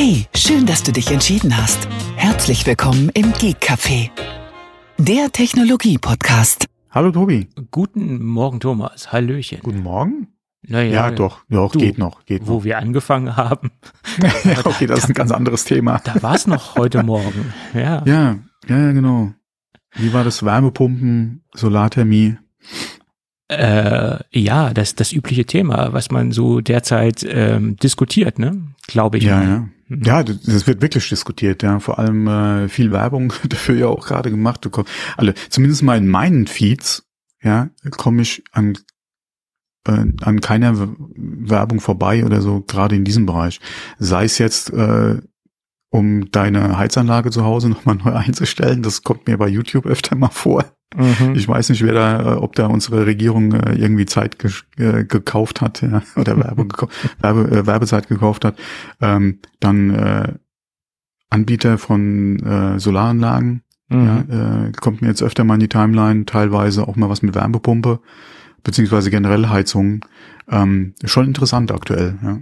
Hey, 0.00 0.26
schön, 0.32 0.64
dass 0.64 0.84
du 0.84 0.92
dich 0.92 1.10
entschieden 1.10 1.56
hast. 1.56 1.88
Herzlich 2.14 2.64
willkommen 2.64 3.08
im 3.14 3.32
Geek 3.32 3.56
Café, 3.60 4.10
der 4.96 5.32
Technologie-Podcast. 5.32 6.66
Hallo 6.92 7.10
Tobi. 7.10 7.48
Guten 7.72 8.24
Morgen, 8.24 8.60
Thomas. 8.60 9.10
Hallöchen. 9.10 9.58
Guten 9.60 9.82
Morgen. 9.82 10.28
Naja, 10.62 10.92
Ja, 10.92 11.10
doch, 11.10 11.40
ja, 11.48 11.66
du, 11.66 11.80
geht 11.80 11.98
noch, 11.98 12.24
geht 12.26 12.46
Wo 12.46 12.58
noch. 12.58 12.64
wir 12.64 12.78
angefangen 12.78 13.36
haben, 13.36 13.72
ja, 14.22 14.30
okay, 14.64 14.86
das 14.86 15.00
ist 15.00 15.08
ein 15.08 15.14
ganz 15.14 15.32
anderes 15.32 15.64
Thema. 15.64 16.00
da 16.04 16.22
war 16.22 16.36
es 16.36 16.46
noch 16.46 16.76
heute 16.76 17.02
Morgen. 17.02 17.52
Ja. 17.74 18.04
Ja, 18.06 18.38
ja, 18.68 18.78
ja, 18.78 18.92
genau. 18.92 19.32
Wie 19.96 20.12
war 20.12 20.22
das 20.22 20.44
Wärmepumpen, 20.44 21.42
Solarthermie? 21.56 22.36
Äh, 23.48 24.18
ja, 24.30 24.72
das 24.72 24.94
das 24.94 25.12
übliche 25.12 25.44
Thema, 25.44 25.92
was 25.92 26.12
man 26.12 26.30
so 26.30 26.60
derzeit 26.60 27.26
ähm, 27.28 27.74
diskutiert, 27.74 28.38
ne? 28.38 28.62
Glaube 28.86 29.18
ich. 29.18 29.24
Ja, 29.24 29.38
mal. 29.38 29.48
ja. 29.48 29.68
Ja, 29.88 30.22
das 30.22 30.66
wird 30.66 30.82
wirklich 30.82 31.08
diskutiert, 31.08 31.62
ja. 31.62 31.80
Vor 31.80 31.98
allem 31.98 32.26
äh, 32.26 32.68
viel 32.68 32.92
Werbung 32.92 33.32
dafür 33.48 33.74
ja 33.76 33.86
auch 33.86 34.06
gerade 34.06 34.30
gemacht. 34.30 34.64
Du 34.64 34.70
komm- 34.70 34.84
Alle, 35.16 35.34
zumindest 35.48 35.82
mal 35.82 35.96
in 35.98 36.08
meinen 36.08 36.46
Feeds, 36.46 37.04
ja, 37.42 37.70
komme 37.96 38.22
ich 38.22 38.42
an 38.52 38.76
äh, 39.86 40.04
an 40.22 40.40
keiner 40.40 40.74
Werbung 41.16 41.80
vorbei 41.80 42.24
oder 42.24 42.42
so, 42.42 42.60
gerade 42.60 42.96
in 42.96 43.04
diesem 43.04 43.26
Bereich. 43.26 43.60
Sei 43.98 44.24
es 44.24 44.38
jetzt, 44.38 44.70
äh, 44.72 45.18
um 45.90 46.30
deine 46.30 46.76
Heizanlage 46.78 47.30
zu 47.30 47.44
Hause 47.44 47.68
nochmal 47.70 47.96
neu 47.96 48.12
einzustellen, 48.14 48.82
das 48.82 49.02
kommt 49.02 49.26
mir 49.26 49.38
bei 49.38 49.48
YouTube 49.48 49.86
öfter 49.86 50.16
mal 50.16 50.28
vor. 50.30 50.64
Mhm. 50.96 51.34
Ich 51.34 51.46
weiß 51.46 51.68
nicht, 51.68 51.82
wer 51.82 51.92
da, 51.92 52.20
äh, 52.34 52.36
ob 52.36 52.54
da 52.56 52.66
unsere 52.66 53.04
Regierung 53.06 53.52
äh, 53.52 53.74
irgendwie 53.74 54.06
Zeit 54.06 54.36
gesch- 54.36 54.64
äh, 54.78 55.04
gekauft 55.04 55.60
hat 55.60 55.82
ja, 55.82 56.02
oder 56.16 56.36
Werbe, 56.38 56.62
gekau- 56.62 56.88
Werbe, 57.20 57.50
äh, 57.50 57.66
Werbezeit 57.66 58.08
gekauft 58.08 58.44
hat. 58.44 58.58
Ähm, 59.00 59.40
dann 59.60 59.90
äh, 59.94 60.32
Anbieter 61.30 61.76
von 61.78 62.38
äh, 62.40 62.78
Solaranlagen, 62.78 63.62
Mhm. 63.90 64.04
ja, 64.28 64.66
äh, 64.66 64.72
kommt 64.80 65.00
mir 65.00 65.08
jetzt 65.08 65.22
öfter 65.22 65.44
mal 65.44 65.54
in 65.54 65.60
die 65.60 65.68
Timeline, 65.68 66.26
teilweise 66.26 66.86
auch 66.86 66.96
mal 66.96 67.08
was 67.08 67.22
mit 67.22 67.34
Wärmepumpe, 67.34 68.00
beziehungsweise 68.62 69.10
generell 69.10 69.48
Heizung. 69.48 70.04
Ähm, 70.50 70.92
schon 71.04 71.24
interessant 71.26 71.72
aktuell. 71.72 72.18
Ja. 72.22 72.38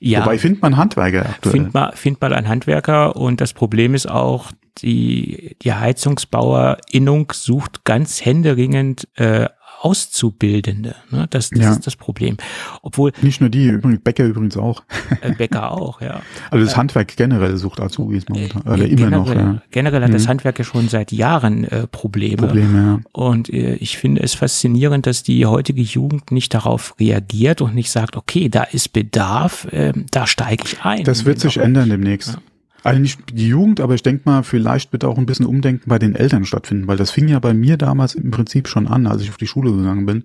Ja. 0.00 0.20
Wobei 0.20 0.38
findet 0.38 0.62
man 0.62 0.76
Handwerker 0.76 1.26
aktuell. 1.28 1.52
Find 1.52 1.74
mal, 1.74 1.92
find 1.94 2.20
mal 2.20 2.32
einen 2.32 2.48
Handwerker 2.48 3.16
und 3.16 3.40
das 3.40 3.52
Problem 3.52 3.94
ist 3.94 4.08
auch, 4.08 4.52
die, 4.78 5.56
die 5.62 5.72
Heizungsbauerinnung 5.72 7.32
sucht 7.32 7.84
ganz 7.84 8.24
händeringend 8.24 9.08
äh, 9.14 9.48
Auszubildende. 9.84 10.94
Ne? 11.10 11.26
Das, 11.30 11.50
das 11.50 11.58
Ja. 11.60 11.72
ist 11.72 11.86
das 11.86 11.96
Problem. 11.96 12.36
Obwohl 12.82 13.12
Nicht 13.22 13.40
nur 13.40 13.50
die, 13.50 13.66
übrigens 13.68 14.00
Bäcker 14.02 14.24
übrigens 14.24 14.56
auch. 14.56 14.82
äh, 15.20 15.32
Bäcker 15.32 15.72
auch, 15.72 16.00
ja. 16.00 16.20
Also 16.50 16.64
das 16.64 16.76
Handwerk 16.76 17.16
generell 17.16 17.56
sucht 17.56 17.80
Azubis 17.80 18.28
momentan. 18.28 18.62
Oder 18.62 18.86
immer 18.86 18.96
generell, 18.96 19.10
noch, 19.18 19.54
ja. 19.54 19.62
generell 19.70 20.02
hat 20.02 20.14
das 20.14 20.24
Mhm. 20.24 20.28
Handwerk 20.28 20.58
ja 20.58 20.64
schon 20.64 20.88
seit 20.88 21.12
Jahren 21.12 21.64
äh, 21.64 21.86
Probleme. 21.86 22.36
Probleme, 22.36 22.78
ja. 22.78 23.00
Und 23.12 23.48
äh, 23.52 23.74
ich 23.74 23.98
finde 23.98 24.22
es 24.22 24.34
faszinierend, 24.34 25.06
dass 25.06 25.22
die 25.22 25.46
heutige 25.46 25.82
Jugend 25.82 26.30
nicht 26.32 26.54
darauf 26.54 26.94
reagiert 26.98 27.60
und 27.60 27.74
nicht 27.74 27.90
sagt, 27.90 28.16
okay, 28.16 28.48
da 28.48 28.62
ist 28.64 28.92
Bedarf, 28.92 29.66
ähm, 29.72 30.06
da 30.10 30.26
steige 30.26 30.64
ich 30.66 30.82
ein. 30.82 31.04
Das 31.04 31.24
wird 31.24 31.40
sich 31.40 31.56
ändern 31.58 31.90
demnächst. 31.90 32.38
Also 32.84 33.00
nicht 33.00 33.20
die 33.32 33.48
Jugend, 33.48 33.80
aber 33.80 33.94
ich 33.94 34.02
denke 34.02 34.22
mal, 34.26 34.42
vielleicht 34.42 34.92
wird 34.92 35.04
auch 35.04 35.16
ein 35.16 35.24
bisschen 35.26 35.46
Umdenken 35.46 35.88
bei 35.88 35.98
den 35.98 36.14
Eltern 36.14 36.44
stattfinden, 36.44 36.86
weil 36.86 36.98
das 36.98 37.10
fing 37.10 37.28
ja 37.28 37.38
bei 37.38 37.54
mir 37.54 37.78
damals 37.78 38.14
im 38.14 38.30
Prinzip 38.30 38.68
schon 38.68 38.86
an, 38.86 39.06
als 39.06 39.22
ich 39.22 39.30
auf 39.30 39.38
die 39.38 39.46
Schule 39.46 39.72
gegangen 39.72 40.04
bin, 40.04 40.24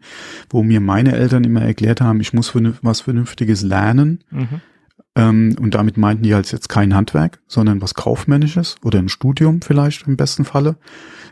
wo 0.50 0.62
mir 0.62 0.82
meine 0.82 1.14
Eltern 1.16 1.46
immer 1.46 1.62
erklärt 1.62 2.02
haben, 2.02 2.20
ich 2.20 2.34
muss 2.34 2.54
was 2.82 3.02
Vernünftiges 3.02 3.62
lernen. 3.62 4.24
Mhm. 4.30 4.62
Ähm, 5.16 5.56
und 5.60 5.74
damit 5.74 5.98
meinten 5.98 6.24
die 6.24 6.36
halt 6.36 6.52
jetzt 6.52 6.70
kein 6.70 6.94
Handwerk, 6.94 7.40
sondern 7.48 7.82
was 7.82 7.94
Kaufmännisches 7.96 8.76
oder 8.84 9.00
ein 9.00 9.10
Studium 9.10 9.62
vielleicht 9.62 10.06
im 10.06 10.18
besten 10.18 10.44
Falle. 10.46 10.76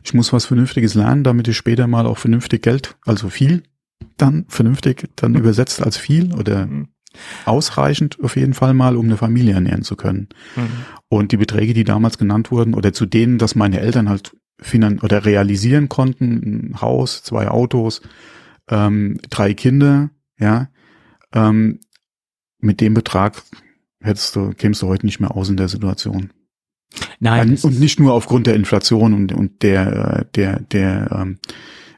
Ich 0.04 0.14
muss 0.14 0.32
was 0.32 0.46
Vernünftiges 0.46 0.94
lernen, 0.96 1.24
damit 1.24 1.48
ich 1.50 1.58
später 1.58 1.88
mal 1.88 2.06
auch 2.08 2.18
vernünftig 2.18 2.64
Geld, 2.64 2.96
also 3.06 3.30
viel, 3.30 3.64
dann 4.16 4.46
vernünftig, 4.48 5.10
dann 5.18 5.36
übersetzt 5.36 5.84
als 5.84 5.98
viel 5.98 6.34
oder 6.34 6.66
Mhm. 6.68 6.88
ausreichend 7.46 8.18
auf 8.24 8.36
jeden 8.36 8.54
Fall 8.54 8.74
mal, 8.74 8.96
um 8.96 9.06
eine 9.06 9.18
Familie 9.18 9.54
ernähren 9.54 9.84
zu 9.84 9.96
können. 9.96 10.28
Mhm. 10.56 10.70
Und 11.10 11.32
die 11.32 11.38
Beträge, 11.38 11.74
die 11.74 11.84
damals 11.84 12.18
genannt 12.18 12.52
wurden, 12.52 12.74
oder 12.74 12.92
zu 12.94 13.06
denen, 13.06 13.38
dass 13.38 13.56
meine 13.56 13.80
Eltern 13.80 14.10
halt 14.10 14.36
finan 14.60 15.00
oder 15.00 15.26
realisieren 15.26 15.88
konnten, 15.88 16.72
ein 16.72 16.82
Haus, 16.82 17.24
zwei 17.24 17.48
Autos, 17.48 18.02
ähm, 18.70 19.20
drei 19.30 19.54
Kinder, 19.54 20.10
ja, 20.40 20.70
ähm, 21.34 21.80
mit 22.60 22.82
dem 22.82 22.94
Betrag 22.94 23.44
hättest 24.02 24.36
du, 24.36 24.50
kämst 24.52 24.82
du 24.82 24.88
heute 24.88 25.06
nicht 25.06 25.20
mehr 25.20 25.36
aus 25.36 25.50
in 25.50 25.58
der 25.58 25.68
Situation. 25.68 26.32
Nein, 27.20 27.58
und 27.62 27.80
nicht 27.80 28.00
nur 28.00 28.14
aufgrund 28.14 28.48
der 28.48 28.56
Inflation 28.56 29.14
und, 29.14 29.32
und 29.32 29.62
der, 29.62 30.20
äh, 30.20 30.26
der, 30.36 30.60
der, 30.62 31.12
ähm, 31.12 31.38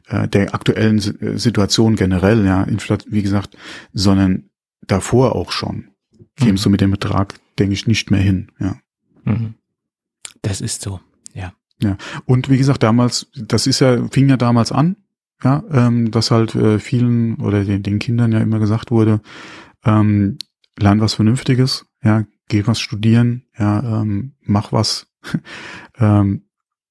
äh, 0.08 0.28
der 0.28 0.54
aktuellen 0.54 0.98
äh, 0.98 1.38
Situation 1.38 1.96
generell, 1.96 2.46
ja, 2.46 2.68
wie 3.08 3.22
gesagt, 3.22 3.58
sondern 3.94 4.50
davor 4.86 5.36
auch 5.36 5.52
schon. 5.52 5.90
Kämst 6.36 6.64
Mhm. 6.64 6.68
du 6.68 6.70
mit 6.72 6.82
dem 6.82 6.92
Betrag, 6.92 7.36
denke 7.58 7.74
ich, 7.74 7.88
nicht 7.88 8.12
mehr 8.12 8.22
hin, 8.22 8.52
ja. 8.60 8.78
Mhm. 9.24 9.56
das 10.42 10.62
ist 10.62 10.82
so. 10.82 11.00
Ja. 11.82 11.98
Und 12.26 12.50
wie 12.50 12.58
gesagt, 12.58 12.84
damals, 12.84 13.28
das 13.36 13.66
ist 13.66 13.80
ja, 13.80 14.06
fing 14.10 14.28
ja 14.28 14.36
damals 14.36 14.74
an, 14.74 14.98
ja, 15.42 15.64
ähm, 15.72 16.12
dass 16.12 16.30
halt 16.30 16.54
äh, 16.54 16.78
vielen 16.78 17.36
oder 17.36 17.64
den, 17.64 17.84
den 17.84 18.00
Kindern 18.00 18.34
ja 18.34 18.40
immer 18.40 18.60
gesagt 18.60 18.92
wurde, 18.92 19.22
ähm, 19.86 20.38
lern 20.78 21.00
was 21.00 21.14
Vernünftiges, 21.14 21.86
ja, 22.04 22.26
geh 22.50 22.68
was 22.68 22.82
studieren, 22.82 23.46
ja, 23.58 24.02
ähm, 24.02 24.34
mach 24.42 24.74
was. 24.74 25.08
ähm, 25.98 26.44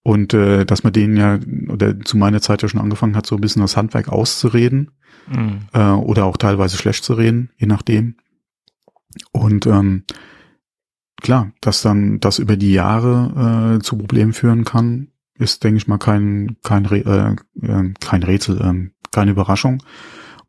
und 0.03 0.33
äh, 0.33 0.65
dass 0.65 0.85
man 0.85 0.95
denen 0.95 1.19
ja, 1.19 1.39
oder 1.69 2.01
zu 2.01 2.17
meiner 2.17 2.41
Zeit 2.41 2.63
ja 2.63 2.69
schon 2.69 2.81
angefangen 2.81 3.15
hat, 3.15 3.27
so 3.27 3.35
ein 3.35 3.43
bisschen 3.43 3.61
das 3.61 3.77
Handwerk 3.77 4.09
auszureden 4.09 4.93
Mhm. 5.31 5.59
äh, 5.75 5.91
oder 5.91 6.25
auch 6.25 6.39
teilweise 6.39 6.79
schlecht 6.79 7.05
zu 7.05 7.13
reden, 7.13 7.51
je 7.59 7.67
nachdem. 7.67 8.17
Und 9.33 9.67
ähm, 9.67 10.05
klar, 11.21 11.53
dass 11.61 11.83
dann 11.83 12.21
das 12.21 12.39
über 12.39 12.57
die 12.57 12.73
Jahre 12.73 13.77
äh, 13.79 13.83
zu 13.83 13.97
Problemen 13.97 14.33
führen 14.33 14.65
kann, 14.65 15.09
ist, 15.39 15.65
denke 15.65 15.79
ich 15.79 15.89
mal, 15.89 15.99
kein 15.99 16.57
kein 16.63 16.85
äh, 16.87 17.37
äh, 17.63 17.95
kein 18.01 18.23
Rätsel, 18.23 18.61
ähm, 18.63 18.93
keine 19.11 19.31
Überraschung. 19.33 19.83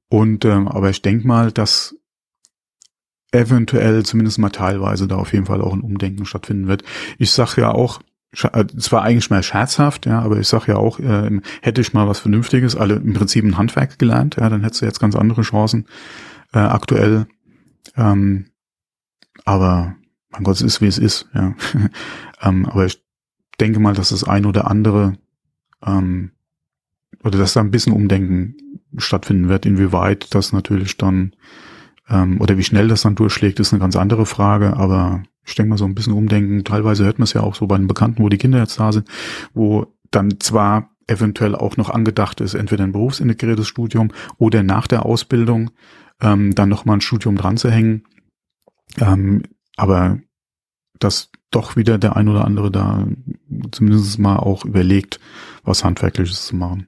Und 0.10 0.46
ähm, 0.46 0.68
aber 0.68 0.90
ich 0.90 1.02
denke 1.02 1.28
mal, 1.28 1.52
dass 1.52 1.96
eventuell 3.32 4.04
zumindest 4.04 4.40
mal 4.40 4.50
teilweise 4.50 5.08
da 5.08 5.16
auf 5.16 5.34
jeden 5.34 5.46
Fall 5.46 5.62
auch 5.62 5.74
ein 5.74 5.82
Umdenken 5.82 6.26
stattfinden 6.26 6.68
wird. 6.68 6.84
Ich 7.20 7.32
sag 7.32 7.58
ja 7.58 7.72
auch, 7.72 8.02
äh, 8.42 8.66
es 8.76 8.92
war 8.92 9.04
eigentlich 9.04 9.30
mehr 9.30 9.44
scherzhaft, 9.44 10.06
ja, 10.06 10.20
aber 10.22 10.40
ich 10.40 10.48
sag 10.48 10.68
ja 10.68 10.78
auch, 10.78 11.00
äh, 11.00 11.40
hätte 11.62 11.82
ich 11.82 11.94
mal 11.94 12.08
was 12.08 12.20
Vernünftiges, 12.20 12.76
alle 12.76 12.96
im 12.96 13.14
Prinzip 13.14 13.44
ein 13.46 13.58
Handwerk 13.58 14.00
gelernt, 14.00 14.38
ja, 14.40 14.50
dann 14.50 14.64
hättest 14.64 14.82
du 14.82 14.86
jetzt 14.86 15.00
ganz 15.00 15.16
andere 15.16 15.42
Chancen 15.44 15.86
äh, 16.54 16.60
aktuell. 16.60 17.28
Ähm, 17.96 18.48
aber 19.46 19.96
mein 20.30 20.44
Gott, 20.44 20.56
es 20.56 20.62
ist 20.62 20.82
wie 20.82 20.88
es 20.88 20.98
ist, 20.98 21.28
ja. 21.34 21.56
ähm, 22.42 22.66
aber 22.66 22.86
ich 22.86 23.04
denke 23.60 23.80
mal, 23.80 23.94
dass 23.94 24.10
das 24.10 24.24
ein 24.24 24.46
oder 24.46 24.70
andere 24.70 25.14
ähm, 25.86 26.32
oder 27.24 27.38
dass 27.38 27.54
da 27.54 27.60
ein 27.60 27.72
bisschen 27.72 27.94
Umdenken 27.94 28.56
stattfinden 28.98 29.50
wird, 29.50 29.66
inwieweit 29.66 30.34
das 30.34 30.54
natürlich 30.54 30.98
dann 30.98 31.36
ähm, 32.10 32.40
oder 32.42 32.58
wie 32.58 32.64
schnell 32.64 32.88
das 32.88 33.02
dann 33.02 33.16
durchschlägt, 33.16 33.60
ist 33.60 33.74
eine 33.74 33.80
ganz 33.80 33.96
andere 33.96 34.26
Frage, 34.26 34.78
aber 34.78 35.24
ich 35.46 35.56
denke 35.56 35.72
mal 35.72 35.78
so 35.78 35.86
ein 35.86 35.96
bisschen 35.96 36.14
Umdenken, 36.14 36.64
teilweise 36.64 37.06
hört 37.06 37.20
man 37.20 37.24
es 37.24 37.34
ja 37.34 37.42
auch 37.42 37.56
so 37.56 37.68
bei 37.68 37.78
den 37.78 37.88
Bekannten, 37.88 38.24
wo 38.24 38.30
die 38.30 38.38
Kinder 38.38 38.60
jetzt 38.60 38.80
da 38.80 38.92
sind, 38.92 39.08
wo 39.54 39.88
dann 40.12 40.40
zwar 40.40 40.92
eventuell 41.08 41.56
auch 41.56 41.78
noch 41.78 41.90
angedacht 41.90 42.40
ist, 42.42 42.54
entweder 42.54 42.84
ein 42.84 42.92
berufsintegriertes 42.92 43.68
Studium 43.68 44.12
oder 44.38 44.64
nach 44.64 44.88
der 44.88 45.06
Ausbildung 45.06 45.72
ähm, 46.22 46.54
dann 46.54 46.70
nochmal 46.70 46.98
ein 46.98 47.02
Studium 47.02 47.36
dran 47.36 47.58
zu 47.58 47.72
hängen, 47.72 48.04
ähm, 49.00 49.44
aber 49.80 50.20
dass 51.00 51.32
doch 51.52 51.76
wieder 51.76 51.98
der 51.98 52.16
ein 52.16 52.28
oder 52.28 52.46
andere 52.46 52.70
da 52.70 53.08
zumindest 53.72 54.20
mal 54.20 54.38
auch 54.38 54.66
überlegt, 54.66 55.20
was 55.64 55.84
Handwerkliches 55.84 56.46
zu 56.46 56.56
machen. 56.56 56.88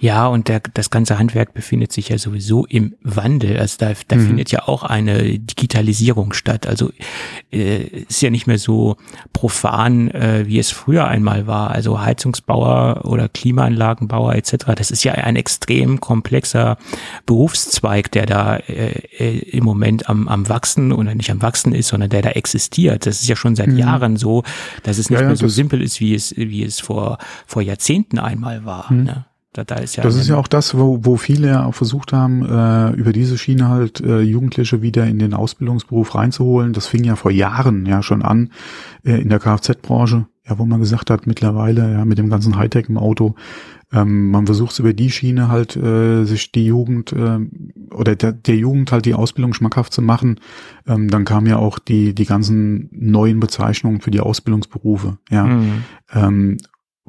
Ja, 0.00 0.26
und 0.26 0.48
der, 0.48 0.60
das 0.74 0.90
ganze 0.90 1.18
Handwerk 1.18 1.54
befindet 1.54 1.92
sich 1.92 2.08
ja 2.08 2.18
sowieso 2.18 2.66
im 2.66 2.94
Wandel. 3.02 3.58
Also 3.58 3.76
da, 3.78 3.92
da 4.08 4.16
Mhm. 4.16 4.26
findet 4.26 4.50
ja 4.50 4.66
auch 4.66 4.82
eine 4.82 5.38
Digitalisierung 5.38 6.32
statt. 6.32 6.66
Also 6.66 6.90
äh, 7.52 7.82
ist 8.08 8.20
ja 8.22 8.30
nicht 8.30 8.46
mehr 8.46 8.58
so 8.58 8.96
profan, 9.32 10.08
äh, 10.10 10.44
wie 10.46 10.58
es 10.58 10.70
früher 10.70 11.06
einmal 11.08 11.46
war. 11.46 11.70
Also 11.70 12.00
Heizungsbauer 12.00 13.04
oder 13.04 13.28
Klimaanlagenbauer 13.28 14.34
etc. 14.34 14.56
Das 14.76 14.90
ist 14.90 15.04
ja 15.04 15.12
ein 15.12 15.36
extrem 15.36 16.00
komplexer 16.00 16.76
Berufszweig, 17.26 18.10
der 18.12 18.26
da 18.26 18.56
äh, 18.56 18.90
äh, 19.18 19.38
im 19.50 19.64
Moment 19.64 20.08
am, 20.08 20.28
am 20.28 20.48
wachsen 20.48 20.92
oder 20.92 21.14
nicht 21.14 21.30
am 21.30 21.42
wachsen 21.42 21.74
ist, 21.74 21.88
sondern 21.88 22.10
der 22.10 22.22
da 22.22 22.30
existiert. 22.30 23.06
Das 23.06 23.20
ist 23.20 23.28
ja 23.28 23.36
schon 23.36 23.54
seit 23.56 23.68
Mhm. 23.68 23.78
Jahren 23.78 24.16
so, 24.16 24.42
dass 24.82 24.98
es 24.98 25.10
nicht 25.10 25.20
Ja, 25.20 25.26
mehr 25.26 25.36
so 25.36 25.48
simpel 25.48 25.82
ist, 25.82 26.00
wie 26.00 26.14
es 26.14 26.34
wie 26.36 26.62
es 26.64 26.80
vor 26.80 27.18
vor 27.46 27.62
Jahrzehnten 27.62 28.18
einmal 28.18 28.64
war. 28.64 28.92
Mhm. 28.92 29.04
Ne? 29.04 29.24
Da, 29.58 29.64
da 29.64 29.74
ist 29.76 29.96
ja 29.96 30.04
das 30.04 30.14
ist 30.14 30.28
ja 30.28 30.36
auch 30.36 30.46
das, 30.46 30.78
wo, 30.78 31.04
wo 31.04 31.16
viele 31.16 31.48
ja 31.48 31.64
auch 31.64 31.74
versucht 31.74 32.12
haben, 32.12 32.44
äh, 32.44 32.92
über 32.92 33.12
diese 33.12 33.36
Schiene 33.36 33.68
halt 33.68 34.00
äh, 34.00 34.20
Jugendliche 34.20 34.82
wieder 34.82 35.04
in 35.06 35.18
den 35.18 35.34
Ausbildungsberuf 35.34 36.14
reinzuholen. 36.14 36.72
Das 36.72 36.86
fing 36.86 37.02
ja 37.02 37.16
vor 37.16 37.32
Jahren 37.32 37.84
ja 37.84 38.00
schon 38.02 38.22
an 38.22 38.52
äh, 39.04 39.20
in 39.20 39.30
der 39.30 39.40
Kfz-Branche, 39.40 40.26
ja, 40.48 40.58
wo 40.58 40.64
man 40.64 40.78
gesagt 40.78 41.10
hat, 41.10 41.26
mittlerweile 41.26 41.92
ja 41.92 42.04
mit 42.04 42.18
dem 42.18 42.30
ganzen 42.30 42.56
Hightech 42.56 42.88
im 42.88 42.98
Auto, 42.98 43.34
ähm, 43.92 44.30
man 44.30 44.46
versucht 44.46 44.78
über 44.78 44.92
die 44.92 45.10
Schiene 45.10 45.48
halt 45.48 45.74
äh, 45.74 46.22
sich 46.22 46.52
die 46.52 46.66
Jugend 46.66 47.12
äh, 47.12 47.40
oder 47.90 48.14
der, 48.14 48.32
der 48.32 48.56
Jugend 48.56 48.92
halt 48.92 49.06
die 49.06 49.14
Ausbildung 49.14 49.54
schmackhaft 49.54 49.92
zu 49.92 50.02
machen. 50.02 50.38
Ähm, 50.86 51.10
dann 51.10 51.24
kamen 51.24 51.48
ja 51.48 51.56
auch 51.56 51.80
die 51.80 52.14
die 52.14 52.26
ganzen 52.26 52.90
neuen 52.92 53.40
Bezeichnungen 53.40 54.02
für 54.02 54.12
die 54.12 54.20
Ausbildungsberufe. 54.20 55.18
Ja, 55.30 55.46
mhm. 55.46 55.84
ähm, 56.12 56.58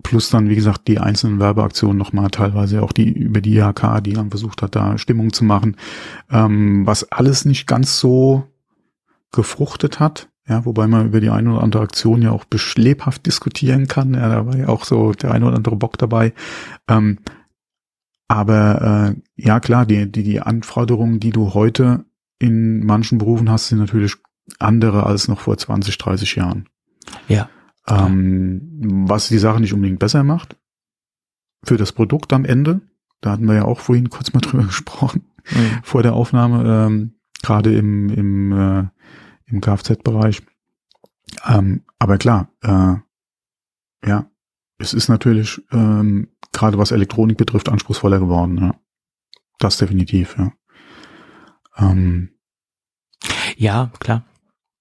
plus 0.04 0.30
dann 0.30 0.50
wie 0.50 0.56
gesagt 0.56 0.88
die 0.88 1.00
einzelnen 1.00 1.40
Werbeaktionen 1.40 1.98
nochmal 1.98 2.30
teilweise 2.30 2.82
auch 2.82 2.92
die 2.92 3.12
über 3.12 3.42
die 3.42 3.58
IHK, 3.58 4.04
die 4.04 4.14
dann 4.14 4.30
versucht 4.30 4.62
hat, 4.62 4.76
da 4.76 4.98
Stimmung 4.98 5.34
zu 5.34 5.44
machen, 5.44 5.76
ähm, 6.32 6.86
was 6.86 7.12
alles 7.12 7.46
nicht 7.46 7.68
ganz 7.68 8.00
so 8.00 8.44
gefruchtet 9.32 10.00
hat. 10.00 10.30
Ja, 10.48 10.66
wobei 10.66 10.88
man 10.88 11.06
über 11.06 11.22
die 11.22 11.30
eine 11.30 11.54
oder 11.54 11.64
andere 11.64 11.84
Aktion 11.84 12.24
ja 12.24 12.32
auch 12.32 12.46
lebhaft 12.76 13.28
diskutieren 13.28 13.88
kann. 13.88 14.16
Ja, 14.16 14.30
da 14.30 14.48
war 14.48 14.58
ja 14.58 14.68
auch 14.68 14.84
so 14.84 15.12
der 15.12 15.32
eine 15.32 15.46
oder 15.46 15.58
andere 15.58 15.76
Bock 15.76 16.00
dabei. 16.00 16.34
Ähm, 16.88 17.20
aber 18.28 19.14
äh, 19.16 19.22
ja, 19.36 19.60
klar, 19.60 19.86
die, 19.86 20.12
die, 20.12 20.24
die 20.24 20.42
Anforderungen, 20.42 21.20
die 21.20 21.30
du 21.30 21.54
heute 21.54 22.06
in 22.40 22.84
manchen 22.84 23.20
Berufen 23.20 23.50
hast, 23.50 23.68
sind 23.68 23.78
natürlich 23.80 24.16
andere 24.58 25.06
als 25.06 25.28
noch 25.28 25.42
vor 25.42 25.58
20, 25.58 25.98
30 26.00 26.36
Jahren. 26.36 26.68
Ja. 27.28 27.50
Ähm, 27.90 29.06
was 29.08 29.28
die 29.28 29.40
Sache 29.40 29.60
nicht 29.60 29.74
unbedingt 29.74 30.00
besser 30.00 30.24
macht. 30.24 30.58
Für 31.64 31.78
das 31.78 31.92
Produkt 31.92 32.32
am 32.34 32.46
Ende, 32.46 32.82
da 33.22 33.32
hatten 33.32 33.46
wir 33.46 33.56
ja 33.56 33.66
auch 33.66 33.80
vorhin 33.80 34.10
kurz 34.10 34.34
mal 34.34 34.40
drüber 34.42 34.64
gesprochen, 34.64 35.26
mhm. 35.52 35.80
vor 35.84 36.04
der 36.04 36.14
Aufnahme, 36.14 36.88
ähm, 36.88 37.16
gerade 37.42 37.76
im, 37.76 38.10
im 38.10 38.52
äh, 38.52 38.88
im 39.52 39.62
Kfz-Bereich. 39.62 40.42
Ähm, 41.46 41.84
aber 41.98 42.18
klar, 42.18 42.52
äh, 42.62 42.96
ja, 44.08 44.32
es 44.78 44.94
ist 44.94 45.10
natürlich 45.10 45.62
ähm, 45.72 46.30
gerade 46.52 46.78
was 46.78 46.92
Elektronik 46.92 47.38
betrifft 47.38 47.70
anspruchsvoller 47.70 48.20
geworden. 48.20 48.58
Ja. 48.58 48.76
Das 49.60 49.78
definitiv. 49.78 50.38
Ja, 50.38 50.54
ähm, 51.78 52.30
ja 53.58 53.92
klar. 54.00 54.26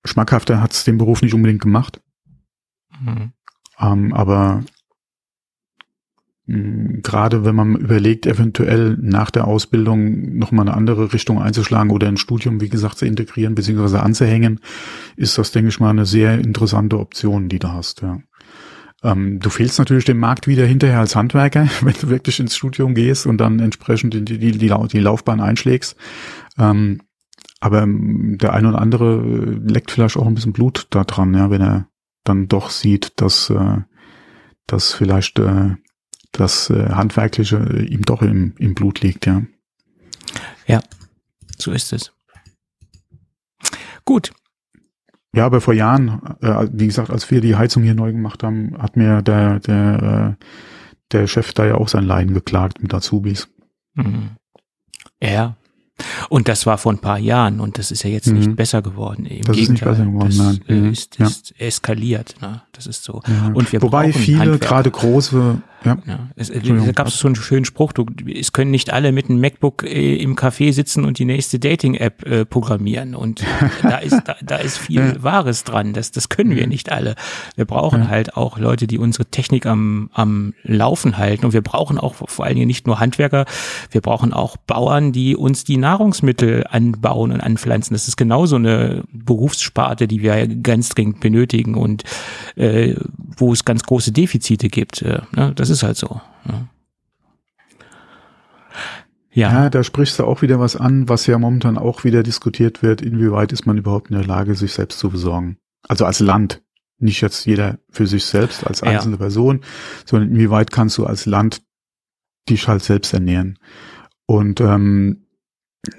Schmackhafter 0.05 0.61
hat 0.61 0.73
es 0.73 0.85
den 0.85 0.99
Beruf 0.99 1.23
nicht 1.23 1.35
unbedingt 1.35 1.61
gemacht. 1.61 2.01
Mhm. 3.01 3.33
Ähm, 3.81 4.13
aber 4.13 4.63
hm, 6.47 7.01
gerade 7.03 7.45
wenn 7.45 7.55
man 7.55 7.77
überlegt, 7.77 8.27
eventuell 8.27 8.97
nach 9.01 9.31
der 9.31 9.47
Ausbildung 9.47 10.39
nochmal 10.39 10.67
eine 10.67 10.77
andere 10.77 11.13
Richtung 11.13 11.41
einzuschlagen 11.41 11.91
oder 11.91 12.09
ein 12.09 12.17
Studium, 12.17 12.61
wie 12.61 12.71
gesagt, 12.71 12.99
zu 12.99 13.07
integrieren 13.07 13.55
bzw. 13.55 13.99
anzuhängen, 13.99 14.61
ist 15.17 15.37
das, 15.37 15.53
denke 15.53 15.69
ich 15.69 15.79
mal, 15.79 15.91
eine 15.91 16.07
sehr 16.07 16.39
interessante 16.39 16.99
Option, 16.99 17.49
die 17.49 17.59
du 17.59 17.69
hast. 17.69 18.03
Ja. 18.03 18.19
Ähm, 19.05 19.39
du 19.41 19.51
fehlst 19.51 19.79
natürlich 19.79 20.07
dem 20.07 20.19
Markt 20.19 20.47
wieder 20.49 20.67
hinterher 20.67 21.01
als 21.01 21.15
Handwerker, 21.15 21.69
wenn 21.83 21.95
du 22.01 22.09
wirklich 22.09 22.41
ins 22.41 22.57
Studium 22.57 22.95
gehst 22.95 23.27
und 23.27 23.39
dann 23.39 23.61
entsprechend 23.61 24.15
die, 24.15 24.25
die, 24.25 24.39
die, 24.39 24.59
die 24.59 24.99
Laufbahn 25.01 25.41
einschlägst. 25.41 25.97
Ähm, 26.59 27.03
aber 27.61 27.83
ähm, 27.83 28.39
der 28.41 28.55
eine 28.55 28.69
oder 28.69 28.81
andere 28.81 29.21
leckt 29.21 29.91
vielleicht 29.91 30.17
auch 30.17 30.27
ein 30.27 30.35
bisschen 30.35 30.53
Blut 30.53 30.87
da 30.91 31.05
dran, 31.05 31.35
ja, 31.35 31.51
wenn 31.51 31.61
er 31.61 31.89
dann 32.25 32.49
doch 32.49 32.71
sieht, 32.71 33.21
dass, 33.21 33.51
äh, 33.51 33.79
dass 34.67 34.93
vielleicht 34.93 35.39
äh, 35.39 35.77
das 36.33 36.71
äh, 36.71 36.91
Handwerkliche 36.91 37.57
äh, 37.57 37.85
ihm 37.85 38.03
doch 38.03 38.23
im, 38.23 38.55
im 38.59 38.75
Blut 38.75 39.01
liegt, 39.01 39.27
ja. 39.27 39.43
Ja, 40.67 40.81
so 41.59 41.73
ist 41.73 41.93
es. 41.93 42.13
Gut. 44.05 44.33
Ja, 45.35 45.45
aber 45.45 45.61
vor 45.61 45.75
Jahren, 45.75 46.21
äh, 46.41 46.69
wie 46.73 46.87
gesagt, 46.87 47.11
als 47.11 47.31
wir 47.31 47.41
die 47.41 47.57
Heizung 47.57 47.83
hier 47.83 47.95
neu 47.95 48.13
gemacht 48.13 48.43
haben, 48.43 48.77
hat 48.81 48.97
mir 48.97 49.23
der, 49.23 49.61
der, 49.61 50.37
äh, 50.41 50.45
der 51.13 51.27
Chef 51.27 51.53
da 51.53 51.67
ja 51.67 51.75
auch 51.75 51.89
sein 51.89 52.05
Leiden 52.05 52.33
geklagt 52.35 52.83
mit 52.83 52.95
Azubis. 52.95 53.49
Mhm. 53.95 54.31
Ja, 55.23 55.58
und 56.29 56.49
das 56.49 56.67
war 56.67 56.79
vor 56.79 56.93
ein 56.93 56.99
paar 56.99 57.19
Jahren 57.19 57.61
und 57.61 57.79
das 57.79 57.91
ist 57.91 58.03
ja 58.03 58.11
jetzt 58.11 58.29
mhm. 58.29 58.39
nicht 58.39 58.57
besser 58.57 58.83
geworden. 58.83 59.27
Im 59.27 59.43
das 59.43 59.57
Gegenteil, 59.57 59.63
ist 59.63 59.71
nicht 59.71 59.85
besser 59.85 60.05
geworden, 60.05 60.29
das 60.29 60.39
nein. 60.39 60.61
Äh, 60.69 60.75
mhm. 60.75 60.93
ist, 60.93 61.21
ist 61.21 61.55
ja. 61.59 61.67
eskaliert. 61.67 62.35
Ne? 62.41 62.63
Das 62.73 62.87
ist 62.87 63.05
so. 63.05 63.23
Ja. 63.27 63.53
Und 63.55 63.73
wir 63.73 63.83
Wobei 63.83 64.13
viele, 64.13 64.59
gerade 64.59 64.91
große, 64.91 65.61
ja. 65.85 65.99
ja 66.07 66.29
es, 66.37 66.51
da 66.51 66.93
gab 66.93 67.09
es 67.09 67.19
so 67.19 67.27
einen 67.27 67.37
schönen 67.37 67.65
Spruch, 67.65 67.93
du, 67.93 68.07
es 68.33 68.53
können 68.53 68.71
nicht 68.71 68.93
alle 68.93 69.13
mit 69.13 69.29
einem 69.29 69.41
MacBook 69.41 69.85
äh, 69.85 70.17
im 70.17 70.37
Café 70.37 70.73
sitzen 70.73 71.05
und 71.05 71.19
die 71.19 71.25
nächste 71.25 71.59
Dating-App 71.59 72.27
äh, 72.27 72.45
programmieren. 72.45 73.15
Und 73.15 73.45
da 73.83 73.99
ist, 73.99 74.23
da, 74.25 74.37
da 74.43 74.57
ist 74.57 74.79
viel. 74.79 75.17
Wahres 75.23 75.65
dran. 75.65 75.93
Das, 75.93 76.11
das 76.11 76.29
können 76.29 76.55
wir 76.55 76.67
nicht 76.67 76.91
alle. 76.91 77.15
Wir 77.57 77.65
brauchen 77.65 78.09
halt 78.09 78.37
auch 78.37 78.59
Leute, 78.59 78.87
die 78.87 78.99
unsere 78.99 79.27
Technik 79.27 79.67
am, 79.67 80.11
am 80.13 80.55
Laufen 80.63 81.19
halten. 81.19 81.47
Und 81.47 81.53
wir 81.53 81.63
brauchen 81.63 81.99
auch 81.99 82.15
vor 82.15 82.45
allen 82.45 82.55
Dingen 82.55 82.67
nicht 82.67 82.87
nur 82.87 83.01
Handwerker, 83.01 83.45
wir 83.91 84.01
brauchen 84.01 84.33
auch 84.33 84.57
Bauern, 84.57 85.13
die 85.13 85.37
uns 85.37 85.65
die 85.65 85.77
Nahrungsmittel 85.89 86.67
anbauen 86.69 87.33
und 87.33 87.41
anpflanzen. 87.41 87.95
Das 87.95 88.09
ist 88.09 88.17
genauso 88.17 88.57
eine 88.57 89.05
Berufssparte, 89.11 90.07
die 90.07 90.21
wir 90.21 90.47
ganz 90.47 90.91
dringend 90.91 91.21
benötigen 91.21 91.77
und 91.77 92.05
äh, 92.57 92.95
wo 93.37 93.55
es 93.55 93.65
ganz 93.65 93.85
große 93.85 94.13
Defizite 94.13 94.69
gibt. 94.69 95.01
Äh, 95.01 95.23
ne? 95.35 95.53
Das 95.55 95.71
ist 95.71 95.83
halt 95.83 95.97
so. 95.97 96.21
Ne? 96.45 96.69
Ja. 99.33 99.53
ja, 99.53 99.71
da 99.71 99.83
sprichst 99.83 100.19
du 100.19 100.25
auch 100.25 100.43
wieder 100.43 100.61
was 100.61 100.77
an, 100.77 101.09
was 101.09 101.27
ja 101.27 101.39
momentan 101.39 101.79
auch 101.79 102.05
wieder 102.05 102.23
diskutiert 102.23 102.83
wird. 102.83 103.01
Inwieweit 103.01 103.53
ist 103.53 103.67
man 103.67 103.79
überhaupt 103.79 104.11
in 104.11 104.17
der 104.17 104.27
Lage, 104.27 104.55
sich 104.57 104.73
selbst 104.73 104.99
zu 104.99 105.09
besorgen? 105.09 105.57
Also 105.89 106.05
als 106.05 106.21
Land. 106.21 106.63
Nicht 106.99 107.21
jetzt 107.21 107.47
jeder 107.47 107.79
für 107.89 108.09
sich 108.09 108.25
selbst 108.25 108.67
als 108.67 108.83
einzelne 108.83 109.15
ja. 109.15 109.19
Person, 109.19 109.61
sondern 110.05 110.31
inwieweit 110.33 110.73
kannst 110.73 110.99
du 110.99 111.07
als 111.07 111.25
Land 111.27 111.63
dich 112.49 112.67
halt 112.67 112.83
selbst 112.83 113.15
ernähren? 113.15 113.59
Und 114.27 114.61
ähm, 114.61 115.28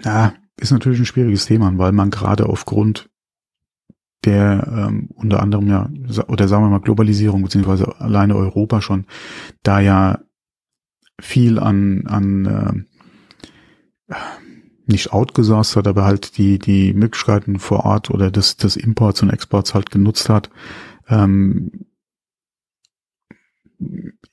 na, 0.03 0.33
ist 0.57 0.71
natürlich 0.71 0.99
ein 0.99 1.05
schwieriges 1.05 1.45
Thema, 1.45 1.71
weil 1.77 1.91
man 1.91 2.09
gerade 2.09 2.47
aufgrund 2.47 3.09
der 4.25 4.67
ähm, 4.69 5.09
unter 5.15 5.41
anderem 5.41 5.67
ja, 5.67 5.89
oder 6.27 6.47
sagen 6.47 6.63
wir 6.63 6.69
mal 6.69 6.81
Globalisierung, 6.81 7.41
beziehungsweise 7.41 7.99
alleine 7.99 8.35
Europa 8.35 8.81
schon, 8.81 9.05
da 9.63 9.79
ja 9.79 10.19
viel 11.21 11.59
an, 11.59 12.05
an 12.07 12.85
äh, 14.09 14.13
nicht 14.87 15.13
outgesourced 15.13 15.75
hat, 15.75 15.87
aber 15.87 16.03
halt 16.03 16.37
die, 16.37 16.59
die 16.59 16.93
Möglichkeiten 16.93 17.59
vor 17.59 17.85
Ort 17.85 18.09
oder 18.09 18.31
des, 18.31 18.57
des 18.57 18.75
Imports 18.75 19.21
und 19.21 19.29
Exports 19.29 19.73
halt 19.73 19.91
genutzt 19.91 20.29
hat, 20.29 20.49
ähm, 21.07 21.85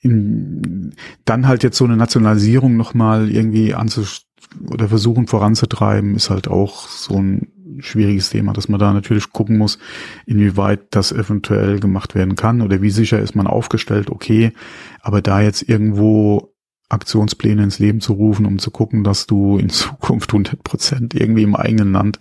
in, 0.01 0.95
dann 1.25 1.47
halt 1.47 1.63
jetzt 1.63 1.77
so 1.77 1.85
eine 1.85 1.95
Nationalisierung 1.95 2.75
nochmal 2.75 3.29
irgendwie 3.29 3.73
anzustellen, 3.73 4.26
oder 4.69 4.89
versuchen 4.89 5.27
voranzutreiben, 5.27 6.15
ist 6.15 6.29
halt 6.29 6.47
auch 6.47 6.87
so 6.87 7.15
ein 7.15 7.47
schwieriges 7.79 8.29
Thema, 8.29 8.53
dass 8.53 8.69
man 8.69 8.79
da 8.79 8.93
natürlich 8.93 9.31
gucken 9.31 9.57
muss, 9.57 9.77
inwieweit 10.25 10.87
das 10.91 11.11
eventuell 11.11 11.79
gemacht 11.79 12.15
werden 12.15 12.35
kann 12.35 12.61
oder 12.61 12.81
wie 12.81 12.89
sicher 12.89 13.19
ist 13.19 13.35
man 13.35 13.47
aufgestellt, 13.47 14.09
okay, 14.09 14.53
aber 15.01 15.21
da 15.21 15.41
jetzt 15.41 15.67
irgendwo 15.67 16.53
Aktionspläne 16.89 17.63
ins 17.63 17.79
Leben 17.79 17.99
zu 17.99 18.13
rufen, 18.13 18.45
um 18.45 18.59
zu 18.59 18.71
gucken, 18.71 19.03
dass 19.03 19.27
du 19.27 19.57
in 19.57 19.69
Zukunft 19.69 20.31
100 20.31 20.63
Prozent 20.63 21.13
irgendwie 21.13 21.43
im 21.43 21.55
eigenen 21.55 21.91
Land, 21.91 22.19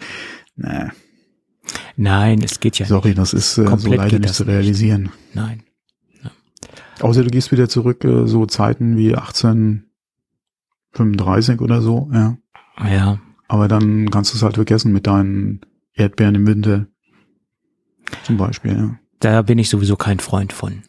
ne. 0.56 0.92
Nein, 1.96 2.42
es 2.44 2.60
geht 2.60 2.78
ja 2.78 2.86
Sorry, 2.86 3.08
nicht. 3.08 3.18
das 3.18 3.32
ist 3.34 3.58
äh, 3.58 3.76
so 3.76 3.92
leider 3.92 4.20
nicht 4.20 4.34
zu 4.34 4.44
realisieren. 4.44 5.02
Nicht. 5.02 5.34
Nein. 5.34 5.62
Ja. 6.22 6.30
Außer 7.00 7.24
du 7.24 7.30
gehst 7.30 7.50
wieder 7.50 7.68
zurück, 7.68 8.04
äh, 8.04 8.28
so 8.28 8.46
Zeiten 8.46 8.96
wie 8.96 9.16
18, 9.16 9.85
35 10.96 11.60
oder 11.60 11.80
so, 11.80 12.10
ja. 12.12 12.36
Ja. 12.84 13.18
Aber 13.48 13.68
dann 13.68 14.10
kannst 14.10 14.32
du 14.32 14.36
es 14.36 14.42
halt 14.42 14.56
vergessen 14.56 14.92
mit 14.92 15.06
deinen 15.06 15.60
Erdbeeren 15.94 16.34
im 16.34 16.46
Winter. 16.46 16.86
Zum 18.24 18.36
Beispiel, 18.36 18.72
ja. 18.72 18.98
Da 19.20 19.42
bin 19.42 19.58
ich 19.58 19.68
sowieso 19.68 19.96
kein 19.96 20.20
Freund 20.20 20.52
von. 20.52 20.82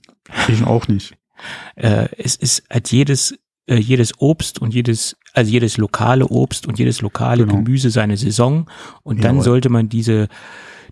Ich 0.48 0.64
auch 0.64 0.88
nicht. 0.88 1.16
äh, 1.76 2.10
es 2.18 2.36
ist 2.36 2.64
halt 2.70 2.92
jedes, 2.92 3.38
äh, 3.68 3.78
jedes 3.78 4.20
Obst 4.20 4.60
und 4.60 4.74
jedes, 4.74 5.18
also 5.34 5.52
jedes 5.52 5.78
lokale 5.78 6.28
Obst 6.28 6.68
und 6.68 6.80
jedes 6.80 7.02
lokale 7.02 7.46
genau. 7.46 7.58
Gemüse 7.58 7.90
seine 7.90 8.18
Saison. 8.18 8.70
Und 9.04 9.24
dann 9.24 9.36
Jawohl. 9.36 9.44
sollte 9.44 9.70
man 9.70 9.90
diese, 9.90 10.28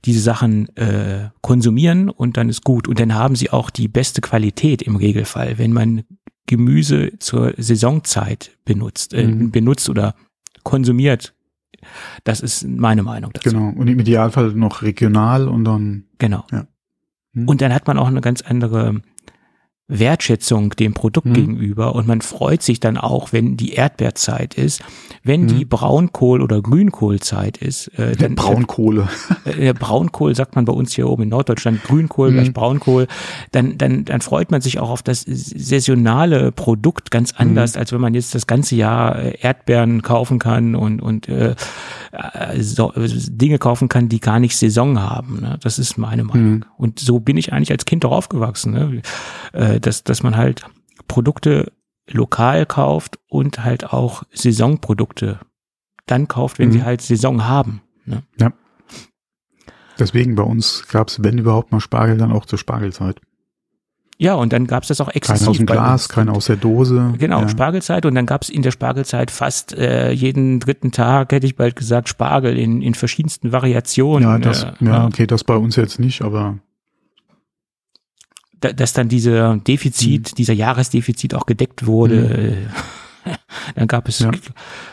diese 0.05 0.21
Sachen 0.21 0.75
äh, 0.77 1.29
konsumieren 1.41 2.09
und 2.09 2.37
dann 2.37 2.49
ist 2.49 2.63
gut. 2.63 2.87
Und 2.87 2.99
dann 2.99 3.15
haben 3.15 3.35
sie 3.35 3.49
auch 3.49 3.69
die 3.69 3.87
beste 3.87 4.21
Qualität 4.21 4.81
im 4.81 4.95
Regelfall. 4.95 5.57
Wenn 5.57 5.73
man 5.73 6.03
Gemüse 6.47 7.17
zur 7.19 7.53
Saisonzeit 7.57 8.51
benutzt, 8.65 9.13
äh, 9.13 9.27
mhm. 9.27 9.51
benutzt 9.51 9.89
oder 9.89 10.15
konsumiert. 10.63 11.33
Das 12.23 12.41
ist 12.41 12.67
meine 12.67 13.03
Meinung 13.03 13.31
dazu. 13.33 13.49
Genau. 13.49 13.69
Und 13.69 13.87
im 13.87 13.99
Idealfall 13.99 14.51
noch 14.53 14.81
regional 14.81 15.47
und 15.47 15.65
dann. 15.65 16.05
Genau. 16.17 16.45
Ja. 16.51 16.67
Mhm. 17.33 17.47
Und 17.47 17.61
dann 17.61 17.73
hat 17.73 17.87
man 17.87 17.97
auch 17.97 18.07
eine 18.07 18.21
ganz 18.21 18.41
andere 18.41 19.01
Wertschätzung 19.87 20.71
dem 20.71 20.95
Produkt 20.95 21.27
mhm. 21.27 21.33
gegenüber 21.33 21.93
und 21.93 22.07
man 22.07 22.21
freut 22.21 22.63
sich 22.63 22.79
dann 22.79 22.97
auch, 22.97 23.33
wenn 23.33 23.55
die 23.55 23.73
Erdbeerzeit 23.73 24.55
ist. 24.55 24.81
Wenn 25.23 25.43
mhm. 25.43 25.47
die 25.47 25.65
Braunkohl- 25.65 26.41
oder 26.41 26.59
Grünkohlzeit 26.61 27.57
ist, 27.57 27.87
äh, 27.99 28.15
dann 28.15 28.35
Braunkohle. 28.35 29.07
Äh, 29.45 29.73
Braunkohl 29.73 30.35
sagt 30.35 30.55
man 30.55 30.65
bei 30.65 30.73
uns 30.73 30.93
hier 30.93 31.07
oben 31.07 31.23
in 31.23 31.29
Norddeutschland, 31.29 31.83
Grünkohl 31.83 32.31
mhm. 32.31 32.33
gleich 32.33 32.53
Braunkohl, 32.53 33.07
dann, 33.51 33.77
dann, 33.77 34.05
dann 34.05 34.21
freut 34.21 34.49
man 34.49 34.59
sich 34.61 34.79
auch 34.79 34.89
auf 34.89 35.03
das 35.03 35.21
saisonale 35.21 36.51
Produkt 36.51 37.11
ganz 37.11 37.33
mhm. 37.33 37.39
anders, 37.39 37.77
als 37.77 37.91
wenn 37.91 38.01
man 38.01 38.15
jetzt 38.15 38.33
das 38.33 38.47
ganze 38.47 38.75
Jahr 38.75 39.19
äh, 39.19 39.37
Erdbeeren 39.39 40.01
kaufen 40.01 40.39
kann 40.39 40.75
und, 40.75 40.99
und 40.99 41.29
äh, 41.29 41.55
äh 42.11 42.61
so, 42.61 42.91
Dinge 42.95 43.59
kaufen 43.59 43.87
kann, 43.87 44.09
die 44.09 44.19
gar 44.19 44.39
nicht 44.39 44.57
Saison 44.57 44.99
haben. 44.99 45.41
Ne? 45.41 45.59
Das 45.61 45.77
ist 45.77 45.97
meine 45.97 46.23
Meinung. 46.23 46.51
Mhm. 46.51 46.65
Und 46.77 46.99
so 46.99 47.19
bin 47.19 47.37
ich 47.37 47.53
eigentlich 47.53 47.71
als 47.71 47.85
Kind 47.85 48.03
auch 48.05 48.11
aufgewachsen. 48.11 48.73
Ne? 48.73 49.01
Äh, 49.53 49.74
dass, 49.79 50.03
dass 50.03 50.23
man 50.23 50.35
halt 50.35 50.65
Produkte 51.07 51.71
lokal 52.09 52.65
kauft 52.65 53.19
und 53.27 53.63
halt 53.63 53.91
auch 53.91 54.23
Saisonprodukte 54.31 55.39
dann 56.05 56.27
kauft, 56.27 56.59
wenn 56.59 56.69
mhm. 56.69 56.73
sie 56.73 56.83
halt 56.83 57.01
Saison 57.01 57.45
haben. 57.45 57.81
Ne? 58.05 58.23
Ja. 58.39 58.53
Deswegen 59.97 60.35
bei 60.35 60.43
uns 60.43 60.87
gab 60.87 61.07
es, 61.07 61.23
wenn 61.23 61.37
überhaupt 61.37 61.71
mal 61.71 61.79
Spargel, 61.79 62.17
dann 62.17 62.31
auch 62.31 62.45
zur 62.45 62.59
Spargelzeit. 62.59 63.21
Ja, 64.17 64.35
und 64.35 64.53
dann 64.53 64.65
gab 64.65 64.83
es 64.83 64.89
das 64.89 65.01
auch 65.01 65.09
exzessiv. 65.09 65.45
Kein 65.45 65.49
aus 65.49 65.57
dem 65.57 65.65
Glas, 65.65 66.09
kein 66.09 66.29
aus 66.29 66.45
der 66.45 66.55
Dose. 66.55 67.13
Genau, 67.17 67.41
ja. 67.41 67.49
Spargelzeit. 67.49 68.05
Und 68.05 68.15
dann 68.15 68.25
gab 68.25 68.43
es 68.43 68.49
in 68.49 68.61
der 68.61 68.71
Spargelzeit 68.71 69.29
fast 69.29 69.73
äh, 69.73 70.11
jeden 70.11 70.61
dritten 70.61 70.91
Tag, 70.91 71.33
hätte 71.33 71.45
ich 71.45 71.55
bald 71.55 71.75
gesagt, 71.75 72.07
Spargel 72.07 72.57
in, 72.57 72.81
in 72.81 72.93
verschiedensten 72.93 73.51
Variationen. 73.51 74.29
Ja, 74.29 74.37
das, 74.37 74.63
äh, 74.63 74.71
ja, 74.79 75.05
okay, 75.05 75.27
das 75.27 75.43
bei 75.43 75.55
uns 75.55 75.75
jetzt 75.75 75.99
nicht, 75.99 76.21
aber 76.21 76.59
dass 78.73 78.93
dann 78.93 79.09
dieser 79.09 79.57
Defizit, 79.57 80.31
mhm. 80.31 80.35
dieser 80.35 80.53
Jahresdefizit 80.53 81.33
auch 81.33 81.45
gedeckt 81.45 81.85
wurde. 81.85 82.67
Mhm. 83.25 83.33
Dann 83.75 83.87
gab 83.87 84.07
es, 84.07 84.19
ja. 84.19 84.29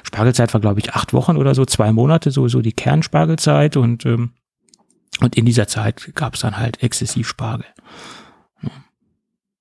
Spargelzeit 0.04 0.54
war 0.54 0.60
glaube 0.60 0.80
ich 0.80 0.94
acht 0.94 1.12
Wochen 1.12 1.36
oder 1.36 1.54
so, 1.54 1.66
zwei 1.66 1.92
Monate, 1.92 2.30
so, 2.30 2.48
so 2.48 2.62
die 2.62 2.72
Kernspargelzeit 2.72 3.76
und, 3.76 4.06
ähm, 4.06 4.32
und 5.20 5.36
in 5.36 5.44
dieser 5.44 5.66
Zeit 5.66 6.14
gab 6.14 6.34
es 6.34 6.40
dann 6.40 6.56
halt 6.56 6.82
exzessiv 6.82 7.28
Spargel. 7.28 7.66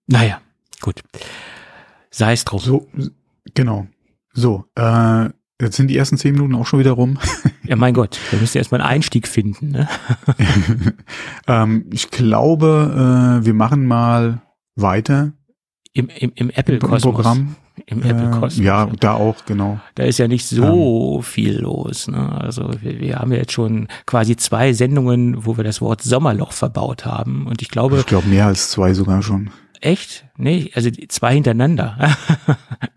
Naja, 0.08 0.42
gut. 0.80 1.02
Sei 2.10 2.34
es 2.34 2.46
drum. 2.46 2.60
So, 2.60 2.88
genau. 3.54 3.88
So, 4.34 4.66
äh, 4.76 5.30
Jetzt 5.62 5.76
sind 5.76 5.88
die 5.88 5.98
ersten 5.98 6.18
zehn 6.18 6.34
Minuten 6.34 6.56
auch 6.56 6.66
schon 6.66 6.80
wieder 6.80 6.92
rum. 6.92 7.18
Ja, 7.64 7.78
mein 7.78 7.94
Gott, 7.94 8.20
da 8.32 8.38
müsst 8.38 8.54
ihr 8.54 8.60
erstmal 8.60 8.82
einen 8.82 8.90
Einstieg 8.90 9.28
finden. 9.28 9.70
Ne? 9.70 9.88
ähm, 11.48 11.86
ich 11.90 12.10
glaube, 12.12 13.40
äh, 13.40 13.46
wir 13.46 13.54
machen 13.54 13.86
mal 13.86 14.42
weiter. 14.76 15.32
Im, 15.94 16.10
im, 16.10 16.34
im 16.36 16.50
Apple-Kosmos. 16.50 17.02
Programm. 17.02 17.56
Im 17.86 18.04
Apple-Kosmos. 18.04 18.60
Äh, 18.60 18.64
ja, 18.64 18.90
da 19.00 19.14
auch, 19.14 19.46
genau. 19.46 19.80
Da 19.96 20.04
ist 20.04 20.18
ja 20.18 20.28
nicht 20.28 20.48
so 20.48 21.18
ähm. 21.18 21.24
viel 21.24 21.60
los. 21.60 22.10
Ne? 22.10 22.42
Also 22.42 22.72
wir, 22.82 23.00
wir 23.00 23.20
haben 23.20 23.32
ja 23.32 23.38
jetzt 23.38 23.54
schon 23.54 23.88
quasi 24.06 24.36
zwei 24.36 24.74
Sendungen, 24.74 25.46
wo 25.46 25.56
wir 25.56 25.64
das 25.64 25.80
Wort 25.80 26.02
Sommerloch 26.02 26.52
verbaut 26.52 27.06
haben. 27.06 27.48
Und 27.48 27.62
ich 27.62 27.70
glaube. 27.70 28.00
Ich 28.00 28.06
glaube 28.06 28.28
mehr 28.28 28.48
als 28.48 28.72
zwei 28.72 28.94
sogar 28.94 29.22
schon. 29.22 29.50
Echt? 29.82 30.26
Nee, 30.38 30.70
also 30.76 30.92
zwei 31.08 31.34
hintereinander. 31.34 31.98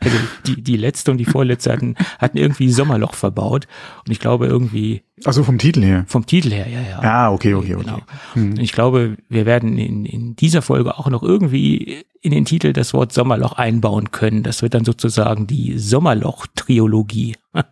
also 0.01 0.17
die, 0.47 0.63
die 0.63 0.77
letzte 0.77 1.11
und 1.11 1.17
die 1.17 1.25
vorletzte 1.25 1.73
hatten, 1.73 1.97
hatten 2.19 2.37
irgendwie 2.37 2.71
Sommerloch 2.71 3.15
verbaut. 3.15 3.67
Und 4.05 4.13
ich 4.13 4.21
glaube 4.21 4.47
irgendwie. 4.47 5.03
Also 5.25 5.43
vom 5.45 5.57
Titel 5.57 5.83
her. 5.83 6.05
Vom 6.07 6.27
Titel 6.27 6.53
her, 6.53 6.69
ja, 6.69 6.83
ja. 6.83 6.99
Ah, 7.01 7.33
okay, 7.33 7.55
okay, 7.55 7.75
genau. 7.79 7.95
okay. 7.95 8.03
Hm. 8.35 8.59
Ich 8.59 8.73
glaube, 8.73 9.17
wir 9.31 9.47
werden 9.47 9.79
in, 9.79 10.05
in 10.05 10.37
dieser 10.37 10.61
Folge 10.61 10.99
auch 10.99 11.09
noch 11.09 11.23
irgendwie 11.23 12.05
in 12.21 12.33
den 12.33 12.45
Titel 12.45 12.75
das 12.75 12.93
Wort 12.93 13.13
Sommerloch 13.13 13.55
einbauen 13.55 14.11
können. 14.11 14.43
Das 14.43 14.61
wird 14.61 14.75
dann 14.75 14.85
sozusagen 14.85 15.47
die 15.47 15.79
Sommerloch-Triologie. 15.79 17.37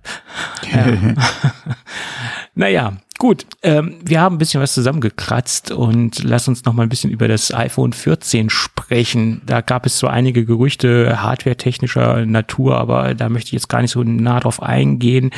naja, 2.54 2.96
Gut, 3.22 3.46
ähm, 3.62 4.00
wir 4.04 4.20
haben 4.20 4.34
ein 4.34 4.38
bisschen 4.38 4.60
was 4.60 4.74
zusammengekratzt 4.74 5.70
und 5.70 6.24
lass 6.24 6.48
uns 6.48 6.64
noch 6.64 6.72
mal 6.72 6.82
ein 6.82 6.88
bisschen 6.88 7.12
über 7.12 7.28
das 7.28 7.54
iPhone 7.54 7.92
14 7.92 8.50
sprechen. 8.50 9.42
Da 9.46 9.60
gab 9.60 9.86
es 9.86 9.96
so 9.96 10.08
einige 10.08 10.44
Gerüchte 10.44 11.22
hardware-technischer 11.22 12.26
Natur, 12.26 12.78
aber 12.78 13.14
da 13.14 13.28
möchte 13.28 13.50
ich 13.50 13.52
jetzt 13.52 13.68
gar 13.68 13.80
nicht 13.80 13.92
so 13.92 14.02
nah 14.02 14.40
drauf 14.40 14.60
eingehen, 14.60 15.30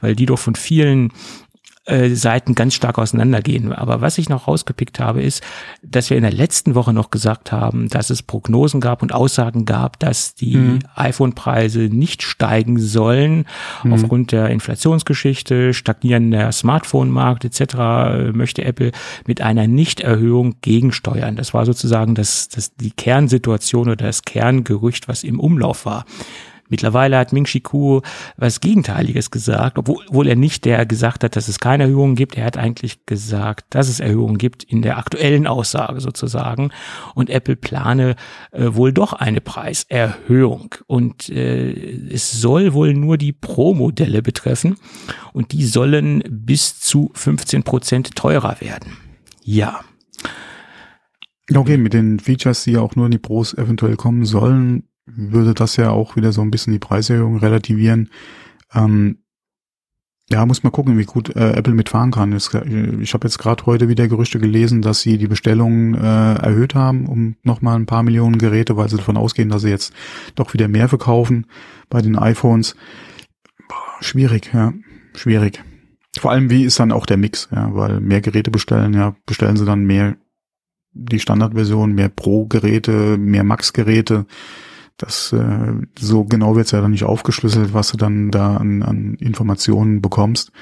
weil 0.00 0.14
die 0.14 0.26
doch 0.26 0.38
von 0.38 0.54
vielen 0.54 1.12
äh, 1.84 2.10
Seiten 2.10 2.54
ganz 2.54 2.74
stark 2.74 2.98
auseinandergehen. 2.98 3.72
Aber 3.72 4.00
was 4.00 4.16
ich 4.16 4.28
noch 4.28 4.46
rausgepickt 4.46 5.00
habe, 5.00 5.20
ist, 5.20 5.42
dass 5.82 6.10
wir 6.10 6.16
in 6.16 6.22
der 6.22 6.32
letzten 6.32 6.76
Woche 6.76 6.92
noch 6.92 7.10
gesagt 7.10 7.50
haben, 7.50 7.88
dass 7.88 8.10
es 8.10 8.22
Prognosen 8.22 8.80
gab 8.80 9.02
und 9.02 9.12
Aussagen 9.12 9.64
gab, 9.64 9.98
dass 9.98 10.36
die 10.36 10.56
mhm. 10.56 10.78
iPhone-Preise 10.94 11.80
nicht 11.80 12.22
steigen 12.22 12.78
sollen 12.78 13.46
mhm. 13.82 13.94
aufgrund 13.94 14.30
der 14.30 14.50
Inflationsgeschichte, 14.50 15.74
stagnierender 15.74 16.52
Smartphone-Markt 16.52 17.44
etc. 17.44 17.74
Äh, 17.74 18.32
möchte 18.32 18.64
Apple 18.64 18.92
mit 19.26 19.40
einer 19.40 19.66
Nichterhöhung 19.66 20.54
gegensteuern. 20.60 21.34
Das 21.34 21.52
war 21.52 21.66
sozusagen 21.66 22.14
das, 22.14 22.48
das 22.48 22.76
die 22.76 22.92
Kernsituation 22.92 23.88
oder 23.88 24.06
das 24.06 24.22
Kerngerücht, 24.22 25.08
was 25.08 25.24
im 25.24 25.40
Umlauf 25.40 25.84
war. 25.84 26.04
Mittlerweile 26.72 27.18
hat 27.18 27.34
Ming 27.34 27.44
Chi 27.44 27.60
Kuo 27.60 28.00
was 28.38 28.60
Gegenteiliges 28.60 29.30
gesagt, 29.30 29.76
obwohl, 29.76 30.02
obwohl 30.08 30.26
er 30.26 30.36
nicht 30.36 30.64
der 30.64 30.86
gesagt 30.86 31.22
hat, 31.22 31.36
dass 31.36 31.48
es 31.48 31.58
keine 31.58 31.82
Erhöhungen 31.82 32.14
gibt. 32.14 32.38
Er 32.38 32.46
hat 32.46 32.56
eigentlich 32.56 33.04
gesagt, 33.04 33.66
dass 33.74 33.90
es 33.90 34.00
Erhöhungen 34.00 34.38
gibt 34.38 34.64
in 34.64 34.80
der 34.80 34.96
aktuellen 34.96 35.46
Aussage 35.46 36.00
sozusagen. 36.00 36.70
Und 37.14 37.28
Apple 37.28 37.56
plane 37.56 38.16
äh, 38.52 38.68
wohl 38.70 38.94
doch 38.94 39.12
eine 39.12 39.42
Preiserhöhung. 39.42 40.74
Und 40.86 41.28
äh, 41.28 41.72
es 42.10 42.32
soll 42.32 42.72
wohl 42.72 42.94
nur 42.94 43.18
die 43.18 43.32
Pro-Modelle 43.32 44.22
betreffen. 44.22 44.76
Und 45.34 45.52
die 45.52 45.66
sollen 45.66 46.22
bis 46.30 46.80
zu 46.80 47.10
15 47.12 47.64
Prozent 47.64 48.16
teurer 48.16 48.62
werden. 48.62 48.96
Ja. 49.44 49.80
Okay, 51.54 51.76
mit 51.76 51.92
den 51.92 52.18
Features, 52.18 52.64
die 52.64 52.72
ja 52.72 52.80
auch 52.80 52.96
nur 52.96 53.04
in 53.04 53.12
die 53.12 53.18
Pros 53.18 53.52
eventuell 53.52 53.96
kommen 53.96 54.24
sollen, 54.24 54.84
würde 55.06 55.54
das 55.54 55.76
ja 55.76 55.90
auch 55.90 56.16
wieder 56.16 56.32
so 56.32 56.42
ein 56.42 56.50
bisschen 56.50 56.72
die 56.72 56.78
Preiserhöhung 56.78 57.38
relativieren. 57.38 58.10
Ähm, 58.74 59.18
ja, 60.30 60.46
muss 60.46 60.62
mal 60.62 60.70
gucken, 60.70 60.96
wie 60.98 61.04
gut 61.04 61.34
äh, 61.36 61.52
Apple 61.52 61.74
mitfahren 61.74 62.10
kann. 62.10 62.32
Ich, 62.32 62.54
ich 62.54 63.12
habe 63.12 63.26
jetzt 63.26 63.38
gerade 63.38 63.66
heute 63.66 63.88
wieder 63.88 64.08
Gerüchte 64.08 64.38
gelesen, 64.38 64.80
dass 64.80 65.00
sie 65.00 65.18
die 65.18 65.26
Bestellungen 65.26 65.94
äh, 65.94 66.34
erhöht 66.34 66.74
haben 66.74 67.06
um 67.06 67.36
nochmal 67.42 67.76
ein 67.76 67.86
paar 67.86 68.02
Millionen 68.02 68.38
Geräte, 68.38 68.76
weil 68.76 68.88
sie 68.88 68.96
davon 68.96 69.16
ausgehen, 69.16 69.50
dass 69.50 69.62
sie 69.62 69.68
jetzt 69.68 69.92
doch 70.34 70.54
wieder 70.54 70.68
mehr 70.68 70.88
verkaufen 70.88 71.46
bei 71.90 72.00
den 72.00 72.16
iPhones. 72.16 72.76
Boah, 73.68 74.02
schwierig, 74.02 74.50
ja, 74.54 74.72
schwierig. 75.14 75.62
Vor 76.18 76.30
allem, 76.30 76.50
wie 76.50 76.64
ist 76.64 76.78
dann 76.78 76.92
auch 76.92 77.06
der 77.06 77.16
Mix, 77.16 77.48
ja, 77.52 77.74
weil 77.74 78.00
mehr 78.00 78.20
Geräte 78.20 78.50
bestellen, 78.50 78.94
ja, 78.94 79.14
bestellen 79.26 79.56
sie 79.56 79.64
dann 79.64 79.84
mehr 79.84 80.16
die 80.94 81.20
Standardversion, 81.20 81.94
mehr 81.94 82.10
Pro-Geräte, 82.10 83.16
mehr 83.18 83.44
Max-Geräte 83.44 84.26
das 84.96 85.32
äh, 85.32 85.72
so 85.98 86.24
genau 86.24 86.56
wird's 86.56 86.70
ja 86.70 86.80
dann 86.80 86.92
nicht 86.92 87.04
aufgeschlüsselt, 87.04 87.74
was 87.74 87.90
du 87.90 87.96
dann 87.96 88.30
da 88.30 88.56
an, 88.56 88.82
an 88.82 89.14
Informationen 89.14 90.00
bekommst. 90.00 90.52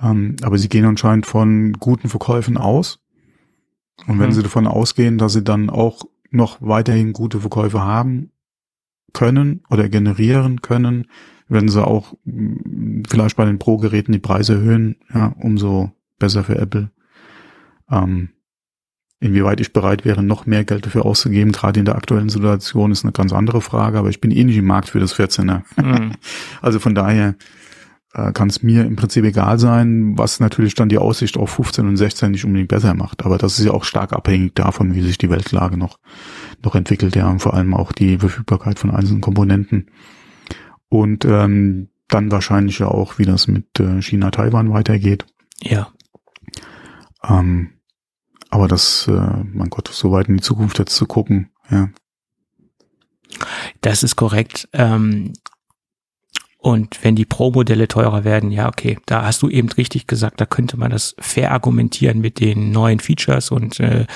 Ähm, 0.00 0.36
aber 0.42 0.58
sie 0.58 0.68
gehen 0.68 0.84
anscheinend 0.84 1.26
von 1.26 1.74
guten 1.74 2.08
Verkäufen 2.08 2.56
aus. 2.56 3.00
Und 4.06 4.18
wenn 4.18 4.30
mhm. 4.30 4.34
sie 4.34 4.42
davon 4.42 4.66
ausgehen, 4.66 5.18
dass 5.18 5.34
sie 5.34 5.44
dann 5.44 5.70
auch 5.70 6.02
noch 6.30 6.58
weiterhin 6.60 7.12
gute 7.12 7.40
Verkäufe 7.40 7.82
haben 7.82 8.30
können 9.12 9.62
oder 9.70 9.88
generieren 9.88 10.62
können, 10.62 11.06
werden 11.48 11.68
sie 11.68 11.86
auch 11.86 12.14
mm, 12.24 13.02
vielleicht 13.08 13.36
bei 13.36 13.44
den 13.44 13.58
Pro-Geräten 13.58 14.12
die 14.12 14.18
Preise 14.18 14.54
erhöhen, 14.54 14.96
ja, 15.12 15.34
umso 15.38 15.92
besser 16.18 16.44
für 16.44 16.56
Apple. 16.56 16.90
Ähm, 17.90 18.30
Inwieweit 19.22 19.60
ich 19.60 19.72
bereit 19.72 20.04
wäre, 20.04 20.20
noch 20.20 20.46
mehr 20.46 20.64
Geld 20.64 20.84
dafür 20.84 21.06
auszugeben, 21.06 21.52
gerade 21.52 21.78
in 21.78 21.86
der 21.86 21.94
aktuellen 21.94 22.28
Situation, 22.28 22.90
ist 22.90 23.04
eine 23.04 23.12
ganz 23.12 23.32
andere 23.32 23.60
Frage, 23.60 23.98
aber 23.98 24.08
ich 24.08 24.20
bin 24.20 24.32
eh 24.32 24.42
nicht 24.42 24.56
im 24.56 24.66
Markt 24.66 24.88
für 24.88 24.98
das 24.98 25.14
14er. 25.14 25.62
Mhm. 25.76 26.12
Also 26.60 26.80
von 26.80 26.96
daher 26.96 27.36
äh, 28.14 28.32
kann 28.32 28.48
es 28.48 28.64
mir 28.64 28.84
im 28.84 28.96
Prinzip 28.96 29.24
egal 29.24 29.60
sein, 29.60 30.18
was 30.18 30.40
natürlich 30.40 30.74
dann 30.74 30.88
die 30.88 30.98
Aussicht 30.98 31.36
auf 31.36 31.50
15 31.50 31.86
und 31.86 31.96
16 31.96 32.32
nicht 32.32 32.44
unbedingt 32.44 32.68
besser 32.68 32.94
macht. 32.94 33.24
Aber 33.24 33.38
das 33.38 33.60
ist 33.60 33.64
ja 33.64 33.70
auch 33.70 33.84
stark 33.84 34.12
abhängig 34.12 34.56
davon, 34.56 34.92
wie 34.96 35.02
sich 35.02 35.18
die 35.18 35.30
Weltlage 35.30 35.76
noch, 35.76 36.00
noch 36.64 36.74
entwickelt, 36.74 37.14
ja, 37.14 37.28
und 37.28 37.38
vor 37.38 37.54
allem 37.54 37.74
auch 37.74 37.92
die 37.92 38.18
Verfügbarkeit 38.18 38.80
von 38.80 38.90
einzelnen 38.90 39.20
Komponenten. 39.20 39.86
Und 40.88 41.24
ähm, 41.24 41.90
dann 42.08 42.32
wahrscheinlich 42.32 42.80
ja 42.80 42.88
auch, 42.88 43.18
wie 43.18 43.24
das 43.24 43.46
mit 43.46 43.78
äh, 43.78 44.02
China-Taiwan 44.02 44.72
weitergeht. 44.72 45.26
Ja. 45.62 45.92
Ähm, 47.22 47.70
aber 48.62 48.68
das, 48.68 49.08
äh, 49.08 49.44
mein 49.52 49.70
Gott, 49.70 49.88
so 49.88 50.12
weit 50.12 50.28
in 50.28 50.36
die 50.36 50.42
Zukunft 50.42 50.78
jetzt 50.78 50.94
zu 50.94 51.06
gucken, 51.06 51.50
ja. 51.68 51.88
Das 53.80 54.04
ist 54.04 54.14
korrekt. 54.14 54.68
Ähm, 54.72 55.32
und 56.58 57.02
wenn 57.02 57.16
die 57.16 57.24
Pro-Modelle 57.24 57.88
teurer 57.88 58.22
werden, 58.22 58.52
ja, 58.52 58.68
okay, 58.68 59.00
da 59.06 59.24
hast 59.24 59.42
du 59.42 59.48
eben 59.48 59.68
richtig 59.72 60.06
gesagt, 60.06 60.40
da 60.40 60.46
könnte 60.46 60.76
man 60.76 60.92
das 60.92 61.16
fair 61.18 61.50
argumentieren 61.50 62.20
mit 62.20 62.38
den 62.38 62.70
neuen 62.70 63.00
Features 63.00 63.50
und 63.50 63.80
äh, 63.80 64.06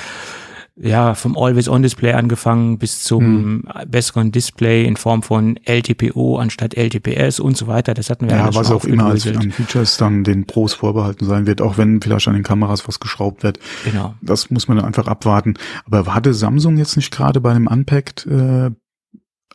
ja, 0.79 1.15
vom 1.15 1.39
Always-On-Display 1.39 2.13
angefangen 2.13 2.79
bis 2.79 3.03
zum 3.03 3.25
hm. 3.25 3.65
besseren 3.89 4.31
Display 4.31 4.85
in 4.85 4.97
Form 4.97 5.23
von 5.23 5.59
LTPO 5.65 6.39
anstatt 6.39 6.75
LTPS 6.75 7.41
und 7.41 7.57
so 7.57 7.67
weiter. 7.67 7.95
Das 7.95 8.11
hatten 8.11 8.29
wir 8.29 8.37
ja, 8.37 8.55
was 8.55 8.71
auch 8.71 8.85
immer 8.85 9.07
als 9.07 9.27
an 9.27 9.51
Features 9.53 9.97
dann 9.97 10.23
den 10.23 10.47
Pros 10.47 10.75
vorbehalten 10.75 11.25
sein 11.25 11.47
wird, 11.47 11.63
auch 11.63 11.79
wenn 11.79 12.03
vielleicht 12.03 12.29
an 12.29 12.35
den 12.35 12.43
Kameras 12.43 12.87
was 12.87 13.01
geschraubt 13.01 13.43
wird. 13.43 13.59
Genau. 13.85 14.15
Das 14.21 14.51
muss 14.51 14.69
man 14.69 14.77
dann 14.77 14.87
einfach 14.87 15.07
abwarten. 15.07 15.55
Aber 15.87 16.15
hatte 16.15 16.35
Samsung 16.35 16.77
jetzt 16.77 16.97
nicht 16.97 17.11
gerade 17.11 17.41
bei 17.41 17.55
dem 17.55 17.67
Unpacked 17.67 18.27
äh, 18.27 18.71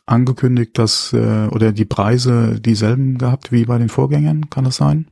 angekündigt, 0.06 0.76
dass 0.76 1.12
äh, 1.12 1.46
oder 1.46 1.70
die 1.70 1.84
Preise 1.84 2.60
dieselben 2.60 3.18
gehabt 3.18 3.52
wie 3.52 3.64
bei 3.64 3.78
den 3.78 3.88
Vorgängern? 3.88 4.50
Kann 4.50 4.64
das 4.64 4.76
sein? 4.76 5.06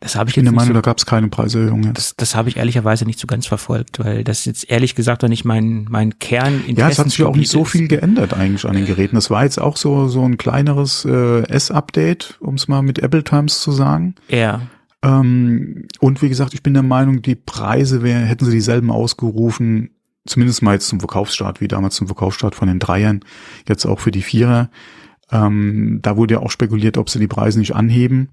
Das 0.00 0.14
habe 0.14 0.30
ich 0.30 0.36
jetzt 0.36 0.42
in 0.42 0.44
der 0.44 0.54
Meinung, 0.54 0.68
so, 0.68 0.74
da 0.74 0.80
gab 0.80 0.98
es 0.98 1.06
keine 1.06 1.28
Preiserhöhung. 1.28 1.92
Das, 1.92 2.14
das 2.16 2.36
habe 2.36 2.48
ich 2.48 2.56
ehrlicherweise 2.56 3.04
nicht 3.04 3.18
so 3.18 3.26
ganz 3.26 3.48
verfolgt, 3.48 3.98
weil 3.98 4.22
das 4.22 4.44
jetzt 4.44 4.70
ehrlich 4.70 4.94
gesagt 4.94 5.24
auch 5.24 5.28
nicht 5.28 5.44
mein 5.44 5.86
mein 5.90 6.20
Kern. 6.20 6.62
Ja, 6.68 6.88
es 6.88 7.00
hat 7.00 7.10
sich 7.10 7.18
ja 7.18 7.26
auch 7.26 7.34
nicht 7.34 7.50
so 7.50 7.64
viel 7.64 7.88
geändert 7.88 8.32
eigentlich 8.32 8.64
an 8.64 8.74
den 8.74 8.86
Geräten. 8.86 9.16
Das 9.16 9.28
war 9.28 9.42
jetzt 9.42 9.60
auch 9.60 9.76
so 9.76 10.06
so 10.06 10.24
ein 10.24 10.38
kleineres 10.38 11.04
äh, 11.04 11.42
S-Update, 11.48 12.36
um 12.40 12.54
es 12.54 12.68
mal 12.68 12.82
mit 12.82 13.00
Apple 13.00 13.24
Times 13.24 13.60
zu 13.60 13.72
sagen. 13.72 14.14
Ja. 14.28 14.62
Ähm, 15.02 15.88
und 15.98 16.22
wie 16.22 16.28
gesagt, 16.28 16.54
ich 16.54 16.62
bin 16.62 16.74
der 16.74 16.84
Meinung, 16.84 17.20
die 17.20 17.34
Preise 17.34 18.02
wär, 18.02 18.20
hätten 18.20 18.44
sie 18.44 18.52
dieselben 18.52 18.92
ausgerufen, 18.92 19.90
zumindest 20.26 20.62
mal 20.62 20.74
jetzt 20.74 20.88
zum 20.88 21.00
Verkaufsstart, 21.00 21.60
wie 21.60 21.68
damals 21.68 21.96
zum 21.96 22.06
Verkaufsstart 22.06 22.54
von 22.54 22.68
den 22.68 22.78
Dreiern, 22.78 23.20
jetzt 23.66 23.84
auch 23.84 23.98
für 23.98 24.12
die 24.12 24.22
Vierer. 24.22 24.70
Ähm, 25.32 25.98
da 26.02 26.16
wurde 26.16 26.34
ja 26.34 26.40
auch 26.40 26.52
spekuliert, 26.52 26.98
ob 26.98 27.10
sie 27.10 27.18
die 27.18 27.26
Preise 27.26 27.58
nicht 27.58 27.74
anheben 27.74 28.28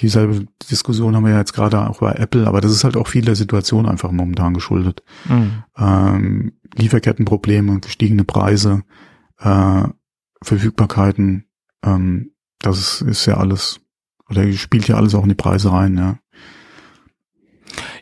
dieselbe 0.00 0.46
Diskussion 0.70 1.14
haben 1.14 1.24
wir 1.24 1.32
ja 1.32 1.38
jetzt 1.38 1.52
gerade 1.52 1.88
auch 1.88 2.00
bei 2.00 2.12
Apple, 2.12 2.46
aber 2.46 2.60
das 2.60 2.72
ist 2.72 2.84
halt 2.84 2.96
auch 2.96 3.08
viel 3.08 3.24
der 3.24 3.36
Situation 3.36 3.86
einfach 3.86 4.10
momentan 4.10 4.54
geschuldet. 4.54 5.02
Mhm. 5.28 5.64
Ähm, 5.76 6.52
Lieferkettenprobleme, 6.76 7.80
gestiegene 7.80 8.24
Preise, 8.24 8.82
äh, 9.38 9.84
Verfügbarkeiten, 10.42 11.46
ähm, 11.84 12.32
das 12.60 12.78
ist, 12.78 13.00
ist 13.02 13.26
ja 13.26 13.36
alles, 13.36 13.80
oder 14.28 14.50
spielt 14.52 14.88
ja 14.88 14.96
alles 14.96 15.14
auch 15.14 15.22
in 15.22 15.30
die 15.30 15.34
Preise 15.34 15.72
rein, 15.72 15.96
ja. 15.96 16.18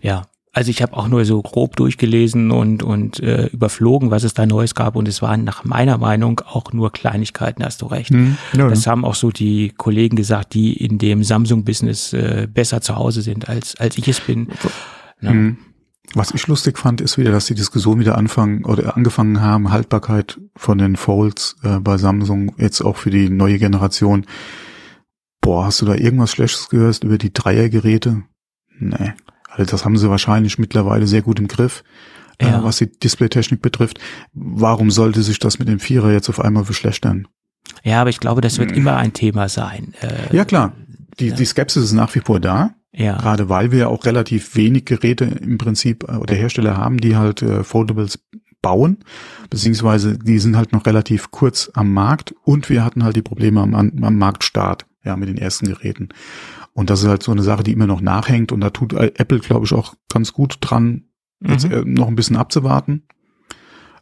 Ja, 0.01 0.23
also 0.57 0.71
ich 0.71 0.81
habe 0.81 0.97
auch 0.97 1.07
nur 1.07 1.23
so 1.27 1.43
grob 1.43 1.77
durchgelesen 1.77 2.51
und, 2.51 2.83
und 2.83 3.21
äh, 3.21 3.49
überflogen, 3.49 4.11
was 4.11 4.25
es 4.25 4.33
da 4.33 4.47
Neues 4.47 4.75
gab. 4.75 4.97
Und 4.97 5.07
es 5.07 5.21
waren 5.21 5.45
nach 5.45 5.65
meiner 5.65 5.99
Meinung 5.99 6.41
auch 6.41 6.73
nur 6.73 6.91
Kleinigkeiten, 6.93 7.63
hast 7.63 7.83
du 7.83 7.87
recht. 7.87 8.11
Mhm, 8.11 8.39
ja, 8.55 8.67
das 8.67 8.87
ja. 8.87 8.93
haben 8.93 9.05
auch 9.05 9.17
so 9.17 9.31
die 9.31 9.75
Kollegen 9.77 10.17
gesagt, 10.17 10.55
die 10.55 10.73
in 10.73 10.97
dem 10.97 11.23
Samsung-Business 11.25 12.15
äh, 12.15 12.49
besser 12.51 12.81
zu 12.81 12.97
Hause 12.97 13.21
sind, 13.21 13.51
als, 13.51 13.77
als 13.77 13.99
ich 13.99 14.09
es 14.09 14.19
bin. 14.21 14.49
Ja. 15.21 15.35
Mhm. 15.35 15.59
Was 16.15 16.31
ich 16.31 16.47
lustig 16.47 16.79
fand, 16.79 17.03
ist 17.03 17.19
wieder, 17.19 17.33
dass 17.33 17.45
die 17.45 17.55
Diskussion 17.55 18.01
wieder 18.01 18.17
anfangen 18.17 18.65
oder 18.65 18.97
angefangen 18.97 19.43
haben, 19.43 19.71
Haltbarkeit 19.71 20.41
von 20.57 20.79
den 20.79 20.97
Folds 20.97 21.57
äh, 21.65 21.81
bei 21.81 21.99
Samsung 21.99 22.55
jetzt 22.57 22.81
auch 22.81 22.97
für 22.97 23.11
die 23.11 23.29
neue 23.29 23.59
Generation. 23.59 24.25
Boah, 25.43 25.67
hast 25.67 25.83
du 25.83 25.85
da 25.85 25.95
irgendwas 25.97 26.31
Schlechtes 26.31 26.71
gehört 26.71 27.05
über 27.05 27.19
die 27.19 27.35
Dreiergeräte? 27.35 28.23
Nee. 28.79 29.13
Also 29.57 29.71
das 29.71 29.85
haben 29.85 29.97
sie 29.97 30.11
wahrscheinlich 30.11 30.59
mittlerweile 30.59 31.07
sehr 31.07 31.23
gut 31.23 31.39
im 31.39 31.49
Griff, 31.49 31.85
äh, 32.39 32.47
ja. 32.47 32.61
äh, 32.61 32.65
was 32.65 32.79
die 32.79 32.91
Displaytechnik 32.91 33.63
betrifft. 33.63 33.99
Warum 34.33 34.91
sollte 34.91 35.23
sich 35.23 35.39
das 35.39 35.59
mit 35.59 35.69
dem 35.69 35.81
Vierer 35.81 36.13
jetzt 36.13 36.29
auf 36.29 36.41
einmal 36.41 36.65
verschlechtern? 36.65 37.29
Ja, 37.83 38.01
aber 38.01 38.11
ich 38.11 38.21
glaube, 38.21 38.41
das 38.41 38.59
wird 38.59 38.71
hm. 38.71 38.79
immer 38.79 38.97
ein 38.97 39.13
Thema 39.13 39.49
sein. 39.49 39.95
Äh, 40.01 40.35
ja, 40.37 40.45
klar. 40.45 40.73
Die, 41.19 41.33
die 41.33 41.45
Skepsis 41.47 41.85
ist 41.85 41.93
nach 41.93 42.15
wie 42.15 42.21
vor 42.21 42.41
da. 42.41 42.75
Ja. 42.93 43.17
Gerade 43.19 43.49
weil 43.49 43.73
wir 43.73 43.91
auch 43.91 44.07
relativ 44.07 44.57
wenig 44.57 44.87
Geräte 44.87 45.25
im 45.25 45.59
Prinzip 45.59 46.05
äh, 46.09 46.17
oder 46.17 46.35
Hersteller 46.35 46.77
haben, 46.77 46.99
die 46.99 47.17
halt 47.17 47.43
äh, 47.43 47.63
Foldables 47.63 48.19
bauen, 48.63 48.99
beziehungsweise 49.51 50.19
die 50.19 50.39
sind 50.39 50.57
halt 50.57 50.73
noch 50.73 50.87
relativ 50.87 51.31
kurz 51.31 51.71
am 51.75 51.93
Markt 51.93 52.35
und 52.43 52.69
wir 52.71 52.85
hatten 52.85 53.05
halt 53.05 53.15
die 53.15 53.23
Probleme 53.23 53.61
am, 53.61 53.75
am 53.75 54.19
Marktstart, 54.19 54.87
ja, 55.05 55.17
mit 55.17 55.29
den 55.29 55.39
ersten 55.39 55.67
Geräten. 55.67 56.09
Und 56.77 56.91
das 56.91 57.03
ist 57.03 57.09
halt 57.09 57.23
so 57.23 57.33
eine 57.33 57.43
Sache, 57.43 57.63
die 57.63 57.73
immer 57.73 57.87
noch 57.87 58.03
nachhängt. 58.03 58.53
Und 58.53 58.61
da 58.61 58.69
tut 58.69 58.93
Apple, 58.93 59.39
glaube 59.39 59.65
ich, 59.65 59.73
auch 59.73 59.95
ganz 60.11 60.35
gut 60.35 60.59
dran, 60.61 61.05
mhm. 61.41 61.51
jetzt 61.51 61.65
äh, 61.65 61.83
noch 61.87 62.07
ein 62.07 62.17
bisschen 62.17 62.37
abzuwarten. 62.37 63.05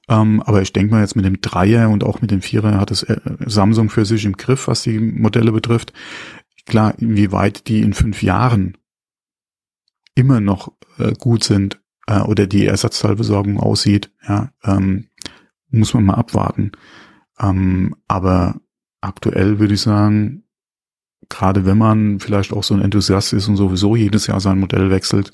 Ähm, 0.08 0.42
aber 0.42 0.60
ich 0.60 0.72
denke 0.72 0.92
mal 0.92 1.00
jetzt 1.00 1.14
mit 1.14 1.24
dem 1.24 1.40
Dreier 1.40 1.88
und 1.88 2.02
auch 2.02 2.20
mit 2.20 2.32
dem 2.32 2.42
Vierer 2.42 2.80
hat 2.80 2.90
es 2.90 3.04
äh, 3.04 3.20
Samsung 3.46 3.90
für 3.90 4.04
sich 4.04 4.24
im 4.24 4.36
Griff, 4.36 4.66
was 4.66 4.82
die 4.82 4.98
Modelle 4.98 5.52
betrifft. 5.52 5.92
Klar, 6.66 6.94
inwieweit 6.98 7.68
die 7.68 7.80
in 7.80 7.94
fünf 7.94 8.24
Jahren 8.24 8.76
immer 10.16 10.40
noch 10.40 10.72
äh, 10.98 11.12
gut 11.12 11.44
sind 11.44 11.80
äh, 12.08 12.22
oder 12.22 12.48
die 12.48 12.66
Ersatzteilbesorgung 12.66 13.60
aussieht, 13.60 14.10
ja, 14.26 14.50
ähm, 14.64 15.10
muss 15.70 15.94
man 15.94 16.06
mal 16.06 16.14
abwarten. 16.14 16.72
Ähm, 17.38 17.94
aber 18.08 18.60
aktuell 19.00 19.60
würde 19.60 19.74
ich 19.74 19.80
sagen, 19.80 20.43
gerade 21.28 21.64
wenn 21.66 21.78
man 21.78 22.20
vielleicht 22.20 22.52
auch 22.52 22.62
so 22.62 22.74
ein 22.74 22.82
Enthusiast 22.82 23.32
ist 23.32 23.48
und 23.48 23.56
sowieso 23.56 23.96
jedes 23.96 24.26
Jahr 24.26 24.40
sein 24.40 24.58
Modell 24.58 24.90
wechselt 24.90 25.32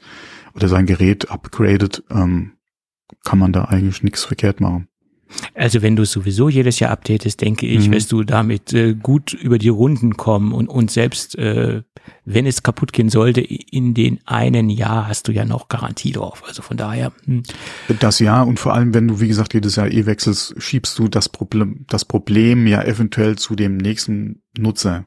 oder 0.55 0.69
sein 0.69 0.87
Gerät 0.87 1.31
upgradet, 1.31 2.03
ähm, 2.11 2.53
kann 3.25 3.39
man 3.39 3.53
da 3.53 3.65
eigentlich 3.65 4.03
nichts 4.03 4.25
verkehrt 4.25 4.61
machen. 4.61 4.89
Also 5.55 5.81
wenn 5.83 5.95
du 5.95 6.05
sowieso 6.05 6.49
jedes 6.49 6.81
Jahr 6.81 6.91
updatest, 6.91 7.41
denke 7.41 7.67
ich, 7.67 7.89
mhm. 7.89 7.93
wirst 7.93 8.11
du 8.11 8.25
damit 8.25 8.73
äh, 8.73 8.95
gut 8.95 9.33
über 9.33 9.59
die 9.59 9.69
Runden 9.69 10.17
kommen 10.17 10.53
und, 10.53 10.69
und 10.69 10.91
selbst 10.91 11.39
äh, 11.39 11.83
wenn 12.25 12.47
es 12.47 12.63
kaputt 12.63 12.93
gehen 12.93 13.09
sollte, 13.09 13.41
in 13.41 13.95
den 13.95 14.21
einen 14.25 14.71
Jahr 14.71 15.09
hast 15.09 15.29
du 15.29 15.33
ja 15.33 15.45
noch 15.45 15.69
Garantie 15.69 16.13
drauf. 16.13 16.43
Also 16.47 16.63
von 16.63 16.77
daher. 16.77 17.13
Hm. 17.25 17.43
Das 18.01 18.19
Jahr 18.19 18.47
und 18.47 18.59
vor 18.59 18.75
allem, 18.75 18.95
wenn 18.95 19.09
du, 19.09 19.21
wie 19.21 19.29
gesagt, 19.29 19.55
jedes 19.55 19.77
Jahr 19.77 19.91
eh 19.91 20.07
wechselst, 20.07 20.55
schiebst 20.59 20.99
du 20.99 21.09
das 21.09 21.29
Problem, 21.29 21.85
das 21.89 22.05
Problem 22.05 22.67
ja 22.67 22.83
eventuell 22.83 23.37
zu 23.37 23.55
dem 23.55 23.77
nächsten 23.77 24.43
Nutzer. 24.59 25.07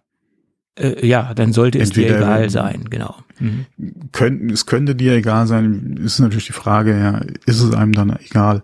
Äh, 0.75 1.05
ja, 1.05 1.33
dann 1.33 1.53
sollte 1.53 1.79
es 1.79 1.89
Entweder 1.89 2.09
dir 2.09 2.17
egal 2.17 2.49
sein, 2.49 2.85
genau. 2.89 3.15
Mhm. 3.39 3.65
Könnten, 4.11 4.49
es 4.49 4.65
könnte 4.65 4.95
dir 4.95 5.13
egal 5.13 5.47
sein, 5.47 5.99
ist 6.03 6.19
natürlich 6.19 6.47
die 6.47 6.53
Frage, 6.53 6.97
ja, 6.97 7.21
ist 7.45 7.61
es 7.61 7.73
einem 7.73 7.93
dann 7.93 8.17
egal? 8.25 8.63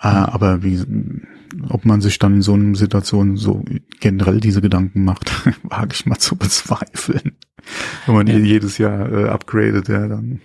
Äh, 0.00 0.08
mhm. 0.08 0.24
aber 0.24 0.62
wie, 0.62 0.82
ob 1.68 1.84
man 1.84 2.00
sich 2.00 2.18
dann 2.18 2.36
in 2.36 2.42
so 2.42 2.54
einer 2.54 2.74
Situation 2.74 3.36
so 3.36 3.64
generell 4.00 4.40
diese 4.40 4.62
Gedanken 4.62 5.04
macht, 5.04 5.30
wage 5.62 5.92
ich 5.92 6.06
mal 6.06 6.18
zu 6.18 6.36
bezweifeln. 6.36 7.32
Wenn 8.06 8.14
man 8.14 8.26
ja. 8.26 8.38
jedes 8.38 8.78
Jahr 8.78 9.12
äh, 9.12 9.28
upgradet, 9.28 9.88
ja, 9.88 10.08
dann 10.08 10.40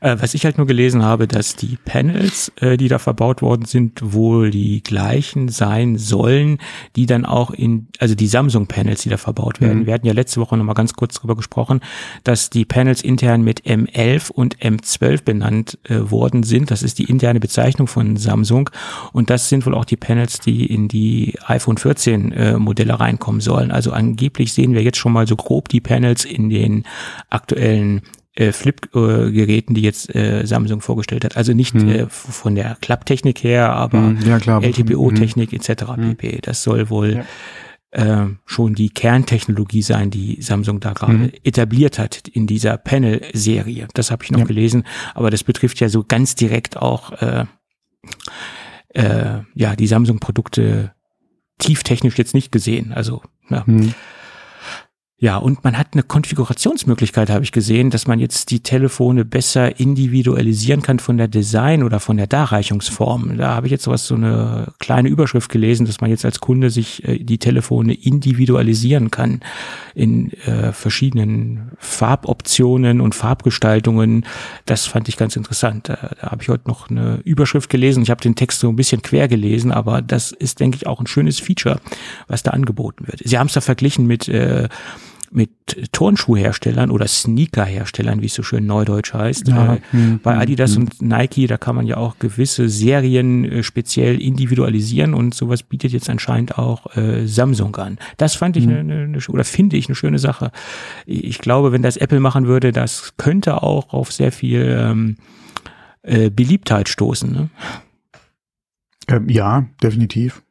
äh, 0.00 0.16
was 0.18 0.34
ich 0.34 0.44
halt 0.44 0.58
nur 0.58 0.66
gelesen 0.66 1.02
habe, 1.02 1.26
dass 1.26 1.56
die 1.56 1.78
Panels, 1.84 2.52
äh, 2.60 2.76
die 2.76 2.88
da 2.88 2.98
verbaut 2.98 3.42
worden 3.42 3.64
sind, 3.64 4.00
wohl 4.02 4.50
die 4.50 4.82
gleichen 4.82 5.48
sein 5.48 5.98
sollen, 5.98 6.58
die 6.96 7.06
dann 7.06 7.24
auch 7.24 7.50
in, 7.50 7.88
also 7.98 8.14
die 8.14 8.26
Samsung-Panels, 8.26 9.02
die 9.02 9.08
da 9.08 9.16
verbaut 9.16 9.60
werden. 9.60 9.80
Mhm. 9.80 9.86
Wir 9.86 9.94
hatten 9.94 10.06
ja 10.06 10.12
letzte 10.12 10.40
Woche 10.40 10.56
nochmal 10.56 10.74
ganz 10.74 10.94
kurz 10.94 11.14
drüber 11.14 11.36
gesprochen, 11.36 11.80
dass 12.24 12.50
die 12.50 12.64
Panels 12.64 13.02
intern 13.02 13.42
mit 13.42 13.62
M11 13.62 14.30
und 14.30 14.58
M12 14.58 15.24
benannt 15.24 15.78
äh, 15.84 16.10
worden 16.10 16.42
sind. 16.42 16.70
Das 16.70 16.82
ist 16.82 16.98
die 16.98 17.04
interne 17.04 17.40
Bezeichnung 17.40 17.88
von 17.88 18.16
Samsung. 18.16 18.70
Und 19.12 19.30
das 19.30 19.48
sind 19.48 19.66
wohl 19.66 19.74
auch 19.74 19.84
die 19.84 19.96
Panels, 19.96 20.40
die 20.40 20.66
in 20.66 20.88
die 20.88 21.34
iPhone 21.46 21.76
14 21.76 22.32
äh, 22.32 22.58
Modelle 22.58 22.98
reinkommen 22.98 23.40
sollen. 23.40 23.70
Also 23.70 23.92
angeblich 23.92 24.52
sehen 24.52 24.74
wir 24.74 24.82
jetzt 24.82 24.98
schon 24.98 25.12
mal 25.12 25.26
so 25.26 25.36
grob 25.36 25.68
die 25.68 25.80
Panels 25.80 26.24
in 26.24 26.50
den 26.50 26.84
aktuellen 27.30 28.02
äh, 28.36 28.52
Flip-Geräten, 28.52 29.74
die 29.74 29.80
jetzt 29.80 30.14
äh, 30.14 30.44
Samsung 30.44 30.80
vorgestellt 30.80 31.24
hat. 31.24 31.36
Also 31.36 31.54
nicht 31.54 31.74
hm. 31.74 31.88
äh, 31.88 32.06
von 32.08 32.54
der 32.54 32.76
Klapptechnik 32.80 33.42
her, 33.42 33.72
aber 33.72 33.98
hm, 33.98 34.20
ja, 34.26 34.60
LTPO-Technik 34.60 35.52
hm. 35.52 35.58
etc. 35.58 35.82
Hm. 35.94 36.16
pp. 36.16 36.40
Das 36.42 36.62
soll 36.62 36.90
wohl 36.90 37.24
ja. 37.94 38.24
äh, 38.24 38.26
schon 38.44 38.74
die 38.74 38.90
Kerntechnologie 38.90 39.82
sein, 39.82 40.10
die 40.10 40.40
Samsung 40.42 40.80
da 40.80 40.92
gerade 40.92 41.14
hm. 41.14 41.32
etabliert 41.44 41.98
hat 41.98 42.28
in 42.28 42.46
dieser 42.46 42.76
Panel-Serie. 42.76 43.88
Das 43.94 44.10
habe 44.10 44.24
ich 44.24 44.30
noch 44.30 44.40
ja. 44.40 44.46
gelesen, 44.46 44.84
aber 45.14 45.30
das 45.30 45.42
betrifft 45.42 45.80
ja 45.80 45.88
so 45.88 46.04
ganz 46.04 46.34
direkt 46.34 46.76
auch 46.76 47.12
äh, 47.22 47.46
äh, 48.90 49.40
ja 49.54 49.76
die 49.76 49.86
Samsung-Produkte 49.86 50.92
tieftechnisch 51.58 52.18
jetzt 52.18 52.34
nicht 52.34 52.52
gesehen. 52.52 52.92
Also 52.92 53.22
ja. 53.48 53.64
Ja, 55.18 55.38
und 55.38 55.64
man 55.64 55.78
hat 55.78 55.94
eine 55.94 56.02
Konfigurationsmöglichkeit, 56.02 57.30
habe 57.30 57.42
ich 57.42 57.50
gesehen, 57.50 57.88
dass 57.88 58.06
man 58.06 58.20
jetzt 58.20 58.50
die 58.50 58.60
Telefone 58.60 59.24
besser 59.24 59.80
individualisieren 59.80 60.82
kann 60.82 60.98
von 60.98 61.16
der 61.16 61.26
Design 61.26 61.82
oder 61.82 62.00
von 62.00 62.18
der 62.18 62.26
Darreichungsform. 62.26 63.38
Da 63.38 63.54
habe 63.54 63.66
ich 63.66 63.70
jetzt 63.70 63.84
sowas, 63.84 64.06
so 64.06 64.14
eine 64.14 64.74
kleine 64.78 65.08
Überschrift 65.08 65.50
gelesen, 65.50 65.86
dass 65.86 66.02
man 66.02 66.10
jetzt 66.10 66.26
als 66.26 66.40
Kunde 66.40 66.68
sich 66.68 67.02
äh, 67.08 67.18
die 67.18 67.38
Telefone 67.38 67.94
individualisieren 67.94 69.10
kann 69.10 69.40
in 69.94 70.34
äh, 70.44 70.72
verschiedenen 70.72 71.72
Farboptionen 71.78 73.00
und 73.00 73.14
Farbgestaltungen. 73.14 74.26
Das 74.66 74.84
fand 74.84 75.08
ich 75.08 75.16
ganz 75.16 75.34
interessant. 75.34 75.88
Da, 75.88 76.10
da 76.20 76.30
habe 76.30 76.42
ich 76.42 76.50
heute 76.50 76.68
noch 76.68 76.90
eine 76.90 77.22
Überschrift 77.24 77.70
gelesen. 77.70 78.02
Ich 78.02 78.10
habe 78.10 78.20
den 78.20 78.34
Text 78.34 78.60
so 78.60 78.68
ein 78.68 78.76
bisschen 78.76 79.00
quer 79.00 79.28
gelesen, 79.28 79.72
aber 79.72 80.02
das 80.02 80.32
ist, 80.32 80.60
denke 80.60 80.76
ich, 80.76 80.86
auch 80.86 81.00
ein 81.00 81.06
schönes 81.06 81.40
Feature, 81.40 81.80
was 82.28 82.42
da 82.42 82.50
angeboten 82.50 83.06
wird. 83.06 83.22
Sie 83.24 83.38
haben 83.38 83.46
es 83.46 83.54
da 83.54 83.62
verglichen 83.62 84.06
mit 84.06 84.28
äh, 84.28 84.68
mit 85.30 85.50
Turnschuhherstellern 85.92 86.90
oder 86.90 87.06
Sneakerherstellern, 87.06 88.22
wie 88.22 88.26
es 88.26 88.34
so 88.34 88.42
schön 88.42 88.66
neudeutsch 88.66 89.12
heißt. 89.12 89.48
Ja. 89.48 89.74
Äh, 89.74 89.80
Hm, 89.90 90.20
bei 90.22 90.34
hm, 90.34 90.40
Adidas 90.40 90.74
hm. 90.74 90.82
und 90.82 91.02
Nike, 91.02 91.46
da 91.46 91.58
kann 91.58 91.76
man 91.76 91.86
ja 91.86 91.96
auch 91.96 92.18
gewisse 92.18 92.68
Serien 92.68 93.44
äh, 93.44 93.62
speziell 93.62 94.20
individualisieren 94.20 95.14
und 95.14 95.34
sowas 95.34 95.62
bietet 95.62 95.92
jetzt 95.92 96.10
anscheinend 96.10 96.58
auch 96.58 96.96
äh, 96.96 97.26
Samsung 97.26 97.76
an. 97.76 97.98
Das 98.16 98.34
fand 98.34 98.56
ich 98.56 98.66
Mhm. 98.66 98.72
eine, 98.72 99.02
eine, 99.02 99.18
oder 99.28 99.44
finde 99.44 99.76
ich 99.76 99.88
eine 99.88 99.94
schöne 99.94 100.18
Sache. 100.18 100.50
Ich 101.06 101.38
glaube, 101.38 101.72
wenn 101.72 101.82
das 101.82 101.96
Apple 101.96 102.20
machen 102.20 102.46
würde, 102.46 102.72
das 102.72 103.14
könnte 103.16 103.62
auch 103.62 103.92
auf 103.92 104.12
sehr 104.12 104.32
viel 104.32 104.76
ähm, 104.78 105.16
äh, 106.02 106.30
Beliebtheit 106.30 106.88
stoßen. 106.88 107.32
Ne? 107.32 107.50
Ähm, 109.08 109.28
ja, 109.28 109.66
definitiv. 109.82 110.42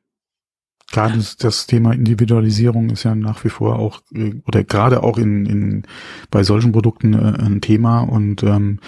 Gerade 0.92 1.22
das, 1.40 1.68
Thema 1.68 1.94
Individualisierung 1.94 2.90
ist 2.90 3.04
ja 3.04 3.16
nach 3.16 3.44
wie 3.44 3.50
vor 3.50 3.80
auch, 3.80 4.02
oder 4.46 4.64
gerade 4.64 5.04
auch 5.04 5.18
in, 5.18 5.46
in 5.46 5.84
bei 6.30 6.44
solchen 6.44 6.72
Produkten 6.72 7.14
äh, 7.14 7.44
ein 7.44 7.62
Thema 7.62 8.02
und 8.02 8.44
ähm, 8.44 8.80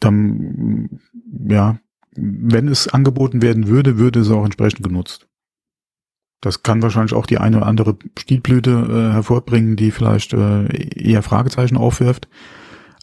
dann, 0.00 1.00
ja, 1.48 1.78
wenn 2.14 2.68
es 2.68 2.88
angeboten 2.88 3.42
werden 3.42 3.68
würde, 3.68 3.98
würde 3.98 4.20
es 4.20 4.30
auch 4.30 4.44
entsprechend 4.44 4.82
genutzt. 4.82 5.28
Das 6.40 6.62
kann 6.62 6.82
wahrscheinlich 6.82 7.14
auch 7.14 7.26
die 7.26 7.38
eine 7.38 7.58
oder 7.58 7.66
andere 7.66 7.96
Stilblüte 8.16 8.70
äh, 8.70 9.12
hervorbringen, 9.12 9.76
die 9.76 9.90
vielleicht 9.90 10.32
äh, 10.32 10.66
eher 10.66 11.22
Fragezeichen 11.22 11.76
aufwirft. 11.76 12.28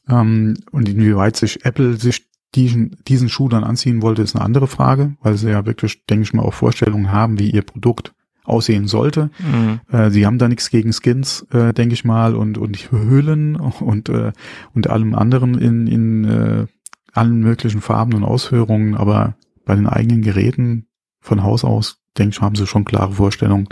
Ähm, 0.07 0.55
und 0.71 0.87
inwieweit 0.87 1.35
sich 1.35 1.65
Apple 1.65 1.95
sich 1.95 2.27
diesen, 2.55 2.97
diesen 3.07 3.29
Schuh 3.29 3.49
dann 3.49 3.63
anziehen 3.63 4.01
wollte, 4.01 4.21
ist 4.21 4.35
eine 4.35 4.45
andere 4.45 4.67
Frage, 4.67 5.15
weil 5.21 5.35
sie 5.35 5.49
ja 5.49 5.65
wirklich, 5.65 6.05
denke 6.05 6.23
ich 6.23 6.33
mal, 6.33 6.43
auch 6.43 6.53
Vorstellungen 6.53 7.11
haben, 7.11 7.39
wie 7.39 7.49
ihr 7.49 7.61
Produkt 7.61 8.13
aussehen 8.43 8.87
sollte. 8.87 9.31
Mhm. 9.39 9.79
Äh, 9.91 10.11
sie 10.11 10.25
haben 10.25 10.37
da 10.37 10.47
nichts 10.47 10.69
gegen 10.69 10.93
Skins, 10.93 11.45
äh, 11.51 11.73
denke 11.73 11.93
ich 11.93 12.05
mal, 12.05 12.35
und, 12.35 12.57
und 12.57 12.91
Hüllen 12.91 13.55
und, 13.79 14.09
äh, 14.09 14.31
und 14.73 14.89
allem 14.89 15.15
anderen 15.15 15.55
in, 15.55 15.87
in 15.87 16.25
äh, 16.25 16.65
allen 17.13 17.39
möglichen 17.39 17.81
Farben 17.81 18.13
und 18.13 18.23
Ausführungen, 18.23 18.95
aber 18.95 19.35
bei 19.65 19.75
den 19.75 19.87
eigenen 19.87 20.21
Geräten 20.21 20.87
von 21.21 21.43
Haus 21.43 21.63
aus, 21.63 22.01
denke 22.17 22.35
ich, 22.35 22.41
haben 22.41 22.55
sie 22.55 22.67
schon 22.67 22.85
klare 22.85 23.13
Vorstellungen. 23.13 23.67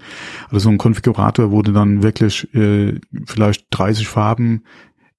Also 0.46 0.60
so 0.60 0.70
ein 0.70 0.78
Konfigurator, 0.78 1.52
wo 1.52 1.62
du 1.62 1.72
dann 1.72 2.02
wirklich 2.04 2.52
äh, 2.56 3.00
vielleicht 3.26 3.68
30 3.70 4.08
Farben 4.08 4.64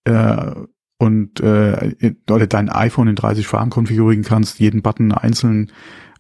äh, 0.05 0.53
und 0.99 1.41
äh, 1.41 2.15
oder 2.31 2.47
dein 2.47 2.69
iPhone 2.69 3.09
in 3.09 3.17
30 3.17 3.47
Farben 3.47 3.71
konfigurieren 3.71 4.25
kannst, 4.25 4.61
jeden 4.61 4.83
Button 4.83 5.13
einzeln 5.13 5.73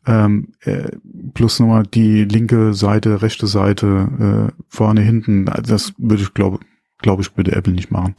ähm, 0.06 0.52
äh, 0.60 0.90
plus 1.32 1.60
nochmal 1.60 1.84
die 1.84 2.24
linke 2.24 2.74
Seite, 2.74 3.22
rechte 3.22 3.46
Seite, 3.46 4.50
äh, 4.50 4.62
vorne, 4.68 5.00
hinten. 5.00 5.48
Also 5.48 5.72
Das 5.72 5.94
würde 5.96 6.22
ich 6.22 6.34
glaube 6.34 6.60
glaube 6.98 7.22
ich 7.22 7.36
würde 7.36 7.52
Apple 7.52 7.72
nicht 7.72 7.90
machen. 7.90 8.14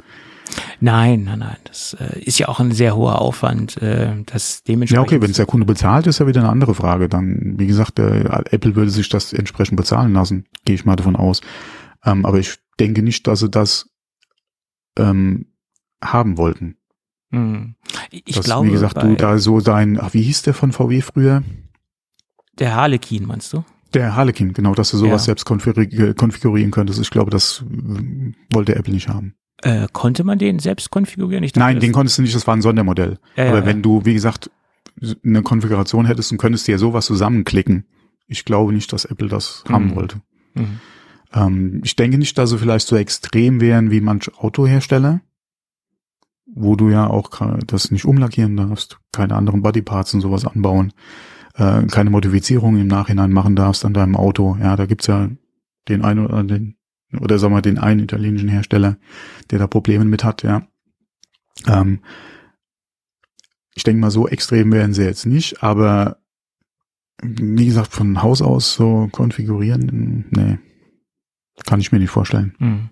Nein, 0.80 1.24
nein, 1.24 1.40
nein. 1.40 1.58
Das 1.64 1.96
äh, 2.00 2.20
ist 2.20 2.40
ja 2.40 2.48
auch 2.48 2.60
ein 2.60 2.72
sehr 2.72 2.96
hoher 2.96 3.20
Aufwand. 3.22 3.82
Äh, 3.82 4.24
das 4.26 4.58
Ja, 4.58 4.74
dementsprechend. 4.74 5.08
okay, 5.08 5.22
wenn 5.22 5.32
es 5.32 5.38
der 5.38 5.46
Kunde 5.46 5.66
bezahlt, 5.66 6.08
ist 6.08 6.20
ja 6.20 6.28
wieder 6.28 6.42
eine 6.42 6.50
andere 6.50 6.76
Frage. 6.76 7.10
Dann, 7.10 7.56
wie 7.58 7.68
gesagt, 7.68 7.98
der, 7.98 8.46
Apple 8.52 8.76
würde 8.76 8.92
sich 8.92 9.10
das 9.10 9.34
entsprechend 9.34 9.78
bezahlen 9.78 10.14
lassen, 10.14 10.46
gehe 10.66 10.76
ich 10.76 10.86
mal 10.86 10.96
davon 10.96 11.16
aus. 11.16 11.42
Ähm, 12.04 12.26
aber 12.26 12.40
ich 12.40 12.58
denke 12.80 13.02
nicht, 13.02 13.26
dass 13.28 13.40
sie 13.40 13.50
das 13.50 13.90
ähm, 14.98 15.48
haben 16.04 16.38
wollten. 16.38 16.78
Hm. 17.32 17.76
Ich 18.12 18.36
dass, 18.36 18.46
glaube, 18.46 18.68
wie 18.68 18.72
gesagt, 18.72 19.02
du 19.02 19.16
da 19.16 19.38
so 19.38 19.60
dein, 19.62 20.00
ach, 20.00 20.14
wie 20.14 20.22
hieß 20.22 20.44
der 20.44 20.54
von 20.54 20.72
VW 20.72 21.02
früher? 21.02 21.44
der 22.60 22.74
Harlequin, 22.76 23.26
meinst 23.26 23.52
du? 23.52 23.66
Der 23.94 24.16
Harlequin, 24.16 24.54
genau, 24.54 24.74
dass 24.76 24.92
du 24.92 24.98
sowas 24.98 25.24
Ja. 25.24 25.26
selbst 25.36 25.46
konfiguri- 25.46 26.14
konfigurieren 26.14 26.72
könntest. 26.72 27.00
Ich 27.02 27.10
glaube, 27.10 27.30
das 27.32 27.64
wollte 28.54 28.76
Apple 28.76 28.94
nicht 28.94 29.10
haben. 29.10 29.36
Äh, 29.62 29.88
konnte 29.92 30.24
man 30.24 30.38
den 30.40 30.60
selbst 30.60 30.90
konfigurieren? 30.90 31.44
Dachte, 31.44 31.60
Nein, 31.60 31.80
den 31.82 31.92
konntest 31.92 32.18
du 32.18 32.22
nicht, 32.22 32.34
das 32.36 32.48
war 32.48 32.56
ein 32.56 32.62
Sondermodell. 32.62 33.20
Ja, 33.36 33.50
Aber 33.50 33.60
ja. 33.60 33.66
wenn 33.66 33.82
du, 33.82 34.06
wie 34.06 34.14
gesagt, 34.14 34.50
eine 35.26 35.42
Konfiguration 35.42 36.06
hättest 36.06 36.32
und 36.32 36.38
könntest 36.38 36.68
dir 36.68 36.78
sowas 36.80 37.06
zusammenklicken, 37.08 37.86
ich 38.28 38.46
glaube 38.46 38.72
nicht, 38.74 38.92
dass 38.94 39.04
Apple 39.06 39.28
das 39.28 39.64
haben 39.68 39.88
Mhm. 39.88 39.96
wollte. 39.96 40.22
Mhm. 40.54 40.80
Ähm, 41.34 41.82
ich 41.84 41.96
denke 41.98 42.18
nicht, 42.18 42.38
dass 42.38 42.52
sie 42.52 42.58
vielleicht 42.58 42.88
so 42.88 42.96
extrem 42.96 43.60
wären 43.60 43.92
wie 43.92 44.00
manche 44.02 44.34
Autohersteller, 44.38 45.20
wo 46.56 46.76
du 46.76 46.90
ja 46.90 47.08
auch 47.08 47.30
das 47.68 47.92
nicht 47.92 48.06
umlackieren 48.06 48.56
darfst, 48.56 49.00
keine 49.12 49.36
anderen 49.36 49.62
Bodyparts 49.62 50.14
und 50.14 50.22
sowas 50.22 50.46
anbauen, 50.46 50.94
äh, 51.56 51.86
keine 51.88 52.10
Modifizierung 52.10 52.78
im 52.78 52.88
Nachhinein 52.88 53.32
machen 53.32 53.56
darfst 53.56 53.86
an 53.86 53.94
deinem 53.94 54.16
Auto. 54.16 54.58
Ja, 54.60 54.76
da 54.76 54.86
gibt's 54.86 55.08
ja 55.08 55.30
den 55.90 56.04
einen 56.04 56.26
oder 56.26 56.44
den, 56.44 56.78
oder 57.20 57.38
sagen 57.38 57.54
wir 57.54 57.62
den 57.62 57.78
einen 57.78 58.00
italienischen 58.00 58.50
Hersteller, 58.50 58.98
der 59.52 59.60
da 59.60 59.68
Probleme 59.68 60.06
mit 60.06 60.24
hat, 60.24 60.44
ja. 60.44 60.66
Ähm, 61.68 62.00
ich 63.76 63.84
denke 63.84 64.00
mal, 64.00 64.12
so 64.12 64.28
extrem 64.28 64.72
wären 64.72 64.94
sie 64.94 65.04
jetzt 65.04 65.26
nicht, 65.26 65.62
aber 65.62 66.18
wie 67.22 67.66
gesagt, 67.66 67.92
von 67.92 68.22
Haus 68.22 68.42
aus 68.42 68.74
so 68.74 69.10
konfigurieren, 69.12 70.26
nee, 70.32 70.58
kann 71.66 71.80
ich 71.80 71.92
mir 71.92 72.00
nicht 72.00 72.10
vorstellen. 72.10 72.56
Hm. 72.60 72.90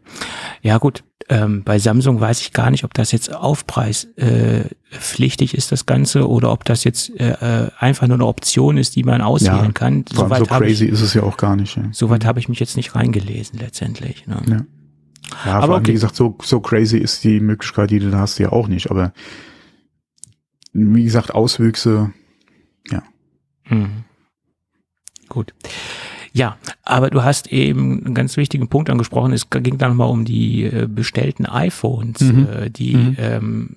Ja 0.62 0.78
gut, 0.78 1.04
ähm, 1.30 1.64
bei 1.64 1.80
Samsung 1.80 2.20
weiß 2.20 2.42
ich 2.42 2.52
gar 2.54 2.72
nicht, 2.72 2.84
ob 2.84 2.94
das 2.94 3.12
jetzt 3.12 3.34
aufpreispflichtig 3.34 5.54
äh, 5.54 5.58
ist, 5.58 5.72
das 5.72 5.86
Ganze, 5.86 6.28
oder 6.28 6.52
ob 6.52 6.66
das 6.66 6.84
jetzt 6.84 7.12
äh, 7.20 7.66
äh, 7.66 7.70
einfach 7.78 8.08
nur 8.08 8.18
eine 8.18 8.26
Option 8.26 8.78
ist, 8.78 8.96
die 8.96 9.04
man 9.04 9.22
auswählen 9.22 9.66
Ja, 9.66 9.72
kann. 9.72 10.06
So 10.12 10.30
habe 10.30 10.46
crazy 10.46 10.86
ich, 10.86 10.92
ist 10.92 11.02
es 11.02 11.14
ja 11.14 11.22
auch 11.24 11.38
gar 11.38 11.56
nicht. 11.56 11.78
Ja, 11.78 11.84
soweit 11.92 12.26
habe 12.26 12.40
ich 12.40 12.50
mich 12.50 12.60
jetzt 12.60 12.78
nicht 12.78 12.96
reingelesen 12.96 13.60
letztendlich. 13.60 14.26
Ne? 14.28 14.42
ja. 14.48 14.62
ja 15.46 15.60
Aber 15.60 15.74
allem, 15.74 15.82
okay. 15.82 15.90
wie 15.90 15.94
gesagt, 15.94 16.16
so, 16.16 16.38
so 16.42 16.60
crazy 16.60 16.98
ist 16.98 17.24
die 17.24 17.40
Möglichkeit, 17.40 17.92
die 17.92 18.00
du 18.00 18.10
da 18.12 18.20
hast, 18.20 18.40
ja 18.40 18.52
auch 18.52 18.68
nicht. 18.68 18.92
Aber 18.92 19.14
wie 20.74 21.04
gesagt, 21.04 21.34
Auswüchse, 21.34 22.12
Mhm. 23.70 24.04
Gut. 25.30 25.54
Ja, 26.34 26.58
aber 26.84 27.10
du 27.12 27.24
hast 27.24 27.48
eben 27.54 28.04
einen 28.06 28.16
ganz 28.16 28.38
wichtigen 28.38 28.68
Punkt 28.68 28.90
angesprochen. 28.90 29.34
Es 29.34 29.50
ging 29.50 29.78
da 29.78 29.88
nochmal 29.88 30.10
um 30.10 30.26
die 30.26 30.64
äh, 30.64 30.88
bestellten 30.90 31.46
iPhones, 31.46 32.22
Mhm. 32.22 32.48
äh, 32.52 32.70
die 32.72 32.96
Mhm. 32.96 33.16
ähm, 33.20 33.76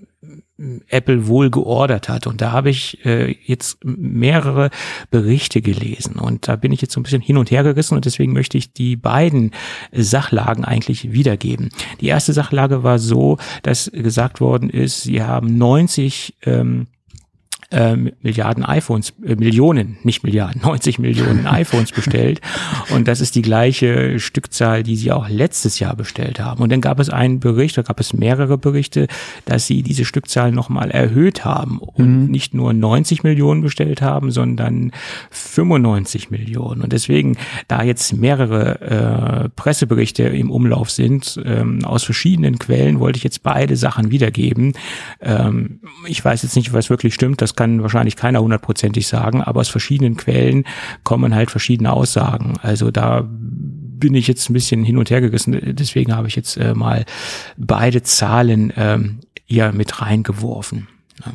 Apple 0.88 1.27
wohl 1.27 1.51
geordert 1.51 2.09
hat. 2.09 2.27
Und 2.27 2.40
da 2.40 2.51
habe 2.53 2.71
ich 2.71 3.05
äh, 3.05 3.37
jetzt 3.45 3.77
mehrere 3.85 4.71
Berichte 5.11 5.61
gelesen. 5.61 6.14
Und 6.14 6.49
da 6.49 6.57
bin 6.57 6.73
ich 6.73 6.81
jetzt 6.81 6.95
so 6.95 7.01
ein 7.01 7.03
bisschen 7.03 7.21
hin 7.21 7.37
und 7.37 7.51
her 7.51 7.62
gerissen 7.62 7.95
und 7.95 8.07
deswegen 8.07 8.33
möchte 8.33 8.57
ich 8.57 8.73
die 8.73 8.97
beiden 8.97 9.51
Sachlagen 9.92 10.64
eigentlich 10.64 11.12
wiedergeben. 11.12 11.69
Die 12.01 12.07
erste 12.07 12.33
Sachlage 12.33 12.83
war 12.83 12.99
so, 12.99 13.37
dass 13.64 13.90
gesagt 13.92 14.40
worden 14.40 14.71
ist, 14.71 15.03
sie 15.03 15.23
haben 15.23 15.59
90 15.59 16.37
ähm, 16.45 16.87
ähm, 17.70 18.12
Milliarden 18.22 18.64
iPhones, 18.64 19.14
äh, 19.24 19.37
Millionen, 19.37 19.98
nicht 20.02 20.22
Milliarden, 20.22 20.62
90 20.64 20.98
Millionen 20.98 21.46
iPhones 21.46 21.92
bestellt. 21.92 22.40
Und 22.90 23.09
das 23.09 23.20
ist 23.20 23.35
die 23.35 23.42
gleiche 23.42 24.18
Stückzahl, 24.20 24.83
die 24.83 24.96
sie 24.96 25.12
auch 25.12 25.29
letztes 25.29 25.79
Jahr 25.79 25.96
bestellt 25.96 26.40
haben. 26.40 26.62
Und 26.62 26.70
dann 26.70 26.81
gab 26.81 27.00
es 27.00 27.11
einen 27.11 27.40
Bericht, 27.40 27.76
da 27.79 27.83
gab 27.83 28.00
es 28.00 28.12
mehrere 28.12 28.59
Berichte, 28.59 29.09
dass 29.44 29.66
sie 29.66 29.83
diese 29.83 30.05
Stückzahl 30.05 30.52
nochmal 30.52 30.90
erhöht 30.90 31.44
haben 31.44 31.79
und 31.79 32.31
nicht 32.31 32.55
nur 32.55 32.72
90 32.72 33.22
Millionen 33.22 33.62
bestellt 33.62 34.02
haben, 34.02 34.31
sondern 34.31 34.92
95 35.31 36.31
Millionen. 36.31 36.83
Und 36.83 36.92
deswegen, 36.92 37.37
da 37.68 37.83
jetzt 37.83 38.12
mehrere 38.12 39.44
äh, 39.44 39.48
Presseberichte 39.50 40.24
im 40.24 40.50
Umlauf 40.50 40.90
sind, 40.90 41.40
ähm, 41.44 41.85
aus 41.85 42.05
verschiedenen 42.05 42.59
Quellen, 42.59 43.00
wollte 43.00 43.16
ich 43.16 43.24
jetzt 43.24 43.42
beide 43.42 43.76
Sachen 43.76 44.11
wiedergeben. 44.11 44.74
Ähm, 45.20 45.81
ich 46.07 46.24
weiß 46.24 46.42
jetzt 46.42 46.57
nicht, 46.57 46.72
was 46.72 46.90
wirklich 46.90 47.14
stimmt, 47.14 47.42
das 47.42 47.56
kann 47.57 47.83
wahrscheinlich 47.83 48.16
keiner 48.16 48.40
hundertprozentig 48.40 49.07
sagen, 49.07 49.42
aber 49.42 49.61
aus 49.61 49.69
verschiedenen 49.69 50.16
Quellen 50.16 50.64
kommen 51.03 51.35
halt 51.35 51.51
verschiedene 51.51 51.92
Aussagen. 51.92 52.55
Also 52.62 52.90
da 52.90 53.27
bin 53.29 54.14
ich 54.14 54.29
jetzt 54.29 54.49
ein 54.51 54.53
bisschen 54.53 54.85
hin 54.85 54.99
und 54.99 55.11
her 55.11 55.21
gerissen, 55.21 55.59
deswegen 55.75 56.14
habe 56.14 56.29
ich 56.29 56.37
jetzt 56.37 56.57
äh, 56.57 56.75
mal 56.75 57.05
beide 57.57 58.03
Zahlen 58.03 58.73
ähm, 58.77 59.21
hier 59.47 59.73
mit 59.73 60.01
reingeworfen. 60.01 60.88
Ja. 61.25 61.33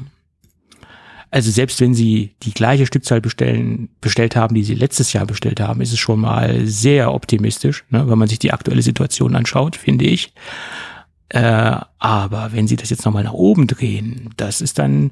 Also 1.31 1.49
selbst 1.49 1.79
wenn 1.79 1.93
Sie 1.93 2.35
die 2.43 2.53
gleiche 2.53 2.85
Stückzahl 2.85 3.21
bestellen, 3.21 3.87
bestellt 4.01 4.35
haben, 4.35 4.53
die 4.53 4.63
Sie 4.63 4.75
letztes 4.75 5.13
Jahr 5.13 5.25
bestellt 5.25 5.61
haben, 5.61 5.79
ist 5.79 5.93
es 5.93 5.99
schon 5.99 6.19
mal 6.19 6.67
sehr 6.67 7.13
optimistisch, 7.13 7.85
ne, 7.89 8.07
wenn 8.09 8.17
man 8.17 8.27
sich 8.27 8.37
die 8.37 8.51
aktuelle 8.51 8.81
Situation 8.81 9.35
anschaut, 9.35 9.77
finde 9.77 10.05
ich. 10.05 10.33
Äh, 11.33 11.77
aber 11.97 12.49
wenn 12.51 12.67
Sie 12.67 12.75
das 12.75 12.89
jetzt 12.89 13.05
nochmal 13.05 13.23
nach 13.23 13.31
oben 13.31 13.65
drehen, 13.65 14.31
das 14.35 14.59
ist 14.59 14.77
dann 14.79 15.11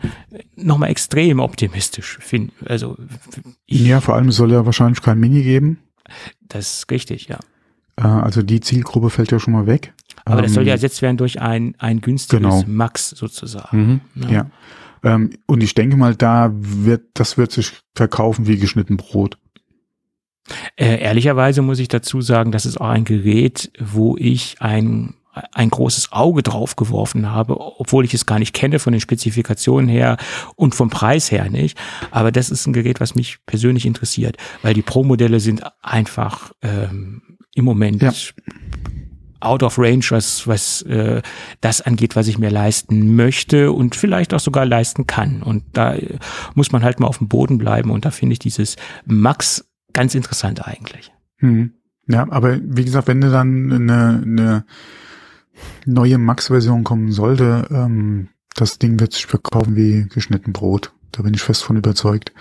nochmal 0.58 0.90
extrem 0.90 1.40
optimistisch. 1.40 2.18
Find, 2.20 2.52
also 2.66 2.98
ja, 3.68 4.02
vor 4.02 4.16
allem 4.16 4.30
soll 4.32 4.52
ja 4.52 4.66
wahrscheinlich 4.66 5.02
kein 5.02 5.18
Mini 5.18 5.44
geben. 5.44 5.80
das 6.50 6.80
ist 6.80 6.92
richtig, 6.92 7.30
ja. 7.30 7.40
Äh, 7.96 8.02
also 8.02 8.42
die 8.42 8.60
Zielgruppe 8.60 9.10
fällt 9.10 9.32
ja 9.32 9.40
schon 9.40 9.54
mal 9.54 9.66
weg. 9.66 9.94
Aber 10.26 10.42
das 10.42 10.54
soll 10.54 10.64
ja 10.64 10.74
Ähm, 10.74 10.78
ersetzt 10.78 11.02
werden 11.02 11.16
durch 11.16 11.40
ein, 11.40 11.76
ein 11.78 12.02
günstiges 12.02 12.42
genau. 12.42 12.64
Max 12.68 13.12
sozusagen. 13.12 14.02
Mhm, 14.16 14.24
Ja. 14.24 14.30
ja. 14.30 14.46
Ähm, 15.02 15.30
und 15.46 15.64
ich 15.64 15.74
denke 15.74 15.96
mal, 15.96 16.16
da 16.16 16.52
wird, 16.54 17.04
das 17.14 17.38
wird 17.38 17.54
sich 17.54 17.72
verkaufen 17.96 18.46
wie 18.46 18.58
geschnitten 18.58 18.98
Brot. 18.98 19.38
Äh, 20.76 21.00
ehrlicherweise 21.02 21.62
muss 21.62 21.80
ich 21.80 21.88
dazu 21.88 22.20
sagen, 22.20 22.52
das 22.52 22.66
ist 22.66 22.82
auch 22.82 22.90
ein 22.90 23.06
Gerät, 23.06 23.72
wo 23.80 24.18
ich 24.18 24.58
ein 24.60 25.14
ein 25.54 25.70
großes 25.70 26.12
Auge 26.12 26.44
drauf 26.44 26.76
geworfen 26.76 27.32
habe, 27.32 27.60
obwohl 27.60 28.06
ich 28.06 28.14
es 28.14 28.26
gar 28.26 28.40
nicht 28.40 28.54
kenne 28.54 28.80
von 28.80 28.94
den 28.94 29.02
Spezifikationen 29.02 29.90
her 29.90 30.18
und 30.56 30.76
vom 30.76 30.90
Preis 30.90 31.32
her 31.32 31.50
nicht. 31.50 31.78
Aber 32.12 32.32
das 32.32 32.50
ist 32.50 32.66
ein 32.68 32.74
Gerät, 32.74 33.00
was 33.00 33.16
mich 33.16 33.40
persönlich 33.46 33.86
interessiert, 33.86 34.38
weil 34.62 34.74
die 34.74 34.82
Pro-Modelle 34.82 35.40
sind 35.40 35.64
einfach 35.82 36.52
ähm, 36.62 37.22
im 37.56 37.66
Moment 37.66 38.02
ja. 38.02 38.12
out 39.40 39.64
of 39.64 39.78
range, 39.78 40.06
was, 40.10 40.48
was 40.48 40.82
äh, 40.84 41.22
das 41.62 41.82
angeht, 41.82 42.16
was 42.16 42.28
ich 42.28 42.38
mir 42.38 42.50
leisten 42.50 43.16
möchte 43.16 43.72
und 43.72 43.96
vielleicht 43.96 44.34
auch 44.34 44.40
sogar 44.40 44.66
leisten 44.66 45.08
kann. 45.08 45.44
Und 45.44 45.64
da 45.74 45.96
äh, 45.96 46.18
muss 46.56 46.72
man 46.72 46.84
halt 46.84 47.00
mal 47.00 47.08
auf 47.08 47.20
dem 47.20 47.28
Boden 47.28 47.58
bleiben 47.58 47.92
und 47.92 48.06
da 48.06 48.12
finde 48.12 48.34
ich 48.34 48.40
dieses 48.40 48.76
Max 49.06 49.66
ganz 49.94 50.16
interessant 50.16 50.68
eigentlich. 50.68 51.12
Hm. 51.38 51.74
Ja, 52.08 52.26
aber 52.32 52.60
wie 52.62 52.86
gesagt, 52.86 53.08
wenn 53.08 53.22
du 53.22 53.30
dann 53.30 53.72
eine, 53.72 54.22
eine 54.26 54.66
neue 55.86 56.18
Max-Version 56.18 56.84
kommen 56.84 57.12
sollte, 57.12 57.68
ähm, 57.72 58.30
das 58.56 58.80
Ding 58.80 59.00
wird 59.00 59.14
sich 59.14 59.26
verkaufen 59.26 59.76
wie 59.76 60.08
geschnitten 60.10 60.54
Brot. 60.54 60.92
Da 61.12 61.24
bin 61.24 61.34
ich 61.34 61.42
fest 61.42 61.64
von 61.64 61.78
überzeugt. 61.78 62.34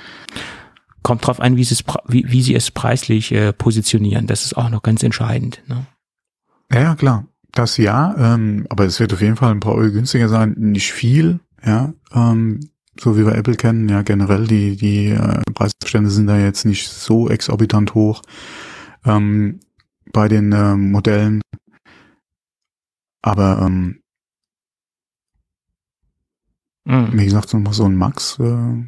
Kommt 1.02 1.26
drauf 1.26 1.40
an, 1.40 1.56
wie 1.56 1.64
sie 1.64 1.74
es, 1.74 1.84
wie, 2.06 2.30
wie 2.30 2.42
sie 2.42 2.54
es 2.54 2.70
preislich 2.70 3.32
äh, 3.32 3.52
positionieren. 3.52 4.26
Das 4.26 4.44
ist 4.44 4.56
auch 4.56 4.68
noch 4.68 4.82
ganz 4.82 5.02
entscheidend. 5.02 5.62
Ne? 5.66 5.86
Ja, 6.72 6.94
klar. 6.96 7.26
Das 7.52 7.76
ja, 7.76 8.14
ähm, 8.18 8.66
aber 8.68 8.84
es 8.84 9.00
wird 9.00 9.12
auf 9.12 9.22
jeden 9.22 9.36
Fall 9.36 9.52
ein 9.52 9.60
paar 9.60 9.74
Euro 9.74 9.90
günstiger 9.90 10.28
sein. 10.28 10.54
Nicht 10.58 10.92
viel, 10.92 11.40
ja. 11.64 11.92
Ähm, 12.12 12.60
so 13.00 13.16
wie 13.16 13.24
wir 13.24 13.34
Apple 13.34 13.54
kennen, 13.54 13.88
ja 13.88 14.02
generell 14.02 14.46
die, 14.46 14.76
die 14.76 15.10
äh, 15.10 15.40
Preisbestände 15.54 16.10
sind 16.10 16.26
da 16.26 16.36
jetzt 16.36 16.64
nicht 16.64 16.88
so 16.88 17.28
exorbitant 17.28 17.94
hoch. 17.94 18.22
Ähm, 19.04 19.60
bei 20.12 20.28
den 20.28 20.52
äh, 20.52 20.74
Modellen 20.74 21.40
aber 23.22 23.62
ähm, 23.62 24.02
mhm. 26.84 27.10
wie 27.12 27.24
gesagt, 27.24 27.50
so, 27.50 27.84
ein 27.84 27.96
Max 27.96 28.38
äh, 28.38 28.84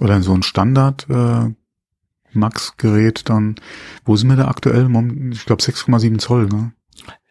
oder 0.00 0.22
so 0.22 0.34
ein 0.34 0.42
Standard 0.42 1.06
äh, 1.08 1.54
Max-Gerät 2.32 3.28
dann, 3.28 3.56
wo 4.04 4.16
sind 4.16 4.28
wir 4.28 4.36
da 4.36 4.48
aktuell? 4.48 4.88
Ich 5.32 5.46
glaube 5.46 5.62
6,7 5.62 6.18
Zoll, 6.18 6.46
ne? 6.46 6.72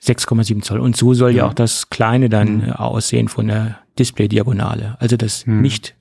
6,7 0.02 0.62
Zoll. 0.62 0.80
Und 0.80 0.96
so 0.96 1.13
soll 1.13 1.32
ja, 1.32 1.38
ja 1.38 1.48
auch 1.48 1.54
das 1.54 1.90
Kleine 1.90 2.30
dann 2.30 2.66
mhm. 2.66 2.72
aussehen 2.74 3.28
von 3.28 3.48
der 3.48 3.80
Display-Diagonale. 4.00 4.98
Also 5.00 5.18
das 5.18 5.46
mhm. 5.46 5.62
nicht 5.62 5.96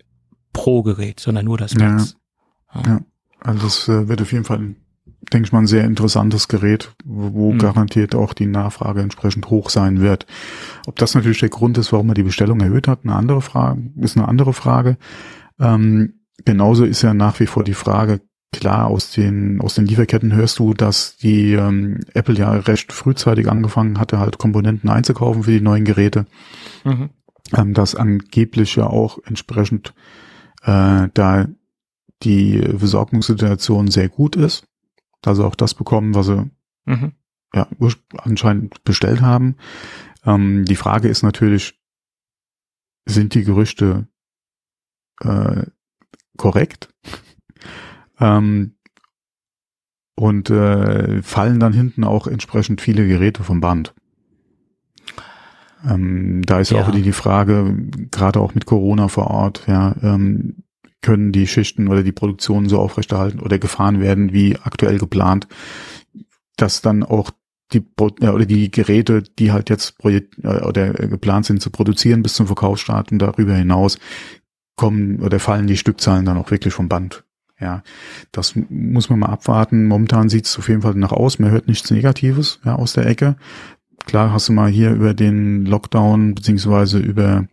Pro-Gerät, 0.53 1.21
sondern 1.21 1.45
nur 1.45 1.59
das 1.59 1.75
Max. 1.75 2.17
Ja, 2.75 2.83
ja. 2.87 3.01
also 3.41 3.65
das 3.65 3.89
äh, 3.89 4.09
wird 4.09 4.23
auf 4.23 4.33
jeden 4.33 4.45
Fall 4.45 4.75
denke 5.37 5.49
ich 5.49 5.53
mal, 5.53 5.59
ein 5.59 5.66
sehr 5.66 5.85
interessantes 5.85 6.49
Gerät, 6.49 6.94
wo 7.05 7.53
mhm. 7.53 7.59
garantiert 7.59 8.14
auch 8.14 8.33
die 8.33 8.46
Nachfrage 8.46 9.03
entsprechend 9.03 9.51
hoch 9.51 9.68
sein 9.68 10.01
wird. 10.01 10.27
Ob 10.87 10.96
das 10.96 11.14
natürlich 11.14 11.40
der 11.40 11.51
Grund 11.51 11.77
ist, 11.77 11.92
warum 11.92 12.09
er 12.09 12.14
die 12.14 12.22
Bestellung 12.22 12.59
erhöht 12.61 12.88
hat, 12.88 13.01
eine 13.05 13.14
andere 13.14 13.42
Frage, 13.42 13.83
ist 13.96 14.16
eine 14.16 14.29
andere 14.29 14.55
Frage. 14.55 14.96
Ähm, 15.61 16.20
genauso 16.46 16.87
ist 16.87 17.03
ja 17.03 17.12
nach 17.12 17.38
wie 17.38 17.46
vor 17.46 17.64
die 17.64 17.75
Frage, 17.75 18.22
klar, 18.51 18.87
aus 18.87 19.11
den, 19.11 19.61
aus 19.61 19.75
den 19.75 19.85
Lieferketten 19.85 20.33
hörst 20.33 20.59
du, 20.59 20.72
dass 20.72 21.18
die 21.18 21.53
ähm, 21.53 22.01
Apple 22.14 22.37
ja 22.37 22.53
recht 22.53 22.94
frühzeitig 22.94 23.51
angefangen 23.51 24.01
hatte, 24.01 24.18
halt 24.18 24.38
Komponenten 24.38 24.88
einzukaufen 24.88 25.42
für 25.42 25.51
die 25.51 25.61
neuen 25.61 25.85
Geräte. 25.85 26.25
Mhm. 26.85 27.11
Ähm, 27.55 27.75
dass 27.75 27.94
angeblich 27.94 28.75
ja 28.77 28.87
auch 28.87 29.18
entsprechend 29.27 29.92
äh, 30.62 31.09
da 31.12 31.46
die 32.22 32.59
Versorgungssituation 32.79 33.88
sehr 33.88 34.09
gut 34.09 34.35
ist 34.35 34.66
also 35.25 35.45
auch 35.45 35.55
das 35.55 35.75
bekommen, 35.75 36.15
was 36.15 36.27
sie 36.27 36.51
mhm. 36.85 37.13
ja, 37.55 37.69
anscheinend 38.19 38.83
bestellt 38.85 39.21
haben. 39.21 39.57
Ähm, 40.25 40.65
die 40.65 40.77
Frage 40.77 41.09
ist 41.09 41.23
natürlich, 41.23 41.81
sind 43.07 43.35
die 43.35 43.45
Gerüchte 43.45 44.09
äh, 45.21 45.65
korrekt? 46.37 46.93
ähm, 48.21 48.77
und 50.17 50.49
äh, 50.51 51.23
fallen 51.23 51.61
dann 51.61 51.75
hinten 51.75 52.03
auch 52.03 52.27
entsprechend 52.27 52.81
viele 52.81 53.07
Geräte 53.07 53.45
vom 53.45 53.61
Band. 53.61 53.95
Ähm, 55.87 56.43
da 56.45 56.61
ist 56.61 56.71
ja 56.71 56.81
auch 56.81 56.91
die 56.91 57.13
Frage, 57.13 57.77
gerade 58.11 58.41
auch 58.41 58.55
mit 58.55 58.65
Corona 58.67 59.09
vor 59.09 59.29
Ort, 59.29 59.65
ja, 59.67 59.95
ähm, 60.03 60.65
können 61.07 61.31
die 61.31 61.47
Schichten 61.47 61.87
oder 61.87 62.03
die 62.03 62.11
Produktion 62.11 62.69
so 62.69 62.81
aufrechterhalten 62.81 63.38
oder 63.38 63.61
gefahren 63.61 64.01
werden 64.01 64.33
wie 64.33 64.57
aktuell 64.57 64.99
geplant, 64.99 65.47
dass 66.57 66.83
dann 66.83 67.05
auch 67.05 67.31
die 67.73 67.85
oder 67.99 68.45
die 68.45 68.73
Geräte, 68.73 69.23
die 69.23 69.53
halt 69.53 69.71
jetzt 69.71 69.95
äh, 70.05 70.21
oder 70.42 70.92
geplant 70.92 71.47
sind 71.47 71.62
zu 71.62 71.71
produzieren 71.71 72.23
bis 72.25 72.35
zum 72.35 72.49
Verkaufsstart 72.49 73.12
und 73.12 73.21
darüber 73.21 73.55
hinaus 73.55 73.99
kommen 74.75 75.21
oder 75.21 75.38
fallen 75.38 75.69
die 75.69 75.77
Stückzahlen 75.77 76.25
dann 76.25 76.38
auch 76.38 76.51
wirklich 76.51 76.75
vom 76.75 76.88
Band. 76.88 77.23
Ja, 77.61 77.85
das 78.33 78.55
muss 78.69 79.09
man 79.09 79.21
mal 79.21 79.31
abwarten. 79.31 79.87
Momentan 79.87 80.29
sieht 80.29 80.47
es 80.47 80.59
auf 80.59 80.69
jeden 80.69 80.83
Fall 80.83 80.95
nach 80.95 81.12
aus. 81.12 81.38
Man 81.38 81.53
hört 81.53 81.69
nichts 81.69 81.92
Negatives 81.92 82.61
ja, 82.64 82.75
aus 82.75 82.95
der 82.95 83.07
Ecke. 83.07 83.37
Klar 84.07 84.33
hast 84.33 84.49
du 84.49 84.53
mal 84.53 84.71
hier 84.71 84.90
über 84.90 85.14
den 85.14 85.66
Lockdown 85.66 86.35
beziehungsweise 86.35 86.99
über 86.99 87.47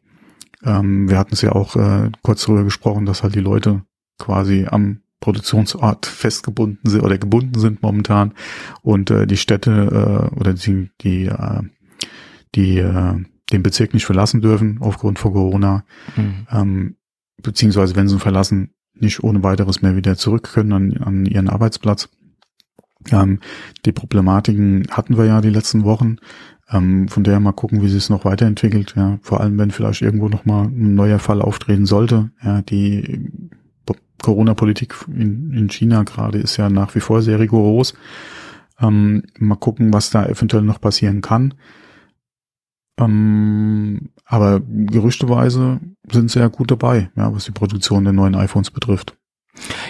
ähm, 0.65 1.09
wir 1.09 1.17
hatten 1.17 1.33
es 1.33 1.41
ja 1.41 1.51
auch 1.51 1.75
äh, 1.75 2.09
kurz 2.21 2.45
darüber 2.45 2.63
gesprochen, 2.63 3.05
dass 3.05 3.23
halt 3.23 3.35
die 3.35 3.41
Leute 3.41 3.83
quasi 4.19 4.65
am 4.69 5.01
Produktionsort 5.19 6.05
festgebunden 6.05 6.89
sind 6.89 7.01
oder 7.01 7.17
gebunden 7.17 7.59
sind 7.59 7.81
momentan 7.81 8.33
und 8.81 9.09
äh, 9.09 9.25
die 9.25 9.37
Städte 9.37 10.29
äh, 10.31 10.35
oder 10.35 10.53
die 10.53 10.89
die, 11.01 11.25
äh, 11.25 11.61
die 12.55 12.77
äh, 12.79 13.23
den 13.51 13.63
Bezirk 13.63 13.93
nicht 13.93 14.05
verlassen 14.05 14.41
dürfen 14.41 14.79
aufgrund 14.81 15.19
von 15.19 15.33
Corona, 15.33 15.85
mhm. 16.15 16.47
ähm, 16.51 16.95
beziehungsweise 17.41 17.95
wenn 17.95 18.07
sie 18.07 18.15
ihn 18.15 18.19
verlassen, 18.19 18.73
nicht 18.93 19.23
ohne 19.23 19.43
weiteres 19.43 19.81
mehr 19.81 19.95
wieder 19.95 20.17
zurück 20.17 20.51
können 20.53 20.73
an, 20.73 20.97
an 20.97 21.25
ihren 21.25 21.49
Arbeitsplatz. 21.49 22.09
Ähm, 23.11 23.39
die 23.85 23.91
Problematiken 23.91 24.87
hatten 24.91 25.17
wir 25.17 25.25
ja 25.25 25.41
die 25.41 25.49
letzten 25.49 25.83
Wochen. 25.83 26.17
Ähm, 26.73 27.07
von 27.07 27.23
der 27.23 27.39
mal 27.39 27.53
gucken, 27.53 27.81
wie 27.81 27.87
sich 27.87 28.03
es 28.03 28.09
noch 28.09 28.25
weiterentwickelt. 28.25 28.95
Ja, 28.97 29.19
vor 29.21 29.39
allem, 29.39 29.57
wenn 29.57 29.71
vielleicht 29.71 30.01
irgendwo 30.01 30.27
noch 30.27 30.45
mal 30.45 30.63
ein 30.65 30.95
neuer 30.95 31.19
Fall 31.19 31.41
auftreten 31.41 31.85
sollte. 31.85 32.31
Ja, 32.43 32.61
die 32.61 33.29
Corona-Politik 34.23 34.95
in, 35.07 35.53
in 35.53 35.69
China 35.69 36.01
gerade 36.03 36.39
ist 36.39 36.57
ja 36.57 36.69
nach 36.69 36.95
wie 36.95 36.99
vor 36.99 37.21
sehr 37.21 37.39
rigoros. 37.39 37.93
Ähm, 38.79 39.23
mal 39.37 39.55
gucken, 39.55 39.93
was 39.93 40.09
da 40.09 40.25
eventuell 40.25 40.63
noch 40.63 40.81
passieren 40.81 41.21
kann. 41.21 41.53
Ähm, 42.99 44.09
aber 44.25 44.61
gerüchteweise 44.61 45.79
sind 46.11 46.31
sie 46.31 46.39
ja 46.39 46.47
gut 46.47 46.71
dabei, 46.71 47.11
ja, 47.15 47.33
was 47.33 47.45
die 47.45 47.51
Produktion 47.51 48.03
der 48.03 48.13
neuen 48.13 48.35
iPhones 48.35 48.71
betrifft. 48.71 49.15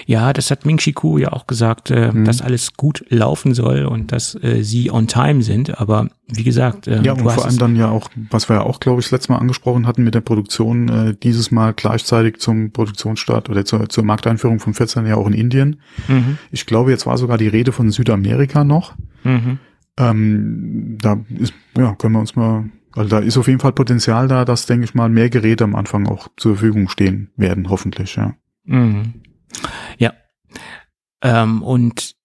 Ja, 0.05 0.33
das 0.33 0.51
hat 0.51 0.65
Ming 0.65 0.77
Chi 0.77 0.91
Ku 0.91 1.17
ja 1.17 1.31
auch 1.31 1.47
gesagt, 1.47 1.89
äh, 1.89 2.11
mhm. 2.11 2.25
dass 2.25 2.41
alles 2.41 2.73
gut 2.73 3.05
laufen 3.09 3.53
soll 3.53 3.85
und 3.85 4.11
dass 4.11 4.35
äh, 4.35 4.63
sie 4.63 4.91
on 4.91 5.07
time 5.07 5.41
sind. 5.41 5.79
Aber 5.79 6.09
wie 6.27 6.43
gesagt, 6.43 6.87
äh, 6.87 7.01
ja 7.01 7.13
und 7.13 7.21
vor 7.21 7.45
allem 7.45 7.57
dann 7.57 7.75
ja 7.75 7.89
auch, 7.89 8.09
was 8.29 8.49
wir 8.49 8.57
ja 8.57 8.61
auch, 8.63 8.79
glaube 8.79 8.99
ich, 8.99 9.05
das 9.05 9.11
letzte 9.11 9.31
Mal 9.31 9.39
angesprochen 9.39 9.87
hatten 9.87 10.03
mit 10.03 10.15
der 10.15 10.21
Produktion, 10.21 10.89
äh, 10.89 11.15
dieses 11.21 11.51
Mal 11.51 11.73
gleichzeitig 11.73 12.39
zum 12.39 12.71
Produktionsstart 12.71 13.49
oder 13.49 13.63
zur, 13.63 13.87
zur 13.87 14.03
Markteinführung 14.03 14.59
von 14.59 14.73
14 14.73 15.05
ja 15.05 15.15
auch 15.15 15.27
in 15.27 15.33
Indien. 15.33 15.79
Mhm. 16.07 16.37
Ich 16.51 16.65
glaube, 16.65 16.91
jetzt 16.91 17.05
war 17.05 17.17
sogar 17.17 17.37
die 17.37 17.47
Rede 17.47 17.71
von 17.71 17.89
Südamerika 17.89 18.63
noch. 18.63 18.93
Mhm. 19.23 19.59
Ähm, 19.97 20.97
da 21.01 21.19
ist, 21.39 21.53
ja, 21.77 21.95
können 21.95 22.13
wir 22.13 22.19
uns 22.19 22.35
mal 22.35 22.65
weil 22.95 23.07
da 23.07 23.19
ist 23.19 23.37
auf 23.37 23.47
jeden 23.47 23.59
Fall 23.59 23.73
Potenzial 23.73 24.27
da, 24.27 24.45
dass, 24.45 24.67
denke 24.67 24.85
ich 24.85 24.93
mal, 24.93 25.09
mehr 25.09 25.29
Geräte 25.29 25.63
am 25.63 25.75
Anfang 25.75 26.07
auch 26.07 26.27
zur 26.37 26.57
Verfügung 26.57 26.89
stehen 26.89 27.31
werden, 27.35 27.69
hoffentlich, 27.69 28.15
ja. 28.17 28.35
Mhm. 28.65 29.22
Ja. 29.97 30.13
Ähm, 31.21 31.61
und 31.61 32.15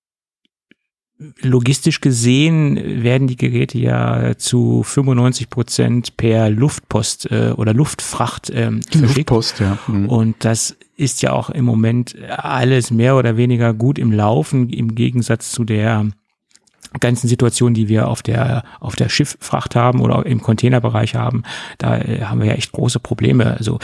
logistisch 1.41 2.01
gesehen 2.01 3.03
werden 3.03 3.27
die 3.27 3.37
Geräte 3.37 3.79
ja 3.79 4.37
zu 4.37 4.83
95 4.85 5.51
Prozent 5.51 6.17
per 6.17 6.49
Luftpost 6.49 7.31
äh, 7.31 7.53
oder 7.57 7.75
Luftfracht 7.75 8.51
ähm, 8.55 8.83
verschickt. 8.83 9.31
Luftpost, 9.31 9.61
ja. 9.61 9.79
Mhm. 9.89 10.09
Und 10.09 10.45
das 10.45 10.77
ist 10.97 11.23
ja 11.23 11.33
auch 11.33 11.51
im 11.51 11.65
Moment 11.65 12.17
alles 12.29 12.91
mehr 12.91 13.17
oder 13.17 13.37
weniger 13.37 13.75
gut 13.75 13.99
im 13.99 14.13
Laufen 14.13 14.71
im 14.71 14.95
Gegensatz 14.95 15.51
zu 15.51 15.65
der 15.65 16.09
ganzen 17.01 17.29
Situationen, 17.29 17.75
die 17.75 17.89
wir 17.89 18.09
auf 18.09 18.23
der 18.23 18.65
auf 18.81 18.97
der 18.97 19.09
Schifffracht 19.09 19.77
haben 19.77 20.01
oder 20.01 20.25
im 20.27 20.41
Containerbereich 20.41 21.15
haben, 21.15 21.43
da 21.79 21.99
äh, 21.99 22.23
haben 22.23 22.41
wir 22.41 22.49
ja 22.49 22.55
echt 22.55 22.73
große 22.73 23.01
Probleme. 23.01 23.57
Also 23.57 23.79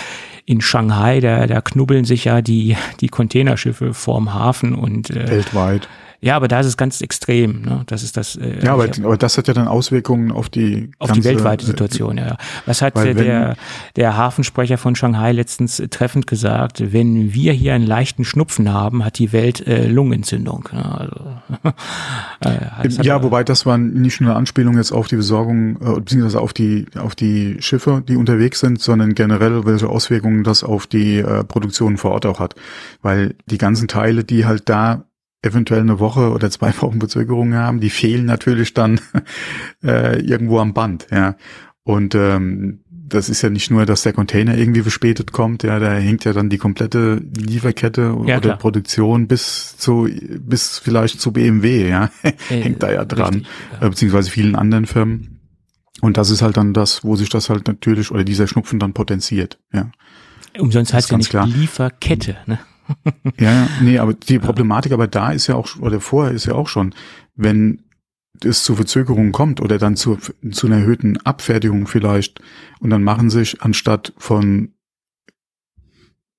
in 0.47 0.61
Shanghai, 0.61 1.21
da, 1.21 1.47
da 1.47 1.61
knubbeln 1.61 2.05
sich 2.05 2.25
ja 2.25 2.43
die 2.43 2.77
die 3.01 3.09
Containerschiffe 3.09 3.95
vorm 3.95 4.35
Hafen 4.35 4.75
und 4.75 5.11
äh, 5.11 5.29
weltweit. 5.29 5.89
Ja, 6.25 6.37
aber 6.37 6.49
da 6.49 6.61
ist 6.61 6.67
es 6.67 6.79
ganz 6.79 7.03
extrem. 7.03 7.61
Ne? 7.61 7.83
Das 7.85 8.03
ist 8.03 8.17
das. 8.17 8.37
Äh, 8.37 8.65
ja, 8.65 8.73
aber, 8.73 8.85
aber 8.85 9.19
das 9.19 9.37
hat 9.37 9.47
ja 9.47 9.53
dann 9.53 9.69
Auswirkungen 9.69 10.33
auf 10.33 10.49
die 10.49 10.91
auf 10.99 11.09
ganze, 11.09 11.21
die 11.21 11.29
weltweite 11.29 11.67
Situation. 11.67 12.17
Ja, 12.17 12.39
was 12.65 12.81
hat 12.81 12.97
der, 12.97 13.13
der 13.13 13.57
der 13.95 14.17
Hafensprecher 14.17 14.79
von 14.79 14.97
Shanghai 14.97 15.33
letztens 15.33 15.83
treffend 15.91 16.27
gesagt? 16.27 16.95
Wenn 16.95 17.35
wir 17.35 17.53
hier 17.53 17.75
einen 17.75 17.87
leichten 17.87 18.25
Schnupfen 18.25 18.73
haben, 18.73 19.05
hat 19.05 19.19
die 19.19 19.35
Welt 19.35 19.67
äh, 19.67 19.87
Lungenentzündung. 19.87 20.67
Ne? 20.73 20.99
Also, 20.99 21.75
äh, 22.41 23.03
ja, 23.03 23.23
wobei 23.23 23.45
das 23.45 23.67
war 23.67 23.77
nicht 23.77 24.23
nur 24.23 24.31
eine 24.31 24.39
Anspielung 24.39 24.79
jetzt 24.79 24.93
auf 24.93 25.09
die 25.09 25.17
Besorgung 25.17 25.77
äh, 25.83 26.01
beziehungsweise 26.01 26.41
auf 26.41 26.55
die 26.55 26.87
auf 26.97 27.15
die 27.15 27.59
Schiffe, 27.61 28.03
die 28.09 28.17
unterwegs 28.17 28.61
sind, 28.61 28.81
sondern 28.81 29.15
generell 29.15 29.67
welche 29.67 29.91
Auswirkungen 29.91 30.43
das 30.43 30.65
auf 30.65 30.87
die 30.87 31.19
äh, 31.19 31.45
Produktion 31.45 31.99
vor 31.99 32.13
Ort 32.13 32.25
auch 32.25 32.41
hat, 32.41 32.55
weil 33.03 33.35
die 33.45 33.59
ganzen 33.59 33.89
Teile, 33.89 34.25
die 34.25 34.47
halt 34.47 34.71
da 34.71 35.05
eventuell 35.45 35.81
eine 35.81 36.01
Woche 36.01 36.31
oder 36.31 36.51
zwei 36.51 36.73
Wochen 36.81 36.99
Verzögerung 36.99 37.55
haben, 37.55 37.81
die 37.81 37.91
fehlen 37.91 38.25
natürlich 38.25 38.75
dann 38.75 39.01
äh, 39.85 40.21
irgendwo 40.21 40.59
am 40.59 40.75
Band, 40.75 41.07
ja. 41.11 41.37
Und 41.83 42.15
ähm, 42.15 42.81
das 43.07 43.29
ist 43.29 43.43
ja 43.43 43.51
nicht 43.51 43.71
nur, 43.71 43.85
dass 43.87 44.03
der 44.03 44.13
Container 44.13 44.57
irgendwie 44.57 44.81
verspätet 44.83 45.33
kommt, 45.33 45.63
ja, 45.63 45.79
da 45.79 45.93
hängt 45.93 46.25
ja 46.25 46.33
dann 46.33 46.49
die 46.49 46.59
komplette 46.59 47.23
Lieferkette 47.37 48.03
ja, 48.03 48.13
oder 48.13 48.41
klar. 48.41 48.59
Produktion 48.59 49.29
bis 49.29 49.77
zu 49.77 50.09
bis 50.41 50.79
vielleicht 50.79 51.21
zu 51.21 51.33
BMW, 51.33 51.89
ja, 51.89 52.11
äh, 52.23 52.33
hängt 52.49 52.83
da 52.83 52.91
ja 52.91 53.05
dran, 53.05 53.35
richtig, 53.35 53.53
ja. 53.73 53.87
Äh, 53.87 53.91
beziehungsweise 53.91 54.31
vielen 54.31 54.57
anderen 54.57 54.87
Firmen. 54.87 55.31
Und 56.01 56.17
das 56.17 56.31
ist 56.31 56.43
halt 56.43 56.57
dann 56.57 56.75
das, 56.75 57.05
wo 57.05 57.17
sich 57.17 57.29
das 57.29 57.51
halt 57.51 57.69
natürlich 57.69 58.11
oder 58.11 58.25
dieser 58.25 58.47
Schnupfen 58.47 58.79
dann 58.79 58.95
potenziert, 58.95 59.59
ja. 59.73 59.91
Umsonst 60.59 60.95
heißt 60.95 61.11
ja 61.11 61.17
nicht 61.19 61.31
klar. 61.31 61.47
Lieferkette, 61.47 62.37
ne? 62.47 62.59
Ja, 63.39 63.69
nee, 63.81 63.99
aber 64.01 64.15
die 64.15 64.39
Problematik 64.39 64.93
aber 64.93 65.07
da 65.07 65.33
ist 65.33 65.47
ja 65.47 65.55
auch, 65.55 65.77
oder 65.81 66.01
vorher 66.01 66.33
ist 66.33 66.47
ja 66.47 66.55
auch 66.55 66.69
schon, 66.69 66.95
wenn 67.35 67.83
es 68.43 68.65
zu 68.65 68.75
Verzögerungen 68.75 69.33
kommt 69.33 69.61
oder 69.61 69.79
dann 69.79 69.97
zu, 69.97 70.19
zu 70.51 70.67
einer 70.67 70.79
erhöhten 70.79 71.19
Abfertigung 71.19 71.87
vielleicht 71.87 72.41
und 72.81 72.91
dann 72.91 73.05
machen 73.05 73.31
sich 73.31 73.63
anstatt 73.63 74.13
von 74.17 74.75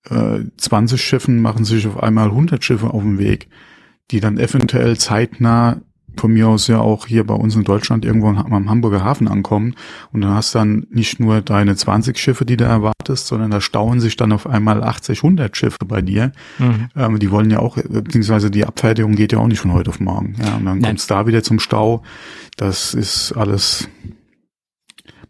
äh, 0.09 0.41
20 0.57 1.01
Schiffen 1.01 1.41
machen 1.41 1.65
sich 1.65 1.87
auf 1.87 2.01
einmal 2.01 2.29
100 2.29 2.63
Schiffe 2.63 2.91
auf 2.91 3.01
dem 3.01 3.17
Weg, 3.17 3.49
die 4.11 4.19
dann 4.19 4.37
eventuell 4.37 4.97
zeitnah 4.97 5.81
von 6.17 6.33
mir 6.33 6.47
aus 6.47 6.67
ja 6.67 6.79
auch 6.79 7.07
hier 7.07 7.25
bei 7.25 7.33
uns 7.33 7.55
in 7.55 7.63
Deutschland 7.63 8.05
irgendwo 8.05 8.27
am 8.27 8.69
Hamburger 8.69 9.03
Hafen 9.03 9.27
ankommen 9.27 9.75
und 10.11 10.21
dann 10.21 10.33
hast 10.33 10.55
dann 10.55 10.87
nicht 10.89 11.19
nur 11.19 11.41
deine 11.41 11.75
20 11.75 12.17
Schiffe, 12.17 12.45
die 12.45 12.57
du 12.57 12.65
erwartest, 12.65 13.27
sondern 13.27 13.51
da 13.51 13.61
stauen 13.61 13.99
sich 13.99 14.17
dann 14.17 14.31
auf 14.31 14.47
einmal 14.47 14.83
80, 14.83 15.19
100 15.19 15.55
Schiffe 15.55 15.85
bei 15.85 16.01
dir. 16.01 16.31
Mhm. 16.59 16.89
Ähm, 16.95 17.19
die 17.19 17.31
wollen 17.31 17.51
ja 17.51 17.59
auch, 17.59 17.77
beziehungsweise 17.77 18.51
die 18.51 18.65
Abfertigung 18.65 19.15
geht 19.15 19.31
ja 19.31 19.39
auch 19.39 19.47
nicht 19.47 19.59
von 19.59 19.73
heute 19.73 19.89
auf 19.89 19.99
morgen. 19.99 20.35
Ja, 20.43 20.55
und 20.55 20.65
dann 20.65 20.81
kommt 20.81 20.99
es 20.99 21.07
da 21.07 21.27
wieder 21.27 21.43
zum 21.43 21.59
Stau. 21.59 22.03
Das 22.57 22.93
ist 22.93 23.33
alles 23.33 23.89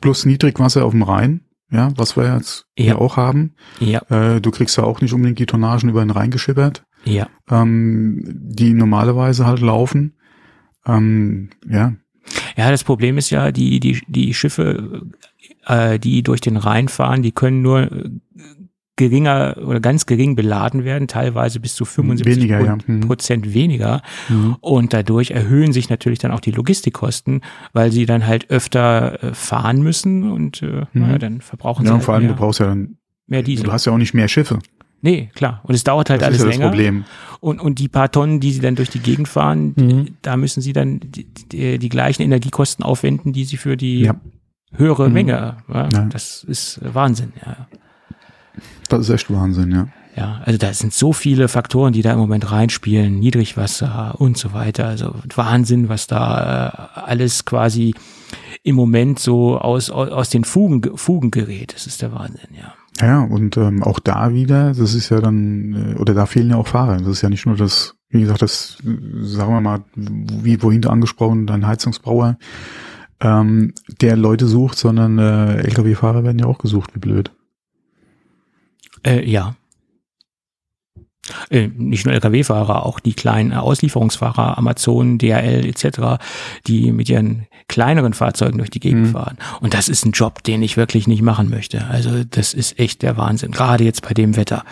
plus 0.01 0.25
Niedrigwasser 0.25 0.85
auf 0.85 0.91
dem 0.91 1.03
Rhein. 1.03 1.41
Ja, 1.71 1.91
was 1.95 2.15
wir 2.15 2.35
jetzt 2.35 2.67
ja. 2.77 2.85
hier 2.85 3.01
auch 3.01 3.17
haben. 3.17 3.55
Ja. 3.79 3.99
Äh, 4.09 4.39
du 4.39 4.51
kriegst 4.51 4.77
ja 4.77 4.83
auch 4.83 5.01
nicht 5.01 5.13
unbedingt 5.13 5.39
die 5.39 5.47
Tonnagen 5.47 5.89
über 5.89 6.01
den 6.05 6.11
Rhein 6.11 6.29
geschippert. 6.29 6.85
Ja. 7.05 7.27
Ähm, 7.49 8.23
die 8.25 8.73
normalerweise 8.73 9.45
halt 9.45 9.61
laufen. 9.61 10.14
Ähm, 10.87 11.49
ja. 11.67 11.93
Ja, 12.57 12.71
das 12.71 12.83
Problem 12.83 13.17
ist 13.17 13.29
ja, 13.29 13.51
die, 13.51 13.79
die, 13.79 14.01
die 14.07 14.33
Schiffe, 14.33 15.03
äh, 15.67 15.99
die 15.99 16.23
durch 16.23 16.41
den 16.41 16.57
Rhein 16.57 16.87
fahren, 16.87 17.21
die 17.21 17.31
können 17.31 17.61
nur 17.61 17.91
äh, 17.91 18.09
geringer 18.95 19.57
oder 19.63 19.79
ganz 19.79 20.05
gering 20.05 20.35
beladen 20.35 20.85
werden, 20.85 21.07
teilweise 21.07 21.59
bis 21.59 21.75
zu 21.75 21.83
75 21.85 22.37
weniger, 22.37 22.61
ja. 22.61 22.77
mhm. 22.87 23.01
Prozent 23.01 23.53
weniger. 23.53 24.01
Mhm. 24.29 24.55
Und 24.61 24.93
dadurch 24.93 25.31
erhöhen 25.31 25.73
sich 25.73 25.89
natürlich 25.89 26.19
dann 26.19 26.31
auch 26.31 26.39
die 26.39 26.51
Logistikkosten, 26.51 27.41
weil 27.73 27.91
sie 27.91 28.05
dann 28.05 28.25
halt 28.25 28.49
öfter 28.49 29.21
äh, 29.21 29.33
fahren 29.33 29.81
müssen 29.81 30.31
und 30.31 30.61
äh, 30.61 30.65
mhm. 30.65 30.85
naja, 30.93 31.17
dann 31.17 31.41
verbrauchen 31.41 31.85
ja, 31.85 31.87
sie. 31.87 31.89
Ja, 31.89 31.93
halt 31.95 32.03
vor 32.05 32.13
allem, 32.13 32.23
mehr, 32.23 32.33
du 32.33 32.39
brauchst 32.39 32.59
ja 32.59 32.67
dann 32.67 32.97
mehr 33.27 33.43
Diesel. 33.43 33.65
Du 33.65 33.71
hast 33.71 33.85
ja 33.85 33.91
auch 33.91 33.97
nicht 33.97 34.13
mehr 34.13 34.27
Schiffe. 34.27 34.59
Nee, 35.05 35.29
klar. 35.35 35.61
Und 35.61 35.75
es 35.75 35.83
dauert 35.83 36.09
halt 36.09 36.21
das 36.21 36.29
alles 36.29 36.39
ist 36.39 36.45
ja 36.45 36.49
länger. 36.49 36.63
Das 36.63 36.71
Problem. 36.71 37.05
Und, 37.39 37.61
und 37.61 37.77
die 37.77 37.87
paar 37.87 38.11
Tonnen, 38.11 38.39
die 38.39 38.51
sie 38.51 38.59
dann 38.59 38.73
durch 38.73 38.89
die 38.89 38.97
Gegend 38.97 39.27
fahren, 39.27 39.73
mhm. 39.75 40.17
da 40.23 40.35
müssen 40.35 40.61
sie 40.61 40.73
dann 40.73 40.99
die, 40.99 41.25
die, 41.25 41.77
die, 41.77 41.89
gleichen 41.89 42.23
Energiekosten 42.23 42.83
aufwenden, 42.83 43.31
die 43.31 43.45
sie 43.45 43.57
für 43.57 43.77
die 43.77 43.99
ja. 43.99 44.15
höhere 44.73 45.07
mhm. 45.07 45.13
Menge. 45.13 45.57
Ja. 45.71 45.87
Das 46.09 46.43
ist 46.43 46.79
Wahnsinn, 46.81 47.33
ja. 47.45 47.67
Das 48.89 49.01
ist 49.01 49.09
echt 49.11 49.31
Wahnsinn, 49.31 49.71
ja. 49.71 49.87
Ja, 50.17 50.41
also 50.43 50.57
da 50.57 50.73
sind 50.73 50.91
so 50.91 51.13
viele 51.13 51.49
Faktoren, 51.49 51.93
die 51.93 52.01
da 52.01 52.13
im 52.13 52.19
Moment 52.19 52.49
reinspielen, 52.49 53.19
Niedrigwasser 53.19 54.15
und 54.17 54.39
so 54.39 54.53
weiter. 54.53 54.87
Also 54.87 55.13
Wahnsinn, 55.35 55.87
was 55.87 56.07
da 56.07 56.95
äh, 56.95 56.99
alles 57.01 57.45
quasi 57.45 57.93
im 58.63 58.75
Moment 58.75 59.19
so 59.19 59.59
aus, 59.59 59.91
aus, 59.91 60.09
aus 60.09 60.29
den 60.29 60.45
Fugen, 60.45 60.97
Fugen 60.97 61.29
gerät. 61.29 61.75
Das 61.75 61.85
ist 61.85 62.01
der 62.01 62.11
Wahnsinn, 62.11 62.55
ja. 62.57 62.73
Ja, 63.05 63.21
und 63.21 63.55
ähm, 63.55 63.83
auch 63.83 63.99
da 63.99 64.33
wieder, 64.33 64.73
das 64.73 64.95
ist 64.95 65.09
ja 65.09 65.19
dann, 65.19 65.93
äh, 65.93 65.99
oder 65.99 66.15
da 66.15 66.25
fehlen 66.25 66.49
ja 66.49 66.55
auch 66.55 66.65
Fahrer. 66.65 66.97
Das 66.97 67.07
ist 67.07 67.21
ja 67.21 67.29
nicht 67.29 67.45
nur 67.45 67.55
das, 67.55 67.95
wie 68.09 68.21
gesagt, 68.21 68.41
das, 68.41 68.79
sagen 68.81 69.53
wir 69.53 69.61
mal, 69.61 69.83
wie 69.93 70.57
vorhin 70.57 70.81
da 70.81 70.89
angesprochen, 70.89 71.45
dein 71.45 71.67
Heizungsbrauer, 71.67 72.39
ähm, 73.19 73.75
der 74.01 74.17
Leute 74.17 74.47
sucht, 74.47 74.79
sondern 74.79 75.19
äh, 75.19 75.57
Lkw-Fahrer 75.57 76.23
werden 76.23 76.39
ja 76.39 76.47
auch 76.47 76.57
gesucht, 76.57 76.95
wie 76.95 76.99
blöd. 76.99 77.31
Äh, 79.05 79.29
ja. 79.29 79.55
Äh, 81.49 81.69
nicht 81.75 82.05
nur 82.05 82.13
Lkw-Fahrer, 82.13 82.85
auch 82.85 82.99
die 82.99 83.13
kleinen 83.13 83.53
Auslieferungsfahrer, 83.53 84.57
Amazon, 84.57 85.17
DHL 85.17 85.65
etc., 85.65 86.23
die 86.67 86.91
mit 86.91 87.09
ihren 87.09 87.47
kleineren 87.67 88.13
Fahrzeugen 88.13 88.59
durch 88.59 88.69
die 88.69 88.79
Gegend 88.79 89.07
mhm. 89.07 89.11
fahren. 89.11 89.37
Und 89.59 89.73
das 89.73 89.89
ist 89.89 90.05
ein 90.05 90.11
Job, 90.11 90.43
den 90.43 90.61
ich 90.61 90.77
wirklich 90.77 91.07
nicht 91.07 91.23
machen 91.23 91.49
möchte. 91.49 91.85
Also 91.87 92.23
das 92.23 92.53
ist 92.53 92.79
echt 92.79 93.01
der 93.01 93.17
Wahnsinn, 93.17 93.51
gerade 93.51 93.83
jetzt 93.83 94.07
bei 94.07 94.13
dem 94.13 94.35
Wetter. 94.35 94.63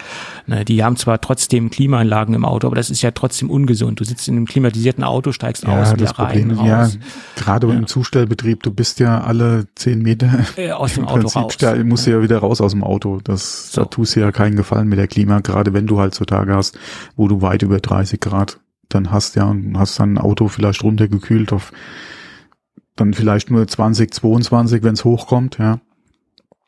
Ne, 0.46 0.64
die 0.64 0.84
haben 0.84 0.96
zwar 0.96 1.20
trotzdem 1.20 1.72
Klimaanlagen 1.72 2.36
im 2.36 2.46
Auto, 2.46 2.68
aber 2.68 2.76
das 2.76 2.92
ist 2.92 3.02
ja 3.02 3.12
trotzdem 3.12 3.50
ungesund. 3.50 4.00
Du 4.00 4.04
sitzt 4.04 4.28
in 4.28 4.36
einem 4.36 4.46
klimatisierten 4.46 5.04
Auto, 5.04 5.32
steigst 5.32 5.64
ja, 5.64 5.82
aus, 5.82 5.94
das 5.98 6.14
Problem, 6.14 6.52
rein, 6.52 6.68
Ja, 6.68 6.90
gerade 7.36 7.68
ja. 7.68 7.74
im 7.74 7.88
Zustellbetrieb, 7.88 8.62
du 8.62 8.72
bist 8.72 9.00
ja 9.00 9.22
alle 9.22 9.66
zehn 9.76 10.02
Meter 10.02 10.46
äh, 10.58 10.72
aus 10.72 10.94
dem 10.94 11.06
Auto 11.06 11.22
Prinzip, 11.22 11.42
raus. 11.42 11.58
Da 11.58 11.76
musst 11.84 12.06
du 12.06 12.12
ja 12.12 12.22
wieder 12.22 12.38
raus 12.38 12.62
aus 12.62 12.74
dem 12.74 12.84
Auto. 12.84 13.20
Das, 13.24 13.72
so. 13.72 13.82
Da 13.82 13.88
tust 13.88 14.16
du 14.16 14.20
ja 14.20 14.32
keinen 14.32 14.56
Gefallen 14.56 14.88
mit 14.88 15.00
der 15.00 15.08
Klima, 15.08 15.40
gerade 15.40 15.74
wenn 15.74 15.88
du 15.88 16.00
halt 16.00 16.14
so 16.14 16.26
Tage 16.26 16.43
hast, 16.52 16.78
wo 17.16 17.28
du 17.28 17.42
weit 17.42 17.62
über 17.62 17.80
30 17.80 18.20
Grad 18.20 18.60
dann 18.90 19.12
hast, 19.12 19.36
ja, 19.36 19.46
und 19.46 19.78
hast 19.78 20.00
dann 20.00 20.16
ein 20.16 20.18
Auto 20.18 20.48
vielleicht 20.48 20.84
runtergekühlt 20.84 21.54
auf 21.54 21.72
dann 22.96 23.14
vielleicht 23.14 23.50
nur 23.50 23.68
20, 23.68 24.14
22, 24.14 24.84
wenn 24.84 24.94
es 24.94 25.04
hochkommt, 25.04 25.58
ja. 25.58 25.80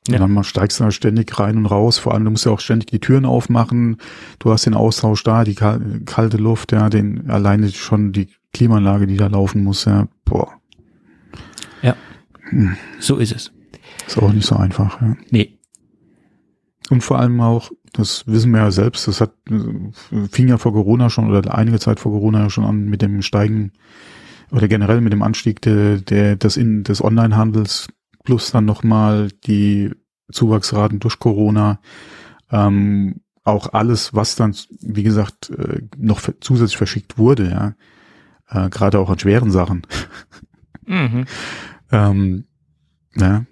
Ja. 0.08 0.22
Und 0.22 0.36
dann 0.36 0.44
steigst 0.44 0.80
du 0.80 0.84
da 0.84 0.92
ständig 0.92 1.40
rein 1.40 1.58
und 1.58 1.66
raus. 1.66 1.98
Vor 1.98 2.14
allem, 2.14 2.26
du 2.26 2.32
musst 2.32 2.46
ja 2.46 2.52
auch 2.52 2.60
ständig 2.60 2.92
die 2.92 3.00
Türen 3.00 3.26
aufmachen. 3.26 3.98
Du 4.38 4.52
hast 4.52 4.66
den 4.68 4.76
Austausch 4.76 5.24
da, 5.24 5.44
die 5.44 5.56
kalte 5.56 6.38
Luft, 6.38 6.72
ja, 6.72 6.90
den 6.90 7.30
alleine 7.30 7.70
schon 7.72 8.12
die 8.12 8.28
Klimaanlage, 8.54 9.08
die 9.08 9.18
da 9.18 9.28
laufen 9.28 9.64
muss, 9.64 9.86
ja. 9.86 10.08
Boah. 10.24 10.54
Ja. 11.82 11.96
Hm. 12.50 12.78
So 13.00 13.18
ist 13.18 13.34
es. 13.34 13.52
Ist 14.06 14.18
auch 14.20 14.32
nicht 14.32 14.46
so 14.46 14.56
einfach, 14.56 15.02
ja. 15.02 15.16
Nee. 15.32 15.58
Und 16.92 17.02
vor 17.02 17.18
allem 17.18 17.42
auch, 17.42 17.72
das 17.96 18.28
wissen 18.28 18.52
wir 18.52 18.60
ja 18.60 18.72
selbst, 18.72 19.08
das 19.08 19.22
hat 19.22 19.34
fing 20.32 20.48
ja 20.48 20.58
vor 20.58 20.74
Corona 20.74 21.10
schon 21.10 21.30
oder 21.30 21.56
einige 21.56 21.80
Zeit 21.80 22.00
vor 22.00 22.12
Corona 22.12 22.44
ja 22.44 22.50
schon 22.50 22.66
an 22.66 22.86
mit 22.86 23.02
dem 23.02 23.22
Steigen 23.22 23.72
oder 24.52 24.68
generell 24.68 25.02
mit 25.02 25.14
dem 25.14 25.22
Anstieg 25.22 25.62
der, 25.62 25.98
der, 25.98 26.36
des, 26.36 26.58
in, 26.58 26.84
des 26.84 27.04
Onlinehandels 27.04 27.88
plus 28.24 28.52
dann 28.52 28.66
nochmal 28.66 29.30
die 29.46 29.92
Zuwachsraten 30.32 31.00
durch 31.00 31.20
Corona, 31.20 31.80
ähm, 32.52 33.22
auch 33.44 33.74
alles, 33.74 34.14
was 34.14 34.36
dann, 34.36 34.56
wie 34.82 35.04
gesagt, 35.04 35.52
äh, 35.52 35.82
noch 35.98 36.22
zusätzlich 36.42 36.78
verschickt 36.78 37.18
wurde, 37.18 37.50
ja, 37.50 37.76
äh, 38.50 38.70
gerade 38.70 39.00
auch 39.00 39.10
an 39.10 39.20
schweren 39.20 39.52
Sachen. 39.52 39.86
Mhm. 40.86 41.26
ähm, 41.92 42.46
ja. 43.16 43.46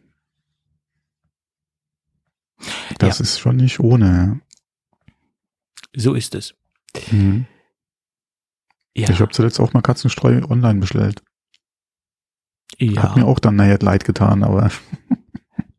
Das 2.97 3.19
ja. 3.19 3.23
ist 3.23 3.39
schon 3.39 3.57
nicht 3.57 3.79
ohne. 3.79 4.41
So 5.95 6.13
ist 6.13 6.35
es. 6.35 6.55
Mhm. 7.11 7.45
Ja. 8.95 9.09
Ich 9.09 9.21
habe 9.21 9.31
zuletzt 9.31 9.59
auch 9.59 9.73
mal 9.73 9.81
Katzenstreu 9.81 10.41
online 10.49 10.79
bestellt. 10.79 11.21
Ja. 12.77 13.03
Hat 13.03 13.15
mir 13.15 13.25
auch 13.25 13.39
dann 13.39 13.55
nachher 13.55 13.79
leid 13.79 14.05
getan, 14.05 14.43
aber 14.43 14.69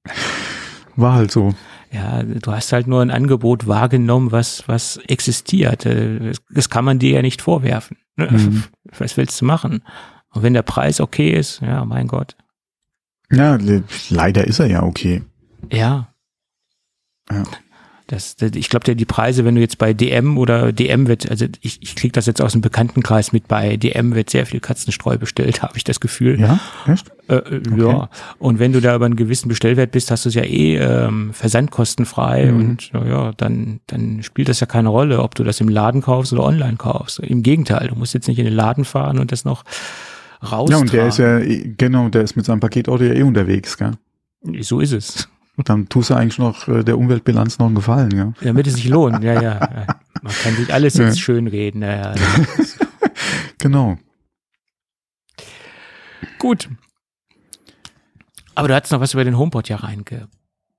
war 0.97 1.15
halt 1.15 1.31
so. 1.31 1.55
Ja, 1.91 2.23
du 2.23 2.53
hast 2.53 2.73
halt 2.73 2.89
nur 2.89 3.03
ein 3.03 3.11
Angebot 3.11 3.69
wahrgenommen, 3.69 4.33
was, 4.33 4.67
was 4.67 4.97
existiert. 4.97 5.87
Das 6.51 6.71
kann 6.71 6.85
man 6.85 6.99
dir 6.99 7.13
ja 7.13 7.23
nicht 7.23 7.41
vorwerfen. 7.41 7.99
Ne? 8.17 8.29
Mhm. 8.31 8.65
Was 8.99 9.17
willst 9.17 9.41
du 9.41 9.45
machen? 9.45 9.83
Und 10.31 10.43
wenn 10.43 10.55
der 10.55 10.63
Preis 10.63 11.01
okay 11.01 11.31
ist, 11.31 11.61
ja, 11.61 11.85
mein 11.85 12.07
Gott. 12.07 12.37
Ja, 13.31 13.59
leider 14.09 14.45
ist 14.47 14.61
er 14.61 14.67
ja 14.67 14.83
okay. 14.83 15.23
Ja. 15.73 16.14
Ja. 17.31 17.43
Das, 18.07 18.37
das, 18.37 18.51
ich 18.55 18.69
glaube, 18.69 18.95
die 18.95 19.05
Preise, 19.07 19.47
wenn 19.47 19.55
du 19.55 19.63
jetzt 19.63 19.79
bei 19.79 19.95
DM 19.95 20.37
oder 20.37 20.73
DM 20.73 21.09
wird, 21.09 21.31
also 21.31 21.47
ich, 21.63 21.81
ich 21.81 21.97
kriege 21.97 22.13
das 22.13 22.27
jetzt 22.27 22.43
aus 22.43 22.53
dem 22.53 22.61
Bekanntenkreis 22.61 23.33
mit, 23.33 23.49
bei 23.49 23.79
DM 23.79 24.15
wird 24.15 24.29
sehr 24.29 24.45
viel 24.45 24.61
Katzenstreu 24.61 25.17
bestellt, 25.17 25.63
habe 25.63 25.79
ich 25.79 25.85
das 25.85 26.01
Gefühl. 26.01 26.39
Ja, 26.39 26.61
echt? 26.87 27.11
Äh, 27.29 27.37
äh 27.37 27.63
okay. 27.67 27.81
Ja, 27.81 28.11
und 28.39 28.59
wenn 28.59 28.75
du 28.75 28.83
da 28.83 28.95
über 28.95 29.07
einen 29.07 29.17
gewissen 29.17 29.49
Bestellwert 29.49 29.91
bist, 29.91 30.11
hast 30.11 30.27
du 30.27 30.29
es 30.29 30.35
ja 30.35 30.43
eh 30.43 30.77
ähm, 30.77 31.33
versandkostenfrei 31.33 32.53
mhm. 32.53 32.61
und 32.61 32.93
ja, 32.93 33.33
dann, 33.33 33.81
dann 33.87 34.23
spielt 34.23 34.51
das 34.51 34.61
ja 34.61 34.67
keine 34.67 34.91
Rolle, 34.91 35.23
ob 35.23 35.35
du 35.35 35.43
das 35.43 35.63
im 35.63 35.71
Laden 35.71 36.03
kaufst 36.03 36.35
oder 36.35 36.45
online 36.45 36.77
kaufst. 36.77 37.21
Im 37.21 37.43
Gegenteil, 37.43 37.89
du 37.89 37.95
musst 37.95 38.13
jetzt 38.13 38.29
nicht 38.29 38.39
in 38.39 38.45
den 38.45 38.55
Laden 38.55 38.85
fahren 38.85 39.19
und 39.19 39.33
das 39.33 39.47
noch 39.47 39.65
raus. 40.43 40.69
Ja, 40.71 40.77
und 40.77 40.93
der 40.93 41.09
ist 41.09 41.17
ja, 41.17 41.41
genau, 41.41 42.11
der 42.11 42.21
ist 42.21 42.37
mit 42.37 42.45
seinem 42.45 42.61
Paketauto 42.61 43.03
ja 43.03 43.15
eh 43.15 43.23
unterwegs, 43.23 43.79
gell? 43.79 43.93
So 44.61 44.81
ist 44.81 44.93
es. 44.93 45.29
Dann 45.57 45.89
tust 45.89 46.11
du 46.11 46.15
eigentlich 46.15 46.39
noch 46.39 46.67
äh, 46.67 46.83
der 46.83 46.99
Umweltbilanz 46.99 47.59
noch 47.59 47.67
einen 47.67 47.77
Gefallen, 47.77 48.11
ja. 48.11 48.33
Damit 48.43 48.67
es 48.67 48.75
sich 48.75 48.89
lohnt, 48.89 49.23
ja, 49.23 49.41
ja. 49.41 49.61
Man 50.23 50.33
kann 50.33 50.57
sich 50.57 50.73
alles 50.73 50.95
jetzt 50.95 51.17
ja. 51.17 51.23
schön 51.23 51.47
reden, 51.47 51.83
ja, 51.83 52.13
ja. 52.13 52.15
genau. 53.59 53.97
Gut. 56.39 56.69
Aber 58.55 58.69
du 58.69 58.75
hast 58.75 58.91
noch 58.91 59.01
was 59.01 59.15
über 59.15 59.25
den 59.25 59.39
HomePod 59.39 59.69
ja 59.69 59.77
reingebaut. 59.77 60.29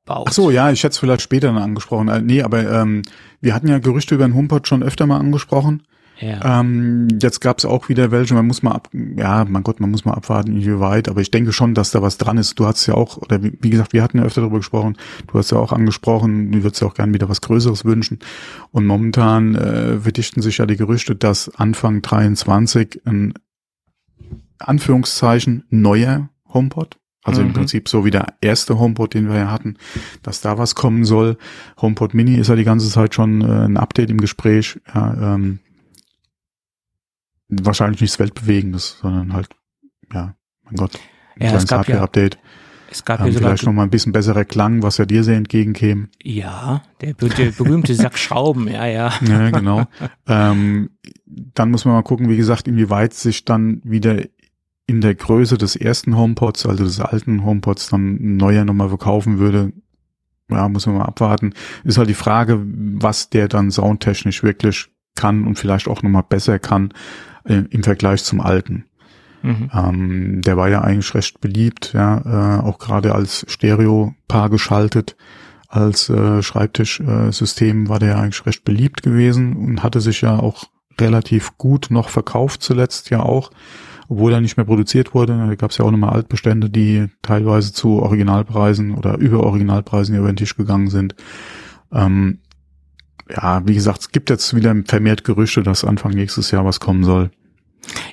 Ach 0.08 0.32
so, 0.32 0.52
ja, 0.52 0.72
ich 0.72 0.84
hätte 0.84 0.92
es 0.92 0.98
vielleicht 0.98 1.22
später 1.22 1.52
noch 1.52 1.62
angesprochen. 1.62 2.10
Äh, 2.10 2.22
nee, 2.22 2.42
aber 2.42 2.70
ähm, 2.70 3.04
wir 3.42 3.54
hatten 3.54 3.68
ja 3.68 3.80
Gerüchte 3.80 4.16
über 4.16 4.28
den 4.28 4.36
HomePod 4.36 4.68
schon 4.68 4.84
öfter 4.84 5.08
mal 5.08 5.20
angesprochen. 5.20 5.84
Ja. 6.20 6.60
Ähm, 6.60 7.08
jetzt 7.22 7.42
gab 7.42 7.58
es 7.58 7.66
auch 7.66 7.90
wieder 7.90 8.12
welche, 8.12 8.34
man 8.34 8.48
muss 8.48 8.64
mal 8.64 8.72
ab, 8.72 8.90
ja, 8.94 9.46
mein 9.46 9.64
Gott, 9.64 9.80
man 9.80 9.92
muss 9.92 10.06
mal 10.06 10.14
abwarten, 10.14 10.62
wie 10.62 10.80
weit, 10.80 11.10
aber 11.10 11.22
ich 11.22 11.32
denke 11.32 11.52
schon, 11.52 11.74
dass 11.74 11.92
da 11.92 12.02
was 12.02 12.18
dran 12.18 12.38
ist. 12.38 12.58
Du 12.60 12.66
hast 12.66 12.86
ja 12.86 12.94
auch, 12.94 13.18
oder 13.18 13.44
wie, 13.44 13.58
wie 13.62 13.70
gesagt, 13.70 13.94
wir 13.94 14.02
hatten 14.02 14.20
ja 14.20 14.24
öfter 14.24 14.42
darüber 14.42 14.58
gesprochen, 14.58 14.98
du 15.28 15.38
hast 15.38 15.52
ja 15.52 15.58
auch 15.58 15.74
angesprochen, 15.74 16.52
du 16.52 16.64
würdest 16.64 16.82
ja 16.82 16.88
auch 16.88 16.94
gerne 16.94 17.14
wieder 17.14 17.28
was 17.28 17.42
Größeres 17.42 17.84
wünschen. 17.84 18.20
Und 18.72 18.86
momentan 18.86 19.56
äh, 19.56 20.00
verdichten 20.00 20.42
sich 20.42 20.58
ja 20.58 20.66
die 20.66 20.78
Gerüchte, 20.78 21.16
dass 21.16 21.50
Anfang 21.56 22.02
23 22.02 23.02
ein 23.06 23.34
Anführungszeichen 24.60 25.66
neuer 25.70 26.30
HomePod, 26.54 26.98
also 27.24 27.42
mhm. 27.42 27.48
im 27.48 27.54
Prinzip 27.54 27.90
so 27.90 28.06
wie 28.06 28.12
der 28.12 28.36
erste 28.40 28.80
HomePod, 28.80 29.14
den 29.14 29.28
wir 29.28 29.38
ja 29.38 29.52
hatten, 29.52 29.76
dass 30.24 30.40
da 30.40 30.58
was 30.58 30.76
kommen 30.76 31.04
soll. 31.04 31.38
HomePod 31.82 32.14
Mini 32.14 32.36
ist 32.36 32.48
ja 32.48 32.56
die 32.56 32.64
ganze 32.64 32.90
Zeit 32.90 33.14
schon 33.14 33.42
äh, 33.42 33.66
ein 33.66 33.76
Update 33.76 34.10
im 34.10 34.22
Gespräch. 34.22 34.80
Ja, 34.94 35.36
ähm, 35.36 35.60
wahrscheinlich 37.50 38.02
nichts 38.02 38.20
Weltbewegendes, 38.20 38.98
sondern 39.02 39.34
halt, 39.34 39.50
ja, 40.14 40.36
mein 40.64 40.76
Gott, 40.76 40.96
ein 41.36 41.44
ja, 41.44 41.50
kleines 41.50 41.72
Hardware-Update. 41.72 42.38
Es 42.90 43.04
gab 43.04 43.20
ähm, 43.20 43.28
ja 43.28 43.34
vielleicht 43.34 43.66
noch 43.66 43.74
mal 43.74 43.84
ein 43.84 43.90
bisschen 43.90 44.14
besserer 44.14 44.46
Klang, 44.46 44.82
was 44.82 44.98
ja 44.98 45.06
dir 45.06 45.24
sehr 45.24 45.38
entgegenkäme. 45.38 46.08
Ja, 46.24 46.84
der, 47.02 47.14
der 47.14 47.52
berühmte 47.52 47.94
Sack 47.94 48.18
Schrauben, 48.18 48.68
ja, 48.68 48.86
ja. 48.86 49.14
Ja, 49.22 49.50
genau. 49.50 49.86
ähm, 50.28 50.92
dann 51.26 51.72
muss 51.72 51.86
man 51.86 51.96
mal 51.96 52.04
gucken, 52.04 52.30
wie 52.30 52.38
gesagt, 52.38 52.68
inwieweit 52.68 53.14
sich 53.14 53.44
dann 53.46 53.82
wieder 53.84 54.24
in 54.88 55.02
der 55.02 55.16
Größe 55.16 55.58
des 55.58 55.76
ersten 55.76 56.16
HomePods, 56.16 56.66
also 56.68 56.84
des 56.84 57.00
alten 57.00 57.44
HomePods, 57.44 57.90
dann 57.90 58.16
ein 58.16 58.38
neuer 58.38 58.64
nochmal 58.66 58.90
verkaufen 58.90 59.40
würde. 59.40 59.74
Ja, 60.50 60.70
muss 60.70 60.86
man 60.86 60.98
mal 60.98 61.06
abwarten. 61.06 61.54
Ist 61.84 61.98
halt 61.98 62.08
die 62.08 62.14
Frage, 62.14 62.62
was 62.64 63.30
der 63.32 63.48
dann 63.48 63.72
soundtechnisch 63.72 64.44
wirklich 64.44 64.88
kann 65.16 65.48
und 65.48 65.58
vielleicht 65.58 65.88
auch 65.88 66.04
nochmal 66.04 66.24
besser 66.28 66.60
kann 66.60 66.94
äh, 67.46 67.64
im 67.70 67.84
Vergleich 67.84 68.24
zum 68.24 68.42
alten. 68.42 68.86
Mhm. 69.42 69.70
Ähm, 69.74 70.42
der 70.42 70.58
war 70.58 70.70
ja 70.70 70.82
eigentlich 70.82 71.14
recht 71.14 71.40
beliebt, 71.40 71.94
ja, 71.94 72.60
äh, 72.60 72.62
auch 72.62 72.80
gerade 72.80 73.14
als 73.14 73.46
Stereo-Paar 73.48 74.50
geschaltet, 74.50 75.16
als 75.68 76.10
äh, 76.10 76.42
Schreibtischsystem 76.42 77.90
war 77.90 78.00
der 78.00 78.18
eigentlich 78.18 78.46
recht 78.46 78.64
beliebt 78.64 79.04
gewesen 79.04 79.56
und 79.56 79.84
hatte 79.84 80.02
sich 80.02 80.22
ja 80.22 80.40
auch 80.40 80.66
relativ 81.00 81.58
gut 81.58 81.88
noch 81.90 82.10
verkauft 82.10 82.64
zuletzt 82.64 83.10
ja 83.10 83.22
auch, 83.22 83.52
obwohl 84.08 84.34
er 84.34 84.42
nicht 84.42 84.58
mehr 84.58 84.66
produziert 84.66 85.14
wurde. 85.14 85.38
Da 85.38 85.56
gab 85.56 85.72
es 85.72 85.78
ja 85.78 85.86
auch 85.86 85.92
nochmal 85.92 86.12
Altbestände, 86.12 86.70
die 86.70 87.10
teilweise 87.22 87.74
zu 87.74 88.02
Originalpreisen 88.02 88.96
oder 88.96 89.18
über 89.18 89.44
Originalpreisen 89.44 90.16
über 90.16 90.28
den 90.28 90.38
Tisch 90.38 90.56
gegangen 90.56 90.90
sind. 90.90 91.16
Ähm, 91.92 92.40
ja, 93.30 93.66
wie 93.66 93.74
gesagt, 93.74 94.02
es 94.02 94.12
gibt 94.12 94.30
jetzt 94.30 94.56
wieder 94.56 94.76
vermehrt 94.86 95.24
Gerüchte, 95.24 95.64
dass 95.64 95.84
Anfang 95.84 96.12
nächstes 96.12 96.52
Jahr 96.52 96.66
was 96.66 96.80
kommen 96.80 97.04
soll. 97.04 97.32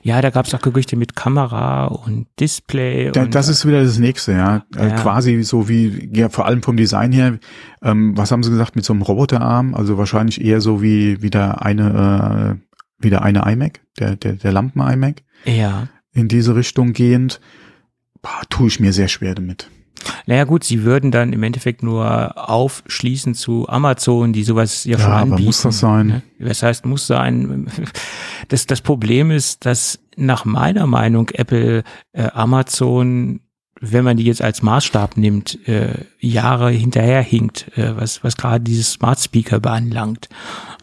Ja, 0.02 0.20
da 0.20 0.30
gab 0.30 0.46
es 0.46 0.54
auch 0.54 0.60
Gerüchte 0.60 0.96
mit 0.96 1.16
Kamera 1.16 1.86
und 1.86 2.26
Display. 2.38 3.10
Da, 3.12 3.22
und, 3.22 3.34
das 3.34 3.48
ist 3.48 3.66
wieder 3.66 3.82
das 3.82 3.98
nächste, 3.98 4.32
ja. 4.32 4.64
Äh, 4.76 4.88
ja. 4.88 4.96
quasi 4.96 5.42
so 5.42 5.68
wie, 5.68 6.10
ja, 6.12 6.28
vor 6.28 6.46
allem 6.46 6.62
vom 6.62 6.76
Design 6.76 7.12
her, 7.12 7.38
ähm, 7.82 8.16
was 8.16 8.32
haben 8.32 8.42
sie 8.42 8.50
gesagt, 8.50 8.76
mit 8.76 8.84
so 8.84 8.92
einem 8.92 9.02
Roboterarm? 9.02 9.74
Also 9.74 9.98
wahrscheinlich 9.98 10.44
eher 10.44 10.60
so 10.60 10.82
wie 10.82 11.22
wieder 11.22 11.64
eine, 11.64 12.58
äh, 12.60 13.02
wieder 13.02 13.22
eine 13.22 13.50
iMac, 13.50 13.80
der, 13.98 14.16
der, 14.16 14.34
der 14.34 14.52
Lampen-iMac. 14.52 15.22
Ja. 15.44 15.88
In 16.12 16.28
diese 16.28 16.54
Richtung 16.54 16.92
gehend. 16.92 17.40
Boah, 18.20 18.42
tue 18.50 18.68
ich 18.68 18.78
mir 18.78 18.92
sehr 18.92 19.08
schwer 19.08 19.34
damit. 19.34 19.68
Naja 20.26 20.44
gut, 20.44 20.64
sie 20.64 20.82
würden 20.82 21.10
dann 21.10 21.32
im 21.32 21.42
Endeffekt 21.42 21.82
nur 21.82 22.48
aufschließen 22.48 23.34
zu 23.34 23.68
Amazon, 23.68 24.32
die 24.32 24.44
sowas 24.44 24.84
ja, 24.84 24.92
ja 24.92 24.98
schon 24.98 25.12
anbieten. 25.12 25.32
Aber 25.34 25.42
muss 25.44 25.62
das 25.62 25.78
sein? 25.78 26.06
Ne? 26.06 26.22
Das 26.38 26.62
heißt, 26.62 26.86
muss 26.86 27.06
sein. 27.06 27.66
Das, 28.48 28.66
das 28.66 28.80
Problem 28.80 29.30
ist, 29.30 29.64
dass 29.64 30.00
nach 30.16 30.44
meiner 30.44 30.86
Meinung 30.86 31.30
Apple 31.30 31.84
äh, 32.12 32.28
Amazon 32.32 33.40
wenn 33.84 34.04
man 34.04 34.16
die 34.16 34.24
jetzt 34.24 34.42
als 34.42 34.62
Maßstab 34.62 35.16
nimmt, 35.16 35.66
äh, 35.68 36.04
Jahre 36.20 36.70
hinterherhinkt, 36.70 37.76
äh, 37.76 37.96
was, 37.96 38.22
was 38.22 38.36
gerade 38.36 38.62
dieses 38.62 38.92
Smart 38.92 39.18
Speaker 39.18 39.58
beanlangt. 39.58 40.28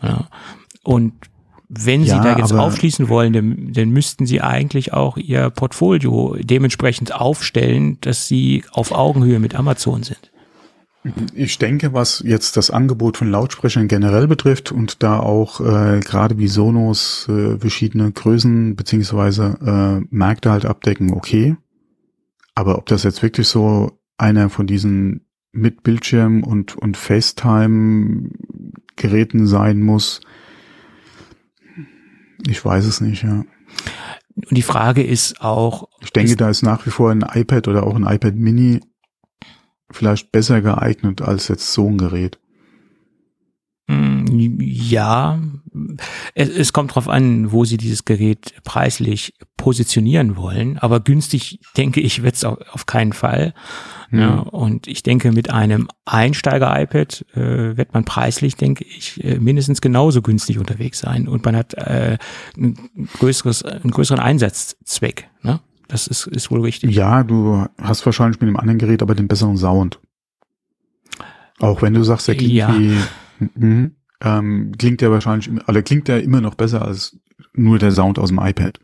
Ja. 0.03 0.28
Und 0.84 1.13
wenn 1.70 2.03
ja, 2.03 2.15
Sie 2.15 2.24
da 2.24 2.38
jetzt 2.38 2.51
aufschließen 2.51 3.09
wollen, 3.09 3.32
dann, 3.32 3.74
dann 3.74 3.91
müssten 3.91 4.26
Sie 4.26 4.41
eigentlich 4.41 4.91
auch 4.91 5.17
Ihr 5.17 5.51
Portfolio 5.51 6.36
dementsprechend 6.39 7.13
aufstellen, 7.13 7.99
dass 8.01 8.28
Sie 8.28 8.63
auf 8.72 8.91
Augenhöhe 8.91 9.39
mit 9.39 9.53
Amazon 9.55 10.01
sind. 10.01 10.32
Ich 11.34 11.57
denke, 11.59 11.93
was 11.93 12.22
jetzt 12.26 12.57
das 12.57 12.72
Angebot 12.72 13.15
von 13.15 13.32
Lautsprechern 13.32 13.88
generell 13.88 14.28
betrifft 14.28 14.74
und 14.74 15.01
da 15.01 15.17
auch 15.20 15.61
äh, 15.61 16.01
gerade 16.01 16.38
wie 16.39 16.49
Sonos 16.49 17.26
äh, 17.30 17.57
verschiedene 17.57 18.11
Größen 18.11 18.76
beziehungsweise 18.76 19.57
äh, 19.65 20.01
Märkte 20.09 20.51
halt 20.51 20.65
abdecken, 20.65 21.13
okay. 21.13 21.55
Aber 22.53 22.78
ob 22.78 22.86
das 22.88 23.03
jetzt 23.03 23.24
wirklich 23.24 23.47
so 23.47 23.97
einer 24.17 24.49
von 24.49 24.67
diesen 24.67 25.26
mit 25.53 25.84
Bildschirm 25.84 26.43
und, 26.43 26.76
und 26.76 26.97
FaceTime-Geräten 26.97 29.47
sein 29.47 29.82
muss, 29.82 30.20
ich 32.48 32.64
weiß 32.64 32.86
es 32.86 33.02
nicht, 33.02 33.24
ja. 33.24 33.44
Und 34.36 34.58
die 34.58 34.62
Frage 34.62 35.04
ist 35.04 35.42
auch. 35.42 35.90
Ich 36.02 36.12
denke, 36.12 36.32
ist, 36.32 36.42
da 36.42 36.50
ist 36.50 36.64
nach 36.64 36.86
wie 36.86 36.92
vor 36.92 37.12
ein 37.12 37.22
iPad 37.22 37.68
oder 37.68 37.86
auch 37.86 37.96
ein 37.96 38.06
iPad 38.06 38.36
Mini 38.36 38.80
vielleicht 39.92 40.32
besser 40.32 40.62
geeignet 40.62 41.22
als 41.22 41.48
jetzt 41.48 41.74
so 41.74 41.88
ein 41.88 41.98
Gerät. 41.98 42.40
Hm, 43.90 44.60
ja, 44.62 45.40
es, 46.36 46.50
es 46.50 46.74
kommt 46.74 46.92
darauf 46.92 47.10
an, 47.10 47.52
wo 47.52 47.66
Sie 47.66 47.78
dieses 47.78 48.06
Gerät 48.06 48.54
preislich 48.64 49.34
positionieren 49.58 50.38
wollen. 50.38 50.78
Aber 50.78 51.00
günstig, 51.00 51.60
denke 51.76 52.00
ich, 52.00 52.22
wird 52.22 52.36
es 52.36 52.44
auf 52.44 52.86
keinen 52.86 53.14
Fall. 53.14 53.54
Mhm. 54.12 54.20
Ja, 54.20 54.39
und 54.39 54.88
ich 54.88 55.03
denke, 55.03 55.32
mit 55.32 55.51
einem 55.51 55.88
Einsteiger-iPad 56.05 57.26
äh, 57.36 57.78
wird 57.78 57.93
man 57.93 58.05
preislich, 58.05 58.55
denke 58.55 58.84
ich, 58.84 59.24
äh, 59.24 59.39
mindestens 59.39 59.82
genauso 59.82 60.22
günstig 60.22 60.57
unterwegs 60.57 60.99
sein. 60.99 61.28
Und 61.28 61.45
man 61.45 61.55
hat 61.55 61.74
äh, 61.76 62.18
ein 62.57 62.76
größeres, 63.20 63.64
einen 63.64 63.91
größeren 63.91 64.20
Einsatzzweck. 64.20 65.30
Ne? 65.43 65.60
Das 65.88 66.07
ist, 66.07 66.28
ist 66.28 66.51
wohl 66.51 66.62
richtig. 66.62 66.95
Ja, 66.95 67.24
du 67.24 67.66
hast 67.82 68.05
wahrscheinlich 68.05 68.39
mit 68.39 68.47
dem 68.47 68.57
anderen 68.57 68.80
Gerät 68.80 69.01
aber 69.01 69.16
den 69.16 69.28
besseren 69.28 69.57
Sound. 69.57 69.99
Auch 71.60 71.82
wenn 71.82 71.93
du 71.93 72.03
sagst, 72.03 72.28
der 72.28 72.36
klingt 72.36 72.53
ja. 72.53 72.74
wie, 72.78 72.97
mh, 73.55 73.91
ähm, 74.22 74.72
klingt 74.78 75.01
der 75.01 75.12
wahrscheinlich, 75.12 75.49
oder 75.68 75.82
klingt 75.82 76.07
der 76.07 76.24
immer 76.24 76.41
noch 76.41 76.55
besser 76.55 76.84
als 76.84 77.18
nur 77.53 77.80
der 77.80 77.91
Sound 77.91 78.18
aus 78.20 78.30
dem 78.30 78.39
iPad. 78.39 78.80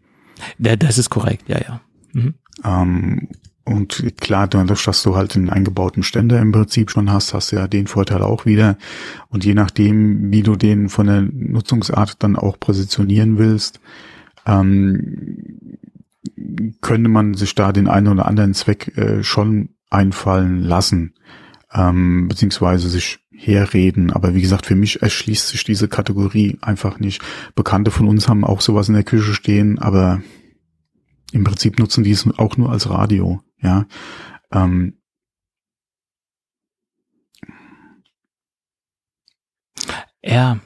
Ja, 0.59 0.75
das 0.75 0.97
ist 0.97 1.09
korrekt, 1.09 1.47
ja, 1.47 1.59
ja. 1.59 1.81
Mhm. 2.13 2.35
Ähm, 2.63 3.29
und 3.65 4.15
klar, 4.21 4.47
dadurch, 4.47 4.85
dass 4.85 5.01
du 5.01 5.15
halt 5.15 5.35
einen 5.35 5.49
eingebauten 5.49 6.03
Ständer 6.03 6.39
im 6.39 6.51
Prinzip 6.51 6.91
schon 6.91 7.11
hast, 7.11 7.33
hast 7.33 7.51
du 7.51 7.55
ja 7.55 7.67
den 7.67 7.87
Vorteil 7.87 8.21
auch 8.21 8.45
wieder. 8.45 8.77
Und 9.29 9.43
je 9.43 9.55
nachdem, 9.55 10.31
wie 10.31 10.43
du 10.43 10.55
den 10.55 10.87
von 10.87 11.07
der 11.07 11.21
Nutzungsart 11.21 12.21
dann 12.21 12.35
auch 12.35 12.59
positionieren 12.59 13.39
willst, 13.39 13.79
ähm, 14.45 15.79
könnte 16.81 17.09
man 17.09 17.33
sich 17.33 17.55
da 17.55 17.71
den 17.71 17.87
einen 17.87 18.07
oder 18.07 18.27
anderen 18.27 18.53
Zweck 18.53 18.95
äh, 18.97 19.23
schon 19.23 19.69
einfallen 19.89 20.61
lassen, 20.61 21.15
ähm, 21.73 22.27
beziehungsweise 22.27 22.87
sich 22.87 23.19
herreden. 23.35 24.11
Aber 24.11 24.35
wie 24.35 24.41
gesagt, 24.41 24.67
für 24.67 24.75
mich 24.75 25.01
erschließt 25.01 25.47
sich 25.47 25.63
diese 25.63 25.87
Kategorie 25.87 26.59
einfach 26.61 26.99
nicht. 26.99 27.23
Bekannte 27.55 27.89
von 27.89 28.07
uns 28.07 28.29
haben 28.29 28.43
auch 28.43 28.61
sowas 28.61 28.89
in 28.89 28.93
der 28.93 29.03
Küche 29.03 29.33
stehen, 29.33 29.79
aber 29.79 30.21
im 31.35 31.43
Prinzip 31.43 31.77
nutzen 31.77 32.03
die 32.03 32.11
es 32.11 32.27
auch 32.37 32.57
nur 32.57 32.71
als 32.71 32.89
Radio. 32.89 33.41
Ja. 33.61 33.85
Ähm, 34.51 34.97
Ja. 40.27 40.59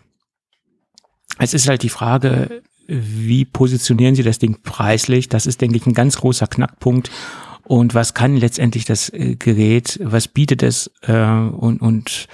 Es 1.38 1.54
ist 1.54 1.68
halt 1.68 1.84
die 1.84 1.90
Frage, 1.90 2.64
wie 2.88 3.44
positionieren 3.46 4.16
Sie 4.16 4.24
das 4.24 4.40
Ding 4.40 4.64
preislich? 4.64 5.30
Das 5.30 5.46
ist, 5.46 5.62
denke 5.62 5.78
ich, 5.78 5.86
ein 5.86 5.94
ganz 5.94 6.18
großer 6.18 6.48
Knackpunkt. 6.48 7.12
Und 7.64 7.94
was 7.94 8.14
kann 8.14 8.38
letztendlich 8.38 8.86
das 8.86 9.10
äh, 9.10 9.36
Gerät? 9.36 10.00
Was 10.02 10.30
bietet 10.30 10.64
es? 10.64 10.90
Äh, 11.02 11.14
und, 11.14 11.82
und 11.82 12.28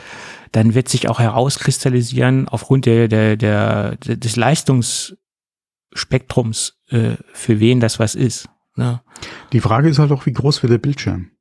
dann 0.53 0.75
wird 0.75 0.88
sich 0.88 1.09
auch 1.09 1.19
herauskristallisieren 1.19 2.47
aufgrund 2.47 2.86
der, 2.86 3.09
der, 3.09 3.36
der, 3.36 3.97
des 3.97 4.38
Leistungsspektrums, 4.38 6.74
äh, 6.89 7.15
für 7.33 7.59
wen 7.59 7.79
das 7.79 7.99
was 7.99 8.15
ist. 8.15 8.49
Ne? 8.75 9.01
Die 9.53 9.61
Frage 9.61 9.89
ist 9.89 9.99
halt 9.99 10.11
auch, 10.11 10.25
wie 10.25 10.33
groß 10.33 10.63
wird 10.63 10.71
der 10.71 10.77
Bildschirm? 10.77 11.31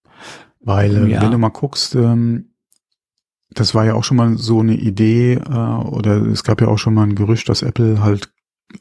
Weil, 0.60 0.96
äh, 0.96 1.10
ja. 1.10 1.22
wenn 1.22 1.30
du 1.30 1.38
mal 1.38 1.50
guckst, 1.50 1.94
ähm, 1.94 2.50
das 3.50 3.74
war 3.74 3.84
ja 3.84 3.94
auch 3.94 4.04
schon 4.04 4.16
mal 4.16 4.36
so 4.38 4.60
eine 4.60 4.74
Idee, 4.74 5.34
äh, 5.34 5.38
oder 5.48 6.22
es 6.26 6.44
gab 6.44 6.60
ja 6.60 6.68
auch 6.68 6.78
schon 6.78 6.94
mal 6.94 7.04
ein 7.04 7.14
Gerücht, 7.14 7.48
dass 7.48 7.62
Apple 7.62 8.02
halt 8.02 8.30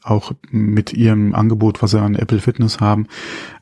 auch 0.02 0.32
mit 0.50 0.92
ihrem 0.92 1.34
Angebot, 1.34 1.82
was 1.82 1.92
sie 1.92 2.00
an 2.00 2.16
Apple 2.16 2.40
Fitness 2.40 2.80
haben, 2.80 3.06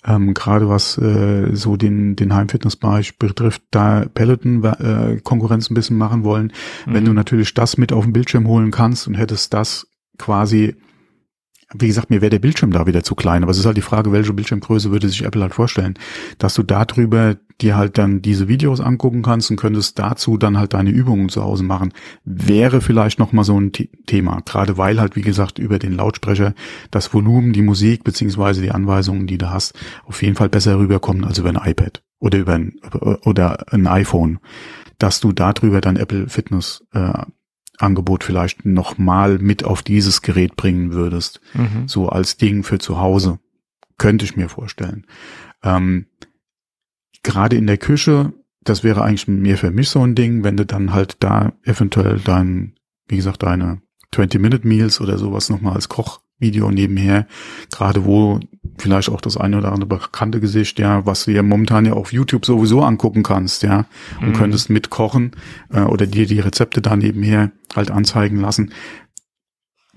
ähm, 0.05 0.35
gerade 0.35 0.69
was 0.69 0.97
äh, 0.97 1.55
so 1.55 1.77
den, 1.77 2.17
den 2.17 2.35
Heimfitnessbereich 2.35 3.19
betrifft, 3.19 3.63
da 3.71 4.07
Peloton 4.15 4.65
äh, 4.65 5.21
Konkurrenz 5.23 5.71
ein 5.71 5.75
bisschen 5.75 5.99
machen 5.99 6.25
wollen. 6.25 6.53
Mhm. 6.87 6.95
Wenn 6.95 7.05
du 7.05 7.13
natürlich 7.13 7.53
das 7.55 7.77
mit 7.77 7.93
auf 7.93 8.05
den 8.05 8.13
Bildschirm 8.13 8.47
holen 8.47 8.71
kannst 8.71 9.07
und 9.07 9.15
hättest 9.15 9.53
das 9.53 9.89
quasi 10.19 10.77
wie 11.75 11.87
gesagt, 11.87 12.11
mir 12.11 12.21
wäre 12.21 12.31
der 12.31 12.39
Bildschirm 12.39 12.71
da 12.71 12.87
wieder 12.87 13.03
zu 13.03 13.15
klein, 13.15 13.43
aber 13.43 13.53
es 13.53 13.59
ist 13.59 13.67
halt 13.67 13.77
die 13.77 13.83
Frage, 13.83 14.13
welche 14.13 14.33
Bildschirmgröße 14.33 14.91
würde 14.91 15.09
sich 15.09 15.25
Apple 15.25 15.43
halt 15.43 15.55
vorstellen, 15.55 15.95
dass 16.39 16.55
du 16.55 16.63
darüber 16.63 17.37
dir 17.61 17.77
halt 17.77 17.99
dann 17.99 18.23
diese 18.23 18.49
Videos 18.49 18.81
angucken 18.81 19.23
kannst 19.23 19.51
und 19.51 19.57
könntest 19.57 19.99
dazu 19.99 20.37
dann 20.37 20.59
halt 20.59 20.75
deine 20.75 20.91
Übungen 20.91 21.29
zu 21.29 21.43
Hause 21.43 21.65
machen, 21.65 21.93
wäre 22.25 22.81
vielleicht 22.81 23.19
nochmal 23.19 23.45
so 23.45 23.59
ein 23.59 23.73
Thema, 23.73 24.41
gerade 24.45 24.79
weil 24.79 25.01
halt, 25.01 25.17
wie 25.17 25.23
gesagt, 25.23 25.59
über 25.59 25.79
den 25.79 25.93
Lautsprecher 25.93 26.55
das 26.91 27.13
Volumen, 27.15 27.53
die 27.53 27.63
Musik 27.63 28.05
beziehungsweise 28.05 28.63
die 28.63 28.73
Anweisungen, 28.73 29.27
die 29.27 29.39
du 29.39 29.51
hast, 29.51 29.79
auf 30.05 30.23
jeden 30.23 30.37
Fall 30.37 30.49
besser 30.49 30.79
rüberkommen 30.79 31.25
als 31.25 31.39
über 31.39 31.51
ein 31.51 31.71
iPad 31.71 32.03
oder 32.19 32.39
über 32.39 32.55
ein, 32.55 32.75
oder 33.25 33.73
ein 33.73 33.87
iPhone, 33.87 34.39
dass 34.99 35.21
du 35.21 35.33
darüber 35.33 35.81
dann 35.81 35.97
Apple 35.97 36.29
Fitness 36.29 36.85
äh, 36.93 37.13
Angebot 37.83 38.25
vielleicht 38.25 38.65
nochmal 38.65 39.39
mit 39.39 39.65
auf 39.65 39.83
dieses 39.83 40.23
Gerät 40.23 40.57
bringen 40.57 40.93
würdest. 40.93 41.41
Mhm. 41.55 41.87
So 41.87 42.09
als 42.09 42.37
Ding 42.37 42.63
für 42.63 42.79
zu 42.79 42.99
Hause. 42.99 43.39
Könnte 43.99 44.25
ich 44.25 44.37
mir 44.37 44.49
vorstellen. 44.49 45.07
Ähm, 45.63 46.07
Gerade 47.23 47.57
in 47.57 47.67
der 47.69 47.79
Küche, 47.79 48.33
das 48.65 48.83
wäre 48.83 49.03
eigentlich 49.03 49.29
mehr 49.29 49.57
für 49.57 49.71
mich 49.71 49.91
so 49.91 50.01
ein 50.01 50.15
Ding, 50.15 50.43
wenn 50.43 50.57
du 50.57 50.67
dann 50.67 50.93
halt 50.93 51.19
da 51.21 51.53
eventuell 51.63 52.19
dein, 52.19 52.75
wie 53.07 53.17
gesagt, 53.17 53.43
deine 53.45 53.81
20-Minute-Meals 54.13 55.01
oder 55.01 55.19
sowas 55.19 55.49
nochmal 55.49 55.75
als 55.75 55.89
Kochvideo 56.43 56.71
nebenher, 56.71 57.27
gerade 57.71 58.05
wo 58.05 58.41
vielleicht 58.79 59.09
auch 59.11 59.21
das 59.21 59.37
eine 59.37 59.59
oder 59.59 59.73
andere 59.73 59.87
bekannte 59.87 60.41
Gesicht, 60.41 60.79
ja, 60.79 61.07
was 61.07 61.25
du 61.25 61.31
ja 61.31 61.43
momentan 61.43 61.87
ja 61.87 61.93
auf 61.93 62.13
YouTube 62.13 62.45
sowieso 62.45 62.83
angucken 62.83 63.23
kannst, 63.23 63.63
ja, 63.63 63.87
und 64.21 64.31
mhm. 64.31 64.33
könntest 64.33 64.71
mitkochen 64.71 65.33
äh, 65.73 65.83
oder 65.83 66.07
dir 66.07 66.27
die 66.27 66.41
Rezepte 66.41 66.83
da 66.83 66.97
nebenher 66.97 67.53
halt 67.77 67.91
anzeigen 67.91 68.41
lassen. 68.41 68.73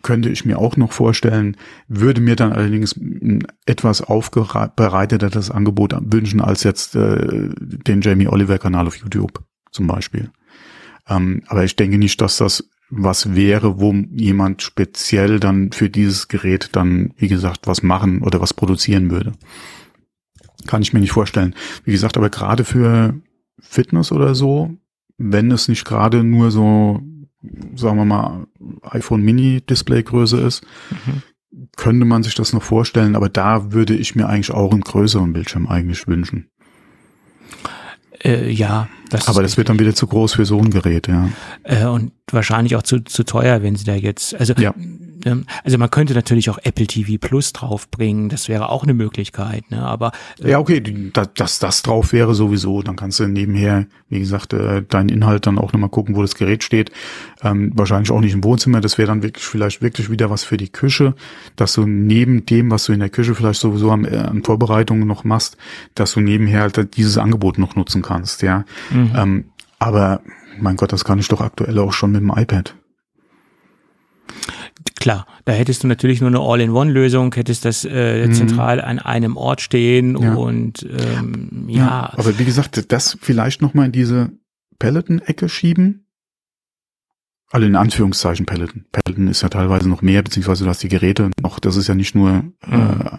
Könnte 0.03 0.29
ich 0.29 0.45
mir 0.45 0.59
auch 0.59 0.77
noch 0.77 0.91
vorstellen, 0.91 1.57
würde 1.87 2.21
mir 2.21 2.35
dann 2.35 2.53
allerdings 2.53 2.95
ein 2.95 3.47
etwas 3.65 4.01
aufbereiteteres 4.01 5.49
Angebot 5.49 5.95
wünschen 5.99 6.41
als 6.41 6.63
jetzt 6.63 6.95
äh, 6.95 7.49
den 7.59 8.01
Jamie 8.01 8.27
Oliver 8.27 8.59
Kanal 8.59 8.85
auf 8.85 8.97
YouTube 8.97 9.43
zum 9.71 9.87
Beispiel. 9.87 10.29
Ähm, 11.09 11.41
aber 11.47 11.63
ich 11.63 11.75
denke 11.75 11.97
nicht, 11.97 12.21
dass 12.21 12.37
das 12.37 12.69
was 12.89 13.35
wäre, 13.35 13.79
wo 13.79 13.93
jemand 14.11 14.61
speziell 14.61 15.39
dann 15.39 15.71
für 15.71 15.89
dieses 15.89 16.27
Gerät 16.27 16.69
dann, 16.73 17.13
wie 17.17 17.27
gesagt, 17.27 17.67
was 17.67 17.83
machen 17.83 18.21
oder 18.21 18.41
was 18.41 18.53
produzieren 18.53 19.09
würde. 19.09 19.33
Kann 20.67 20.81
ich 20.81 20.93
mir 20.93 20.99
nicht 20.99 21.11
vorstellen. 21.11 21.55
Wie 21.83 21.91
gesagt, 21.91 22.17
aber 22.17 22.29
gerade 22.29 22.63
für 22.63 23.19
Fitness 23.59 24.11
oder 24.11 24.35
so, 24.35 24.75
wenn 25.17 25.51
es 25.51 25.67
nicht 25.67 25.85
gerade 25.85 26.23
nur 26.23 26.51
so, 26.51 27.01
sagen 27.75 27.97
wir 27.97 28.05
mal, 28.05 28.47
iPhone 28.83 29.21
Mini 29.21 29.61
Displaygröße 29.61 30.39
ist, 30.39 30.65
mhm. 30.91 31.21
könnte 31.75 32.05
man 32.05 32.23
sich 32.23 32.35
das 32.35 32.53
noch 32.53 32.63
vorstellen, 32.63 33.15
aber 33.15 33.29
da 33.29 33.71
würde 33.71 33.95
ich 33.95 34.15
mir 34.15 34.27
eigentlich 34.27 34.51
auch 34.51 34.71
einen 34.71 34.81
größeren 34.81 35.33
Bildschirm 35.33 35.67
eigentlich 35.67 36.07
wünschen. 36.07 36.49
Äh, 38.23 38.49
ja, 38.49 38.87
das 39.09 39.27
aber 39.27 39.41
das 39.41 39.57
wird 39.57 39.69
dann 39.69 39.79
wieder 39.79 39.93
zu 39.93 40.07
groß 40.07 40.33
für 40.33 40.45
so 40.45 40.59
ein 40.59 40.71
Gerät, 40.71 41.07
ja. 41.07 41.29
Äh, 41.63 41.85
und 41.85 42.11
wahrscheinlich 42.31 42.75
auch 42.75 42.83
zu, 42.83 43.01
zu 43.01 43.23
teuer, 43.23 43.61
wenn 43.61 43.75
sie 43.75 43.85
da 43.85 43.95
jetzt, 43.95 44.35
also 44.35 44.53
ja. 44.53 44.73
Ähm, 45.25 45.45
also 45.63 45.77
man 45.77 45.89
könnte 45.89 46.13
natürlich 46.13 46.49
auch 46.49 46.59
Apple 46.63 46.87
TV 46.87 47.17
Plus 47.19 47.51
draufbringen, 47.51 48.29
das 48.29 48.47
wäre 48.47 48.69
auch 48.69 48.83
eine 48.83 48.93
Möglichkeit, 48.93 49.69
ne? 49.71 49.81
Aber 49.81 50.11
äh, 50.41 50.51
ja, 50.51 50.59
okay, 50.59 50.81
dass 51.11 51.33
das, 51.33 51.59
das 51.59 51.81
drauf 51.81 52.13
wäre 52.13 52.35
sowieso, 52.35 52.81
dann 52.81 52.95
kannst 52.95 53.19
du 53.19 53.27
nebenher, 53.27 53.87
wie 54.09 54.19
gesagt, 54.19 54.53
äh, 54.53 54.83
deinen 54.83 55.09
Inhalt 55.09 55.47
dann 55.47 55.57
auch 55.57 55.73
nochmal 55.73 55.89
gucken, 55.89 56.15
wo 56.15 56.21
das 56.21 56.35
Gerät 56.35 56.63
steht. 56.63 56.91
Ähm, 57.41 57.71
wahrscheinlich 57.75 58.11
auch 58.11 58.21
nicht 58.21 58.33
im 58.33 58.43
Wohnzimmer, 58.43 58.81
das 58.81 58.97
wäre 58.97 59.07
dann 59.07 59.23
wirklich 59.23 59.43
vielleicht 59.43 59.81
wirklich 59.81 60.09
wieder 60.09 60.29
was 60.29 60.43
für 60.43 60.57
die 60.57 60.69
Küche, 60.69 61.15
dass 61.55 61.73
du 61.73 61.85
neben 61.85 62.45
dem, 62.45 62.71
was 62.71 62.85
du 62.85 62.93
in 62.93 62.99
der 62.99 63.09
Küche 63.09 63.35
vielleicht 63.35 63.59
sowieso 63.59 63.91
an, 63.91 64.05
äh, 64.05 64.17
an 64.17 64.43
Vorbereitungen 64.43 65.07
noch 65.07 65.23
machst, 65.23 65.57
dass 65.95 66.13
du 66.13 66.21
nebenher 66.21 66.61
halt 66.61 66.95
dieses 66.95 67.17
Angebot 67.17 67.57
noch 67.57 67.75
nutzen 67.75 68.01
kannst, 68.01 68.41
ja. 68.41 68.65
Mhm. 68.91 69.11
Ähm, 69.15 69.45
aber 69.79 70.21
mein 70.59 70.77
Gott, 70.77 70.93
das 70.93 71.03
kann 71.03 71.19
ich 71.19 71.27
doch 71.27 71.41
aktuell 71.41 71.77
auch 71.79 71.93
schon 71.93 72.11
mit 72.11 72.21
dem 72.21 72.31
iPad. 72.35 72.75
Klar, 74.99 75.25
da 75.45 75.53
hättest 75.53 75.83
du 75.83 75.87
natürlich 75.87 76.21
nur 76.21 76.29
eine 76.29 76.39
All-in-One-Lösung, 76.39 77.33
hättest 77.33 77.65
das 77.65 77.85
äh, 77.85 78.27
mhm. 78.27 78.33
zentral 78.33 78.81
an 78.81 78.99
einem 78.99 79.37
Ort 79.37 79.61
stehen 79.61 80.17
ja. 80.17 80.33
und 80.33 80.83
ähm, 80.83 81.65
ja. 81.67 81.77
ja. 81.77 82.13
Aber 82.17 82.37
wie 82.39 82.45
gesagt, 82.45 82.91
das 82.91 83.17
vielleicht 83.21 83.61
nochmal 83.61 83.87
in 83.87 83.91
diese 83.91 84.31
Peloton-Ecke 84.79 85.47
schieben. 85.49 86.07
Also 87.51 87.67
in 87.67 87.75
Anführungszeichen 87.75 88.45
Peloton. 88.45 88.85
Peloton 88.91 89.27
ist 89.27 89.43
ja 89.43 89.49
teilweise 89.49 89.87
noch 89.87 90.01
mehr, 90.01 90.23
beziehungsweise 90.23 90.63
du 90.63 90.69
hast 90.69 90.83
die 90.83 90.89
Geräte 90.89 91.29
noch, 91.41 91.59
das 91.59 91.77
ist 91.77 91.87
ja 91.87 91.95
nicht 91.95 92.15
nur, 92.15 92.43
mhm. 92.43 92.51
äh, 92.69 93.17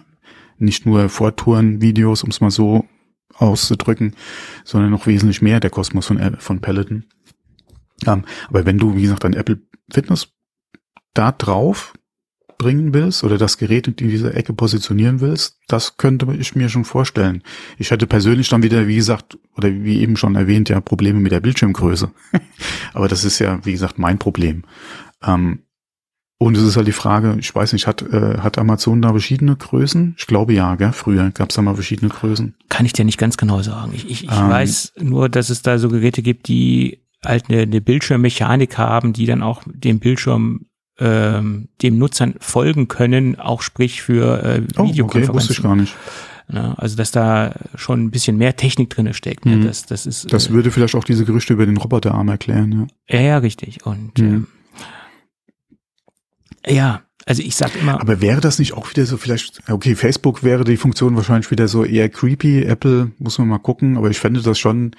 nicht 0.57 0.85
nur 0.85 1.09
Vortouren-Videos, 1.09 2.23
um 2.23 2.29
es 2.29 2.41
mal 2.41 2.51
so 2.51 2.85
auszudrücken, 3.33 4.15
sondern 4.63 4.91
noch 4.91 5.07
wesentlich 5.07 5.41
mehr 5.41 5.59
der 5.59 5.69
Kosmos 5.69 6.05
von, 6.05 6.35
von 6.37 6.59
Peloton. 6.59 7.05
Ähm, 8.05 8.25
aber 8.49 8.65
wenn 8.65 8.77
du, 8.77 8.95
wie 8.95 9.03
gesagt, 9.03 9.25
ein 9.25 9.33
Apple 9.33 9.61
Fitness 9.91 10.29
da 11.17 11.31
drauf 11.31 11.93
bringen 12.57 12.93
willst 12.93 13.23
oder 13.23 13.37
das 13.37 13.57
Gerät 13.57 13.87
in 13.87 14.09
dieser 14.09 14.35
Ecke 14.35 14.53
positionieren 14.53 15.21
willst, 15.21 15.59
das 15.67 15.97
könnte 15.97 16.27
ich 16.39 16.55
mir 16.55 16.69
schon 16.69 16.85
vorstellen. 16.85 17.43
Ich 17.77 17.91
hätte 17.91 18.07
persönlich 18.07 18.49
dann 18.49 18.63
wieder, 18.63 18.87
wie 18.87 18.95
gesagt, 18.95 19.37
oder 19.55 19.71
wie 19.71 19.99
eben 19.99 20.17
schon 20.17 20.35
erwähnt, 20.35 20.69
ja 20.69 20.81
Probleme 20.81 21.19
mit 21.19 21.31
der 21.31 21.39
Bildschirmgröße. 21.39 22.11
Aber 22.93 23.07
das 23.07 23.23
ist 23.25 23.39
ja, 23.39 23.63
wie 23.63 23.73
gesagt, 23.73 23.99
mein 23.99 24.17
Problem. 24.17 24.63
Ähm, 25.23 25.59
und 26.39 26.55
es 26.55 26.63
ist 26.63 26.77
halt 26.77 26.87
die 26.87 26.91
Frage, 26.91 27.35
ich 27.39 27.53
weiß 27.53 27.73
nicht, 27.73 27.87
hat, 27.87 28.03
äh, 28.03 28.37
hat 28.39 28.59
Amazon 28.59 29.01
da 29.01 29.09
verschiedene 29.09 29.55
Größen? 29.55 30.15
Ich 30.17 30.27
glaube 30.27 30.53
ja, 30.53 30.75
gell? 30.75 30.93
Früher 30.93 31.31
gab 31.31 31.49
es 31.49 31.55
da 31.55 31.63
mal 31.63 31.73
verschiedene 31.73 32.09
Größen. 32.09 32.55
Kann 32.69 32.85
ich 32.85 32.93
dir 32.93 33.05
nicht 33.05 33.17
ganz 33.17 33.37
genau 33.37 33.63
sagen. 33.63 33.91
Ich, 33.95 34.09
ich, 34.09 34.23
ich 34.25 34.31
ähm, 34.31 34.49
weiß 34.49 34.93
nur, 34.99 35.29
dass 35.29 35.49
es 35.49 35.63
da 35.63 35.79
so 35.79 35.89
Geräte 35.89 36.21
gibt, 36.21 36.47
die 36.47 37.01
halt 37.25 37.49
eine, 37.49 37.63
eine 37.63 37.81
Bildschirmmechanik 37.81 38.77
haben, 38.77 39.13
die 39.13 39.25
dann 39.25 39.41
auch 39.41 39.63
den 39.65 39.99
Bildschirm 39.99 40.66
ähm, 40.99 41.69
dem 41.81 41.97
Nutzern 41.97 42.35
folgen 42.39 42.87
können, 42.87 43.39
auch 43.39 43.61
sprich 43.61 44.01
für 44.01 44.43
äh, 44.43 44.61
Videokonferenzen. 44.63 45.03
Oh, 45.03 45.05
okay, 45.05 45.33
wusste 45.33 45.53
ich 45.53 45.63
gar 45.63 45.75
nicht. 45.75 45.95
Ja, 46.51 46.73
also 46.77 46.95
dass 46.95 47.11
da 47.11 47.55
schon 47.75 48.05
ein 48.05 48.11
bisschen 48.11 48.37
mehr 48.37 48.55
Technik 48.55 48.89
drinne 48.89 49.13
steckt. 49.13 49.45
Ne? 49.45 49.57
Mhm. 49.57 49.65
Das, 49.65 49.85
das, 49.85 50.05
ist, 50.05 50.31
das 50.31 50.47
äh, 50.47 50.51
würde 50.51 50.71
vielleicht 50.71 50.95
auch 50.95 51.03
diese 51.03 51.25
Gerüchte 51.25 51.53
über 51.53 51.65
den 51.65 51.77
Roboterarm 51.77 52.29
erklären. 52.29 52.89
Ja, 53.09 53.19
ja, 53.19 53.25
ja 53.25 53.37
richtig. 53.39 53.85
Und 53.85 54.17
mhm. 54.17 54.47
äh, 56.63 56.75
ja, 56.75 57.01
also 57.25 57.43
ich 57.43 57.57
sag 57.57 57.75
immer. 57.75 57.99
Aber 57.99 58.21
wäre 58.21 58.39
das 58.39 58.59
nicht 58.59 58.73
auch 58.73 58.89
wieder 58.89 59.05
so 59.05 59.17
vielleicht, 59.17 59.61
okay, 59.69 59.95
Facebook 59.95 60.43
wäre 60.43 60.63
die 60.63 60.77
Funktion 60.77 61.17
wahrscheinlich 61.17 61.51
wieder 61.51 61.67
so 61.67 61.83
eher 61.83 62.07
creepy, 62.07 62.63
Apple 62.63 63.11
muss 63.19 63.37
man 63.37 63.49
mal 63.49 63.57
gucken, 63.57 63.97
aber 63.97 64.09
ich 64.09 64.17
fände 64.17 64.41
das 64.41 64.57
schon 64.57 64.95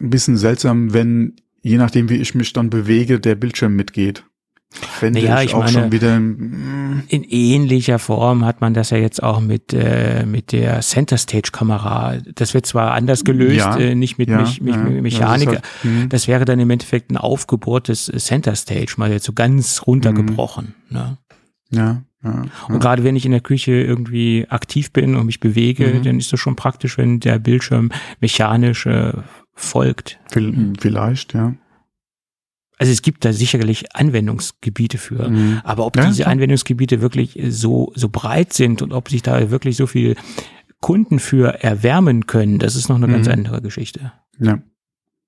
ein 0.00 0.10
bisschen 0.10 0.36
seltsam, 0.36 0.92
wenn, 0.92 1.36
je 1.62 1.76
nachdem 1.76 2.08
wie 2.08 2.16
ich 2.16 2.34
mich 2.34 2.52
dann 2.52 2.70
bewege, 2.70 3.20
der 3.20 3.36
Bildschirm 3.36 3.76
mitgeht. 3.76 4.24
Fände 4.72 5.20
naja, 5.20 5.40
ich, 5.42 5.50
ich 5.50 5.54
auch 5.54 5.60
meine, 5.60 5.72
schon 5.72 5.92
wieder 5.92 6.16
in 6.16 7.24
ähnlicher 7.28 7.98
Form 7.98 8.44
hat 8.44 8.60
man 8.60 8.74
das 8.74 8.90
ja 8.90 8.96
jetzt 8.96 9.22
auch 9.22 9.40
mit 9.40 9.72
äh, 9.72 10.24
mit 10.26 10.52
der 10.52 10.80
Center 10.80 11.18
Stage 11.18 11.50
Kamera. 11.52 12.16
Das 12.34 12.54
wird 12.54 12.66
zwar 12.66 12.92
anders 12.92 13.24
gelöst, 13.24 13.56
ja, 13.56 13.76
äh, 13.76 13.94
nicht 13.94 14.18
mit, 14.18 14.28
ja, 14.28 14.40
mich, 14.40 14.60
mit 14.60 14.74
ja, 14.74 14.80
Mechanik. 14.80 15.48
Das, 15.48 15.54
halt, 15.56 15.66
hm. 15.82 16.08
das, 16.08 16.28
wäre 16.28 16.44
dann 16.44 16.58
im 16.58 16.70
Endeffekt 16.70 17.10
ein 17.10 17.16
Aufgebot 17.16 17.88
des 17.88 18.06
Center 18.06 18.54
Stage, 18.56 18.94
mal 18.96 19.10
jetzt 19.10 19.26
so 19.26 19.32
ganz 19.32 19.82
runtergebrochen. 19.86 20.74
Mhm. 20.88 20.96
Ne? 20.96 21.18
Ja, 21.70 22.02
ja, 22.24 22.44
Und 22.68 22.80
gerade 22.80 23.02
wenn 23.02 23.16
ich 23.16 23.24
in 23.24 23.32
der 23.32 23.40
Küche 23.40 23.72
irgendwie 23.72 24.46
aktiv 24.48 24.92
bin 24.92 25.16
und 25.16 25.26
mich 25.26 25.40
bewege, 25.40 25.86
mhm. 25.86 26.02
dann 26.02 26.18
ist 26.18 26.32
das 26.32 26.38
schon 26.38 26.54
praktisch, 26.54 26.96
wenn 26.96 27.18
der 27.18 27.38
Bildschirm 27.38 27.90
mechanisch 28.20 28.86
äh, 28.86 29.12
folgt. 29.54 30.20
Vielleicht, 30.80 31.34
ja. 31.34 31.54
Also 32.82 32.90
es 32.90 33.02
gibt 33.02 33.24
da 33.24 33.32
sicherlich 33.32 33.94
Anwendungsgebiete 33.94 34.98
für, 34.98 35.28
mhm. 35.28 35.60
aber 35.62 35.86
ob 35.86 35.96
ja, 35.96 36.06
diese. 36.06 36.26
Anwendungsgebiete 36.26 37.00
wirklich 37.00 37.38
so, 37.48 37.92
so 37.94 38.08
breit 38.08 38.52
sind 38.52 38.82
und 38.82 38.92
ob 38.92 39.08
sich 39.08 39.22
da 39.22 39.52
wirklich 39.52 39.76
so 39.76 39.86
viel 39.86 40.16
Kunden 40.80 41.20
für 41.20 41.62
erwärmen 41.62 42.26
können, 42.26 42.58
das 42.58 42.74
ist 42.74 42.88
noch 42.88 42.96
eine 42.96 43.06
mhm. 43.06 43.12
ganz 43.12 43.28
andere 43.28 43.62
Geschichte. 43.62 44.10
Ja. 44.40 44.58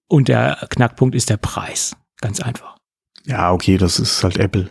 Und 0.08 0.26
der 0.26 0.66
Knackpunkt 0.68 1.14
ist 1.14 1.30
der 1.30 1.36
Preis. 1.36 1.94
Ganz 2.20 2.40
einfach. 2.40 2.76
Ja, 3.24 3.52
okay, 3.52 3.76
das 3.76 4.00
ist 4.00 4.24
halt 4.24 4.36
Apple. 4.38 4.70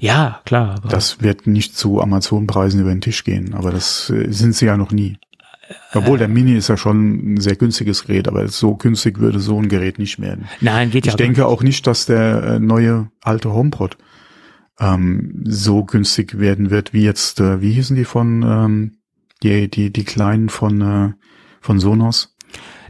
Ja, 0.00 0.40
klar. 0.46 0.80
das 0.88 1.20
wird 1.20 1.46
nicht 1.46 1.76
zu 1.76 2.00
Amazon-Preisen 2.00 2.80
über 2.80 2.94
den 2.94 3.02
Tisch 3.02 3.24
gehen, 3.24 3.52
aber 3.52 3.72
das 3.72 4.08
äh, 4.08 4.32
sind 4.32 4.54
sie 4.54 4.64
ja 4.64 4.78
noch 4.78 4.90
nie. 4.90 5.18
Obwohl 5.94 6.18
der 6.18 6.28
Mini 6.28 6.54
ist 6.54 6.68
ja 6.68 6.76
schon 6.76 7.34
ein 7.34 7.40
sehr 7.40 7.56
günstiges 7.56 8.04
Gerät, 8.04 8.28
aber 8.28 8.46
so 8.48 8.76
günstig 8.76 9.18
würde 9.18 9.40
so 9.40 9.58
ein 9.58 9.68
Gerät 9.68 9.98
nicht 9.98 10.20
werden. 10.20 10.46
Nein, 10.60 10.90
geht 10.90 11.06
ja. 11.06 11.12
Ich 11.12 11.16
denke 11.16 11.46
auch 11.46 11.62
nicht, 11.62 11.86
dass 11.86 12.06
der 12.06 12.42
äh, 12.42 12.58
neue 12.58 13.10
alte 13.22 13.52
HomePod 13.52 13.96
ähm, 14.78 15.42
so 15.44 15.84
günstig 15.84 16.38
werden 16.38 16.70
wird 16.70 16.92
wie 16.92 17.02
jetzt, 17.02 17.40
äh, 17.40 17.60
wie 17.60 17.72
hießen 17.72 17.96
die 17.96 18.04
von 18.04 18.42
ähm, 18.42 18.98
die 19.42 19.70
die 19.70 19.92
die 19.92 20.04
kleinen 20.04 20.48
von 20.48 20.80
äh, 20.80 21.12
von 21.60 21.78
Sonos? 21.80 22.36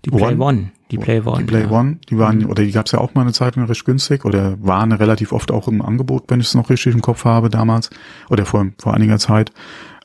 Die 0.04 0.10
Play 0.10 0.34
One. 0.34 0.38
One. 0.38 0.70
Die 0.90 0.98
Play 0.98 1.20
One. 1.20 1.38
Die 1.38 1.44
Play 1.44 1.62
ja. 1.62 1.70
One, 1.70 1.98
die 2.08 2.18
waren, 2.18 2.38
mhm. 2.38 2.50
oder 2.50 2.62
die 2.62 2.70
gab 2.70 2.86
es 2.86 2.92
ja 2.92 3.00
auch 3.00 3.14
mal 3.14 3.22
eine 3.22 3.32
Zeit 3.32 3.56
lang 3.56 3.66
recht 3.66 3.84
günstig 3.84 4.24
oder 4.24 4.56
waren 4.62 4.92
relativ 4.92 5.32
oft 5.32 5.50
auch 5.50 5.66
im 5.66 5.82
Angebot, 5.82 6.24
wenn 6.28 6.40
ich 6.40 6.46
es 6.46 6.54
noch 6.54 6.70
richtig 6.70 6.94
im 6.94 7.02
Kopf 7.02 7.24
habe 7.24 7.50
damals 7.50 7.90
oder 8.30 8.46
vor, 8.46 8.66
vor 8.78 8.94
einiger 8.94 9.18
Zeit. 9.18 9.50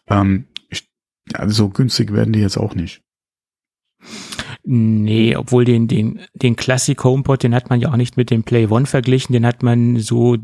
Ähm, 0.07 0.45
ich, 0.50 0.50
also 1.35 1.65
so 1.65 1.69
günstig 1.69 2.13
werden 2.13 2.33
die 2.33 2.39
jetzt 2.39 2.57
auch 2.57 2.75
nicht. 2.75 3.01
Nee, 4.63 5.35
obwohl 5.35 5.65
den, 5.65 5.87
den, 5.87 6.21
den 6.33 6.55
Classic 6.55 7.01
HomePod, 7.03 7.43
den 7.43 7.55
hat 7.55 7.69
man 7.69 7.79
ja 7.81 7.91
auch 7.91 7.97
nicht 7.97 8.17
mit 8.17 8.29
dem 8.29 8.43
Play 8.43 8.67
One 8.67 8.85
verglichen, 8.85 9.33
den 9.33 9.45
hat 9.45 9.63
man 9.63 9.97
so 9.97 10.37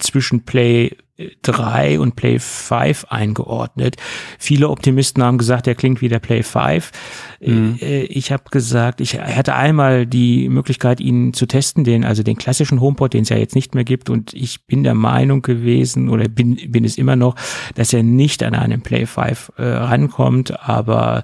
zwischen 0.00 0.44
Play 0.44 0.96
3 1.42 2.00
und 2.00 2.16
Play 2.16 2.38
5 2.38 3.06
eingeordnet. 3.08 3.96
Viele 4.38 4.68
Optimisten 4.68 5.22
haben 5.22 5.38
gesagt, 5.38 5.66
der 5.66 5.74
klingt 5.74 6.00
wie 6.00 6.08
der 6.08 6.18
Play 6.18 6.42
5. 6.42 6.90
Mhm. 7.40 7.78
Äh, 7.80 8.02
ich 8.02 8.32
habe 8.32 8.44
gesagt, 8.50 9.00
ich 9.00 9.18
hatte 9.18 9.54
einmal 9.54 10.06
die 10.06 10.48
Möglichkeit, 10.48 11.00
ihn 11.00 11.32
zu 11.32 11.46
testen, 11.46 11.84
den, 11.84 12.04
also 12.04 12.22
den 12.22 12.36
klassischen 12.36 12.80
HomePod, 12.80 13.14
den 13.14 13.22
es 13.22 13.28
ja 13.28 13.36
jetzt 13.36 13.54
nicht 13.54 13.74
mehr 13.74 13.84
gibt. 13.84 14.10
Und 14.10 14.34
ich 14.34 14.66
bin 14.66 14.82
der 14.82 14.94
Meinung 14.94 15.42
gewesen 15.42 16.08
oder 16.08 16.28
bin, 16.28 16.56
bin 16.70 16.84
es 16.84 16.98
immer 16.98 17.16
noch, 17.16 17.36
dass 17.74 17.92
er 17.92 18.02
nicht 18.02 18.42
an 18.42 18.54
einen 18.54 18.82
Play 18.82 19.06
5 19.06 19.52
äh, 19.56 19.62
rankommt. 19.62 20.60
Aber 20.60 21.22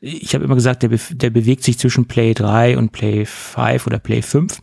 ich 0.00 0.34
habe 0.34 0.44
immer 0.44 0.54
gesagt, 0.54 0.82
der, 0.82 0.90
der 1.10 1.30
bewegt 1.30 1.64
sich 1.64 1.78
zwischen 1.78 2.06
Play 2.06 2.34
3 2.34 2.78
und 2.78 2.92
Play 2.92 3.24
5 3.24 3.86
oder 3.86 3.98
Play 3.98 4.22
5. 4.22 4.58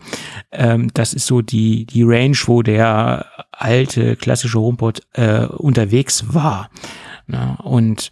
Ähm, 0.52 0.90
das 0.94 1.14
ist 1.14 1.28
so 1.28 1.42
die, 1.42 1.86
die 1.86 2.04
Range, 2.04 2.38
wo 2.46 2.62
der 2.62 3.26
alte 3.52 4.16
klassische 4.16 4.60
HomePod 4.70 5.02
äh, 5.14 5.46
unterwegs 5.46 6.34
war. 6.34 6.70
Na, 7.28 7.56
und 7.56 8.12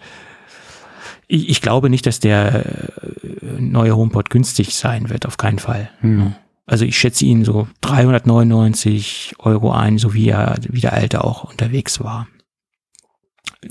ich, 1.28 1.49
ich 1.49 1.62
glaube 1.62 1.89
nicht, 1.89 2.05
dass 2.05 2.20
der 2.20 2.66
äh, 2.66 3.60
neue 3.60 3.95
HomePod 3.95 4.30
günstig 4.30 4.76
sein 4.76 5.10
wird, 5.10 5.26
auf 5.26 5.38
keinen 5.38 5.60
Fall. 5.60 5.89
Hm. 5.99 6.36
Also 6.66 6.84
ich 6.84 6.97
schätze 6.97 7.26
ihn 7.26 7.45
so 7.45 7.68
399 7.82 9.36
Euro 9.39 9.72
ein, 9.72 9.97
so 9.97 10.14
wie 10.14 10.30
er, 10.30 10.55
wie 10.68 10.82
der 10.82 10.93
alte 10.93 11.24
auch 11.24 11.45
unterwegs 11.45 12.01
war. 12.01 12.28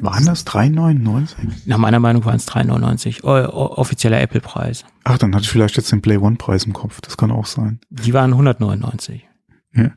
Waren 0.01 0.26
das 0.26 0.47
3,99? 0.47 1.28
Nach 1.66 1.78
meiner 1.78 2.01
Meinung 2.01 2.24
waren 2.24 2.37
es 2.37 2.49
3,99. 2.49 3.22
offizieller 3.22 4.20
Apple-Preis. 4.20 4.84
Ach, 5.05 5.18
dann 5.18 5.34
hatte 5.34 5.45
ich 5.45 5.51
vielleicht 5.51 5.76
jetzt 5.76 5.93
den 5.93 6.03
Play 6.03 6.16
One-Preis 6.16 6.64
im 6.64 6.72
Kopf. 6.72 7.01
Das 7.01 7.16
kann 7.16 7.30
auch 7.30 7.47
sein. 7.47 7.80
Die 7.91 8.12
waren 8.12 8.32
199. 8.32 9.26
Ja. 9.74 9.93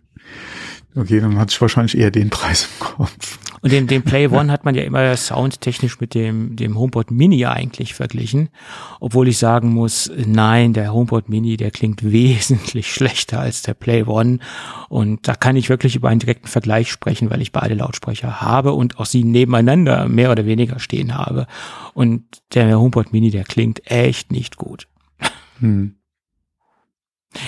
Okay, 0.95 1.19
dann 1.19 1.37
hatte 1.37 1.51
ich 1.51 1.61
wahrscheinlich 1.61 1.97
eher 1.97 2.09
den 2.09 2.29
Preis 2.29 2.63
im 2.63 2.85
Kopf. 2.85 3.39
Und 3.61 3.71
den, 3.71 3.87
den 3.87 4.03
Play 4.03 4.27
One 4.27 4.51
hat 4.51 4.65
man 4.65 4.73
ja 4.73 4.83
immer 4.83 5.15
soundtechnisch 5.15 5.99
mit 5.99 6.13
dem, 6.13 6.55
dem 6.55 6.77
HomePod 6.77 7.11
Mini 7.11 7.45
eigentlich 7.45 7.93
verglichen. 7.93 8.49
Obwohl 8.99 9.27
ich 9.27 9.37
sagen 9.37 9.69
muss, 9.69 10.09
nein, 10.15 10.73
der 10.73 10.93
HomePod 10.93 11.29
Mini, 11.29 11.57
der 11.57 11.71
klingt 11.71 12.03
wesentlich 12.03 12.91
schlechter 12.93 13.39
als 13.39 13.61
der 13.61 13.73
Play 13.73 14.03
One. 14.03 14.39
Und 14.87 15.27
da 15.27 15.35
kann 15.35 15.57
ich 15.57 15.69
wirklich 15.69 15.95
über 15.95 16.09
einen 16.09 16.19
direkten 16.19 16.47
Vergleich 16.47 16.89
sprechen, 16.89 17.29
weil 17.29 17.41
ich 17.41 17.51
beide 17.51 17.75
Lautsprecher 17.75 18.41
habe 18.41 18.73
und 18.73 18.97
auch 18.97 19.05
sie 19.05 19.23
nebeneinander 19.23 20.07
mehr 20.07 20.31
oder 20.31 20.45
weniger 20.45 20.79
stehen 20.79 21.15
habe. 21.15 21.45
Und 21.93 22.23
der 22.53 22.79
HomePod 22.79 23.11
Mini, 23.11 23.29
der 23.29 23.43
klingt 23.43 23.91
echt 23.91 24.31
nicht 24.31 24.57
gut. 24.57 24.87
Hm. 25.59 25.95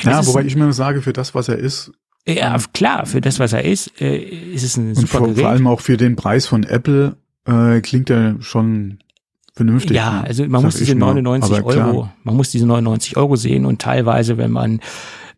Ja, 0.03 0.23
wobei 0.27 0.43
ich 0.43 0.55
mir 0.55 0.71
sage, 0.73 1.01
für 1.01 1.11
das, 1.11 1.33
was 1.33 1.49
er 1.49 1.57
ist, 1.57 1.91
ja, 2.27 2.57
klar, 2.73 3.05
für 3.05 3.21
das, 3.21 3.39
was 3.39 3.53
er 3.53 3.65
ist, 3.65 3.99
äh, 3.99 4.17
ist 4.17 4.63
es 4.63 4.77
ein 4.77 4.95
super 4.95 5.21
Und 5.21 5.35
vor, 5.35 5.43
vor 5.43 5.49
allem 5.49 5.67
auch 5.67 5.81
für 5.81 5.97
den 5.97 6.15
Preis 6.15 6.45
von 6.45 6.63
Apple 6.63 7.15
äh, 7.45 7.81
klingt 7.81 8.09
er 8.09 8.35
schon 8.41 8.99
vernünftig. 9.53 9.95
Ja, 9.95 10.21
ne? 10.21 10.27
also 10.27 10.45
man 10.47 10.63
muss 10.63 10.75
diese 10.75 10.95
99 10.95 11.63
Euro, 11.63 12.09
man 12.23 12.35
muss 12.35 12.51
diese 12.51 12.65
99 12.65 13.17
Euro 13.17 13.35
sehen 13.35 13.65
und 13.65 13.81
teilweise, 13.81 14.37
wenn 14.37 14.51
man 14.51 14.81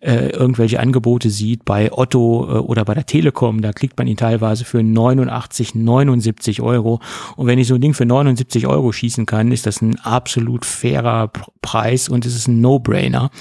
äh, 0.03 0.29
irgendwelche 0.29 0.81
Angebote 0.81 1.29
sieht 1.29 1.63
bei 1.63 1.91
Otto 1.91 2.45
äh, 2.49 2.59
oder 2.59 2.83
bei 2.83 2.93
der 2.93 3.05
Telekom, 3.05 3.61
da 3.61 3.71
kriegt 3.71 3.97
man 3.97 4.05
ihn 4.05 4.17
teilweise 4.17 4.65
für 4.65 4.83
89, 4.83 5.75
79 5.75 6.61
Euro. 6.61 6.99
Und 7.37 7.47
wenn 7.47 7.57
ich 7.57 7.67
so 7.67 7.75
ein 7.75 7.81
Ding 7.81 7.93
für 7.93 8.05
79 8.05 8.67
Euro 8.67 8.91
schießen 8.91 9.25
kann, 9.25 9.53
ist 9.53 9.65
das 9.65 9.81
ein 9.81 9.97
absolut 10.01 10.65
fairer 10.65 11.31
Preis 11.61 12.09
und 12.09 12.25
es 12.25 12.35
ist 12.35 12.49
ein 12.49 12.59
No-Brainer. 12.59 13.31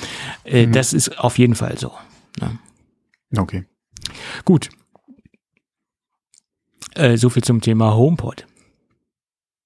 Äh, 0.45 0.67
mhm. 0.67 0.73
Das 0.73 0.93
ist 0.93 1.19
auf 1.19 1.37
jeden 1.39 1.57
Fall 1.57 1.79
so. 1.79 1.91
Ne? 2.41 2.59
Okay. 3.37 3.65
Gut. 4.45 4.71
Äh, 6.95 7.17
so 7.17 7.31
viel 7.31 7.43
zum 7.43 7.61
Thema 7.61 7.95
HomePod. 7.95 8.47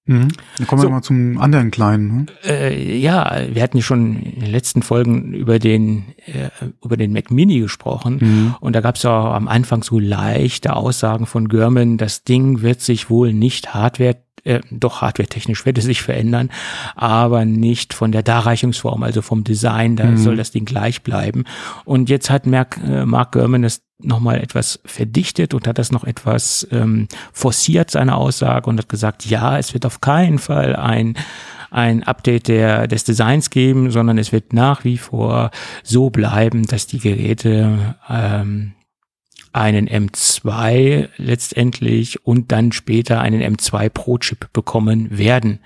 Mhm. 0.06 0.28
Dann 0.58 0.66
kommen 0.68 0.82
so, 0.82 0.88
wir 0.88 0.92
mal 0.92 1.02
zum 1.02 1.38
anderen 1.38 1.72
kleinen. 1.72 2.10
Hm? 2.10 2.26
Äh, 2.44 2.96
ja, 2.98 3.40
wir 3.52 3.60
hatten 3.60 3.78
ja 3.78 3.82
schon 3.82 4.22
in 4.22 4.40
den 4.40 4.50
letzten 4.50 4.82
Folgen 4.82 5.32
über 5.32 5.58
den 5.58 6.04
äh, 6.26 6.50
über 6.82 6.96
den 6.96 7.12
Mac 7.12 7.32
Mini 7.32 7.58
gesprochen 7.58 8.18
mhm. 8.20 8.54
und 8.60 8.76
da 8.76 8.80
gab 8.80 8.94
es 8.94 9.02
ja 9.02 9.34
am 9.34 9.48
Anfang 9.48 9.82
so 9.82 9.98
leichte 9.98 10.76
Aussagen 10.76 11.26
von 11.26 11.48
Görman, 11.48 11.98
das 11.98 12.22
Ding 12.22 12.62
wird 12.62 12.82
sich 12.82 13.10
wohl 13.10 13.32
nicht 13.32 13.74
Hardware 13.74 14.16
äh, 14.46 14.60
doch 14.70 15.02
hardware-technisch 15.02 15.66
wird 15.66 15.78
es 15.78 15.84
sich 15.84 16.02
verändern, 16.02 16.50
aber 16.94 17.44
nicht 17.44 17.94
von 17.94 18.12
der 18.12 18.22
Darreichungsform, 18.22 19.02
also 19.02 19.22
vom 19.22 19.44
Design, 19.44 19.96
da 19.96 20.04
mhm. 20.04 20.16
soll 20.16 20.36
das 20.36 20.52
Ding 20.52 20.64
gleich 20.64 21.02
bleiben. 21.02 21.44
Und 21.84 22.08
jetzt 22.08 22.30
hat 22.30 22.46
Mark, 22.46 22.78
äh, 22.86 23.04
Mark 23.04 23.32
Gurman 23.32 23.62
das 23.62 23.82
nochmal 23.98 24.40
etwas 24.40 24.80
verdichtet 24.84 25.54
und 25.54 25.66
hat 25.66 25.78
das 25.78 25.90
noch 25.90 26.04
etwas 26.04 26.66
ähm, 26.70 27.08
forciert, 27.32 27.90
seine 27.90 28.14
Aussage, 28.14 28.68
und 28.68 28.78
hat 28.78 28.88
gesagt, 28.88 29.26
ja, 29.26 29.58
es 29.58 29.74
wird 29.74 29.86
auf 29.86 30.00
keinen 30.00 30.38
Fall 30.38 30.76
ein 30.76 31.14
ein 31.70 32.04
Update 32.04 32.48
der, 32.48 32.86
des 32.86 33.04
Designs 33.04 33.50
geben, 33.50 33.90
sondern 33.90 34.18
es 34.18 34.32
wird 34.32 34.52
nach 34.52 34.84
wie 34.84 34.96
vor 34.96 35.50
so 35.82 36.10
bleiben, 36.10 36.62
dass 36.62 36.86
die 36.86 37.00
Geräte 37.00 37.96
ähm, 38.08 38.72
einen 39.56 39.88
M2 39.88 41.08
letztendlich 41.16 42.24
und 42.26 42.52
dann 42.52 42.72
später 42.72 43.20
einen 43.20 43.42
M2 43.42 43.88
Pro 43.88 44.18
Chip 44.18 44.52
bekommen 44.52 45.16
werden. 45.16 45.60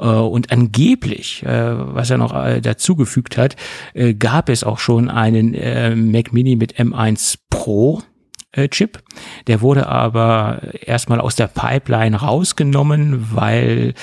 Äh, 0.00 0.06
und 0.06 0.50
angeblich, 0.50 1.44
äh, 1.44 1.94
was 1.94 2.10
er 2.10 2.18
noch 2.18 2.34
äh, 2.34 2.60
dazugefügt 2.60 3.36
hat, 3.36 3.56
gab 4.18 4.48
es 4.48 4.64
auch 4.64 4.78
schon 4.78 5.08
einen 5.08 6.10
Mac 6.10 6.32
Mini 6.32 6.56
mit 6.56 6.76
M1 6.78 7.38
Pro 7.50 8.02
Chip. 8.70 9.00
Der 9.46 9.60
wurde 9.60 9.86
aber 9.86 10.60
erstmal 10.80 11.20
aus 11.20 11.36
der 11.36 11.46
Pipeline 11.46 12.16
rausgenommen, 12.16 13.28
weil 13.32 13.94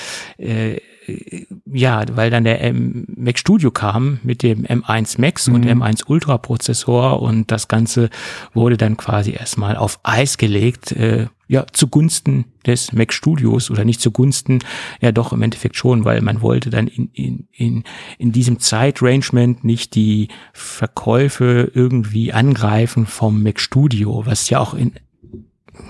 ja, 1.66 2.04
weil 2.12 2.30
dann 2.30 2.44
der 2.44 2.62
M 2.62 3.06
Mac 3.16 3.38
Studio 3.38 3.70
kam 3.70 4.20
mit 4.22 4.42
dem 4.42 4.64
M1 4.64 5.20
Max 5.20 5.48
mhm. 5.48 5.54
und 5.54 5.66
M1 5.66 6.04
Ultra 6.06 6.38
Prozessor 6.38 7.22
und 7.22 7.50
das 7.50 7.68
Ganze 7.68 8.10
wurde 8.54 8.76
dann 8.76 8.96
quasi 8.96 9.32
erstmal 9.32 9.76
auf 9.76 10.00
Eis 10.02 10.38
gelegt, 10.38 10.92
äh, 10.92 11.26
ja, 11.46 11.66
zugunsten 11.72 12.44
des 12.66 12.92
Mac 12.92 13.12
Studios 13.12 13.70
oder 13.70 13.84
nicht 13.84 14.00
zugunsten, 14.00 14.58
ja 15.00 15.12
doch 15.12 15.32
im 15.32 15.42
Endeffekt 15.42 15.76
schon, 15.76 16.04
weil 16.04 16.20
man 16.20 16.42
wollte 16.42 16.68
dann 16.68 16.86
in, 16.88 17.08
in, 17.14 17.48
in, 17.52 17.84
in 18.18 18.32
diesem 18.32 18.60
Zeitrangement 18.60 19.64
nicht 19.64 19.94
die 19.94 20.28
Verkäufe 20.52 21.70
irgendwie 21.74 22.32
angreifen 22.32 23.06
vom 23.06 23.42
Mac 23.42 23.60
Studio, 23.60 24.26
was 24.26 24.50
ja 24.50 24.58
auch 24.60 24.74
in, 24.74 24.92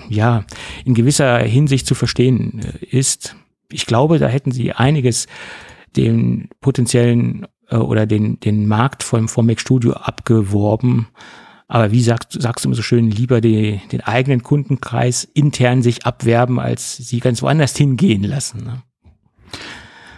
ja, 0.07 0.45
in 0.85 0.93
gewisser 0.93 1.39
Hinsicht 1.39 1.85
zu 1.85 1.95
verstehen 1.95 2.61
äh, 2.63 2.85
ist 2.85 3.35
ich 3.71 3.85
glaube, 3.85 4.19
da 4.19 4.27
hätten 4.27 4.51
sie 4.51 4.73
einiges 4.73 5.27
den 5.95 6.49
potenziellen 6.61 7.47
äh, 7.69 7.75
oder 7.77 8.05
den, 8.05 8.39
den 8.39 8.67
Markt 8.67 9.03
vom, 9.03 9.27
vom 9.27 9.45
Mac 9.45 9.59
Studio 9.59 9.93
abgeworben. 9.93 11.07
Aber 11.67 11.91
wie 11.91 12.01
sagst, 12.01 12.41
sagst 12.41 12.65
du 12.65 12.69
immer 12.69 12.75
so 12.75 12.81
schön, 12.81 13.11
lieber 13.11 13.41
die, 13.41 13.79
den 13.91 14.01
eigenen 14.01 14.41
Kundenkreis 14.41 15.23
intern 15.23 15.83
sich 15.83 16.05
abwerben, 16.05 16.59
als 16.59 16.97
sie 16.97 17.19
ganz 17.19 17.43
woanders 17.43 17.77
hingehen 17.77 18.23
lassen. 18.23 18.63
Ne? 18.63 18.83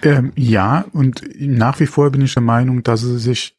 Ähm, 0.01 0.31
ja, 0.35 0.85
und 0.93 1.23
nach 1.37 1.79
wie 1.81 1.87
vor 1.87 2.09
bin 2.09 2.21
ich 2.21 2.33
der 2.33 2.43
Meinung, 2.43 2.83
dass 2.83 3.01
sie 3.01 3.19
sich 3.19 3.57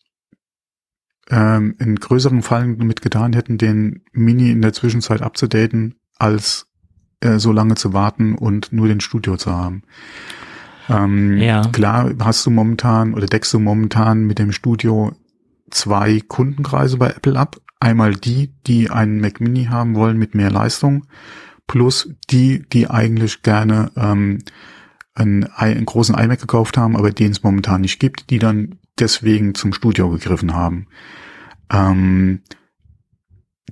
ähm, 1.30 1.76
in 1.78 1.97
größeren 1.97 2.43
Fallen 2.43 2.78
damit 2.78 3.03
getan 3.03 3.34
hätten, 3.34 3.59
den 3.59 4.03
Mini 4.12 4.51
in 4.51 4.62
der 4.62 4.72
Zwischenzeit 4.72 5.22
abzudaten, 5.22 5.97
als 6.16 6.71
äh, 7.22 7.38
so 7.38 7.52
lange 7.52 7.74
zu 7.76 7.92
warten 7.92 8.34
und 8.34 8.72
nur 8.72 8.88
den 8.88 9.00
Studio 9.00 9.36
zu 9.36 9.52
haben. 9.52 9.82
Ähm, 10.88 11.38
ja. 11.38 11.62
Klar 11.72 12.12
hast 12.20 12.44
du 12.44 12.50
momentan 12.50 13.14
oder 13.14 13.26
deckst 13.26 13.52
du 13.54 13.58
momentan 13.58 14.24
mit 14.24 14.38
dem 14.38 14.52
Studio 14.52 15.12
zwei 15.70 16.20
Kundenkreise 16.20 16.96
bei 16.98 17.10
Apple 17.10 17.38
ab. 17.38 17.56
Einmal 17.80 18.14
die, 18.14 18.52
die 18.66 18.90
einen 18.90 19.20
Mac 19.20 19.40
Mini 19.40 19.64
haben 19.66 19.94
wollen 19.94 20.18
mit 20.18 20.34
mehr 20.34 20.50
Leistung, 20.50 21.06
plus 21.66 22.10
die, 22.30 22.64
die 22.72 22.88
eigentlich 22.90 23.42
gerne 23.42 23.90
ähm, 23.96 24.38
einen, 25.14 25.44
einen 25.44 25.84
großen 25.84 26.16
iMac 26.16 26.40
gekauft 26.40 26.76
haben, 26.76 26.96
aber 26.96 27.10
den 27.10 27.32
es 27.32 27.42
momentan 27.42 27.80
nicht 27.80 27.98
gibt, 27.98 28.30
die 28.30 28.38
dann 28.38 28.78
deswegen 28.98 29.54
zum 29.54 29.72
Studio 29.72 30.10
gegriffen 30.10 30.54
haben. 30.54 30.86
Ähm, 31.72 32.42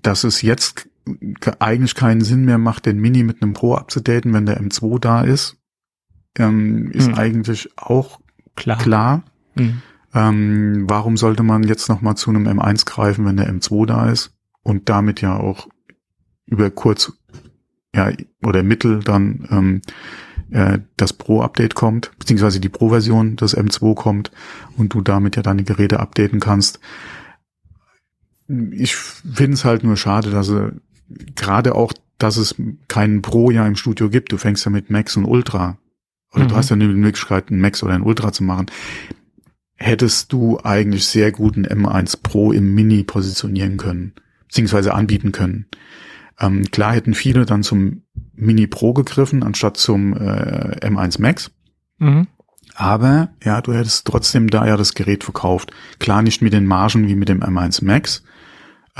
dass 0.02 0.24
es 0.24 0.42
jetzt 0.42 0.89
eigentlich 1.58 1.94
keinen 1.94 2.20
Sinn 2.20 2.44
mehr 2.44 2.58
macht, 2.58 2.86
den 2.86 2.98
Mini 2.98 3.22
mit 3.22 3.42
einem 3.42 3.52
Pro 3.52 3.74
abzudaten, 3.74 4.32
wenn 4.32 4.46
der 4.46 4.60
M2 4.60 4.98
da 4.98 5.22
ist, 5.22 5.56
ähm, 6.38 6.90
ist 6.92 7.08
hm. 7.08 7.14
eigentlich 7.14 7.70
auch 7.76 8.20
klar. 8.56 8.78
klar. 8.78 9.24
Hm. 9.56 9.82
Ähm, 10.14 10.84
warum 10.88 11.16
sollte 11.16 11.42
man 11.42 11.62
jetzt 11.62 11.88
noch 11.88 12.00
mal 12.00 12.16
zu 12.16 12.30
einem 12.30 12.46
M1 12.46 12.84
greifen, 12.84 13.24
wenn 13.24 13.36
der 13.36 13.52
M2 13.52 13.86
da 13.86 14.10
ist 14.10 14.36
und 14.62 14.88
damit 14.88 15.20
ja 15.20 15.36
auch 15.36 15.68
über 16.46 16.70
kurz 16.70 17.12
ja 17.94 18.10
oder 18.42 18.62
mittel 18.62 19.00
dann 19.00 19.48
ähm, 19.50 19.82
äh, 20.50 20.80
das 20.96 21.12
Pro-Update 21.12 21.74
kommt, 21.74 22.10
beziehungsweise 22.18 22.60
die 22.60 22.68
Pro-Version 22.68 23.36
des 23.36 23.56
M2 23.56 23.94
kommt 23.94 24.30
und 24.76 24.94
du 24.94 25.00
damit 25.00 25.36
ja 25.36 25.42
deine 25.42 25.64
Geräte 25.64 26.00
updaten 26.00 26.40
kannst. 26.40 26.80
Ich 28.72 28.96
finde 28.96 29.52
es 29.52 29.64
halt 29.64 29.84
nur 29.84 29.96
schade, 29.96 30.30
dass 30.30 30.48
er 30.48 30.72
gerade 31.34 31.74
auch, 31.74 31.92
dass 32.18 32.36
es 32.36 32.54
keinen 32.88 33.22
Pro 33.22 33.50
ja 33.50 33.66
im 33.66 33.76
Studio 33.76 34.10
gibt. 34.10 34.32
Du 34.32 34.38
fängst 34.38 34.64
ja 34.64 34.70
mit 34.70 34.90
Max 34.90 35.16
und 35.16 35.24
Ultra. 35.24 35.78
Oder 36.32 36.44
mhm. 36.44 36.48
du 36.48 36.56
hast 36.56 36.70
ja 36.70 36.74
eine 36.74 36.88
Möglichkeit, 36.88 37.50
einen 37.50 37.60
Max 37.60 37.82
oder 37.82 37.94
einen 37.94 38.04
Ultra 38.04 38.32
zu 38.32 38.44
machen. 38.44 38.66
Hättest 39.76 40.32
du 40.32 40.60
eigentlich 40.62 41.06
sehr 41.06 41.32
guten 41.32 41.66
M1 41.66 42.18
Pro 42.22 42.52
im 42.52 42.74
Mini 42.74 43.02
positionieren 43.02 43.78
können, 43.78 44.12
beziehungsweise 44.46 44.94
anbieten 44.94 45.32
können. 45.32 45.66
Ähm, 46.38 46.70
klar 46.70 46.94
hätten 46.94 47.14
viele 47.14 47.46
dann 47.46 47.62
zum 47.62 48.02
Mini 48.34 48.66
Pro 48.66 48.92
gegriffen, 48.92 49.42
anstatt 49.42 49.76
zum 49.78 50.14
äh, 50.14 50.86
M1 50.86 51.20
Max. 51.20 51.50
Mhm. 51.98 52.26
Aber 52.74 53.30
ja, 53.42 53.60
du 53.60 53.72
hättest 53.72 54.06
trotzdem 54.06 54.48
da 54.48 54.66
ja 54.66 54.76
das 54.76 54.94
Gerät 54.94 55.24
verkauft. 55.24 55.72
Klar 55.98 56.22
nicht 56.22 56.40
mit 56.40 56.52
den 56.52 56.66
Margen 56.66 57.08
wie 57.08 57.14
mit 57.14 57.28
dem 57.28 57.42
M1 57.42 57.84
Max, 57.84 58.22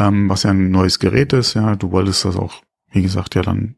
ähm, 0.01 0.29
was 0.29 0.45
ja 0.45 0.51
ein 0.51 0.71
neues 0.71 0.99
Gerät 0.99 1.33
ist. 1.33 1.55
Ja, 1.55 1.77
du 1.77 1.93
wolltest 1.93 2.25
das 2.25 2.37
auch, 2.37 2.63
wie 2.91 3.03
gesagt, 3.03 3.35
ja 3.35 3.43
dann 3.43 3.77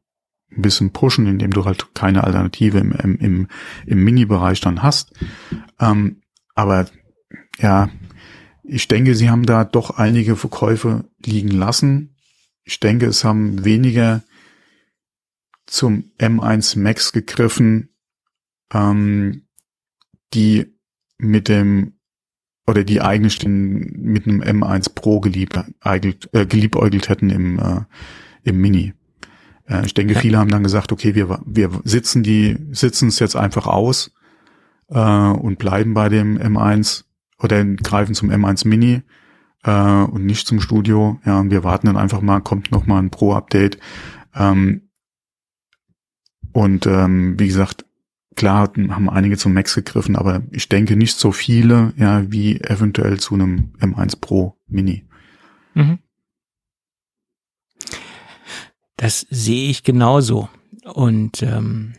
ein 0.57 0.63
bisschen 0.63 0.93
pushen, 0.93 1.27
indem 1.27 1.51
du 1.51 1.65
halt 1.65 1.95
keine 1.95 2.25
Alternative 2.25 2.79
im, 2.79 2.93
im, 2.93 3.17
im, 3.17 3.49
im 3.87 4.05
Mini-Bereich 4.05 4.61
dann 4.61 4.83
hast. 4.83 5.13
Ähm, 5.81 6.23
aber 6.55 6.87
ja, 7.59 7.89
ich 8.63 8.87
denke, 8.89 9.15
sie 9.15 9.31
haben 9.31 9.47
da 9.47 9.65
doch 9.65 9.99
einige 9.99 10.37
Verkäufe 10.37 11.05
liegen 11.25 11.51
lassen. 11.51 12.17
Ich 12.65 12.79
denke, 12.79 13.07
es 13.07 13.25
haben 13.25 13.65
weniger 13.65 14.23
zum 15.67 16.13
M1 16.19 16.79
Max 16.79 17.13
gegriffen, 17.13 17.89
ähm, 18.73 19.47
die 20.35 20.79
mit 21.19 21.49
dem 21.49 21.92
oder 22.67 22.85
die 22.85 23.01
eigentlich 23.01 23.39
den, 23.39 23.93
mit 24.03 24.27
einem 24.27 24.43
M1 24.43 24.95
Pro 24.95 25.21
geliebt, 25.21 25.59
äh, 25.85 26.47
geliebäugelt 26.47 27.09
hätten 27.09 27.31
im, 27.31 27.59
äh, 27.59 27.81
im 28.45 28.61
Mini. 28.61 28.95
Äh, 29.69 29.85
ich 29.85 29.95
denke, 29.95 30.15
ja. 30.15 30.21
viele 30.21 30.39
haben 30.39 30.51
dann 30.51 30.63
gesagt, 30.63 30.93
okay, 30.93 31.15
wir, 31.15 31.41
wir 31.45 31.71
sitzen 31.85 32.23
die, 32.23 32.57
sitzen 32.71 33.09
es 33.09 33.19
jetzt 33.19 33.37
einfach 33.37 33.67
aus 33.67 34.13
äh, 34.89 34.99
und 34.99 35.59
bleiben 35.59 35.95
bei 35.95 36.09
dem 36.09 36.39
M1 36.39 37.05
oder 37.39 37.65
greifen 37.65 38.15
zum 38.15 38.31
M1 38.31 38.67
Mini 38.69 39.03
äh, 39.65 40.03
und 40.05 40.25
nicht 40.25 40.47
zum 40.47 40.61
Studio. 40.61 41.21
Ja, 41.25 41.41
und 41.41 41.51
wir 41.51 41.65
warten 41.65 41.87
dann 41.87 41.97
einfach 41.97 42.21
mal, 42.21 42.41
kommt 42.41 42.71
noch 42.71 42.87
mal 42.87 42.99
ein 42.99 43.11
Pro-Update. 43.11 43.79
Ähm, 44.35 44.89
und 46.53 46.87
ähm, 46.87 47.39
wie 47.39 47.49
gesagt, 47.49 47.85
klar 48.37 48.73
haben 48.91 49.11
einige 49.11 49.37
zum 49.37 49.53
Max 49.53 49.75
gegriffen, 49.75 50.17
aber 50.17 50.43
ich 50.51 50.69
denke 50.69 50.97
nicht 50.97 51.19
so 51.19 51.33
viele, 51.33 51.93
ja, 51.97 52.31
wie 52.31 52.61
eventuell 52.61 53.19
zu 53.21 53.35
einem 53.35 53.73
M1 53.81 54.21
Pro 54.21 54.57
Mini. 54.69 55.05
Mhm. 55.75 55.99
Das 58.97 59.27
sehe 59.31 59.71
ich 59.71 59.83
genauso. 59.83 60.49
Und 60.85 61.43
ähm, 61.43 61.95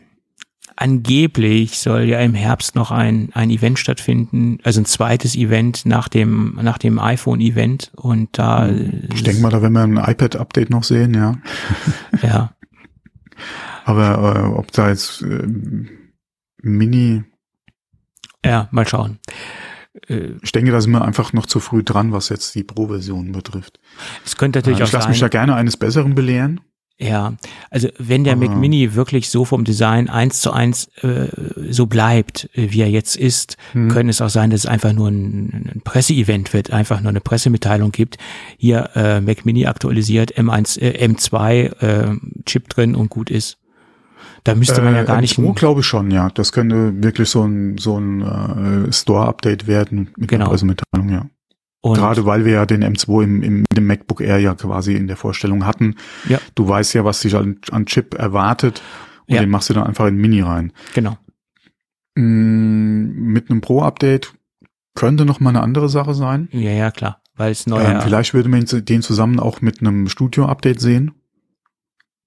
angeblich 0.76 1.78
soll 1.78 2.02
ja 2.02 2.20
im 2.20 2.34
Herbst 2.34 2.74
noch 2.74 2.90
ein, 2.90 3.30
ein 3.34 3.50
Event 3.50 3.78
stattfinden, 3.78 4.58
also 4.62 4.80
ein 4.80 4.86
zweites 4.86 5.36
Event 5.36 5.86
nach 5.86 6.08
dem, 6.08 6.58
nach 6.62 6.78
dem 6.78 6.98
iPhone-Event. 6.98 7.92
Und 7.96 8.38
da. 8.38 8.68
Ich 8.68 9.22
denke 9.22 9.42
mal, 9.42 9.50
da 9.50 9.62
werden 9.62 9.74
wir 9.74 9.82
ein 9.82 10.12
iPad-Update 10.12 10.70
noch 10.70 10.84
sehen, 10.84 11.14
ja. 11.14 11.38
Ja. 12.22 12.54
Aber 13.84 14.36
äh, 14.36 14.58
ob 14.58 14.72
da 14.72 14.88
jetzt 14.88 15.22
äh, 15.22 15.46
Mini. 16.64 17.24
Ja, 18.44 18.68
mal 18.72 18.86
schauen. 18.86 19.18
Äh, 20.08 20.32
ich 20.42 20.52
denke, 20.52 20.72
da 20.72 20.80
sind 20.80 20.92
wir 20.92 21.04
einfach 21.04 21.32
noch 21.32 21.46
zu 21.46 21.60
früh 21.60 21.82
dran, 21.82 22.12
was 22.12 22.28
jetzt 22.28 22.54
die 22.54 22.64
Pro-Version 22.64 23.32
betrifft. 23.32 23.80
Es 24.24 24.36
könnte 24.36 24.58
natürlich 24.58 24.78
ich 24.78 24.84
auch 24.84 24.86
sein. 24.86 25.00
Ich 25.00 25.04
lasse 25.04 25.08
mich 25.10 25.20
ja 25.20 25.28
gerne 25.28 25.54
eines 25.54 25.76
Besseren 25.76 26.14
belehren. 26.14 26.60
Ja, 26.96 27.34
also 27.70 27.88
wenn 27.98 28.22
der 28.22 28.36
Mac 28.36 28.56
Mini 28.56 28.94
wirklich 28.94 29.28
so 29.28 29.44
vom 29.44 29.64
Design 29.64 30.08
eins 30.08 30.40
zu 30.40 30.52
eins 30.52 30.86
äh, 31.02 31.26
so 31.68 31.86
bleibt, 31.86 32.48
äh, 32.54 32.70
wie 32.70 32.82
er 32.82 32.88
jetzt 32.88 33.16
ist, 33.16 33.56
hm. 33.72 33.88
können 33.88 34.08
es 34.08 34.20
auch 34.20 34.28
sein, 34.28 34.50
dass 34.50 34.60
es 34.60 34.66
einfach 34.66 34.92
nur 34.92 35.08
ein, 35.08 35.72
ein 35.74 35.80
Presseevent 35.82 36.52
wird, 36.52 36.70
einfach 36.70 37.00
nur 37.00 37.08
eine 37.08 37.20
Pressemitteilung 37.20 37.90
gibt. 37.90 38.18
Hier 38.58 38.90
äh, 38.94 39.20
Mac 39.20 39.44
Mini 39.44 39.66
aktualisiert, 39.66 40.38
M1, 40.38 40.80
äh, 40.80 41.04
M2 41.04 41.82
äh, 41.82 42.16
Chip 42.46 42.68
drin 42.68 42.94
und 42.94 43.10
gut 43.10 43.28
ist. 43.28 43.58
Da 44.44 44.54
müsste 44.54 44.82
man 44.82 44.94
ja 44.94 45.02
äh, 45.02 45.06
gar 45.06 45.20
nicht. 45.20 45.38
M2 45.38 45.54
glaube 45.54 45.80
ich 45.80 45.86
schon, 45.86 46.10
ja. 46.10 46.28
Das 46.28 46.52
könnte 46.52 47.02
wirklich 47.02 47.30
so 47.30 47.44
ein 47.44 47.78
so 47.78 47.98
ein 47.98 48.20
äh, 48.86 48.92
Store-Update 48.92 49.66
werden 49.66 50.10
mit 50.16 50.28
genau. 50.28 50.44
einer 50.44 50.50
Pressemitteilung, 50.50 51.08
ja. 51.08 51.26
Und 51.80 51.96
Gerade 51.96 52.24
weil 52.24 52.46
wir 52.46 52.52
ja 52.52 52.66
den 52.66 52.82
M2 52.82 53.24
im, 53.24 53.42
im, 53.42 53.64
im 53.74 53.86
MacBook 53.86 54.22
Air 54.22 54.38
ja 54.38 54.54
quasi 54.54 54.94
in 54.94 55.06
der 55.06 55.18
Vorstellung 55.18 55.66
hatten. 55.66 55.96
Ja. 56.26 56.38
Du 56.54 56.66
weißt 56.66 56.94
ja, 56.94 57.04
was 57.04 57.20
dich 57.20 57.36
an, 57.36 57.58
an 57.70 57.84
Chip 57.84 58.14
erwartet 58.14 58.80
und 59.26 59.34
ja. 59.34 59.42
den 59.42 59.50
machst 59.50 59.68
du 59.68 59.74
dann 59.74 59.84
einfach 59.84 60.06
in 60.06 60.16
Mini 60.16 60.40
rein. 60.40 60.72
Genau. 60.94 61.18
Mm, 62.14 63.32
mit 63.32 63.50
einem 63.50 63.60
Pro-Update 63.60 64.32
könnte 64.94 65.24
noch 65.26 65.40
mal 65.40 65.50
eine 65.50 65.62
andere 65.62 65.88
Sache 65.88 66.14
sein. 66.14 66.48
Ja, 66.52 66.70
ja, 66.70 66.90
klar. 66.90 67.20
Weil 67.36 67.52
es 67.52 67.66
neu 67.66 67.82
ähm, 67.82 68.00
Vielleicht 68.00 68.32
würde 68.32 68.48
man 68.48 68.64
den 68.64 69.02
zusammen 69.02 69.40
auch 69.40 69.60
mit 69.60 69.80
einem 69.80 70.08
Studio-Update 70.08 70.80
sehen. 70.80 71.12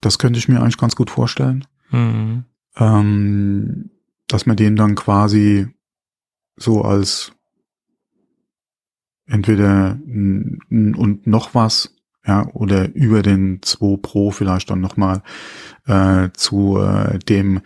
Das 0.02 0.20
könnte 0.20 0.38
ich 0.38 0.48
mir 0.48 0.62
eigentlich 0.62 0.78
ganz 0.78 0.96
gut 0.96 1.10
vorstellen. 1.10 1.66
Mhm. 1.92 2.46
Ähm, 2.76 3.90
dass 4.28 4.46
man 4.46 4.58
den 4.58 4.76
dann 4.76 4.96
quasi 4.96 5.68
so 6.58 6.82
als 6.82 7.32
entweder 9.26 9.98
und 10.10 11.22
noch 11.26 11.54
was, 11.56 11.96
ja, 12.26 12.48
oder 12.54 12.94
über 12.94 13.22
den 13.22 13.62
2 13.62 13.98
Pro 14.02 14.32
vielleicht 14.32 14.70
dann 14.70 14.82
nochmal 14.82 15.22
äh, 15.86 16.30
zu 16.34 16.78
äh, 16.80 17.20
dem 17.20 17.62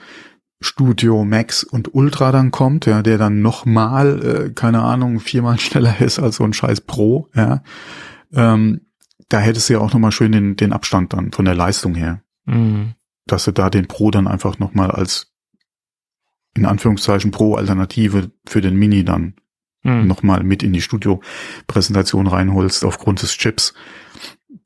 Studio 0.60 1.26
Max 1.26 1.64
und 1.64 1.96
Ultra 1.96 2.32
dann 2.32 2.52
kommt, 2.52 2.86
ja, 2.86 3.02
der 3.02 3.18
dann 3.18 3.42
nochmal, 3.42 4.24
äh, 4.24 4.50
keine 4.52 4.82
Ahnung, 4.82 5.20
viermal 5.20 5.60
schneller 5.60 6.00
ist 6.00 6.20
als 6.20 6.38
so 6.38 6.44
ein 6.44 6.54
scheiß 6.54 6.82
Pro, 6.82 7.30
ja. 7.36 7.64
Ähm, 8.34 8.82
da 9.30 9.40
hättest 9.40 9.70
du 9.70 9.74
ja 9.74 9.80
auch 9.80 9.94
nochmal 9.94 10.12
schön 10.12 10.32
den, 10.32 10.56
den 10.56 10.74
Abstand 10.74 11.14
dann 11.14 11.32
von 11.32 11.46
der 11.46 11.56
Leistung 11.56 11.96
her. 11.96 12.22
Mhm. 12.46 12.94
Dass 13.32 13.46
du 13.46 13.52
da 13.52 13.70
den 13.70 13.88
Pro 13.88 14.12
dann 14.12 14.28
einfach 14.28 14.60
nochmal 14.60 14.92
als 14.92 15.32
in 16.54 16.66
Anführungszeichen 16.66 17.32
Pro-Alternative 17.32 18.30
für 18.46 18.60
den 18.60 18.76
Mini 18.76 19.06
dann 19.06 19.36
hm. 19.84 20.06
nochmal 20.06 20.44
mit 20.44 20.64
in 20.64 20.74
die 20.74 20.82
Studio-Präsentation 20.82 22.28
reinholst 22.28 22.84
aufgrund 22.84 23.22
des 23.22 23.38
Chips. 23.38 23.74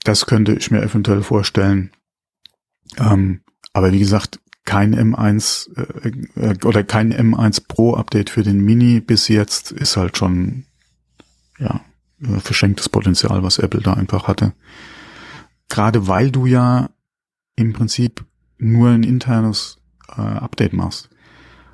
Das 0.04 0.26
könnte 0.26 0.54
ich 0.54 0.72
mir 0.72 0.82
eventuell 0.82 1.22
vorstellen. 1.22 1.92
Ähm, 2.98 3.42
aber 3.72 3.92
wie 3.92 4.00
gesagt, 4.00 4.40
kein 4.64 4.96
M1 4.96 5.70
äh, 5.78 6.50
äh, 6.50 6.66
oder 6.66 6.84
kein 6.84 7.14
M1 7.14 7.68
Pro 7.68 7.94
Update 7.94 8.32
für 8.32 8.42
den 8.42 8.62
Mini 8.62 9.00
bis 9.00 9.28
jetzt 9.28 9.72
ist 9.72 9.96
halt 9.96 10.18
schon 10.18 10.66
ja 11.60 11.82
verschenktes 12.40 12.90
Potenzial, 12.90 13.44
was 13.44 13.60
Apple 13.60 13.82
da 13.82 13.94
einfach 13.94 14.28
hatte. 14.28 14.54
Gerade 15.70 16.08
weil 16.08 16.32
du 16.32 16.48
ja 16.48 16.90
im 17.56 17.74
Prinzip 17.74 18.26
nur 18.58 18.90
ein 18.90 19.04
internes 19.04 19.78
äh, 20.18 20.22
Update 20.22 20.74
machst. 20.74 21.10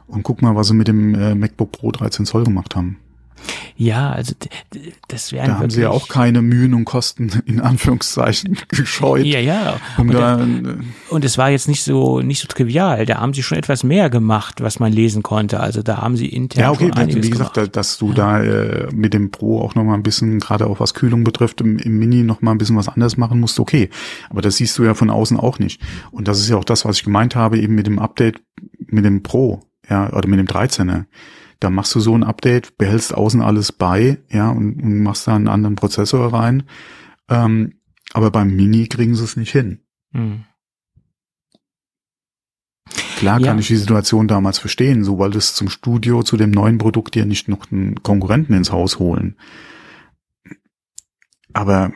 Und 0.07 0.23
guck 0.23 0.41
mal, 0.41 0.55
was 0.55 0.67
sie 0.67 0.73
mit 0.73 0.87
dem 0.87 1.15
äh, 1.15 1.35
MacBook 1.35 1.71
Pro 1.71 1.91
13 1.91 2.25
Zoll 2.25 2.43
gemacht 2.43 2.75
haben. 2.75 2.97
Ja, 3.75 4.11
also 4.11 4.35
das 5.07 5.31
wären 5.31 5.47
Da 5.47 5.59
haben 5.59 5.69
sie 5.69 5.81
ja 5.81 5.89
auch 5.89 6.07
keine 6.07 6.41
Mühen 6.41 6.73
und 6.73 6.85
Kosten 6.85 7.31
in 7.45 7.59
Anführungszeichen 7.59 8.57
gescheut. 8.67 9.25
Ja, 9.25 9.39
ja. 9.39 9.79
Um 9.97 10.09
und, 10.09 10.13
da, 10.13 10.45
und 11.09 11.25
es 11.25 11.37
war 11.37 11.49
jetzt 11.49 11.67
nicht 11.67 11.83
so 11.83 12.21
nicht 12.21 12.39
so 12.41 12.47
trivial. 12.47 13.05
Da 13.05 13.19
haben 13.19 13.33
sie 13.33 13.43
schon 13.43 13.57
etwas 13.57 13.83
mehr 13.83 14.09
gemacht, 14.09 14.61
was 14.61 14.79
man 14.79 14.93
lesen 14.93 15.23
konnte. 15.23 15.59
Also 15.59 15.81
da 15.81 15.97
haben 15.97 16.15
sie 16.15 16.27
intern 16.27 16.61
ja, 16.61 16.71
okay, 16.71 16.89
schon 16.89 16.93
einiges 16.93 17.25
wie 17.25 17.29
gesagt, 17.31 17.55
gemacht. 17.55 17.75
dass 17.75 17.97
du 17.97 18.13
da 18.13 18.41
äh, 18.43 18.87
mit 18.93 19.13
dem 19.13 19.31
Pro 19.31 19.61
auch 19.61 19.75
noch 19.75 19.83
mal 19.83 19.95
ein 19.95 20.03
bisschen, 20.03 20.39
gerade 20.39 20.67
auch 20.67 20.79
was 20.79 20.93
Kühlung 20.93 21.23
betrifft, 21.23 21.61
im, 21.61 21.77
im 21.79 21.97
Mini 21.97 22.23
noch 22.23 22.41
mal 22.41 22.51
ein 22.51 22.57
bisschen 22.57 22.77
was 22.77 22.87
anderes 22.87 23.17
machen 23.17 23.39
musst, 23.39 23.59
okay. 23.59 23.89
Aber 24.29 24.41
das 24.41 24.57
siehst 24.57 24.77
du 24.77 24.83
ja 24.83 24.93
von 24.93 25.09
außen 25.09 25.37
auch 25.37 25.59
nicht. 25.59 25.81
Und 26.11 26.27
das 26.27 26.39
ist 26.39 26.49
ja 26.49 26.57
auch 26.57 26.63
das, 26.63 26.85
was 26.85 26.97
ich 26.97 27.03
gemeint 27.03 27.35
habe, 27.35 27.59
eben 27.59 27.75
mit 27.75 27.87
dem 27.87 27.99
Update, 27.99 28.41
mit 28.87 29.05
dem 29.05 29.23
Pro, 29.23 29.61
ja, 29.89 30.11
oder 30.13 30.27
mit 30.27 30.39
dem 30.39 30.47
13er 30.47 31.05
da 31.61 31.69
machst 31.69 31.93
du 31.95 31.99
so 31.99 32.15
ein 32.15 32.23
Update, 32.23 32.77
behältst 32.77 33.13
außen 33.13 33.39
alles 33.39 33.71
bei, 33.71 34.17
ja, 34.29 34.49
und, 34.49 34.81
und 34.81 35.03
machst 35.03 35.27
da 35.27 35.35
einen 35.35 35.47
anderen 35.47 35.75
Prozessor 35.75 36.33
rein. 36.33 36.63
Ähm, 37.29 37.75
aber 38.13 38.31
beim 38.31 38.53
Mini 38.55 38.87
kriegen 38.87 39.15
sie 39.15 39.23
es 39.23 39.37
nicht 39.37 39.51
hin. 39.51 39.79
Hm. 40.11 40.43
Klar 43.15 43.39
Ja. 43.39 43.47
kann 43.47 43.59
ich 43.59 43.67
die 43.67 43.77
Situation 43.77 44.27
damals 44.27 44.57
verstehen, 44.57 45.03
so 45.03 45.19
weil 45.19 45.29
das 45.29 45.53
zum 45.53 45.69
Studio, 45.69 46.23
zu 46.23 46.35
dem 46.35 46.49
neuen 46.49 46.79
Produkt 46.79 47.15
ja 47.15 47.25
nicht 47.25 47.47
noch 47.47 47.71
einen 47.71 48.01
Konkurrenten 48.01 48.55
ins 48.55 48.71
Haus 48.71 48.97
holen. 48.97 49.37
Aber 51.53 51.93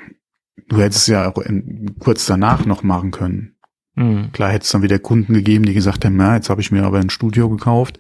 du 0.68 0.78
hättest 0.78 1.02
es 1.02 1.08
ja 1.08 1.32
auch 1.32 1.40
in, 1.40 1.96
kurz 1.98 2.28
danach 2.28 2.68
noch 2.68 2.84
machen 2.84 3.10
können. 3.10 3.56
Hm. 3.96 4.32
Klar 4.32 4.52
hätte 4.52 4.66
es 4.66 4.70
dann 4.72 4.84
wieder 4.84 5.00
Kunden 5.00 5.34
gegeben, 5.34 5.66
die 5.66 5.74
gesagt 5.74 6.06
haben, 6.06 6.18
na, 6.18 6.36
jetzt 6.36 6.52
habe 6.52 6.62
ich 6.62 6.72
mir 6.72 6.84
aber 6.84 7.00
ein 7.00 7.10
Studio 7.10 7.50
gekauft 7.50 7.98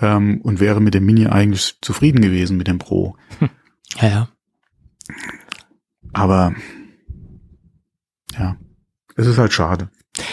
ähm, 0.00 0.40
und 0.42 0.60
wäre 0.60 0.80
mit 0.80 0.94
dem 0.94 1.04
Mini 1.04 1.26
eigentlich 1.26 1.78
zufrieden 1.80 2.20
gewesen 2.20 2.56
mit 2.56 2.68
dem 2.68 2.78
Pro. 2.78 3.16
Ja, 4.00 4.08
ja. 4.08 4.28
Aber 6.14 6.54
ja, 8.38 8.56
es 9.16 9.26
ist 9.26 9.36
halt 9.36 9.52
schade. 9.52 9.90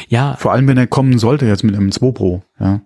Ja, 0.07 0.37
Vor 0.37 0.53
allem, 0.53 0.65
wenn 0.67 0.77
er 0.77 0.87
kommen 0.87 1.19
sollte 1.19 1.45
jetzt 1.45 1.65
mit 1.65 1.75
einem 1.75 1.91
2 1.91 2.11
Pro. 2.11 2.43
Ja, 2.57 2.79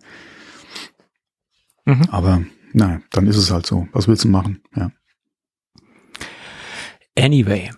mhm. 1.86 2.10
aber 2.10 2.44
naja, 2.74 3.02
dann 3.12 3.28
ist 3.28 3.38
es 3.38 3.52
halt 3.52 3.68
so. 3.68 3.88
Was 3.92 4.08
willst 4.08 4.24
du 4.24 4.30
machen? 4.30 4.64
Ja. 4.76 4.92
Anyway. 7.16 7.70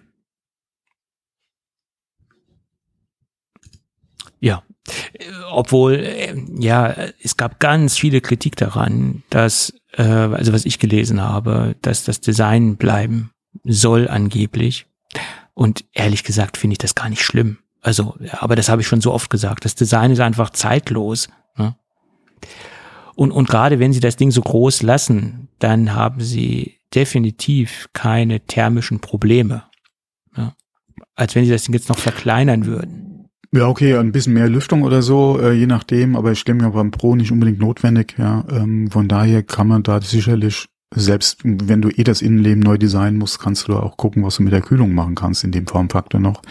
Ja. 4.40 4.64
Äh, 5.14 5.26
Obwohl, 5.52 5.96
äh, 5.96 6.36
ja, 6.60 6.96
es 7.22 7.38
gab 7.38 7.60
ganz 7.60 7.98
viele 7.98 8.22
Kritik 8.22 8.56
daran, 8.56 9.24
dass, 9.30 9.74
äh, 9.94 10.04
also 10.04 10.54
was 10.54 10.66
ich 10.66 10.80
gelesen 10.80 11.22
habe, 11.22 11.76
dass 11.82 12.04
das 12.04 12.22
Design 12.22 12.78
bleiben 12.78 13.32
soll 13.64 14.08
angeblich. 14.08 14.88
Und 15.54 15.86
ehrlich 15.94 16.24
gesagt 16.24 16.58
finde 16.58 16.74
ich 16.74 16.80
das 16.80 16.96
gar 16.96 17.10
nicht 17.10 17.24
schlimm. 17.24 17.60
Also, 17.82 18.16
aber 18.32 18.56
das 18.56 18.68
habe 18.70 18.82
ich 18.82 18.88
schon 18.88 19.02
so 19.02 19.14
oft 19.14 19.30
gesagt. 19.30 19.64
Das 19.64 19.76
Design 19.76 20.12
ist 20.12 20.20
einfach 20.20 20.50
zeitlos. 20.50 21.30
Ne? 21.58 21.76
Und, 23.16 23.32
und 23.32 23.48
gerade 23.48 23.80
wenn 23.80 23.94
sie 23.94 24.00
das 24.00 24.18
Ding 24.18 24.32
so 24.32 24.42
groß 24.42 24.82
lassen, 24.82 25.50
dann 25.60 25.94
haben 25.94 26.20
sie 26.22 26.80
definitiv 26.94 27.90
keine 27.94 28.42
thermischen 28.42 29.00
Probleme. 29.00 29.64
Ja? 30.36 30.56
Als 31.16 31.36
wenn 31.36 31.46
sie 31.46 31.52
das 31.52 31.64
Ding 31.64 31.74
jetzt 31.74 31.90
noch 31.90 32.00
verkleinern 32.00 32.66
würden. 32.66 33.15
Ja, 33.56 33.68
okay, 33.70 33.96
ein 33.98 34.12
bisschen 34.12 34.34
mehr 34.34 34.50
Lüftung 34.50 34.84
oder 34.84 35.02
so, 35.02 35.40
äh, 35.40 35.54
je 35.54 35.66
nachdem, 35.66 36.16
aber 36.18 36.34
ich 36.34 36.40
stelle 36.40 36.62
mir 36.62 36.70
beim 36.72 36.92
Pro 36.92 37.16
nicht 37.16 37.32
unbedingt 37.32 37.60
notwendig, 37.60 38.16
ja. 38.18 38.44
Ähm, 38.52 38.92
von 38.92 39.08
daher 39.08 39.44
kann 39.44 39.68
man 39.70 39.82
da 39.82 40.02
sicherlich, 40.02 40.66
selbst 40.94 41.40
wenn 41.44 41.82
du 41.82 41.88
eh 41.90 42.04
das 42.04 42.22
Innenleben 42.22 42.62
neu 42.62 42.78
designen 42.78 43.18
musst, 43.18 43.40
kannst 43.40 43.68
du 43.68 43.72
da 43.72 43.80
auch 43.80 43.96
gucken, 43.96 44.24
was 44.24 44.36
du 44.36 44.44
mit 44.44 44.52
der 44.52 44.62
Kühlung 44.62 44.94
machen 44.94 45.16
kannst 45.16 45.44
in 45.46 45.52
dem 45.54 45.68
Formfaktor 45.68 46.20
noch. 46.20 46.42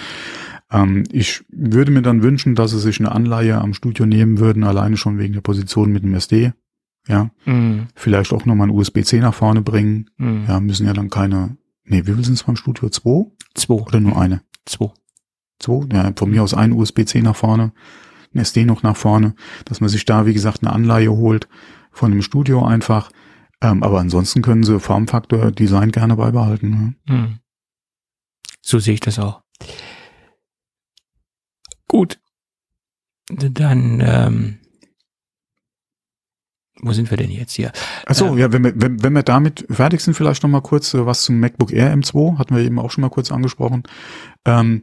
Ähm, 0.73 1.05
ich 1.13 1.45
würde 1.51 1.93
mir 1.93 2.01
dann 2.01 2.23
wünschen, 2.23 2.55
dass 2.55 2.71
sie 2.71 2.81
sich 2.81 2.99
eine 3.01 3.13
Anleihe 3.13 3.59
am 3.61 3.75
Studio 3.75 4.07
nehmen 4.07 4.39
würden, 4.39 4.65
alleine 4.65 4.97
schon 4.97 5.19
wegen 5.19 5.35
der 5.35 5.43
Position 5.43 5.93
mit 5.93 6.05
dem 6.05 6.15
SD. 6.15 6.53
Ja, 7.07 7.29
Mhm. 7.45 7.89
vielleicht 7.95 8.33
auch 8.33 8.47
nochmal 8.47 8.69
ein 8.69 8.75
USB-C 8.75 9.21
nach 9.21 9.35
vorne 9.35 9.61
bringen. 9.61 10.09
Mhm. 10.17 10.45
Ja, 10.49 10.59
müssen 10.59 10.87
ja 10.87 10.95
dann 10.95 11.11
keine, 11.11 11.59
nee, 11.85 12.01
wie 12.07 12.15
viel 12.15 12.25
sind 12.25 12.33
es 12.35 12.45
beim 12.45 12.57
Studio? 12.57 12.89
Zwei 12.89 13.27
Zwei. 13.55 13.75
oder 13.75 14.01
nur 14.01 14.19
eine? 14.19 14.41
Zwei. 14.65 14.91
Zwei? 15.65 15.87
Ja, 15.93 16.12
von 16.15 16.31
mir 16.31 16.43
aus 16.43 16.53
ein 16.53 16.73
USB-C 16.73 17.23
nach 17.23 17.37
vorne, 17.37 17.73
ein 18.35 18.39
SD 18.39 18.67
noch 18.67 18.83
nach 18.83 18.97
vorne, 18.97 19.35
dass 19.65 19.81
man 19.81 19.89
sich 19.89 20.05
da, 20.05 20.27
wie 20.27 20.35
gesagt, 20.35 20.62
eine 20.62 20.73
Anleihe 20.73 21.11
holt 21.11 21.49
von 21.91 22.11
dem 22.11 22.21
Studio 22.21 22.65
einfach. 22.67 23.11
Ähm, 23.62 23.83
aber 23.83 24.01
ansonsten 24.01 24.43
können 24.43 24.62
sie 24.62 24.79
Formfaktor 24.79 25.53
Design 25.53 25.91
gerne 25.91 26.17
beibehalten. 26.17 26.71
Ne? 26.71 27.15
Mhm. 27.15 27.39
So 28.61 28.79
sehe 28.79 28.95
ich 28.95 29.01
das 29.01 29.19
auch. 29.19 29.43
Gut. 31.89 32.19
Dann, 33.29 34.03
ähm, 34.05 34.59
wo 36.83 36.93
sind 36.93 37.11
wir 37.11 37.17
denn 37.17 37.31
jetzt 37.31 37.53
hier? 37.53 37.73
Achso, 38.05 38.27
Ähm. 38.27 38.39
ja, 38.39 38.53
wenn 38.53 38.65
wir, 38.65 38.73
wenn, 38.77 39.03
wenn 39.03 39.12
wir 39.15 39.23
damit 39.23 39.65
fertig 39.71 40.03
sind, 40.03 40.12
vielleicht 40.12 40.43
noch 40.43 40.51
mal 40.51 40.61
kurz 40.61 40.93
äh, 40.93 41.07
was 41.07 41.23
zum 41.23 41.41
MacBook 41.41 41.73
Air 41.73 41.95
M2, 41.95 42.37
hatten 42.37 42.55
wir 42.55 42.62
eben 42.62 42.79
auch 42.79 42.91
schon 42.91 43.03
mal 43.03 43.09
kurz 43.09 43.33
angesprochen. 43.33 43.85
Ähm, 44.45 44.83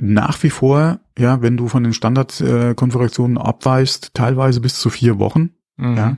nach 0.00 0.42
wie 0.42 0.50
vor, 0.50 1.00
ja, 1.18 1.40
wenn 1.42 1.56
du 1.56 1.68
von 1.68 1.84
den 1.84 1.92
Standardkonfigurationen 1.94 3.38
abweichst, 3.38 4.12
teilweise 4.14 4.60
bis 4.60 4.78
zu 4.78 4.90
vier 4.90 5.18
Wochen, 5.18 5.50
Mhm. 5.76 5.96
ja, 5.96 6.16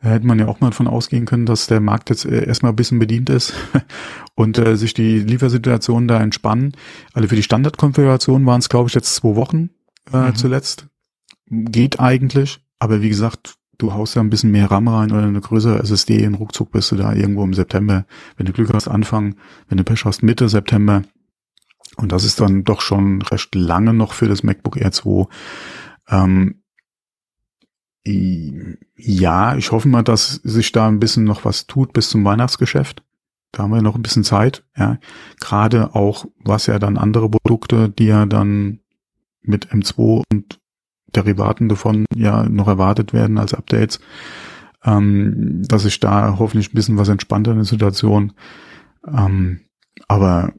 hätte 0.00 0.26
man 0.26 0.38
ja 0.38 0.46
auch 0.48 0.60
mal 0.60 0.70
davon 0.70 0.86
ausgehen 0.88 1.24
können, 1.24 1.46
dass 1.46 1.66
der 1.66 1.80
Markt 1.80 2.10
jetzt 2.10 2.24
äh, 2.24 2.44
erstmal 2.46 2.72
ein 2.72 2.76
bisschen 2.76 2.98
bedient 2.98 3.30
ist 3.30 3.52
und 4.34 4.58
äh, 4.58 4.76
sich 4.76 4.94
die 4.94 5.18
Liefersituationen 5.20 6.08
da 6.08 6.20
entspannen. 6.20 6.72
Also 7.12 7.28
für 7.28 7.36
die 7.36 7.42
Standardkonfiguration 7.42 8.44
waren 8.46 8.60
es, 8.60 8.68
glaube 8.68 8.88
ich, 8.88 8.94
jetzt 8.94 9.14
zwei 9.14 9.34
Wochen 9.36 9.70
äh, 10.12 10.28
Mhm. 10.30 10.34
zuletzt. 10.36 10.86
Geht 11.50 11.98
eigentlich, 12.00 12.60
aber 12.78 13.02
wie 13.02 13.08
gesagt, 13.08 13.54
du 13.78 13.92
haust 13.94 14.14
ja 14.16 14.22
ein 14.22 14.30
bisschen 14.30 14.50
mehr 14.50 14.70
RAM 14.70 14.88
rein 14.88 15.10
oder 15.12 15.22
eine 15.22 15.40
größere 15.40 15.78
SSD 15.80 16.26
und 16.26 16.34
ruckzuck 16.34 16.72
bist 16.72 16.90
du 16.92 16.96
da 16.96 17.12
irgendwo 17.14 17.44
im 17.44 17.54
September. 17.54 18.04
Wenn 18.36 18.46
du 18.46 18.52
Glück 18.52 18.72
hast, 18.74 18.88
Anfang, 18.88 19.36
wenn 19.68 19.78
du 19.78 19.84
Pech 19.84 20.04
hast, 20.04 20.22
Mitte 20.22 20.48
September. 20.48 21.02
Und 21.98 22.12
das 22.12 22.24
ist 22.24 22.40
dann 22.40 22.64
doch 22.64 22.80
schon 22.80 23.22
recht 23.22 23.54
lange 23.54 23.92
noch 23.92 24.12
für 24.12 24.28
das 24.28 24.44
MacBook 24.44 24.76
Air 24.76 24.92
2. 24.92 25.26
Ähm, 26.08 26.62
ja, 28.96 29.56
ich 29.56 29.72
hoffe 29.72 29.88
mal, 29.88 30.02
dass 30.02 30.34
sich 30.36 30.72
da 30.72 30.86
ein 30.86 31.00
bisschen 31.00 31.24
noch 31.24 31.44
was 31.44 31.66
tut 31.66 31.92
bis 31.92 32.08
zum 32.08 32.24
Weihnachtsgeschäft. 32.24 33.02
Da 33.52 33.64
haben 33.64 33.72
wir 33.72 33.82
noch 33.82 33.96
ein 33.96 34.02
bisschen 34.02 34.24
Zeit, 34.24 34.64
ja. 34.76 34.98
Gerade 35.40 35.94
auch, 35.94 36.26
was 36.38 36.66
ja 36.66 36.78
dann 36.78 36.96
andere 36.96 37.28
Produkte, 37.28 37.88
die 37.88 38.06
ja 38.06 38.26
dann 38.26 38.80
mit 39.42 39.72
M2 39.72 40.22
und 40.30 40.60
Derivaten 41.14 41.68
davon 41.68 42.04
ja 42.14 42.48
noch 42.48 42.68
erwartet 42.68 43.12
werden 43.12 43.38
als 43.38 43.54
Updates, 43.54 43.98
ähm, 44.84 45.62
dass 45.66 45.82
sich 45.82 45.98
da 46.00 46.38
hoffentlich 46.38 46.72
ein 46.72 46.74
bisschen 46.76 46.98
was 46.98 47.08
entspannter 47.08 47.50
in 47.52 47.58
der 47.58 47.64
Situation. 47.64 48.34
Ähm, 49.06 49.60
aber 50.06 50.52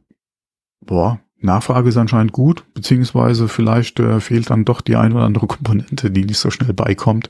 boah, 0.82 1.20
Nachfrage 1.42 1.90
ist 1.90 1.98
anscheinend 1.98 2.32
gut, 2.34 2.66
beziehungsweise 2.74 3.48
vielleicht 3.48 4.00
äh, 4.00 4.20
fehlt 4.20 4.50
dann 4.50 4.66
doch 4.66 4.82
die 4.82 4.96
ein 4.96 5.14
oder 5.14 5.24
andere 5.24 5.48
Komponente, 5.48 6.12
die 6.12 6.26
nicht 6.26 6.38
so 6.40 6.50
schnell 6.52 6.74
beikommt. 6.74 7.30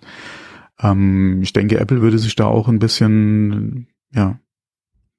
Ähm, 0.79 1.41
ich 1.41 1.53
denke, 1.53 1.79
Apple 1.79 2.01
würde 2.01 2.19
sich 2.19 2.35
da 2.35 2.45
auch 2.45 2.67
ein 2.67 2.79
bisschen 2.79 3.87
ja 4.13 4.39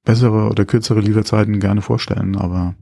bessere 0.03 0.49
oder 0.49 0.65
kürzere 0.65 0.99
Lieferzeiten 0.99 1.59
gerne 1.59 1.81
vorstellen, 1.81 2.35
aber 2.35 2.75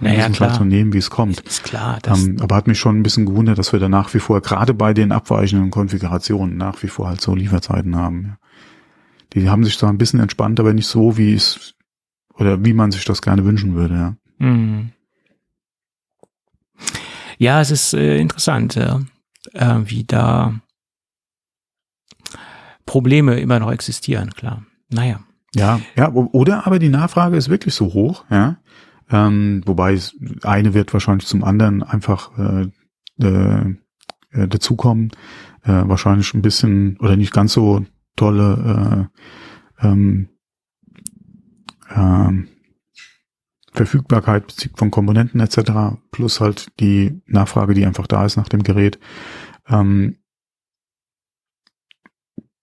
Naja, 0.00 0.16
müssen 0.16 0.32
es 0.32 0.40
halt 0.40 0.50
klar. 0.50 0.54
so 0.54 0.64
nehmen, 0.64 0.92
wie 0.92 0.98
es 0.98 1.08
kommt. 1.10 1.40
Ist 1.40 1.64
klar. 1.64 1.98
Das, 2.02 2.24
Ähm, 2.24 2.38
aber 2.40 2.56
hat 2.56 2.66
mich 2.66 2.78
schon 2.78 2.98
ein 2.98 3.02
bisschen 3.02 3.26
gewundert, 3.26 3.58
dass 3.58 3.72
wir 3.72 3.80
da 3.80 3.88
nach 3.88 4.12
wie 4.12 4.18
vor, 4.18 4.40
gerade 4.40 4.74
bei 4.74 4.92
den 4.92 5.12
abweichenden 5.12 5.70
Konfigurationen, 5.70 6.56
nach 6.56 6.82
wie 6.82 6.88
vor 6.88 7.08
halt 7.08 7.20
so 7.20 7.34
Lieferzeiten 7.34 7.96
haben. 7.96 8.36
Die 9.34 9.48
haben 9.48 9.64
sich 9.64 9.78
zwar 9.78 9.90
ein 9.90 9.98
bisschen 9.98 10.20
entspannt, 10.20 10.58
aber 10.60 10.72
nicht 10.74 10.86
so, 10.88 11.16
wie 11.16 11.32
es 11.34 11.74
oder 12.34 12.64
wie 12.64 12.72
man 12.74 12.90
sich 12.90 13.04
das 13.04 13.22
gerne 13.22 13.44
wünschen 13.44 13.74
würde. 13.74 13.94
Ja. 13.94 14.16
Mhm. 14.46 14.90
Ja, 17.38 17.60
es 17.60 17.70
ist 17.70 17.94
äh, 17.94 18.18
interessant, 18.18 18.76
äh, 18.76 18.98
wie 19.84 20.04
da 20.04 20.54
Probleme 22.84 23.38
immer 23.40 23.58
noch 23.58 23.72
existieren, 23.72 24.30
klar. 24.30 24.64
Naja. 24.88 25.20
Ja, 25.54 25.80
ja, 25.96 26.12
oder 26.12 26.66
aber 26.66 26.78
die 26.78 26.88
Nachfrage 26.88 27.36
ist 27.36 27.48
wirklich 27.48 27.74
so 27.74 27.92
hoch, 27.92 28.24
ja. 28.30 28.58
Ähm, 29.08 29.62
wobei 29.64 29.92
es 29.92 30.16
eine 30.42 30.74
wird 30.74 30.92
wahrscheinlich 30.92 31.28
zum 31.28 31.44
anderen 31.44 31.82
einfach 31.82 32.36
äh, 32.38 32.68
äh, 33.22 33.76
äh, 34.32 34.48
dazukommen. 34.48 35.12
Äh, 35.62 35.82
wahrscheinlich 35.86 36.34
ein 36.34 36.42
bisschen 36.42 36.96
oder 36.98 37.16
nicht 37.16 37.32
ganz 37.32 37.52
so 37.52 37.84
tolle 38.16 39.08
äh, 39.80 39.86
ähm, 39.86 40.28
ähm, 41.94 42.48
Verfügbarkeit 43.76 44.70
von 44.74 44.90
Komponenten 44.90 45.40
etc. 45.40 45.98
plus 46.10 46.40
halt 46.40 46.68
die 46.80 47.20
Nachfrage, 47.26 47.74
die 47.74 47.84
einfach 47.84 48.06
da 48.06 48.24
ist 48.24 48.36
nach 48.36 48.48
dem 48.48 48.62
Gerät. 48.62 48.98
Ähm, 49.68 50.16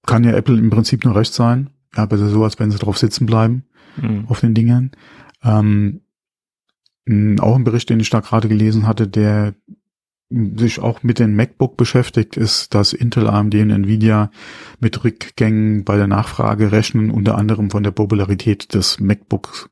kann 0.05 0.23
ja 0.23 0.31
Apple 0.31 0.57
im 0.57 0.69
Prinzip 0.69 1.05
nur 1.05 1.15
recht 1.15 1.33
sein. 1.33 1.69
ja, 1.95 2.05
besser 2.05 2.27
so, 2.27 2.43
als 2.43 2.59
wenn 2.59 2.71
sie 2.71 2.79
drauf 2.79 2.97
sitzen 2.97 3.25
bleiben, 3.25 3.65
mhm. 3.95 4.25
auf 4.27 4.41
den 4.41 4.53
Dingern. 4.53 4.91
Ähm, 5.43 6.01
auch 7.39 7.55
ein 7.55 7.63
Bericht, 7.63 7.89
den 7.89 7.99
ich 7.99 8.09
da 8.09 8.21
gerade 8.21 8.47
gelesen 8.47 8.87
hatte, 8.87 9.07
der 9.07 9.55
sich 10.29 10.79
auch 10.79 11.03
mit 11.03 11.19
den 11.19 11.35
MacBook 11.35 11.77
beschäftigt, 11.77 12.37
ist, 12.37 12.73
dass 12.73 12.93
Intel, 12.93 13.27
AMD 13.27 13.53
und 13.55 13.69
Nvidia 13.69 14.31
mit 14.79 15.03
Rückgängen 15.03 15.83
bei 15.83 15.97
der 15.97 16.07
Nachfrage 16.07 16.71
rechnen, 16.71 17.11
unter 17.11 17.37
anderem 17.37 17.69
von 17.69 17.83
der 17.83 17.91
Popularität 17.91 18.73
des 18.73 18.99
MacBooks 18.99 19.69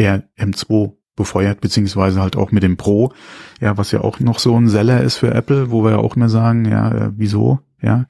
Air 0.00 0.24
M2 0.38 0.94
befeuert, 1.16 1.60
beziehungsweise 1.60 2.20
halt 2.20 2.36
auch 2.36 2.50
mit 2.50 2.62
dem 2.62 2.76
Pro, 2.78 3.12
ja, 3.60 3.76
was 3.76 3.92
ja 3.92 4.00
auch 4.00 4.20
noch 4.20 4.38
so 4.38 4.56
ein 4.56 4.68
Seller 4.68 5.02
ist 5.02 5.18
für 5.18 5.34
Apple, 5.34 5.70
wo 5.70 5.84
wir 5.84 5.92
ja 5.92 5.98
auch 5.98 6.16
immer 6.16 6.30
sagen, 6.30 6.64
ja, 6.64 6.90
äh, 6.90 7.10
wieso, 7.14 7.60
ja, 7.82 8.06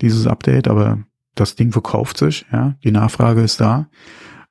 dieses 0.00 0.26
Update, 0.26 0.68
aber 0.68 1.00
das 1.34 1.56
Ding 1.56 1.72
verkauft 1.72 2.18
sich, 2.18 2.46
ja, 2.52 2.76
die 2.84 2.92
Nachfrage 2.92 3.42
ist 3.42 3.60
da. 3.60 3.88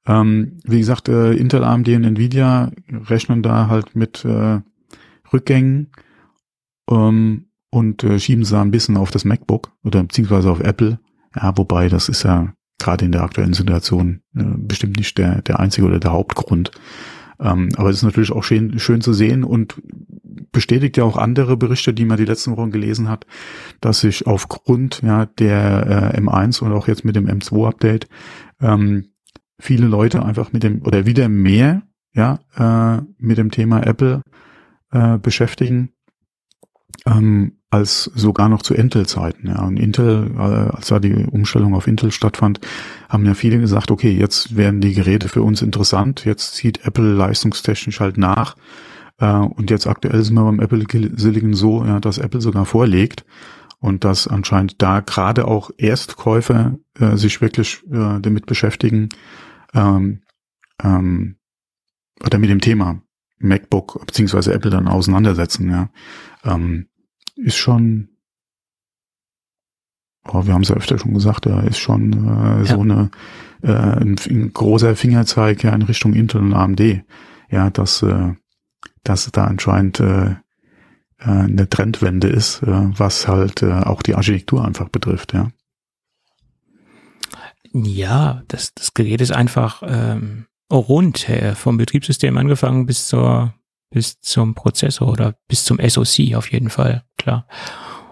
Ähm, 0.06 0.60
wie 0.66 0.80
gesagt, 0.80 1.08
äh, 1.10 1.34
Intel, 1.34 1.64
AMD 1.64 1.88
und 1.90 2.04
Nvidia 2.04 2.72
rechnen 2.90 3.44
da 3.44 3.68
halt 3.68 3.96
mit 3.96 4.26
äh, 4.26 4.60
Rückgängen 5.32 5.92
ähm, 6.90 7.46
und 7.70 8.04
äh, 8.04 8.20
schieben 8.20 8.44
sie 8.44 8.60
ein 8.60 8.72
bisschen 8.72 8.98
auf 8.98 9.12
das 9.12 9.26
MacBook 9.26 9.72
oder 9.84 10.02
beziehungsweise 10.04 10.52
auf 10.52 10.60
Apple. 10.60 11.00
Ja, 11.36 11.56
wobei 11.56 11.88
das 11.88 12.10
ist 12.10 12.24
ja 12.24 12.54
gerade 12.84 13.06
in 13.06 13.12
der 13.12 13.24
aktuellen 13.24 13.54
Situation 13.54 14.22
äh, 14.36 14.44
bestimmt 14.44 14.98
nicht 14.98 15.18
der, 15.18 15.42
der 15.42 15.60
einzige 15.60 15.88
oder 15.88 16.00
der 16.00 16.12
Hauptgrund. 16.12 16.72
Ähm, 17.40 17.70
aber 17.76 17.90
es 17.90 17.98
ist 17.98 18.04
natürlich 18.04 18.32
auch 18.32 18.44
schön, 18.44 18.78
schön 18.80 19.02
zu 19.02 19.14
sehen 19.14 19.44
und 19.44 19.82
bestätigt 20.52 20.98
ja 20.98 21.04
auch 21.04 21.18
andere 21.18 21.58
Berichte, 21.58 21.94
die 21.94 22.06
man 22.06 22.18
die 22.18 22.26
letzten 22.26 22.56
Wochen 22.56 22.72
gelesen 22.72 23.10
hat, 23.10 23.26
dass 23.82 24.02
sich 24.02 24.28
aufgrund 24.28 25.02
ja 25.02 25.26
der 25.26 26.14
äh, 26.14 26.20
M1 26.20 26.62
und 26.62 26.72
auch 26.72 26.88
jetzt 26.88 27.04
mit 27.04 27.16
dem 27.16 27.28
M2 27.28 27.68
Update 27.68 28.08
ähm, 28.62 29.08
viele 29.60 29.88
Leute 29.88 30.24
einfach 30.24 30.54
mit 30.54 30.64
dem 30.64 30.82
oder 30.84 31.06
wieder 31.06 31.30
mehr 31.30 31.84
ja 32.14 32.40
äh, 32.56 33.02
mit 33.18 33.38
dem 33.38 33.52
Thema 33.52 33.86
Apple 33.86 34.22
äh, 34.92 35.18
beschäftigen 35.18 35.94
ähm, 37.06 37.61
als 37.72 38.12
sogar 38.16 38.50
noch 38.50 38.62
zu 38.62 38.74
Intel-Zeiten. 38.74 39.48
Ja. 39.48 39.64
Und 39.64 39.78
Intel, 39.78 40.30
äh, 40.38 40.40
als 40.76 40.88
da 40.90 41.00
die 41.00 41.26
Umstellung 41.26 41.74
auf 41.74 41.88
Intel 41.88 42.12
stattfand, 42.12 42.60
haben 43.10 43.26
ja 43.26 43.34
viele 43.34 43.60
gesagt, 43.60 43.92
okay, 43.92 44.12
jetzt 44.12 44.58
werden 44.58 44.82
die 44.82 44.94
Geräte 44.94 45.30
für 45.30 45.42
uns 45.42 45.62
interessant, 45.62 46.26
jetzt 46.26 46.56
zieht 46.56 46.86
Apple 46.86 47.14
leistungstechnisch 47.14 48.02
halt 48.02 48.18
nach. 48.18 48.58
Äh, 49.20 49.32
und 49.32 49.70
jetzt 49.70 49.88
aktuell 49.88 50.22
sind 50.22 50.36
wir 50.36 50.44
beim 50.44 50.60
Apple 50.60 50.86
Silicon 51.16 51.54
so, 51.54 51.86
ja, 51.86 52.02
dass 52.02 52.18
Apple 52.18 52.42
sogar 52.42 52.66
vorlegt 52.66 53.26
und 53.80 54.04
dass 54.04 54.28
anscheinend 54.28 54.82
da 54.82 55.00
gerade 55.00 55.48
auch 55.48 55.72
Erstkäufer 55.78 56.78
äh, 57.00 57.16
sich 57.16 57.40
wirklich 57.40 57.82
äh, 57.90 58.20
damit 58.20 58.48
beschäftigen 58.48 59.10
ähm, 59.74 60.22
ähm, 60.84 61.38
oder 62.24 62.38
mit 62.38 62.50
dem 62.50 62.62
Thema 62.62 63.02
MacBook 63.40 64.06
beziehungsweise 64.06 64.54
Apple 64.54 64.72
dann 64.72 64.88
auseinandersetzen. 64.88 65.70
Ja, 65.70 65.90
ähm, 66.44 66.88
ist 67.44 67.58
schon, 67.58 68.10
oh, 70.28 70.46
wir 70.46 70.54
haben 70.54 70.64
es 70.64 70.70
ja 70.70 70.76
öfter 70.76 70.98
schon 70.98 71.14
gesagt, 71.14 71.46
ja, 71.46 71.60
ist 71.62 71.80
schon 71.80 72.14
äh, 72.14 72.60
ja. 72.60 72.66
so 72.66 72.82
eine 72.82 73.12
äh, 73.64 73.72
ein, 73.72 74.16
ein, 74.30 74.54
großer 74.54 74.96
Fingerzeig 74.96 75.64
ja 75.64 75.74
in 75.74 75.84
Richtung 75.84 76.14
Intel 76.14 76.42
und 76.42 76.54
AMD. 76.54 77.04
Ja, 77.50 77.70
dass 77.70 78.02
äh, 78.02 78.34
dass 79.04 79.30
da 79.32 79.46
anscheinend 79.46 80.00
äh, 80.00 80.32
äh, 80.32 80.36
eine 81.18 81.70
Trendwende 81.70 82.28
ist, 82.28 82.64
äh, 82.64 82.68
was 82.98 83.28
halt 83.28 83.62
äh, 83.62 83.72
auch 83.72 84.02
die 84.02 84.16
Architektur 84.16 84.66
einfach 84.66 84.90
betrifft, 84.90 85.34
ja. 85.34 85.52
Ja, 87.74 88.44
das, 88.50 88.74
das 88.74 88.94
Gerät 88.94 89.22
ist 89.22 89.32
einfach 89.32 89.82
ähm, 89.86 90.46
rund, 90.70 91.30
äh, 91.30 91.56
vom 91.56 91.78
Betriebssystem 91.78 92.38
angefangen 92.38 92.86
bis 92.86 93.08
zur 93.08 93.54
bis 93.92 94.20
zum 94.22 94.56
Prozessor 94.56 95.08
oder 95.08 95.36
bis 95.48 95.66
zum 95.66 95.80
SoC 95.80 96.36
auf 96.36 96.52
jeden 96.52 96.70
Fall, 96.70 97.04
klar. 97.18 97.46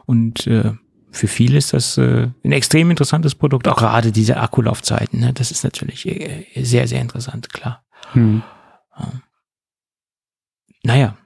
Und 0.06 0.46
äh, 0.46 0.74
für 1.12 1.28
viele 1.28 1.58
ist 1.58 1.74
das 1.74 1.98
äh, 1.98 2.28
ein 2.44 2.52
extrem 2.52 2.92
interessantes 2.92 3.34
Produkt, 3.34 3.68
auch 3.68 3.78
gerade 3.78 4.12
diese 4.12 4.38
Akkulaufzeiten. 4.38 5.20
Ne? 5.20 5.34
Das 5.34 5.52
ist 5.52 5.64
natürlich 5.64 6.06
äh, 6.06 6.46
sehr, 6.56 6.88
sehr 6.88 7.02
interessant, 7.02 7.52
klar. 7.52 7.84
Hm. 8.12 8.44
Ähm, 8.98 9.22
naja, 10.84 11.18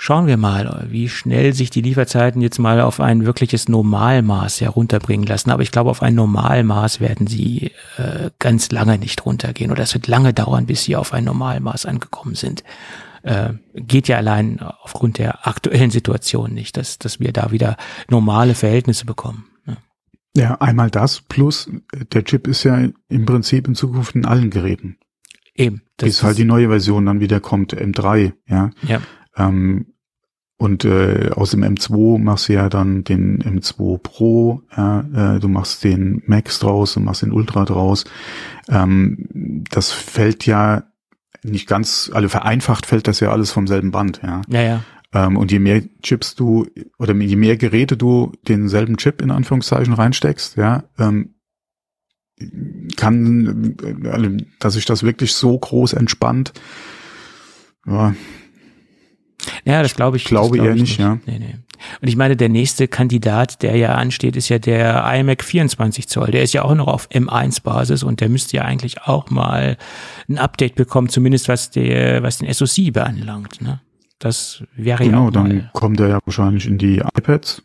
Schauen 0.00 0.28
wir 0.28 0.36
mal, 0.36 0.86
wie 0.90 1.08
schnell 1.08 1.52
sich 1.52 1.70
die 1.70 1.80
Lieferzeiten 1.80 2.40
jetzt 2.40 2.60
mal 2.60 2.80
auf 2.80 3.00
ein 3.00 3.26
wirkliches 3.26 3.68
Normalmaß 3.68 4.60
herunterbringen 4.60 5.26
lassen. 5.26 5.50
Aber 5.50 5.64
ich 5.64 5.72
glaube, 5.72 5.90
auf 5.90 6.02
ein 6.02 6.14
Normalmaß 6.14 7.00
werden 7.00 7.26
sie 7.26 7.72
äh, 7.96 8.30
ganz 8.38 8.70
lange 8.70 8.96
nicht 8.96 9.26
runtergehen 9.26 9.72
oder 9.72 9.82
es 9.82 9.94
wird 9.94 10.06
lange 10.06 10.32
dauern, 10.32 10.66
bis 10.66 10.84
sie 10.84 10.94
auf 10.94 11.12
ein 11.12 11.24
Normalmaß 11.24 11.86
angekommen 11.86 12.36
sind. 12.36 12.62
Äh, 13.24 13.54
geht 13.74 14.06
ja 14.06 14.18
allein 14.18 14.60
aufgrund 14.60 15.18
der 15.18 15.48
aktuellen 15.48 15.90
Situation 15.90 16.54
nicht, 16.54 16.76
dass, 16.76 17.00
dass 17.00 17.18
wir 17.18 17.32
da 17.32 17.50
wieder 17.50 17.76
normale 18.08 18.54
Verhältnisse 18.54 19.04
bekommen. 19.04 19.46
Ja. 20.36 20.54
einmal 20.60 20.90
das, 20.90 21.22
plus 21.22 21.68
der 22.12 22.22
Chip 22.22 22.46
ist 22.46 22.62
ja 22.62 22.86
im 23.08 23.26
Prinzip 23.26 23.66
in 23.66 23.74
Zukunft 23.74 24.14
in 24.14 24.26
allen 24.26 24.50
Geräten. 24.50 24.96
Eben. 25.56 25.82
Das 25.96 26.08
bis 26.08 26.22
halt 26.22 26.38
die 26.38 26.44
neue 26.44 26.68
Version 26.68 27.06
dann 27.06 27.18
wieder 27.18 27.40
kommt, 27.40 27.74
M3, 27.74 28.32
ja. 28.46 28.70
Ja. 28.86 29.00
Ähm, 29.38 29.86
und 30.60 30.84
äh, 30.84 31.30
aus 31.36 31.52
dem 31.52 31.62
M2 31.62 32.18
machst 32.18 32.48
du 32.48 32.54
ja 32.54 32.68
dann 32.68 33.04
den 33.04 33.40
M2 33.42 33.98
Pro, 33.98 34.62
ja, 34.76 35.36
äh, 35.36 35.38
du 35.38 35.46
machst 35.46 35.84
den 35.84 36.20
Max 36.26 36.58
draus, 36.58 36.94
du 36.94 37.00
machst 37.00 37.22
den 37.22 37.32
Ultra 37.32 37.64
draus. 37.64 38.04
Ähm, 38.68 39.64
das 39.70 39.92
fällt 39.92 40.46
ja 40.46 40.82
nicht 41.44 41.68
ganz, 41.68 42.10
also 42.12 42.28
vereinfacht 42.28 42.86
fällt 42.86 43.06
das 43.06 43.20
ja 43.20 43.30
alles 43.30 43.52
vom 43.52 43.68
selben 43.68 43.92
Band, 43.92 44.20
ja. 44.24 44.42
Ja, 44.48 44.62
ja. 44.62 44.84
Ähm, 45.14 45.36
und 45.36 45.52
je 45.52 45.60
mehr 45.60 45.82
Chips 46.02 46.34
du 46.34 46.66
oder 46.98 47.14
je 47.14 47.36
mehr 47.36 47.56
Geräte 47.56 47.96
du 47.96 48.32
denselben 48.48 48.96
Chip 48.96 49.22
in 49.22 49.30
Anführungszeichen 49.30 49.94
reinsteckst, 49.94 50.56
ja, 50.56 50.84
ähm, 50.98 51.34
kann, 52.96 53.76
also, 54.10 54.30
dass 54.58 54.74
sich 54.74 54.84
das 54.84 55.04
wirklich 55.04 55.34
so 55.34 55.56
groß 55.56 55.92
entspannt, 55.92 56.52
ja, 57.86 58.14
ja, 59.64 59.82
das 59.82 59.94
glaube 59.94 60.16
ich. 60.16 60.24
Glaube 60.24 60.56
glaub 60.56 60.66
eher 60.66 60.74
nicht, 60.74 60.82
nicht, 60.82 61.00
ja. 61.00 61.18
Nee, 61.26 61.38
nee. 61.38 61.54
Und 62.00 62.08
ich 62.08 62.16
meine, 62.16 62.36
der 62.36 62.48
nächste 62.48 62.88
Kandidat, 62.88 63.62
der 63.62 63.76
ja 63.76 63.94
ansteht, 63.94 64.36
ist 64.36 64.48
ja 64.48 64.58
der 64.58 65.04
iMac 65.14 65.44
24 65.44 66.08
Zoll. 66.08 66.30
Der 66.30 66.42
ist 66.42 66.52
ja 66.52 66.62
auch 66.62 66.74
noch 66.74 66.88
auf 66.88 67.08
M1-Basis 67.10 68.02
und 68.02 68.20
der 68.20 68.28
müsste 68.28 68.56
ja 68.56 68.64
eigentlich 68.64 69.02
auch 69.02 69.30
mal 69.30 69.76
ein 70.28 70.38
Update 70.38 70.74
bekommen, 70.74 71.08
zumindest 71.08 71.48
was 71.48 71.70
der, 71.70 72.22
was 72.22 72.38
den 72.38 72.52
SoC 72.52 72.92
beanlangt. 72.92 73.60
Ne? 73.60 73.80
Das 74.18 74.64
wäre 74.74 75.04
genau, 75.04 75.22
ja 75.22 75.28
auch 75.28 75.32
dann 75.32 75.70
kommt 75.72 76.00
er 76.00 76.08
ja 76.08 76.18
wahrscheinlich 76.24 76.66
in 76.66 76.78
die 76.78 76.98
iPads. 76.98 77.62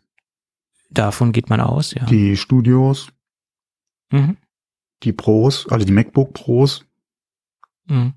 Davon 0.92 1.32
geht 1.32 1.50
man 1.50 1.60
aus, 1.60 1.94
ja. 1.96 2.06
Die 2.06 2.38
Studios. 2.38 3.08
Mhm. 4.12 4.38
Die 5.02 5.12
Pros, 5.12 5.68
also 5.70 5.86
die 5.86 5.92
MacBook 5.92 6.34
Pros. 6.34 6.86
Mhm. 7.88 8.14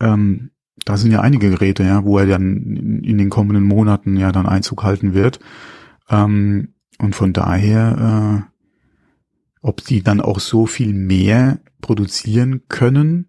Ähm, 0.00 0.50
da 0.84 0.96
sind 0.96 1.12
ja 1.12 1.20
einige 1.20 1.50
Geräte, 1.50 1.82
ja, 1.84 2.04
wo 2.04 2.18
er 2.18 2.26
dann 2.26 3.02
in, 3.02 3.18
den 3.18 3.30
kommenden 3.30 3.64
Monaten 3.64 4.16
ja 4.16 4.32
dann 4.32 4.46
Einzug 4.46 4.82
halten 4.82 5.14
wird. 5.14 5.40
Ähm, 6.08 6.74
und 6.98 7.14
von 7.14 7.32
daher, 7.32 8.46
äh, 8.50 8.58
ob 9.60 9.84
die 9.84 10.02
dann 10.02 10.20
auch 10.20 10.40
so 10.40 10.66
viel 10.66 10.92
mehr 10.92 11.60
produzieren 11.80 12.62
können. 12.68 13.28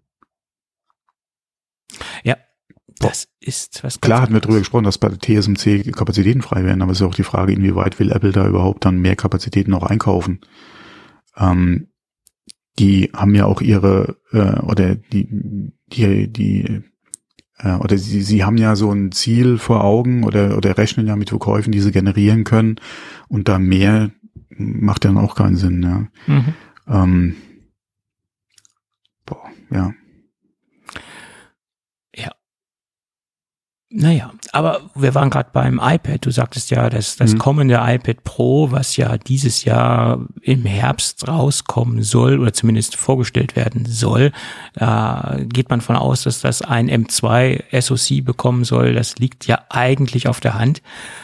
Ja, 2.24 2.36
das 2.98 3.28
ist 3.40 3.82
was 3.82 4.00
Klar 4.00 4.22
hatten 4.22 4.34
wir 4.34 4.40
darüber 4.40 4.58
gesprochen, 4.58 4.84
dass 4.84 4.98
bei 4.98 5.08
der 5.08 5.18
TSMC 5.18 5.92
Kapazitäten 5.92 6.42
frei 6.42 6.64
werden, 6.64 6.82
aber 6.82 6.92
es 6.92 7.00
ist 7.00 7.06
auch 7.06 7.14
die 7.14 7.22
Frage, 7.22 7.52
inwieweit 7.52 7.98
will 7.98 8.12
Apple 8.12 8.32
da 8.32 8.46
überhaupt 8.46 8.84
dann 8.84 9.00
mehr 9.00 9.16
Kapazitäten 9.16 9.70
noch 9.70 9.84
einkaufen. 9.84 10.40
Ähm, 11.36 11.88
die 12.78 13.10
haben 13.14 13.34
ja 13.34 13.46
auch 13.46 13.60
ihre, 13.60 14.16
äh, 14.32 14.60
oder 14.60 14.94
die, 14.94 15.72
die, 15.92 16.32
die 16.32 16.82
äh, 17.62 17.74
oder 17.74 17.98
sie, 17.98 18.22
sie 18.22 18.44
haben 18.44 18.58
ja 18.58 18.76
so 18.76 18.90
ein 18.90 19.12
Ziel 19.12 19.58
vor 19.58 19.84
Augen 19.84 20.24
oder, 20.24 20.56
oder 20.56 20.78
rechnen 20.78 21.06
ja 21.06 21.16
mit 21.16 21.30
Verkäufen, 21.30 21.72
die 21.72 21.80
sie 21.80 21.92
generieren 21.92 22.44
können 22.44 22.76
und 23.28 23.48
da 23.48 23.58
mehr 23.58 24.10
macht 24.50 25.04
dann 25.04 25.18
auch 25.18 25.34
keinen 25.34 25.56
Sinn. 25.56 25.82
Ja. 25.82 26.06
Mhm. 26.26 26.54
Ähm, 26.88 27.36
boah, 29.24 29.50
ja. 29.70 29.92
Ja. 32.14 32.32
Naja, 33.92 34.30
aber 34.52 34.82
wir 34.94 35.16
waren 35.16 35.30
gerade 35.30 35.50
beim 35.52 35.80
iPad. 35.82 36.24
Du 36.24 36.30
sagtest 36.30 36.70
ja, 36.70 36.88
dass 36.88 37.16
das 37.16 37.34
mhm. 37.34 37.38
kommende 37.38 37.74
iPad 37.82 38.22
Pro, 38.22 38.70
was 38.70 38.96
ja 38.96 39.18
dieses 39.18 39.64
Jahr 39.64 40.20
im 40.42 40.64
Herbst 40.64 41.26
rauskommen 41.26 42.04
soll 42.04 42.38
oder 42.38 42.52
zumindest 42.52 42.94
vorgestellt 42.94 43.56
werden 43.56 43.86
soll, 43.86 44.30
da 44.74 45.38
geht 45.42 45.70
man 45.70 45.80
von 45.80 45.96
aus, 45.96 46.22
dass 46.22 46.40
das 46.40 46.62
ein 46.62 46.88
M2 46.88 47.80
SoC 47.80 48.24
bekommen 48.24 48.62
soll. 48.62 48.94
Das 48.94 49.18
liegt 49.18 49.48
ja 49.48 49.64
eigentlich 49.70 50.28
auf 50.28 50.38
der 50.38 50.54
Hand. 50.54 50.82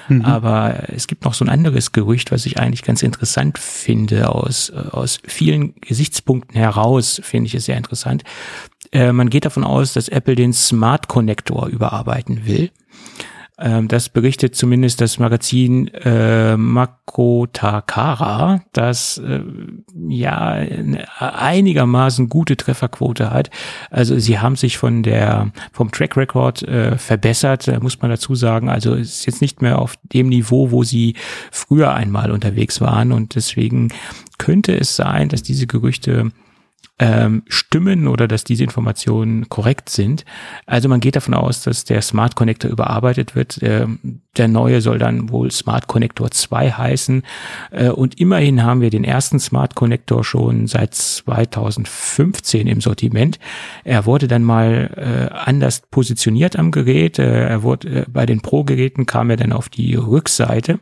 Mhm. 0.09 0.23
Aber 0.25 0.89
es 0.89 1.07
gibt 1.07 1.25
noch 1.25 1.35
so 1.35 1.45
ein 1.45 1.49
anderes 1.49 1.93
Gerücht, 1.93 2.33
was 2.33 2.47
ich 2.47 2.59
eigentlich 2.59 2.83
ganz 2.83 3.05
interessant 3.05 3.59
finde, 3.59 4.29
aus, 4.29 4.73
aus 4.73 5.21
vielen 5.25 5.77
Gesichtspunkten 5.83 6.57
heraus 6.57 7.21
finde 7.23 7.47
ich 7.47 7.55
es 7.55 7.67
sehr 7.67 7.77
interessant. 7.77 8.25
Äh, 8.93 9.13
man 9.13 9.31
geht 9.31 9.45
davon 9.45 9.65
aus, 9.65 9.93
dass 9.93 10.09
Apple 10.09 10.35
den 10.35 10.53
Smart 10.53 11.09
Connector 11.09 11.69
überarbeiten 11.69 12.47
will. 12.47 12.71
Ähm, 13.59 13.89
das 13.89 14.11
berichtet 14.11 14.55
zumindest 14.55 15.01
das 15.01 15.19
Magazin 15.19 15.89
äh, 15.89 16.59
Makotakara, 16.59 18.61
das 18.73 19.17
äh, 19.19 19.41
ja 20.09 20.63
einigermaßen 21.19 22.29
gute 22.29 22.57
Trefferquote 22.57 23.31
hat. 23.31 23.51
Also 23.91 24.19
sie 24.19 24.39
haben 24.39 24.57
sich 24.57 24.77
von 24.77 25.03
der 25.03 25.53
vom 25.73 25.91
Track 25.91 26.19
Record 26.19 26.63
äh, 26.65 26.99
verbessert, 26.99 27.83
muss 27.83 28.03
man 28.03 28.11
dazu 28.11 28.35
sagen. 28.35 28.69
Also 28.69 28.95
es 28.95 29.21
ist 29.21 29.27
jetzt 29.27 29.41
nicht 29.41 29.63
mehr 29.63 29.79
auf 29.79 29.95
dem 30.03 30.29
Niveau, 30.29 30.71
wo 30.71 30.85
sie 30.85 31.15
früher 31.51 31.95
einmal 31.95 32.31
unterwegs 32.31 32.83
waren 32.83 33.13
und 33.13 33.37
deswegen 33.37 33.89
könnte 34.37 34.79
es 34.79 34.97
sein, 34.97 35.31
dass 35.31 35.43
diese 35.43 35.67
Gerüchte 35.67 36.31
ähm, 36.99 37.43
stimmen 37.49 38.09
oder 38.09 38.27
dass 38.27 38.45
diese 38.45 38.65
Informationen 38.65 39.49
korrekt 39.51 39.91
sind. 39.91 40.25
Also 40.65 40.89
man 40.89 41.01
geht 41.01 41.17
davon 41.17 41.35
aus, 41.35 41.63
dass 41.63 41.85
der 41.85 42.01
Smart 42.01 42.37
Connector 42.37 42.71
überarbeitet 42.71 43.35
wird. 43.35 43.61
Der, 43.61 43.89
der 44.37 44.49
neue 44.49 44.81
soll 44.81 44.99
dann 44.99 45.29
wohl 45.29 45.51
Smart 45.51 45.89
Connector 45.89 46.31
2 46.31 46.71
heißen. 46.71 47.23
Äh, 47.71 47.91
und 47.91 48.19
immerhin 48.19 48.63
haben 48.63 48.81
wir 48.81 48.91
den 48.91 49.05
ersten 49.05 49.39
Smart 49.39 49.75
Connector 49.75 50.25
schon 50.25 50.67
seit 50.67 50.95
2015 50.95 52.67
im 52.67 52.81
Sortiment. 52.81 53.39
Er 53.85 54.07
wurde 54.07 54.27
dann 54.27 54.43
mal 54.43 54.91
äh, 54.97 55.35
anders 55.35 55.83
positioniert 55.91 56.57
am 56.57 56.71
Gerät. 56.71 57.19
Äh, 57.19 57.49
er 57.49 57.63
wurde 57.63 57.89
äh, 57.89 58.05
bei 58.09 58.25
den 58.25 58.41
Pro-Geräten 58.41 59.05
kam 59.05 59.29
er 59.29 59.37
dann 59.37 59.53
auf 59.53 59.69
die 59.69 59.97
Rückseite 59.97 60.79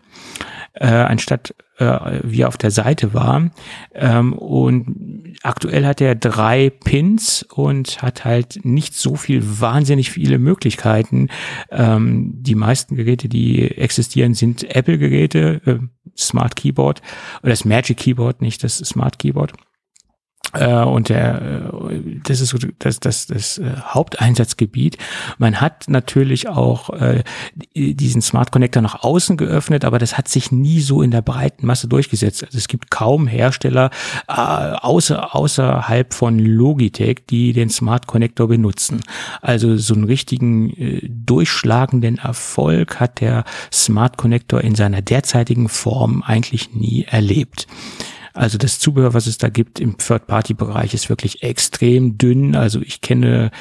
äh, 0.75 0.87
anstatt 0.87 1.55
äh, 1.79 2.21
wie 2.23 2.45
auf 2.45 2.57
der 2.57 2.71
Seite 2.71 3.15
war. 3.15 3.51
Ähm, 3.95 4.33
und 4.33 5.37
aktuell 5.43 5.87
hat 5.87 6.01
er 6.01 6.15
drei 6.15 6.71
Pins 6.71 7.45
und 7.55 8.03
hat 8.03 8.25
halt 8.25 8.65
nicht 8.65 8.95
so 8.95 9.17
viel 9.17 9.43
wahnsinnig 9.61 10.11
viele 10.11 10.39
Möglichkeiten. 10.39 11.29
Ähm, 11.71 12.33
die 12.37 12.55
meisten 12.55 12.97
Geräte, 12.97 13.29
die 13.29 13.71
existieren, 13.77 14.35
sind 14.35 14.65
Apple-Geräte, 14.75 15.61
äh, 15.65 15.79
Smart 16.17 16.57
Keyboard 16.57 17.03
oder 17.43 17.51
das 17.51 17.65
Magic 17.65 17.97
Keyboard, 17.99 18.41
nicht 18.41 18.63
das 18.63 18.79
Smart 18.79 19.19
Keyboard. 19.19 19.53
Äh, 20.55 20.85
und 20.85 21.09
der, 21.09 21.43
äh, 21.43 22.21
das 22.25 22.41
ist 22.41 22.51
so 22.51 22.59
das, 22.79 23.01
das, 23.01 23.27
das 23.27 23.59
äh, 23.59 23.73
Haupteinsatzgebiet. 23.81 24.99
Man 25.39 25.61
hat 25.61 25.85
natürlich 25.89 26.49
auch 26.49 26.91
äh, 26.91 27.23
diesen 27.75 28.23
Smart 28.23 28.53
Connector 28.53 28.83
nach 28.83 29.03
außen 29.03 29.37
geöffnet, 29.37 29.85
aber 29.85 29.99
das 29.99 30.17
hat 30.17 30.29
sich 30.29 30.53
nie 30.53 30.81
so 30.81 31.03
in 31.03 31.11
der 31.11 31.23
breiten 31.23 31.67
Masse 31.67 31.89
durchgesetzt. 31.89 32.45
Also 32.45 32.59
es 32.59 32.69
gibt 32.69 32.91
kaum 32.91 33.27
Hersteller 33.27 33.91
äh, 34.29 34.33
außer, 34.33 35.35
außerhalb 35.35 36.15
von 36.15 36.39
Logitech, 36.39 37.27
die 37.29 37.53
den 37.53 37.71
Smart 37.71 38.07
Connector 38.07 38.49
benutzen. 38.49 39.01
Also 39.43 39.77
so 39.77 39.95
einen 39.95 40.05
richtigen 40.05 40.71
äh, 40.71 41.09
durchschlagenden 41.09 42.19
Erfolg 42.19 43.01
hat 43.01 43.21
der 43.21 43.45
Smart 43.73 44.17
Connector 44.17 44.61
in 44.61 44.75
seiner 44.75 45.03
derzeitigen 45.03 45.69
Form 45.69 46.23
eigentlich 46.23 46.75
nie 46.75 47.05
erlebt. 47.05 47.67
Also 48.35 48.59
das 48.59 48.81
Zubehör, 48.81 49.15
was 49.15 49.27
es 49.27 49.39
da 49.39 49.49
gibt 49.49 49.81
im 49.81 49.97
Third-Party-Bereich, 49.97 50.93
ist 50.93 51.09
wirklich 51.09 51.43
extrem 51.43 52.19
dünn. 52.19 52.57
Also 52.57 52.81
ich 52.81 53.01
kenne 53.01 53.53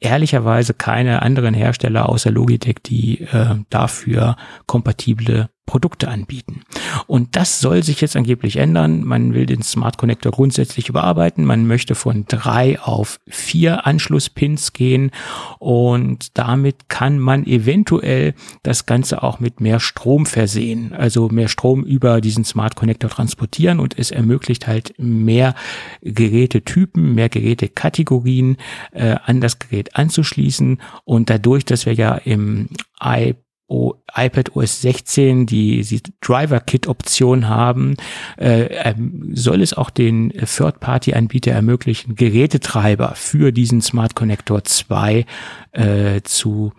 ehrlicherweise 0.00 0.74
keine 0.74 1.22
anderen 1.22 1.54
Hersteller 1.54 2.08
außer 2.08 2.30
Logitech, 2.30 2.76
die 2.84 3.20
äh, 3.20 3.56
dafür 3.68 4.36
kompatible 4.66 5.50
Produkte 5.68 6.08
anbieten. 6.08 6.62
Und 7.06 7.36
das 7.36 7.60
soll 7.60 7.82
sich 7.82 8.00
jetzt 8.00 8.16
angeblich 8.16 8.56
ändern. 8.56 9.04
Man 9.04 9.34
will 9.34 9.44
den 9.44 9.62
Smart 9.62 9.98
Connector 9.98 10.32
grundsätzlich 10.32 10.88
überarbeiten. 10.88 11.44
Man 11.44 11.66
möchte 11.66 11.94
von 11.94 12.24
drei 12.26 12.80
auf 12.80 13.20
vier 13.28 13.86
Anschlusspins 13.86 14.72
gehen 14.72 15.10
und 15.58 16.38
damit 16.38 16.88
kann 16.88 17.18
man 17.18 17.44
eventuell 17.46 18.34
das 18.62 18.86
Ganze 18.86 19.22
auch 19.22 19.40
mit 19.40 19.60
mehr 19.60 19.78
Strom 19.78 20.24
versehen, 20.24 20.94
also 20.94 21.28
mehr 21.28 21.48
Strom 21.48 21.84
über 21.84 22.22
diesen 22.22 22.44
Smart 22.44 22.74
Connector 22.74 23.10
transportieren 23.10 23.78
und 23.78 23.98
es 23.98 24.10
ermöglicht 24.10 24.66
halt 24.66 24.94
mehr 24.96 25.54
Gerätetypen, 26.00 27.14
mehr 27.14 27.28
Gerätekategorien 27.28 28.56
äh, 28.92 29.16
an 29.22 29.42
das 29.42 29.58
Gerät 29.58 29.96
anzuschließen 29.96 30.80
und 31.04 31.28
dadurch, 31.28 31.66
dass 31.66 31.84
wir 31.84 31.92
ja 31.92 32.14
im 32.14 32.70
iPad 33.00 33.36
o 33.68 33.94
iPad 34.14 34.56
OS 34.56 34.80
16 34.80 35.46
die, 35.46 35.82
die 35.82 36.02
Driver-Kit-Option 36.20 37.48
haben, 37.48 37.96
äh, 38.38 38.64
ähm, 38.64 39.30
soll 39.34 39.62
es 39.62 39.74
auch 39.74 39.90
den 39.90 40.30
Third-Party-Anbieter 40.30 41.52
ermöglichen, 41.52 42.14
Gerätetreiber 42.16 43.12
für 43.14 43.52
diesen 43.52 43.82
Smart 43.82 44.14
Connector 44.14 44.64
2 44.64 45.26
äh, 45.72 46.22
zu 46.22 46.72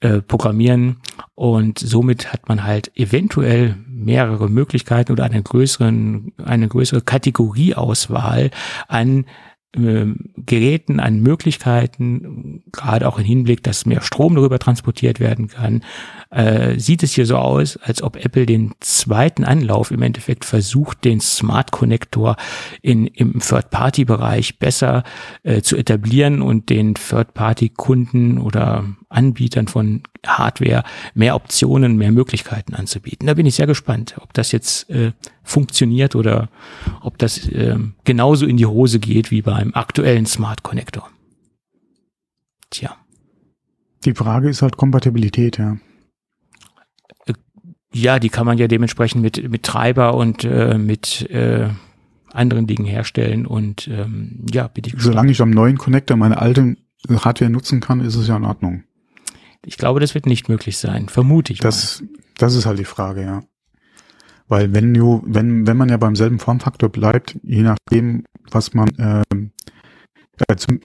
äh, 0.00 0.20
programmieren. 0.20 0.96
Und 1.34 1.78
somit 1.78 2.32
hat 2.32 2.48
man 2.48 2.64
halt 2.64 2.90
eventuell 2.96 3.76
mehrere 3.88 4.50
Möglichkeiten 4.50 5.12
oder 5.12 5.24
einen 5.24 5.44
größeren, 5.44 6.32
eine 6.44 6.68
größere 6.68 7.00
Kategorieauswahl 7.00 8.50
an 8.88 9.24
äh, 9.74 10.06
Geräten, 10.36 11.00
an 11.00 11.20
Möglichkeiten, 11.20 12.62
gerade 12.72 13.08
auch 13.08 13.18
im 13.18 13.24
Hinblick, 13.24 13.62
dass 13.62 13.86
mehr 13.86 14.00
Strom 14.00 14.34
darüber 14.34 14.58
transportiert 14.58 15.20
werden 15.20 15.48
kann, 15.48 15.82
äh, 16.30 16.78
sieht 16.78 17.02
es 17.02 17.12
hier 17.12 17.26
so 17.26 17.36
aus, 17.36 17.76
als 17.76 18.02
ob 18.02 18.16
Apple 18.16 18.46
den 18.46 18.72
zweiten 18.80 19.44
Anlauf 19.44 19.90
im 19.90 20.02
Endeffekt 20.02 20.44
versucht, 20.44 21.04
den 21.04 21.20
Smart 21.20 21.72
Connector 21.72 22.36
in, 22.82 23.06
im 23.06 23.40
Third-Party-Bereich 23.40 24.58
besser 24.58 25.02
äh, 25.42 25.62
zu 25.62 25.76
etablieren 25.76 26.42
und 26.42 26.70
den 26.70 26.94
Third-Party-Kunden 26.94 28.38
oder 28.38 28.84
Anbietern 29.08 29.68
von 29.68 30.02
Hardware 30.26 30.84
mehr 31.14 31.34
Optionen, 31.34 31.96
mehr 31.96 32.12
Möglichkeiten 32.12 32.74
anzubieten. 32.74 33.26
Da 33.26 33.34
bin 33.34 33.46
ich 33.46 33.54
sehr 33.54 33.66
gespannt, 33.66 34.16
ob 34.20 34.32
das 34.34 34.52
jetzt 34.52 34.90
äh, 34.90 35.12
funktioniert 35.42 36.14
oder 36.14 36.48
ob 37.00 37.18
das 37.18 37.48
äh, 37.48 37.76
genauso 38.04 38.46
in 38.46 38.56
die 38.56 38.66
Hose 38.66 38.98
geht 38.98 39.30
wie 39.30 39.42
beim 39.42 39.74
aktuellen 39.74 40.26
Smart 40.26 40.62
Connector. 40.62 41.08
Tja. 42.70 42.96
Die 44.04 44.14
Frage 44.14 44.48
ist 44.48 44.62
halt 44.62 44.76
Kompatibilität, 44.76 45.58
ja. 45.58 45.78
Äh, 47.26 47.34
ja, 47.92 48.18
die 48.18 48.28
kann 48.28 48.46
man 48.46 48.58
ja 48.58 48.68
dementsprechend 48.68 49.22
mit, 49.22 49.50
mit 49.50 49.62
Treiber 49.62 50.14
und 50.14 50.44
äh, 50.44 50.78
mit 50.78 51.28
äh, 51.30 51.70
anderen 52.32 52.66
Dingen 52.66 52.84
herstellen 52.84 53.46
und 53.46 53.88
ähm, 53.88 54.44
ja, 54.52 54.68
bitte. 54.68 54.92
Solange 54.96 55.32
ich 55.32 55.40
am 55.40 55.50
neuen 55.50 55.78
Connector 55.78 56.16
meine 56.16 56.38
alte 56.38 56.76
Hardware 57.08 57.50
nutzen 57.50 57.80
kann, 57.80 58.00
ist 58.00 58.16
es 58.16 58.28
ja 58.28 58.36
in 58.36 58.44
Ordnung. 58.44 58.84
Ich 59.66 59.78
glaube, 59.78 59.98
das 59.98 60.14
wird 60.14 60.26
nicht 60.26 60.48
möglich 60.48 60.78
sein, 60.78 61.08
vermute 61.08 61.52
ich. 61.52 61.58
Das, 61.58 62.00
mal. 62.00 62.08
das 62.38 62.54
ist 62.54 62.66
halt 62.66 62.78
die 62.78 62.84
Frage, 62.84 63.22
ja. 63.22 63.42
Weil 64.46 64.72
wenn 64.72 64.94
du, 64.94 65.24
wenn, 65.26 65.66
wenn 65.66 65.76
man 65.76 65.88
ja 65.88 65.96
beim 65.96 66.14
selben 66.14 66.38
Formfaktor 66.38 66.88
bleibt, 66.88 67.36
je 67.42 67.62
nachdem, 67.62 68.24
was 68.48 68.74
man, 68.74 68.88
ähm, 68.98 69.50
äh, 70.46 70.54
zum, 70.54 70.80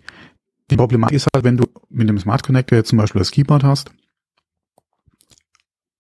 die 0.71 0.77
Problematik 0.77 1.15
ist 1.15 1.27
halt, 1.31 1.45
wenn 1.45 1.57
du 1.57 1.65
mit 1.89 2.09
dem 2.09 2.17
Smart 2.17 2.41
Connector 2.41 2.75
jetzt 2.75 2.89
zum 2.89 2.97
Beispiel 2.97 3.19
das 3.19 3.29
Keyboard 3.29 3.63
hast 3.63 3.91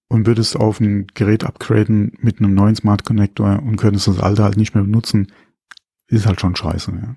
und 0.07 0.25
würdest 0.25 0.55
auf 0.55 0.79
ein 0.79 1.05
Gerät 1.13 1.43
upgraden 1.43 2.13
mit 2.19 2.39
einem 2.39 2.55
neuen 2.55 2.75
Smart 2.75 3.05
Connector 3.05 3.61
und 3.61 3.77
könntest 3.77 4.07
das 4.07 4.19
alte 4.19 4.43
halt 4.43 4.57
nicht 4.57 4.73
mehr 4.73 4.83
benutzen, 4.83 5.31
ist 6.07 6.25
halt 6.25 6.41
schon 6.41 6.55
scheiße, 6.55 6.91
ja. 6.91 7.15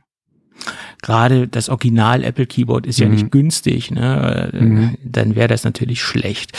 Gerade 1.02 1.48
das 1.48 1.68
Original 1.68 2.24
Apple 2.24 2.46
Keyboard 2.46 2.86
ist 2.86 2.98
mhm. 2.98 3.04
ja 3.04 3.10
nicht 3.10 3.30
günstig, 3.30 3.90
ne? 3.90 4.50
Mhm. 4.52 4.96
Dann 5.04 5.34
wäre 5.34 5.48
das 5.48 5.64
natürlich 5.64 6.02
schlecht. 6.02 6.52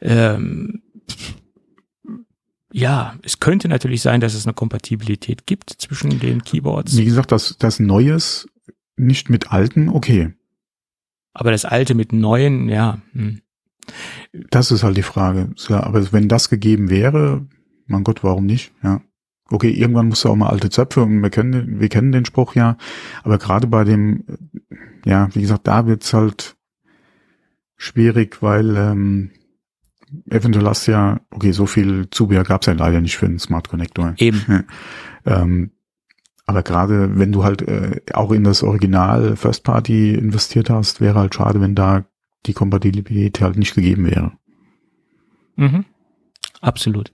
Ähm, 0.00 0.82
ja, 2.72 3.16
es 3.22 3.40
könnte 3.40 3.68
natürlich 3.68 4.02
sein, 4.02 4.20
dass 4.20 4.34
es 4.34 4.46
eine 4.46 4.54
Kompatibilität 4.54 5.46
gibt 5.46 5.70
zwischen 5.70 6.20
den 6.20 6.42
Keyboards. 6.42 6.96
Wie 6.96 7.04
gesagt, 7.04 7.32
das, 7.32 7.56
das 7.58 7.80
Neues 7.80 8.46
nicht 8.96 9.30
mit 9.30 9.52
alten, 9.52 9.88
okay. 9.88 10.34
Aber 11.32 11.50
das 11.50 11.64
alte 11.64 11.94
mit 11.94 12.12
neuen, 12.12 12.68
ja. 12.68 13.00
Hm. 13.12 13.40
Das 14.50 14.70
ist 14.70 14.82
halt 14.82 14.96
die 14.96 15.02
Frage. 15.02 15.50
Ja, 15.68 15.82
aber 15.82 16.12
wenn 16.12 16.28
das 16.28 16.50
gegeben 16.50 16.90
wäre, 16.90 17.46
mein 17.86 18.04
Gott, 18.04 18.22
warum 18.22 18.44
nicht? 18.44 18.72
Ja. 18.82 19.00
Okay, 19.50 19.70
irgendwann 19.70 20.08
musst 20.08 20.24
du 20.24 20.28
auch 20.28 20.36
mal 20.36 20.50
alte 20.50 20.70
Zöpfe 20.70 21.02
und 21.02 21.22
wir 21.22 21.30
kennen, 21.30 21.80
wir 21.80 21.88
kennen 21.88 22.12
den 22.12 22.24
Spruch 22.26 22.54
ja. 22.54 22.76
Aber 23.22 23.38
gerade 23.38 23.66
bei 23.66 23.84
dem, 23.84 24.24
ja, 25.04 25.28
wie 25.34 25.40
gesagt, 25.40 25.66
da 25.66 25.86
wird's 25.86 26.12
halt, 26.12 26.58
schwierig, 27.78 28.42
weil 28.42 28.76
ähm, 28.76 29.30
eventuell 30.28 30.66
hast 30.66 30.86
du 30.86 30.92
ja, 30.92 31.20
okay, 31.30 31.52
so 31.52 31.64
viel 31.64 32.10
Zubehör 32.10 32.44
gab 32.44 32.60
es 32.60 32.66
ja 32.66 32.74
leider 32.74 33.00
nicht 33.00 33.16
für 33.16 33.26
den 33.26 33.38
Smart 33.38 33.68
Connector. 33.68 34.14
Eben. 34.18 34.64
ähm, 35.24 35.70
aber 36.44 36.62
gerade 36.62 37.18
wenn 37.18 37.32
du 37.32 37.44
halt 37.44 37.62
äh, 37.62 38.00
auch 38.12 38.32
in 38.32 38.44
das 38.44 38.62
Original 38.62 39.36
First 39.36 39.64
Party 39.64 40.14
investiert 40.14 40.70
hast, 40.70 41.00
wäre 41.00 41.18
halt 41.18 41.34
schade, 41.34 41.60
wenn 41.60 41.74
da 41.74 42.04
die 42.46 42.52
Kompatibilität 42.52 43.40
halt 43.40 43.56
nicht 43.56 43.74
gegeben 43.74 44.06
wäre. 44.06 44.32
Mhm. 45.56 45.84
Absolut. 46.60 47.12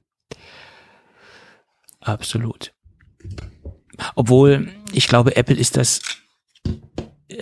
Absolut. 2.05 2.73
Obwohl, 4.15 4.69
ich 4.93 5.09
glaube, 5.09 5.37
Apple 5.37 5.57
ist 5.57 5.77
das 5.77 6.01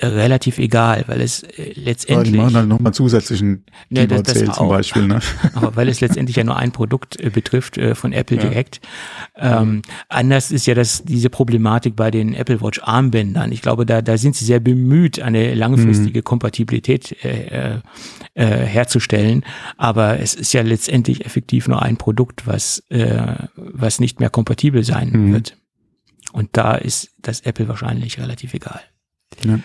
relativ 0.01 0.59
egal, 0.59 1.05
weil 1.06 1.20
es 1.20 1.43
äh, 1.43 1.73
letztendlich. 1.74 2.28
Ja, 2.28 2.32
die 2.32 2.36
machen 2.39 2.55
dann 2.55 2.69
nochmal 2.69 2.94
zusätzlichen 2.94 3.64
Ne, 3.90 4.06
das- 4.09 4.23
das 4.23 4.56
zum. 4.56 4.69
Beispiel, 4.69 5.06
ne? 5.06 5.20
aber 5.55 5.77
weil 5.77 5.89
es 5.89 6.01
letztendlich 6.01 6.36
ja 6.36 6.44
nur 6.44 6.56
ein 6.56 6.73
Produkt 6.73 7.20
äh, 7.20 7.31
betrifft 7.31 7.77
äh, 7.78 7.94
von 7.94 8.12
Apple 8.12 8.36
Ja. 8.39 8.44
direkt. 8.48 8.81
Ähm, 9.36 9.82
anders 10.09 10.51
ist 10.51 10.66
ja 10.66 10.74
das 10.74 11.02
diese 11.05 11.31
Problematik 11.31 11.97
bei 11.97 12.10
den 12.10 12.35
Apple 12.35 12.60
Watch 12.60 12.81
Armbändern. 12.82 13.52
Ich 13.52 13.62
glaube, 13.62 13.85
da 13.86 14.02
da 14.02 14.16
sind 14.19 14.35
sie 14.36 14.44
sehr 14.44 14.60
bemüht, 14.60 15.20
eine 15.20 15.55
langfristige 15.55 16.20
Mhm. 16.20 16.24
Kompatibilität 16.24 17.24
äh, 17.24 17.81
äh, 18.35 18.47
herzustellen. 18.47 19.44
Aber 19.77 20.20
es 20.20 20.35
ist 20.35 20.52
ja 20.52 20.62
letztendlich 20.62 21.24
effektiv 21.27 21.69
nur 21.69 21.82
ein 21.82 21.97
Produkt, 21.97 22.47
was 22.47 22.82
äh, 22.89 23.35
was 23.56 24.01
nicht 24.01 24.20
mehr 24.20 24.31
kompatibel 24.31 24.85
sein 24.85 25.10
Mhm. 25.10 25.32
wird. 25.32 25.56
Und 26.32 26.51
da 26.52 26.77
ist 26.77 27.10
das 27.20 27.40
Apple 27.40 27.69
wahrscheinlich 27.69 28.19
relativ 28.19 28.55
egal. 28.55 28.81
Ja. 29.44 29.59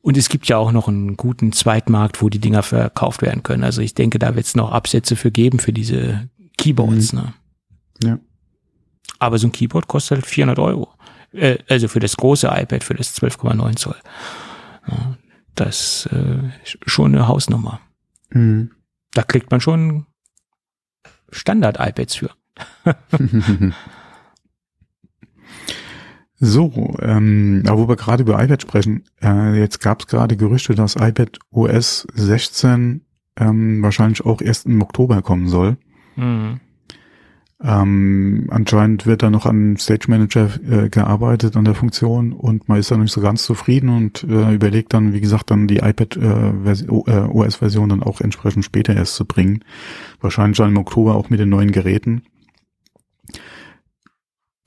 Und 0.00 0.16
es 0.16 0.28
gibt 0.28 0.46
ja 0.48 0.56
auch 0.56 0.72
noch 0.72 0.88
einen 0.88 1.16
guten 1.16 1.52
Zweitmarkt, 1.52 2.22
wo 2.22 2.28
die 2.28 2.38
Dinger 2.38 2.62
verkauft 2.62 3.22
werden 3.22 3.42
können. 3.42 3.64
Also 3.64 3.82
ich 3.82 3.94
denke, 3.94 4.18
da 4.18 4.34
wird 4.34 4.46
es 4.46 4.54
noch 4.54 4.72
Absätze 4.72 5.16
für 5.16 5.30
geben 5.30 5.58
für 5.58 5.72
diese 5.72 6.28
Keyboards. 6.58 7.12
Ne? 7.12 7.34
Ja. 8.02 8.18
Aber 9.18 9.38
so 9.38 9.48
ein 9.48 9.52
Keyboard 9.52 9.88
kostet 9.88 10.18
halt 10.18 10.26
400 10.26 10.58
Euro. 10.58 10.88
Äh, 11.32 11.58
also 11.68 11.88
für 11.88 12.00
das 12.00 12.16
große 12.16 12.46
iPad, 12.46 12.84
für 12.84 12.94
das 12.94 13.20
12,9 13.20 13.76
Zoll. 13.76 13.96
Ja, 14.88 15.16
das 15.54 16.08
äh, 16.12 16.50
ist 16.62 16.78
schon 16.86 17.14
eine 17.14 17.28
Hausnummer. 17.28 17.80
Mhm. 18.30 18.70
Da 19.12 19.22
kriegt 19.22 19.50
man 19.50 19.60
schon 19.60 20.06
Standard-iPads 21.30 22.16
für. 22.16 22.30
So, 26.42 26.94
ähm, 27.02 27.62
aber 27.66 27.82
wo 27.82 27.88
wir 27.88 27.96
gerade 27.96 28.22
über 28.22 28.42
iPad 28.42 28.62
sprechen, 28.62 29.04
äh, 29.22 29.58
jetzt 29.58 29.80
gab 29.80 30.00
es 30.00 30.06
gerade 30.06 30.38
Gerüchte, 30.38 30.74
dass 30.74 30.96
iPad 30.96 31.38
OS 31.50 32.06
16 32.14 33.02
ähm, 33.36 33.82
wahrscheinlich 33.82 34.24
auch 34.24 34.40
erst 34.40 34.64
im 34.64 34.80
Oktober 34.80 35.20
kommen 35.20 35.48
soll. 35.48 35.76
Mhm. 36.16 36.60
Ähm, 37.62 38.48
anscheinend 38.50 39.04
wird 39.04 39.22
da 39.22 39.28
noch 39.28 39.44
an 39.44 39.76
Stage 39.76 40.06
Manager 40.08 40.48
äh, 40.66 40.88
gearbeitet 40.88 41.56
an 41.56 41.66
der 41.66 41.74
Funktion 41.74 42.32
und 42.32 42.70
man 42.70 42.78
ist 42.78 42.90
da 42.90 42.96
nicht 42.96 43.12
so 43.12 43.20
ganz 43.20 43.44
zufrieden 43.44 43.90
und 43.90 44.24
äh, 44.24 44.54
überlegt 44.54 44.94
dann, 44.94 45.12
wie 45.12 45.20
gesagt, 45.20 45.50
dann 45.50 45.66
die 45.66 45.76
iPad 45.76 46.16
äh, 46.16 46.20
Versi- 46.64 46.88
O- 46.88 47.04
äh, 47.06 47.28
OS-Version 47.28 47.90
dann 47.90 48.02
auch 48.02 48.22
entsprechend 48.22 48.64
später 48.64 48.96
erst 48.96 49.14
zu 49.14 49.26
bringen. 49.26 49.62
Wahrscheinlich 50.22 50.56
dann 50.56 50.70
im 50.70 50.78
Oktober 50.78 51.16
auch 51.16 51.28
mit 51.28 51.38
den 51.38 51.50
neuen 51.50 51.70
Geräten. 51.70 52.22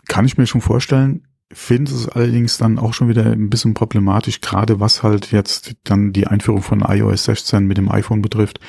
Kann 0.08 0.26
ich 0.26 0.38
mir 0.38 0.46
schon 0.46 0.62
vorstellen. 0.62 1.24
Finde 1.54 1.92
es 1.92 2.10
allerdings 2.10 2.58
dann 2.58 2.80
auch 2.80 2.94
schon 2.94 3.10
wieder 3.10 3.26
ein 3.26 3.50
bisschen 3.50 3.74
problematisch, 3.74 4.42
gerade 4.42 4.80
was 4.80 5.04
halt 5.04 5.32
jetzt 5.32 5.76
dann 5.84 6.12
die 6.12 6.28
Einführung 6.28 6.62
von 6.62 6.82
iOS 6.82 7.26
16 7.26 7.66
mit 7.66 7.78
dem 7.78 7.92
iPhone 7.92 8.22
betrifft 8.22 8.60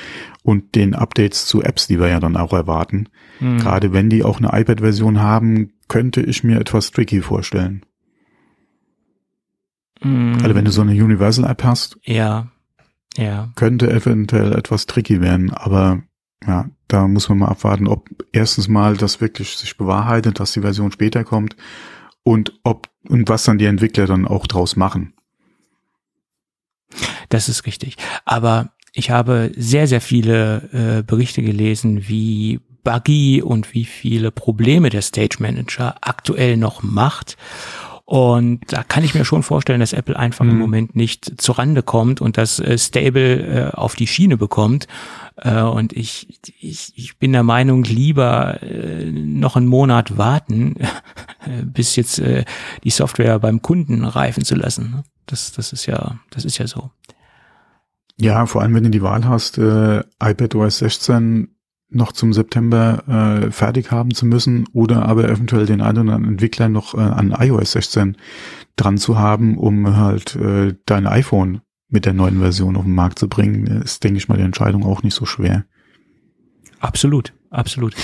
und 0.42 0.74
den 0.74 0.94
Updates 0.94 1.46
zu 1.46 1.62
Apps, 1.62 1.86
die 1.86 1.98
wir 1.98 2.08
ja 2.08 2.20
dann 2.20 2.36
auch 2.36 2.52
erwarten. 2.52 3.08
Mhm. 3.40 3.58
Gerade 3.58 3.92
wenn 3.92 4.10
die 4.10 4.22
auch 4.22 4.38
eine 4.38 4.58
iPad-Version 4.58 5.20
haben, 5.20 5.72
könnte 5.88 6.20
ich 6.20 6.44
mir 6.44 6.60
etwas 6.60 6.90
tricky 6.90 7.22
vorstellen. 7.22 7.84
Mhm. 10.02 10.38
Also 10.42 10.54
wenn 10.54 10.64
du 10.64 10.70
so 10.70 10.82
eine 10.82 10.92
Universal-App 10.92 11.64
hast, 11.64 11.98
ja, 12.02 12.48
ja. 13.16 13.50
könnte 13.56 13.90
eventuell 13.90 14.52
etwas 14.52 14.86
tricky 14.86 15.20
werden, 15.20 15.52
aber 15.52 16.02
ja, 16.46 16.68
da 16.88 17.08
muss 17.08 17.28
man 17.30 17.38
mal 17.38 17.48
abwarten, 17.48 17.88
ob 17.88 18.08
erstens 18.32 18.68
mal 18.68 18.96
das 18.96 19.22
wirklich 19.22 19.56
sich 19.56 19.78
bewahrheitet, 19.78 20.38
dass 20.38 20.52
die 20.52 20.60
Version 20.60 20.92
später 20.92 21.24
kommt 21.24 21.56
und 22.24 22.58
ob 22.64 22.88
und 23.08 23.28
was 23.28 23.44
dann 23.44 23.58
die 23.58 23.66
Entwickler 23.66 24.06
dann 24.06 24.26
auch 24.26 24.46
draus 24.46 24.76
machen. 24.76 25.12
Das 27.28 27.48
ist 27.48 27.66
richtig. 27.66 27.96
Aber 28.24 28.72
ich 28.92 29.10
habe 29.10 29.52
sehr, 29.56 29.86
sehr 29.86 30.00
viele 30.00 30.68
äh, 30.72 31.02
Berichte 31.02 31.42
gelesen, 31.42 32.08
wie 32.08 32.60
buggy 32.84 33.42
und 33.42 33.74
wie 33.74 33.84
viele 33.84 34.30
Probleme 34.30 34.90
der 34.90 35.02
Stage 35.02 35.38
Manager 35.40 35.96
aktuell 36.02 36.56
noch 36.56 36.82
macht. 36.82 37.36
Und 38.06 38.60
da 38.68 38.82
kann 38.82 39.02
ich 39.02 39.14
mir 39.14 39.24
schon 39.24 39.42
vorstellen, 39.42 39.80
dass 39.80 39.94
Apple 39.94 40.18
einfach 40.18 40.44
im 40.44 40.54
Mhm. 40.54 40.58
Moment 40.58 40.96
nicht 40.96 41.40
zurande 41.40 41.82
kommt 41.82 42.20
und 42.20 42.36
das 42.36 42.60
äh, 42.60 42.76
Stable 42.76 43.70
äh, 43.70 43.70
auf 43.74 43.96
die 43.96 44.06
Schiene 44.06 44.36
bekommt. 44.36 44.86
Äh, 45.36 45.62
und 45.62 45.94
ich, 45.94 46.38
ich, 46.60 46.92
ich 46.96 47.18
bin 47.18 47.32
der 47.32 47.42
Meinung, 47.44 47.82
lieber 47.84 48.62
äh, 48.62 49.10
noch 49.10 49.56
einen 49.56 49.66
Monat 49.66 50.18
warten, 50.18 50.74
bis 51.64 51.96
jetzt 51.96 52.18
äh, 52.18 52.44
die 52.84 52.90
Software 52.90 53.38
beim 53.38 53.62
Kunden 53.62 54.04
reifen 54.04 54.44
zu 54.44 54.54
lassen. 54.54 55.02
Das, 55.24 55.52
das 55.52 55.72
ist 55.72 55.86
ja, 55.86 56.18
das 56.28 56.44
ist 56.44 56.58
ja 56.58 56.66
so. 56.66 56.90
Ja, 58.20 58.44
vor 58.44 58.60
allem 58.60 58.74
wenn 58.74 58.84
du 58.84 58.90
die 58.90 59.02
Wahl 59.02 59.24
hast, 59.24 59.56
äh, 59.56 60.00
iPad 60.22 60.54
OS 60.54 60.78
16 60.78 61.53
noch 61.94 62.12
zum 62.12 62.32
September 62.32 63.42
äh, 63.46 63.50
fertig 63.50 63.90
haben 63.90 64.14
zu 64.14 64.26
müssen 64.26 64.66
oder 64.72 65.06
aber 65.06 65.28
eventuell 65.28 65.66
den 65.66 65.80
einen 65.80 65.98
oder 65.98 66.14
anderen 66.14 66.32
Entwickler 66.32 66.68
noch 66.68 66.94
äh, 66.94 67.00
an 67.00 67.34
iOS 67.38 67.72
16 67.72 68.16
dran 68.76 68.98
zu 68.98 69.18
haben, 69.18 69.56
um 69.56 69.96
halt 69.96 70.36
äh, 70.36 70.74
dein 70.86 71.06
iPhone 71.06 71.60
mit 71.88 72.04
der 72.04 72.12
neuen 72.12 72.40
Version 72.40 72.76
auf 72.76 72.84
den 72.84 72.94
Markt 72.94 73.18
zu 73.18 73.28
bringen, 73.28 73.66
ist, 73.66 74.02
denke 74.04 74.18
ich 74.18 74.28
mal, 74.28 74.36
die 74.36 74.42
Entscheidung 74.44 74.84
auch 74.84 75.02
nicht 75.02 75.14
so 75.14 75.26
schwer. 75.26 75.64
Absolut, 76.80 77.32
absolut. 77.50 77.94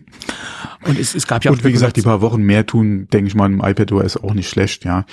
Und 0.86 0.98
es, 0.98 1.14
es 1.14 1.26
gab 1.26 1.44
ja 1.44 1.50
auch 1.50 1.56
Und 1.56 1.64
wie 1.64 1.72
gesagt, 1.72 1.96
die 1.96 2.02
paar 2.02 2.20
Wochen 2.20 2.42
mehr 2.42 2.66
tun, 2.66 3.08
denke 3.12 3.28
ich 3.28 3.34
mal, 3.34 3.46
im 3.46 3.60
iPad 3.60 3.92
OS 3.92 4.16
auch 4.16 4.34
nicht 4.34 4.48
schlecht, 4.48 4.84
ja. 4.84 5.04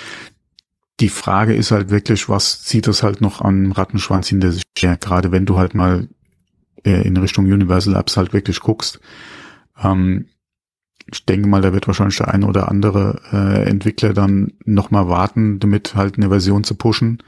Die 0.99 1.09
Frage 1.09 1.53
ist 1.53 1.71
halt 1.71 1.89
wirklich, 1.89 2.29
was 2.29 2.63
zieht 2.63 2.87
das 2.87 3.03
halt 3.03 3.21
noch 3.21 3.41
an 3.41 3.71
Rattenschwanz 3.71 4.27
hinter 4.27 4.51
sich 4.51 4.63
her, 4.77 4.97
gerade 4.97 5.31
wenn 5.31 5.45
du 5.45 5.57
halt 5.57 5.73
mal 5.73 6.07
äh, 6.85 7.01
in 7.01 7.17
Richtung 7.17 7.45
Universal 7.45 7.95
Apps 7.95 8.17
halt 8.17 8.33
wirklich 8.33 8.59
guckst. 8.59 8.99
Ähm, 9.81 10.27
ich 11.11 11.25
denke 11.25 11.47
mal, 11.47 11.61
da 11.61 11.73
wird 11.73 11.87
wahrscheinlich 11.87 12.17
der 12.17 12.33
eine 12.33 12.45
oder 12.45 12.69
andere 12.69 13.21
äh, 13.31 13.69
Entwickler 13.69 14.13
dann 14.13 14.53
nochmal 14.65 15.09
warten, 15.09 15.59
damit 15.59 15.95
halt 15.95 16.17
eine 16.17 16.29
Version 16.29 16.63
zu 16.63 16.75
pushen. 16.75 17.21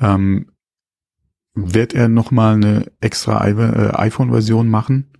Ähm, 0.00 0.46
wird 1.54 1.94
er 1.94 2.08
nochmal 2.08 2.54
eine 2.54 2.92
extra 3.00 3.46
äh, 3.46 3.90
iPhone-Version 3.94 4.68
machen 4.68 5.10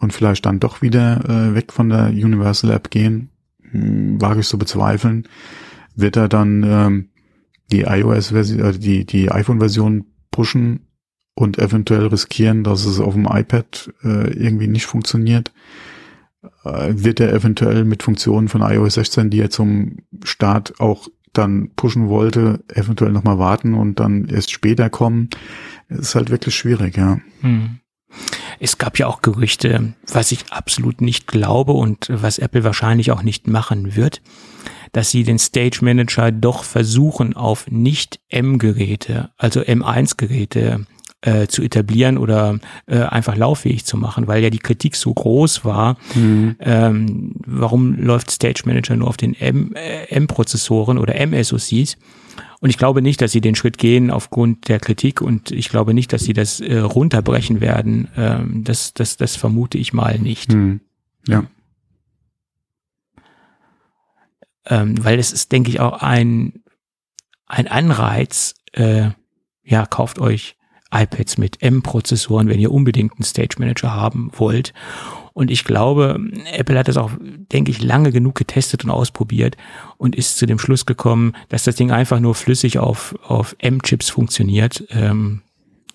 und 0.00 0.12
vielleicht 0.12 0.46
dann 0.46 0.60
doch 0.60 0.82
wieder 0.82 1.24
äh, 1.28 1.54
weg 1.54 1.72
von 1.72 1.88
der 1.88 2.08
Universal 2.08 2.70
App 2.72 2.90
gehen? 2.90 3.30
Hm, 3.70 4.20
wage 4.20 4.40
ich 4.40 4.48
zu 4.48 4.58
bezweifeln. 4.58 5.28
Wird 5.94 6.16
er 6.16 6.28
dann 6.28 6.62
ähm, 6.64 7.08
die 7.70 7.82
iOS-Version, 7.82 8.60
äh, 8.60 8.72
die, 8.72 9.04
die 9.04 9.30
iPhone-Version 9.30 10.06
pushen 10.30 10.87
und 11.38 11.58
eventuell 11.58 12.06
riskieren, 12.06 12.64
dass 12.64 12.84
es 12.84 12.98
auf 12.98 13.14
dem 13.14 13.26
iPad 13.26 13.92
äh, 14.02 14.32
irgendwie 14.32 14.66
nicht 14.66 14.86
funktioniert? 14.86 15.52
Äh, 16.64 16.92
wird 16.94 17.20
er 17.20 17.32
eventuell 17.32 17.84
mit 17.84 18.02
Funktionen 18.02 18.48
von 18.48 18.60
iOS 18.60 18.94
16, 18.94 19.30
die 19.30 19.40
er 19.40 19.50
zum 19.50 19.98
Start 20.24 20.80
auch 20.80 21.08
dann 21.32 21.70
pushen 21.76 22.08
wollte, 22.08 22.64
eventuell 22.74 23.12
nochmal 23.12 23.38
warten 23.38 23.74
und 23.74 24.00
dann 24.00 24.28
erst 24.28 24.50
später 24.50 24.90
kommen? 24.90 25.30
Ist 25.88 26.16
halt 26.16 26.30
wirklich 26.30 26.56
schwierig, 26.56 26.96
ja. 26.96 27.20
Hm. 27.40 27.78
Es 28.58 28.78
gab 28.78 28.98
ja 28.98 29.06
auch 29.06 29.22
Gerüchte, 29.22 29.94
was 30.10 30.32
ich 30.32 30.50
absolut 30.50 31.00
nicht 31.00 31.28
glaube 31.28 31.72
und 31.72 32.08
was 32.10 32.38
Apple 32.38 32.64
wahrscheinlich 32.64 33.12
auch 33.12 33.22
nicht 33.22 33.46
machen 33.46 33.94
wird, 33.94 34.22
dass 34.92 35.10
sie 35.10 35.22
den 35.22 35.38
Stage 35.38 35.78
Manager 35.82 36.32
doch 36.32 36.64
versuchen, 36.64 37.36
auf 37.36 37.70
Nicht-M-Geräte, 37.70 39.30
also 39.36 39.60
M1-Geräte 39.60 40.86
äh, 41.20 41.46
zu 41.48 41.62
etablieren 41.62 42.18
oder 42.18 42.58
äh, 42.86 43.00
einfach 43.00 43.36
lauffähig 43.36 43.84
zu 43.84 43.96
machen, 43.96 44.26
weil 44.26 44.42
ja 44.42 44.50
die 44.50 44.58
Kritik 44.58 44.94
so 44.96 45.12
groß 45.12 45.64
war, 45.64 45.96
ähm, 46.60 47.34
warum 47.44 47.94
läuft 47.96 48.30
Stage 48.30 48.62
Manager 48.66 48.96
nur 48.96 49.08
auf 49.08 49.16
den 49.16 49.34
M- 49.34 49.74
äh, 49.74 50.04
M-Prozessoren 50.10 50.98
oder 50.98 51.16
M-SoCs? 51.16 51.96
Und 52.60 52.70
ich 52.70 52.78
glaube 52.78 53.02
nicht, 53.02 53.20
dass 53.20 53.32
sie 53.32 53.40
den 53.40 53.54
Schritt 53.54 53.78
gehen 53.78 54.10
aufgrund 54.10 54.68
der 54.68 54.80
Kritik 54.80 55.20
und 55.20 55.52
ich 55.52 55.68
glaube 55.68 55.94
nicht, 55.94 56.12
dass 56.12 56.22
sie 56.22 56.32
das 56.32 56.60
äh, 56.60 56.78
runterbrechen 56.78 57.60
werden. 57.60 58.08
Ähm, 58.16 58.64
das, 58.64 58.94
das, 58.94 59.16
das 59.16 59.36
vermute 59.36 59.78
ich 59.78 59.92
mal 59.92 60.18
nicht. 60.18 60.52
Hm. 60.52 60.80
Ja. 61.26 61.44
Ähm, 64.66 65.02
weil 65.04 65.18
es 65.18 65.32
ist, 65.32 65.52
denke 65.52 65.70
ich, 65.70 65.80
auch 65.80 66.02
ein, 66.02 66.62
ein 67.46 67.68
Anreiz, 67.68 68.54
äh, 68.72 69.10
ja, 69.62 69.86
kauft 69.86 70.18
euch 70.18 70.56
iPads 70.90 71.38
mit 71.38 71.62
M-Prozessoren, 71.62 72.48
wenn 72.48 72.60
ihr 72.60 72.72
unbedingt 72.72 73.12
einen 73.14 73.24
Stage 73.24 73.56
Manager 73.58 73.94
haben 73.94 74.30
wollt. 74.36 74.72
Und 75.34 75.50
ich 75.50 75.64
glaube, 75.64 76.18
Apple 76.52 76.78
hat 76.78 76.88
das 76.88 76.96
auch, 76.96 77.12
denke 77.52 77.70
ich, 77.70 77.82
lange 77.82 78.10
genug 78.10 78.34
getestet 78.34 78.84
und 78.84 78.90
ausprobiert 78.90 79.56
und 79.96 80.16
ist 80.16 80.38
zu 80.38 80.46
dem 80.46 80.58
Schluss 80.58 80.86
gekommen, 80.86 81.34
dass 81.48 81.64
das 81.64 81.76
Ding 81.76 81.92
einfach 81.92 82.20
nur 82.20 82.34
flüssig 82.34 82.78
auf, 82.78 83.14
auf 83.22 83.54
M-Chips 83.58 84.10
funktioniert. 84.10 84.84
Ähm, 84.90 85.42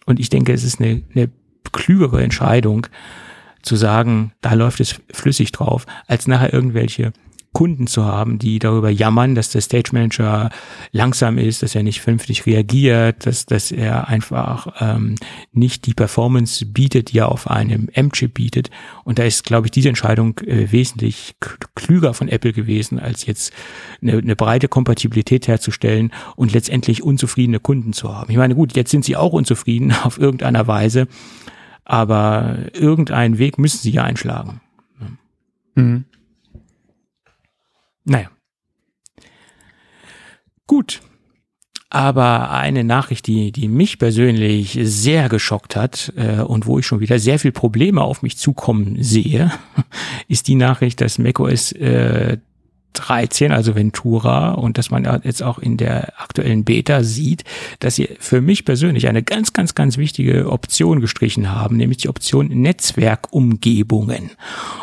und 0.05 0.19
ich 0.19 0.29
denke, 0.29 0.53
es 0.53 0.63
ist 0.63 0.79
eine, 0.79 1.03
eine 1.13 1.29
klügere 1.71 2.23
Entscheidung, 2.23 2.87
zu 3.63 3.75
sagen, 3.77 4.33
da 4.41 4.53
läuft 4.53 4.79
es 4.81 5.01
flüssig 5.11 5.51
drauf, 5.51 5.85
als 6.05 6.27
nachher 6.27 6.53
irgendwelche 6.53 7.13
Kunden 7.53 7.87
zu 7.87 8.03
haben, 8.05 8.39
die 8.39 8.59
darüber 8.59 8.89
jammern, 8.89 9.35
dass 9.35 9.49
der 9.49 9.61
Stage 9.61 9.91
Manager 9.93 10.49
langsam 10.91 11.37
ist, 11.37 11.61
dass 11.63 11.75
er 11.75 11.83
nicht 11.83 12.01
vernünftig 12.01 12.45
reagiert, 12.45 13.25
dass, 13.25 13.45
dass 13.45 13.71
er 13.71 14.07
einfach 14.07 14.67
ähm, 14.81 15.15
nicht 15.51 15.85
die 15.85 15.93
Performance 15.93 16.65
bietet, 16.65 17.13
die 17.13 17.19
er 17.19 17.31
auf 17.31 17.49
einem 17.49 17.89
M-Chip 17.93 18.33
bietet. 18.33 18.71
Und 19.03 19.19
da 19.19 19.23
ist, 19.23 19.43
glaube 19.43 19.67
ich, 19.67 19.71
diese 19.71 19.89
Entscheidung 19.89 20.39
äh, 20.39 20.71
wesentlich 20.71 21.35
klüger 21.75 22.13
von 22.13 22.27
Apple 22.27 22.53
gewesen, 22.53 22.99
als 22.99 23.25
jetzt 23.25 23.53
eine, 24.01 24.17
eine 24.17 24.35
breite 24.35 24.67
Kompatibilität 24.67 25.47
herzustellen 25.47 26.11
und 26.35 26.53
letztendlich 26.53 27.03
unzufriedene 27.03 27.59
Kunden 27.59 27.93
zu 27.93 28.15
haben. 28.15 28.31
Ich 28.31 28.37
meine, 28.37 28.55
gut, 28.55 28.75
jetzt 28.75 28.91
sind 28.91 29.05
sie 29.05 29.15
auch 29.15 29.31
unzufrieden 29.31 29.93
auf 30.03 30.17
irgendeiner 30.17 30.67
Weise, 30.67 31.07
aber 31.85 32.57
irgendeinen 32.73 33.37
Weg 33.37 33.59
müssen 33.59 33.77
sie 33.77 33.91
ja 33.91 34.03
einschlagen. 34.03 34.61
Mhm. 35.75 36.05
Naja. 38.05 38.29
Gut. 40.67 41.01
Aber 41.89 42.49
eine 42.49 42.83
Nachricht, 42.83 43.27
die, 43.27 43.51
die 43.51 43.67
mich 43.67 43.99
persönlich 43.99 44.79
sehr 44.81 45.29
geschockt 45.29 45.75
hat 45.75 46.11
äh, 46.15 46.41
und 46.41 46.65
wo 46.65 46.79
ich 46.79 46.87
schon 46.87 47.01
wieder 47.01 47.19
sehr 47.19 47.37
viel 47.37 47.51
Probleme 47.51 48.01
auf 48.01 48.23
mich 48.23 48.37
zukommen 48.37 49.03
sehe, 49.03 49.51
ist 50.27 50.47
die 50.47 50.55
Nachricht, 50.55 51.01
dass 51.01 51.19
macOS 51.19 51.71
äh, 51.73 52.39
13, 52.93 53.51
also 53.51 53.75
Ventura, 53.75 54.51
und 54.51 54.77
dass 54.77 54.91
man 54.91 55.21
jetzt 55.23 55.43
auch 55.43 55.59
in 55.59 55.77
der 55.77 56.19
aktuellen 56.21 56.63
Beta 56.63 57.03
sieht, 57.03 57.43
dass 57.79 57.95
sie 57.95 58.09
für 58.19 58.41
mich 58.41 58.65
persönlich 58.65 59.07
eine 59.07 59.23
ganz, 59.23 59.53
ganz, 59.53 59.75
ganz 59.75 59.97
wichtige 59.97 60.51
Option 60.51 61.01
gestrichen 61.01 61.51
haben, 61.51 61.77
nämlich 61.77 61.97
die 61.97 62.09
Option 62.09 62.47
Netzwerkumgebungen. 62.47 64.31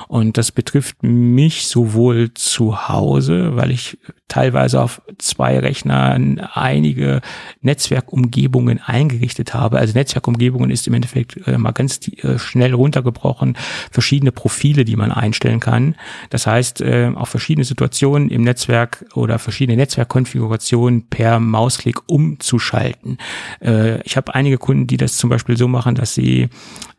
Und 0.08 0.38
das 0.38 0.52
betrifft 0.52 1.02
mich 1.02 1.66
sowohl 1.66 2.34
zu 2.34 2.88
Hause, 2.88 3.56
weil 3.56 3.70
ich 3.70 3.98
teilweise 4.28 4.80
auf 4.80 5.02
zwei 5.18 5.58
Rechnern 5.58 6.38
einige 6.38 7.20
Netzwerkumgebungen 7.60 8.80
eingerichtet 8.80 9.54
habe. 9.54 9.78
Also 9.78 9.94
Netzwerkumgebungen 9.94 10.70
ist 10.70 10.86
im 10.86 10.94
Endeffekt 10.94 11.46
äh, 11.46 11.58
mal 11.58 11.72
ganz 11.72 12.00
äh, 12.08 12.38
schnell 12.38 12.74
runtergebrochen, 12.74 13.56
verschiedene 13.90 14.32
Profile, 14.32 14.84
die 14.84 14.96
man 14.96 15.12
einstellen 15.12 15.60
kann. 15.60 15.96
Das 16.30 16.46
heißt, 16.46 16.80
äh, 16.80 17.12
auf 17.14 17.28
verschiedene 17.28 17.64
Situationen 17.64 17.99
im 18.02 18.42
Netzwerk 18.42 19.04
oder 19.14 19.38
verschiedene 19.38 19.76
Netzwerkkonfigurationen 19.76 21.08
per 21.08 21.40
Mausklick 21.40 21.98
umzuschalten. 22.06 23.18
Äh, 23.60 24.02
ich 24.02 24.16
habe 24.16 24.34
einige 24.34 24.58
Kunden, 24.58 24.86
die 24.86 24.96
das 24.96 25.16
zum 25.16 25.30
Beispiel 25.30 25.56
so 25.56 25.68
machen, 25.68 25.94
dass 25.94 26.14
sie 26.14 26.48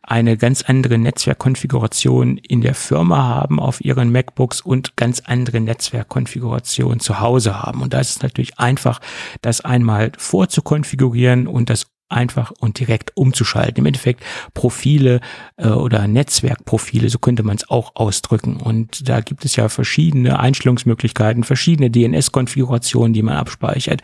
eine 0.04 0.36
ganz 0.36 0.64
andere 0.64 0.98
Netzwerkkonfiguration 0.98 2.38
in 2.38 2.62
der 2.62 2.76
Firma 2.76 3.24
haben 3.24 3.60
auf 3.60 3.82
ihren 3.82 4.12
MacBooks 4.12 4.62
und 4.62 4.98
ganz 4.98 5.22
andere 5.22 5.60
Netzwerkkonfiguration 5.60 7.00
zu 7.00 7.20
Hause 7.20 7.62
haben. 7.62 7.82
Und 7.82 7.94
da 7.94 8.00
ist 8.00 8.10
es 8.10 8.22
natürlich 8.22 8.60
einfach, 8.60 9.00
das 9.42 9.62
einmal 9.62 10.12
vorzukonfigurieren 10.18 11.48
und 11.48 11.70
das 11.70 11.88
einfach 12.12 12.52
und 12.60 12.80
direkt 12.80 13.16
umzuschalten. 13.16 13.78
Im 13.78 13.86
Endeffekt 13.86 14.24
Profile 14.54 15.22
äh, 15.58 15.68
oder 15.68 16.08
Netzwerkprofile, 16.08 17.10
so 17.10 17.20
könnte 17.20 17.44
man 17.44 17.56
es 17.58 17.70
auch 17.70 17.96
ausdrücken. 17.96 18.58
Und 18.58 19.08
da 19.10 19.22
gibt 19.22 19.46
es 19.46 19.56
ja 19.56 19.70
verschiedene 19.70 20.40
Einstellungsmöglichkeiten, 20.40 21.44
verschiedene 21.44 21.90
DNS-Konfigurationen, 21.90 23.14
die 23.14 23.24
man 23.24 23.36
abspeichert, 23.36 24.02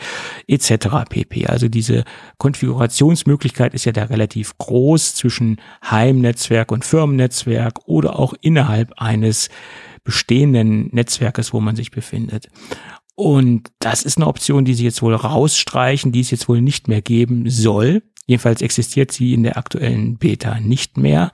etc. 0.47 0.88
pp. 1.09 1.47
Also 1.47 1.67
diese 1.67 2.03
Konfigurationsmöglichkeit 2.38 3.73
ist 3.73 3.85
ja 3.85 3.91
da 3.91 4.03
relativ 4.03 4.57
groß 4.57 5.15
zwischen 5.15 5.57
Heimnetzwerk 5.89 6.71
und 6.71 6.85
Firmennetzwerk 6.85 7.88
oder 7.88 8.19
auch 8.19 8.34
innerhalb 8.41 8.93
eines 8.97 9.49
bestehenden 10.07 10.88
Netzwerkes, 10.93 11.51
wo 11.51 11.59
man 11.59 11.75
sich 11.75 11.91
befindet. 11.91 12.47
Und 13.19 13.72
das 13.80 14.03
ist 14.03 14.18
eine 14.18 14.27
Option, 14.27 14.64
die 14.64 14.76
sie 14.76 14.84
jetzt 14.84 15.02
wohl 15.02 15.15
rausstreichen, 15.15 16.11
die 16.11 16.19
es 16.19 16.30
jetzt 16.30 16.48
wohl 16.48 16.61
nicht 16.61 16.88
mehr 16.88 17.02
geben 17.02 17.49
soll. 17.49 18.03
Jedenfalls 18.27 18.61
existiert 18.61 19.11
sie 19.11 19.34
in 19.34 19.41
der 19.41 19.57
aktuellen 19.57 20.19
Beta 20.19 20.60
nicht 20.60 20.98
mehr. 20.98 21.31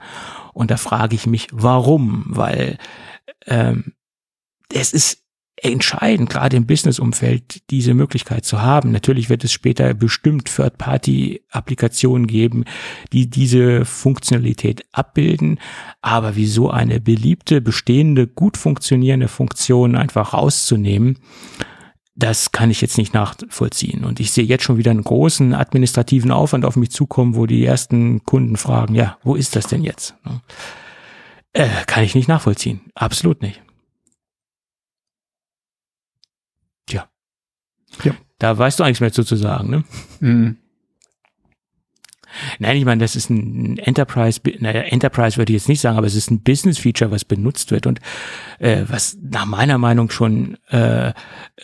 Und 0.54 0.70
da 0.70 0.78
frage 0.78 1.14
ich 1.14 1.26
mich, 1.26 1.48
warum? 1.52 2.24
Weil 2.28 2.78
ähm, 3.46 3.92
es 4.72 4.94
ist 4.94 5.24
entscheidend, 5.56 6.30
gerade 6.30 6.56
im 6.56 6.66
Business-Umfeld, 6.66 7.70
diese 7.70 7.92
Möglichkeit 7.92 8.46
zu 8.46 8.62
haben. 8.62 8.90
Natürlich 8.90 9.28
wird 9.28 9.44
es 9.44 9.52
später 9.52 9.92
bestimmt 9.92 10.46
Third-Party-Applikationen 10.46 12.26
geben, 12.26 12.64
die 13.12 13.28
diese 13.28 13.84
Funktionalität 13.84 14.86
abbilden. 14.90 15.60
Aber 16.00 16.34
wieso 16.34 16.70
eine 16.70 16.98
beliebte, 16.98 17.60
bestehende, 17.60 18.26
gut 18.26 18.56
funktionierende 18.56 19.28
Funktion 19.28 19.96
einfach 19.96 20.32
rauszunehmen, 20.32 21.18
das 22.16 22.52
kann 22.52 22.70
ich 22.70 22.80
jetzt 22.80 22.96
nicht 22.96 23.12
nachvollziehen. 23.12 24.04
Und 24.04 24.20
ich 24.20 24.30
sehe 24.30 24.44
jetzt 24.44 24.62
schon 24.64 24.76
wieder 24.76 24.92
einen 24.92 25.02
großen 25.02 25.52
administrativen 25.52 26.30
Aufwand 26.30 26.64
auf 26.64 26.76
mich 26.76 26.90
zukommen, 26.90 27.34
wo 27.34 27.46
die 27.46 27.64
ersten 27.64 28.24
Kunden 28.24 28.56
fragen, 28.56 28.94
ja, 28.94 29.18
wo 29.22 29.34
ist 29.34 29.56
das 29.56 29.66
denn 29.66 29.82
jetzt? 29.82 30.14
Äh, 31.52 31.68
kann 31.86 32.04
ich 32.04 32.14
nicht 32.14 32.28
nachvollziehen. 32.28 32.80
Absolut 32.94 33.42
nicht. 33.42 33.62
Tja. 36.86 37.08
Ja. 38.04 38.14
Da 38.38 38.56
weißt 38.56 38.78
du 38.78 38.84
eigentlich 38.84 39.00
mehr 39.00 39.12
zu, 39.12 39.24
zu 39.24 39.36
sagen, 39.36 39.70
ne? 39.70 39.84
Mhm. 40.20 40.56
Nein, 42.58 42.76
ich 42.76 42.84
meine, 42.84 43.00
das 43.00 43.16
ist 43.16 43.30
ein 43.30 43.78
Enterprise, 43.78 44.40
naja, 44.58 44.82
Enterprise 44.82 45.36
würde 45.36 45.52
ich 45.52 45.60
jetzt 45.60 45.68
nicht 45.68 45.80
sagen, 45.80 45.96
aber 45.96 46.06
es 46.06 46.14
ist 46.14 46.30
ein 46.30 46.42
Business-Feature, 46.42 47.10
was 47.10 47.24
benutzt 47.24 47.70
wird 47.70 47.86
und 47.86 48.00
äh, 48.58 48.84
was 48.86 49.16
nach 49.22 49.46
meiner 49.46 49.78
Meinung 49.78 50.10
schon 50.10 50.56
äh, 50.68 51.12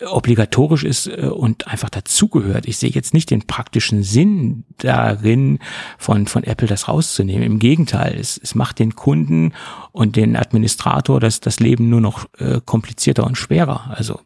obligatorisch 0.05 0.83
ist 0.83 1.07
äh, 1.07 1.27
und 1.27 1.67
einfach 1.67 1.89
dazugehört. 1.89 2.67
Ich 2.67 2.77
sehe 2.77 2.89
jetzt 2.89 3.13
nicht 3.13 3.31
den 3.31 3.43
praktischen 3.43 4.03
Sinn 4.03 4.65
darin, 4.77 5.59
von, 5.97 6.27
von 6.27 6.43
Apple 6.43 6.67
das 6.67 6.87
rauszunehmen. 6.87 7.43
Im 7.43 7.59
Gegenteil, 7.59 8.15
es, 8.19 8.37
es 8.37 8.55
macht 8.55 8.79
den 8.79 8.95
Kunden 8.95 9.53
und 9.91 10.15
den 10.15 10.35
Administrator 10.35 11.19
das, 11.19 11.39
das 11.39 11.59
Leben 11.59 11.89
nur 11.89 12.01
noch 12.01 12.25
äh, 12.37 12.59
komplizierter 12.63 13.25
und 13.25 13.37
schwerer. 13.37 13.91
Also 13.95 14.19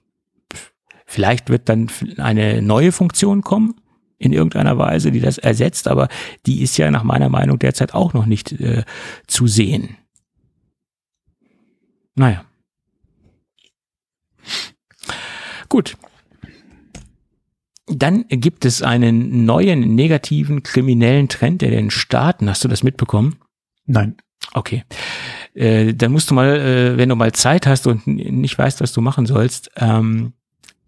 vielleicht 1.06 1.50
wird 1.50 1.70
dann 1.70 1.90
eine 2.18 2.62
neue 2.62 2.92
Funktion 2.92 3.42
kommen, 3.42 3.76
in 4.18 4.34
irgendeiner 4.34 4.78
Weise, 4.78 5.12
die 5.12 5.20
das 5.20 5.38
ersetzt, 5.38 5.88
aber 5.88 6.08
die 6.46 6.62
ist 6.62 6.78
ja 6.78 6.90
nach 6.92 7.04
meiner 7.04 7.30
Meinung 7.30 7.60
derzeit 7.60 7.94
auch 7.94 8.14
noch 8.14 8.26
nicht 8.26 8.52
äh, 8.54 8.84
zu 9.28 9.48
sehen. 9.48 9.98
Naja. 12.16 12.46
Gut. 15.68 15.98
Dann 17.88 18.26
gibt 18.30 18.66
es 18.66 18.82
einen 18.82 19.46
neuen 19.46 19.96
negativen 19.96 20.64
kriminellen 20.64 21.28
Trend 21.28 21.62
in 21.62 21.72
den 21.72 21.92
Staaten. 21.92 22.50
Hast 22.50 22.64
du 22.64 22.68
das 22.68 22.84
mitbekommen? 22.84 23.36
Nein. 23.86 24.16
Okay. 24.54 24.84
Äh, 25.54 25.94
dann 25.94 26.12
musst 26.12 26.32
du 26.32 26.36
mal, 26.36 26.56
äh, 26.56 26.98
wenn 26.98 27.10
du 27.10 27.16
mal 27.16 27.32
Zeit 27.34 27.68
hast 27.68 27.86
und 27.88 28.08
nicht 28.08 28.58
weißt, 28.58 28.82
was 28.82 28.94
du 28.94 29.02
machen 29.02 29.26
sollst, 29.26 29.70
ähm, 29.76 30.34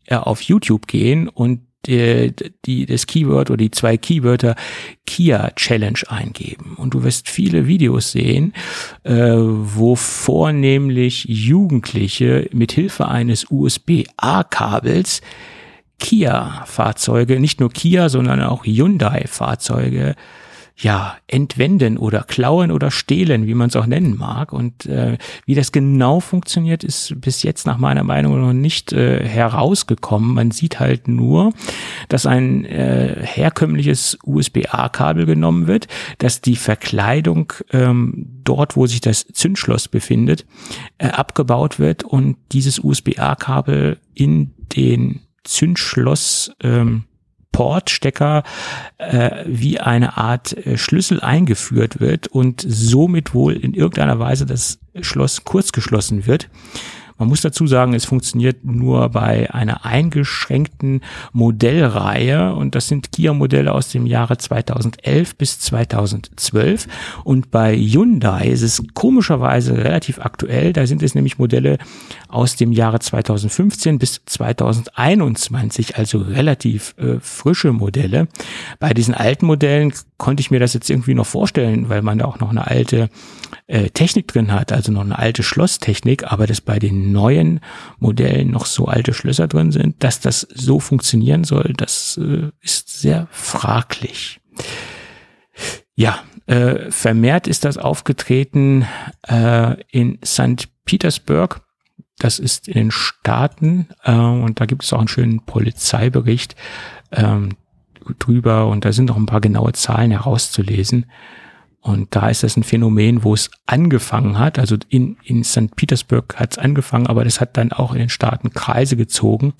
ja, 0.10 0.24
auf 0.24 0.41
YouTube 0.41 0.88
gehen 0.88 1.28
und 1.28 1.66
die, 1.86 2.34
die, 2.66 2.86
das 2.86 3.08
Keyword 3.08 3.49
oder 3.49 3.58
die 3.58 3.72
zwei 3.72 3.98
Keywörter 3.98 4.56
Kia 5.06 5.52
Challenge 5.56 5.99
eingeben. 6.08 6.76
Und 6.78 6.94
du 6.94 7.04
wirst 7.04 7.30
viele 7.30 7.68
Videos 7.68 8.12
sehen, 8.12 8.54
äh, 9.04 9.14
wo 9.14 9.95
vornehmlich 9.95 11.26
Jugendliche 11.26 12.49
mit 12.52 12.72
Hilfe 12.72 13.08
eines 13.08 13.45
USB-A-Kabels 13.49 15.22
Kia-Fahrzeuge, 15.99 17.40
nicht 17.40 17.60
nur 17.60 17.72
Kia, 17.72 18.10
sondern 18.10 18.41
auch 18.44 18.66
Hyundai-Fahrzeuge 18.66 20.16
ja, 20.80 21.18
entwenden 21.26 21.98
oder 21.98 22.22
klauen 22.22 22.72
oder 22.72 22.91
stehlen, 22.91 23.48
wie 23.48 23.56
man 23.56 23.70
es 23.70 23.76
auch 23.76 23.88
nennen 23.88 24.16
mag. 24.16 24.54
Und 24.54 24.86
äh, 24.86 25.18
wie 25.45 25.56
das 25.56 25.72
genau 25.72 26.20
funktioniert, 26.20 26.84
ist 26.84 27.20
bis 27.20 27.41
jetzt 27.41 27.66
nach 27.66 27.80
meiner 27.80 28.04
Meinung 28.04 28.40
noch 28.40 28.54
nicht 28.54 28.94
äh, 28.94 29.28
herausgekommen. 29.28 30.36
Man 30.36 30.52
sieht 30.52 30.80
halt 30.80 31.08
nur, 31.08 31.52
dass 32.10 32.28
ein 32.28 32.64
äh, 32.66 33.16
herkömmliches 33.24 34.20
USB-A-Kabel 34.24 35.26
genommen 35.26 35.66
wird, 35.66 35.88
dass 36.20 36.41
die 36.41 36.56
Verkleidung 36.56 37.54
ähm, 37.72 38.28
dort, 38.44 38.76
wo 38.76 38.86
sich 38.86 39.02
das 39.02 39.26
Zündschloss 39.26 39.88
befindet, 39.88 40.45
äh, 40.99 41.08
abgebaut 41.08 41.80
wird 41.80 42.04
und 42.04 42.38
dieses 42.52 42.78
USB-A-Kabel 42.78 43.98
in 44.14 44.54
den 44.76 45.22
Zündschloss 45.44 46.52
ähm, 46.62 47.06
Portstecker 47.58 48.44
äh, 49.00 49.44
wie 49.48 49.80
eine 49.80 50.16
Art 50.16 50.56
äh, 50.56 50.78
Schlüssel 50.78 51.22
eingeführt 51.22 52.00
wird 52.00 52.28
und 52.28 52.64
somit 52.64 53.34
wohl 53.34 53.54
in 53.54 53.74
irgendeiner 53.74 54.20
Weise 54.20 54.46
das 54.46 54.78
Schloss 55.02 55.44
kurz 55.44 55.72
geschlossen 55.72 56.28
wird. 56.28 56.52
Man 57.18 57.30
muss 57.30 57.41
dazu 57.41 57.68
sagen, 57.68 57.94
es 57.94 58.06
funktioniert 58.06 58.64
nur 58.64 59.10
bei 59.10 59.53
einer 59.53 59.85
eingeschränkten 59.85 61.02
Modellreihe. 61.34 62.53
Und 62.53 62.76
das 62.76 62.88
sind 62.88 63.11
Kia-Modelle 63.11 63.73
aus 63.73 63.89
dem 63.89 64.06
Jahre 64.06 64.38
2011 64.38 65.35
bis 65.35 65.60
2012 65.60 66.88
und 67.23 67.52
bei 67.52 67.76
Hyundai 67.76 68.48
ist 68.48 68.61
es 68.61 68.84
komischerweise 68.94 69.77
relativ 69.77 70.19
aktuell, 70.19 70.73
da 70.73 70.85
sind 70.85 71.03
es 71.03 71.15
nämlich 71.15 71.38
Modelle 71.38 71.77
aus 72.27 72.56
dem 72.56 72.72
Jahre 72.72 72.99
2015 72.99 73.99
bis 73.99 74.22
2021, 74.26 75.98
also 75.98 76.19
relativ 76.19 76.95
äh, 76.98 77.19
frische 77.19 77.72
Modelle. 77.72 78.27
Bei 78.80 78.94
diesen 78.94 79.14
alten 79.14 79.45
Modellen 79.45 79.94
konnte 80.18 80.41
ich 80.41 80.52
mir 80.52 80.60
das 80.60 80.73
jetzt 80.73 80.89
irgendwie 80.89 81.14
noch 81.14 81.26
vorstellen, 81.26 81.89
weil 81.89 82.02
man 82.02 82.18
da 82.18 82.26
auch 82.26 82.39
noch 82.39 82.49
eine 82.49 82.68
alte 82.68 83.10
äh, 83.68 83.89
Technik 83.89 84.27
drin 84.27 84.52
hat, 84.52 84.72
also 84.72 84.91
noch 84.91 85.02
eine 85.02 85.18
alte 85.18 85.44
Schlosstechnik, 85.44 86.31
aber 86.31 86.48
dass 86.48 86.61
bei 86.61 86.80
den 86.80 87.11
neuen 87.11 87.60
Modellen 87.99 88.52
noch 88.52 88.65
so 88.65 88.85
alte 88.85 89.14
Schlösser 89.14 89.48
drin 89.48 89.72
sind, 89.72 90.03
dass 90.03 90.19
das 90.19 90.41
so 90.53 90.80
funktionieren 90.80 91.44
soll, 91.44 91.73
das 91.77 92.19
äh, 92.22 92.49
ist 92.61 92.99
sehr 92.99 93.27
fraglich. 93.31 94.39
Ja, 95.95 96.19
äh, 96.48 96.91
vermehrt 96.91 97.48
ist 97.48 97.65
das 97.65 97.77
aufgetreten 97.77 98.88
äh, 99.27 99.81
in 99.91 100.19
St. 100.26 100.69
Petersburg. 100.85 101.61
Das 102.19 102.39
ist 102.39 102.68
in 102.68 102.73
den 102.73 102.91
Staaten 102.91 103.89
äh, 104.03 104.11
und 104.14 104.60
da 104.60 104.65
gibt 104.65 104.84
es 104.84 104.94
auch 104.94 104.99
einen 104.99 105.07
schönen 105.07 105.45
Polizeibericht 105.45 106.56
ähm, 107.11 107.49
drüber 108.14 108.68
und 108.68 108.86
da 108.86 108.92
sind 108.92 109.06
noch 109.06 109.18
ein 109.18 109.26
paar 109.26 109.42
genaue 109.42 109.74
Zahlen 109.74 110.12
herauszulesen. 110.12 111.06
Und 111.82 112.16
da 112.16 112.30
ist 112.30 112.44
das 112.44 112.58
ein 112.58 112.64
Phänomen, 112.64 113.24
wo 113.24 113.34
es 113.34 113.50
angefangen 113.66 114.40
hat. 114.40 114.60
Also 114.60 114.76
in, 114.90 115.18
in 115.24 115.44
St. 115.44 115.76
Petersburg 115.76 116.36
hat 116.36 116.52
es 116.52 116.58
angefangen, 116.58 117.08
aber 117.08 117.24
das 117.24 117.40
hat 117.40 117.56
dann 117.56 117.72
auch 117.72 117.94
in 117.94 118.00
den 118.00 118.10
Staaten 118.10 118.52
Kreise 118.52 118.98
gezogen. 118.98 119.54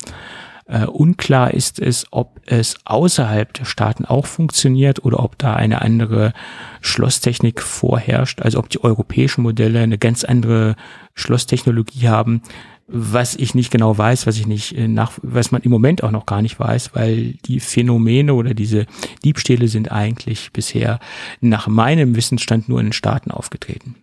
Äh, 0.66 0.84
unklar 0.84 1.54
ist 1.54 1.80
es, 1.80 2.06
ob 2.10 2.42
es 2.44 2.76
außerhalb 2.84 3.54
der 3.54 3.64
Staaten 3.64 4.04
auch 4.04 4.26
funktioniert 4.26 5.02
oder 5.02 5.20
ob 5.20 5.38
da 5.38 5.54
eine 5.54 5.80
andere 5.80 6.34
Schlosstechnik 6.82 7.62
vorherrscht. 7.62 8.42
Also 8.42 8.58
ob 8.58 8.68
die 8.68 8.84
europäischen 8.84 9.42
Modelle 9.42 9.80
eine 9.80 9.96
ganz 9.96 10.24
andere 10.24 10.76
Schlosstechnologie 11.14 12.08
haben 12.08 12.42
was 12.88 13.36
ich 13.36 13.54
nicht 13.54 13.70
genau 13.70 13.96
weiß, 13.96 14.26
was 14.26 14.38
ich 14.38 14.46
nicht 14.46 14.76
äh, 14.76 14.88
nach, 14.88 15.12
was 15.22 15.52
man 15.52 15.62
im 15.62 15.70
Moment 15.70 16.02
auch 16.02 16.10
noch 16.10 16.24
gar 16.24 16.40
nicht 16.40 16.58
weiß, 16.58 16.94
weil 16.94 17.34
die 17.44 17.60
Phänomene 17.60 18.32
oder 18.32 18.54
diese 18.54 18.86
Diebstähle 19.24 19.68
sind 19.68 19.92
eigentlich 19.92 20.52
bisher 20.52 20.98
nach 21.40 21.68
meinem 21.68 22.16
Wissensstand 22.16 22.68
nur 22.68 22.80
in 22.80 22.86
den 22.86 22.92
Staaten 22.92 23.30
aufgetreten. 23.30 23.96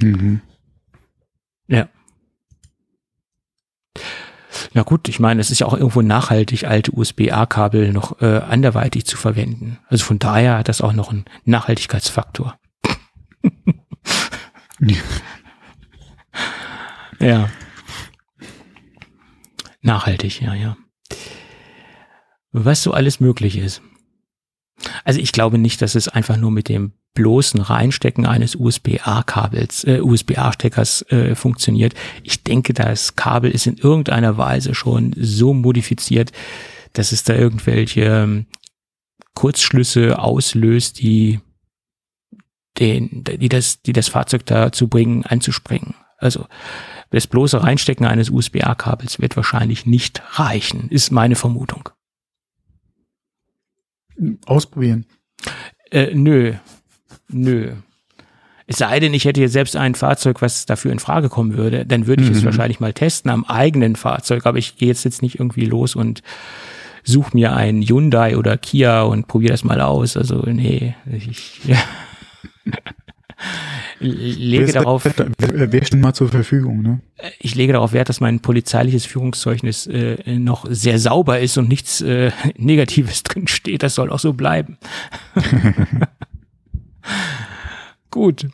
Mhm. 0.00 0.40
Ja. 1.68 1.88
Na 4.72 4.82
gut, 4.82 5.08
ich 5.08 5.20
meine, 5.20 5.42
es 5.42 5.50
ist 5.50 5.58
ja 5.58 5.66
auch 5.66 5.74
irgendwo 5.74 6.00
nachhaltig, 6.00 6.64
alte 6.64 6.92
USB-A-Kabel 6.92 7.92
noch 7.92 8.22
äh, 8.22 8.38
anderweitig 8.38 9.04
zu 9.04 9.18
verwenden. 9.18 9.78
Also 9.88 10.04
von 10.04 10.18
daher 10.18 10.56
hat 10.56 10.68
das 10.68 10.80
auch 10.80 10.94
noch 10.94 11.10
einen 11.10 11.26
Nachhaltigkeitsfaktor. 11.44 12.58
ja. 17.20 17.50
Nachhaltig, 19.86 20.40
ja, 20.42 20.52
ja. 20.52 20.76
Was 22.50 22.82
so 22.82 22.92
alles 22.92 23.20
möglich 23.20 23.56
ist. 23.56 23.82
Also 25.04 25.20
ich 25.20 25.30
glaube 25.30 25.58
nicht, 25.58 25.80
dass 25.80 25.94
es 25.94 26.08
einfach 26.08 26.36
nur 26.36 26.50
mit 26.50 26.68
dem 26.68 26.92
bloßen 27.14 27.60
Reinstecken 27.60 28.26
eines 28.26 28.56
USB-A-Kabels, 28.56 29.84
äh, 29.84 30.00
USB-A-Steckers 30.00 31.02
äh, 31.10 31.34
funktioniert. 31.36 31.94
Ich 32.24 32.42
denke, 32.42 32.74
das 32.74 33.14
Kabel 33.14 33.50
ist 33.52 33.66
in 33.66 33.78
irgendeiner 33.78 34.36
Weise 34.36 34.74
schon 34.74 35.14
so 35.16 35.54
modifiziert, 35.54 36.32
dass 36.92 37.12
es 37.12 37.22
da 37.22 37.34
irgendwelche 37.34 38.02
ähm, 38.02 38.46
Kurzschlüsse 39.34 40.18
auslöst, 40.18 41.00
die 41.00 41.40
den, 42.78 43.22
die 43.24 43.48
das, 43.48 43.82
die 43.82 43.92
das 43.92 44.08
Fahrzeug 44.08 44.44
dazu 44.46 44.88
bringen, 44.88 45.24
anzuspringen. 45.24 45.94
Also 46.18 46.46
das 47.10 47.26
bloße 47.26 47.62
Reinstecken 47.62 48.06
eines 48.06 48.30
USB-A-Kabels 48.30 49.20
wird 49.20 49.36
wahrscheinlich 49.36 49.86
nicht 49.86 50.22
reichen, 50.38 50.88
ist 50.90 51.10
meine 51.10 51.36
Vermutung. 51.36 51.88
Ausprobieren. 54.46 55.06
Äh, 55.90 56.14
nö, 56.14 56.54
nö. 57.28 57.72
Es 58.66 58.78
sei 58.78 58.98
denn, 58.98 59.14
ich 59.14 59.24
hätte 59.24 59.40
jetzt 59.40 59.52
selbst 59.52 59.76
ein 59.76 59.94
Fahrzeug, 59.94 60.42
was 60.42 60.66
dafür 60.66 60.90
in 60.90 60.98
Frage 60.98 61.28
kommen 61.28 61.56
würde, 61.56 61.86
dann 61.86 62.08
würde 62.08 62.24
ich 62.24 62.30
mhm. 62.30 62.36
es 62.36 62.44
wahrscheinlich 62.44 62.80
mal 62.80 62.92
testen 62.92 63.30
am 63.30 63.44
eigenen 63.44 63.94
Fahrzeug, 63.94 64.44
aber 64.44 64.58
ich 64.58 64.76
gehe 64.76 64.88
jetzt, 64.88 65.04
jetzt 65.04 65.22
nicht 65.22 65.38
irgendwie 65.38 65.66
los 65.66 65.94
und 65.94 66.22
suche 67.04 67.36
mir 67.36 67.54
ein 67.54 67.82
Hyundai 67.82 68.36
oder 68.36 68.56
Kia 68.56 69.02
und 69.02 69.28
probiere 69.28 69.52
das 69.52 69.62
mal 69.62 69.80
aus. 69.80 70.16
Also 70.16 70.42
nee, 70.46 70.96
ich, 71.06 71.64
ja. 71.64 71.78
lege 74.00 74.72
darauf. 74.72 75.04
Wer, 75.04 75.72
wer 75.72 75.84
steht 75.84 76.00
mal 76.00 76.12
zur 76.12 76.28
Verfügung, 76.28 76.82
ne? 76.82 77.00
Ich 77.38 77.54
lege 77.54 77.72
darauf 77.72 77.92
Wert, 77.92 78.08
dass 78.08 78.20
mein 78.20 78.40
polizeiliches 78.40 79.06
Führungszeugnis 79.06 79.86
äh, 79.86 80.38
noch 80.38 80.66
sehr 80.68 80.98
sauber 80.98 81.40
ist 81.40 81.56
und 81.58 81.68
nichts 81.68 82.00
äh, 82.00 82.30
Negatives 82.56 83.22
drin 83.22 83.48
steht. 83.48 83.82
Das 83.82 83.94
soll 83.94 84.10
auch 84.10 84.18
so 84.18 84.32
bleiben. 84.32 84.78
Gut. 88.10 88.48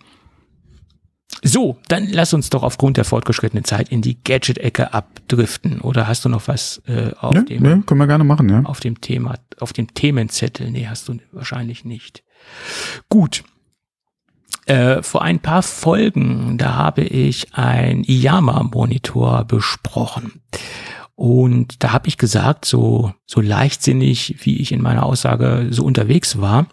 So, 1.44 1.78
dann 1.88 2.06
lass 2.06 2.34
uns 2.34 2.50
doch 2.50 2.62
aufgrund 2.62 2.96
der 2.96 3.04
fortgeschrittenen 3.04 3.64
Zeit 3.64 3.88
in 3.88 4.00
die 4.00 4.22
Gadget-Ecke 4.22 4.94
abdriften. 4.94 5.80
Oder 5.80 6.06
hast 6.06 6.24
du 6.24 6.28
noch 6.28 6.46
was 6.46 6.80
äh, 6.86 7.10
auf 7.18 7.34
ja, 7.34 7.42
dem? 7.42 7.64
Ja, 7.64 7.82
können 7.84 7.98
wir 7.98 8.06
gerne 8.06 8.22
machen, 8.22 8.48
ja. 8.48 8.62
Auf 8.62 8.78
dem 8.78 9.00
Thema, 9.00 9.34
auf 9.58 9.72
dem 9.72 9.92
Themenzettel? 9.92 10.70
Nee, 10.70 10.86
hast 10.88 11.08
du 11.08 11.16
wahrscheinlich 11.32 11.84
nicht. 11.84 12.22
Gut. 13.08 13.42
Äh, 14.66 15.02
vor 15.02 15.22
ein 15.22 15.40
paar 15.40 15.62
Folgen, 15.62 16.56
da 16.56 16.74
habe 16.74 17.02
ich 17.02 17.54
ein 17.54 18.04
IYAMA-Monitor 18.04 19.44
besprochen. 19.44 20.42
Und 21.14 21.82
da 21.82 21.92
habe 21.92 22.08
ich 22.08 22.16
gesagt, 22.16 22.64
so, 22.64 23.12
so 23.26 23.40
leichtsinnig, 23.40 24.36
wie 24.44 24.60
ich 24.60 24.72
in 24.72 24.82
meiner 24.82 25.04
Aussage 25.04 25.68
so 25.70 25.84
unterwegs 25.84 26.40
war, 26.40 26.66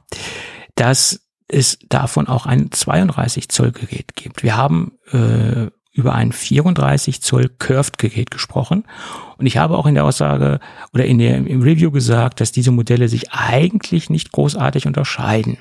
dass 0.75 1.21
es 1.47 1.79
davon 1.89 2.27
auch 2.27 2.45
ein 2.45 2.71
32 2.71 3.49
Zoll 3.49 3.71
Gerät 3.71 4.15
gibt. 4.15 4.43
Wir 4.43 4.55
haben 4.55 4.93
äh, 5.11 5.67
über 5.99 6.15
ein 6.15 6.31
34 6.31 7.21
Zoll 7.21 7.51
Curved 7.59 7.97
Gerät 7.97 8.31
gesprochen. 8.31 8.85
Und 9.37 9.45
ich 9.45 9.57
habe 9.57 9.77
auch 9.77 9.85
in 9.85 9.95
der 9.95 10.05
Aussage 10.05 10.59
oder 10.93 11.05
in 11.05 11.17
der, 11.17 11.35
im 11.35 11.61
Review 11.61 11.91
gesagt, 11.91 12.39
dass 12.39 12.53
diese 12.53 12.71
Modelle 12.71 13.09
sich 13.09 13.31
eigentlich 13.31 14.09
nicht 14.09 14.31
großartig 14.31 14.87
unterscheiden. 14.87 15.57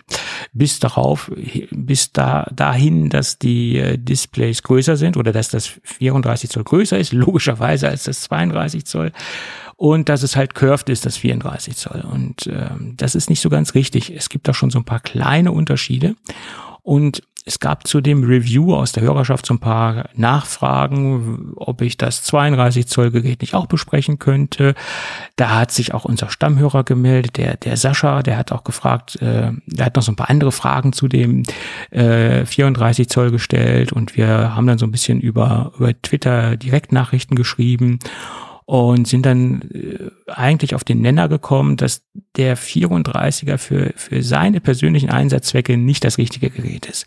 Bis 0.53 0.79
darauf, 0.79 1.31
bis 1.71 2.13
da, 2.13 2.49
dahin, 2.55 3.09
dass 3.09 3.39
die 3.39 3.79
äh, 3.79 3.99
Displays 3.99 4.63
größer 4.63 4.97
sind 4.97 5.17
oder 5.17 5.33
dass 5.33 5.49
das 5.49 5.73
34 5.83 6.51
Zoll 6.51 6.65
größer 6.65 6.99
ist, 6.99 7.13
logischerweise 7.13 7.89
als 7.89 8.05
das 8.05 8.23
32 8.23 8.85
Zoll. 8.85 9.13
Und 9.75 10.09
dass 10.09 10.23
es 10.23 10.37
halt 10.37 10.55
curved 10.55 10.89
ist, 10.89 11.05
das 11.05 11.17
34 11.17 11.77
Zoll. 11.77 12.05
Und 12.13 12.47
ähm, 12.47 12.95
das 12.97 13.17
ist 13.17 13.29
nicht 13.29 13.41
so 13.41 13.49
ganz 13.49 13.75
richtig. 13.75 14.13
Es 14.15 14.29
gibt 14.29 14.47
da 14.47 14.55
schon 14.55 14.71
so 14.71 14.79
ein 14.79 14.85
paar 14.85 15.01
kleine 15.01 15.51
Unterschiede. 15.51 16.15
Und 16.83 17.23
es 17.49 17.61
gab 17.61 17.87
zu 17.87 18.03
dem 18.03 18.25
Review 18.25 18.75
aus 18.75 18.93
der 18.93 19.03
Hörerschaft 19.03 19.47
so 19.47 19.55
ein 19.55 19.59
paar 19.59 20.11
Nachfragen, 20.15 21.55
ob 21.57 21.81
ich 21.81 21.97
das 21.97 22.23
32 22.23 22.87
Zoll 22.87 23.11
Gerät 23.11 23.41
nicht 23.41 23.55
auch 23.55 23.67
besprechen 23.67 24.19
könnte. 24.19 24.75
Da 25.37 25.59
hat 25.59 25.73
sich 25.73 25.95
auch 25.95 26.05
unser 26.05 26.29
Stammhörer 26.29 26.85
gemeldet, 26.85 27.39
der, 27.39 27.57
der 27.57 27.79
Sascha, 27.79 28.23
der 28.23 28.37
hat 28.37 28.53
auch 28.53 28.65
gefragt, 28.65 29.17
äh, 29.23 29.53
der 29.67 29.87
hat 29.87 29.97
noch 29.97 30.03
so 30.03 30.13
ein 30.13 30.17
paar 30.17 30.29
andere 30.29 30.53
Fragen 30.53 30.93
zu 30.93 31.09
dem 31.09 31.45
äh, 31.91 32.45
34 32.45 33.09
Zoll 33.09 33.31
gestellt 33.31 33.93
und 33.93 34.15
wir 34.15 34.55
haben 34.55 34.67
dann 34.67 34.79
so 34.79 34.87
ein 34.87 34.93
bisschen 34.93 35.21
über, 35.21 35.73
über 35.79 36.01
Twitter 36.03 36.57
Direktnachrichten 36.57 37.35
geschrieben 37.35 37.99
und 38.69 39.09
sind 39.09 39.25
dann 39.25 39.63
äh, 39.73 40.11
eigentlich 40.31 40.75
auf 40.75 40.85
den 40.85 41.01
Nenner 41.01 41.31
gekommen, 41.31 41.79
dass 41.79 42.03
der 42.37 42.55
34er 42.55 43.57
für, 43.57 43.95
für 43.97 44.23
seine 44.23 44.61
persönlichen 44.61 45.09
Einsatzzwecke 45.09 45.79
nicht 45.79 46.05
das 46.05 46.19
richtige 46.19 46.51
Gerät 46.51 46.85
ist. 46.85 47.07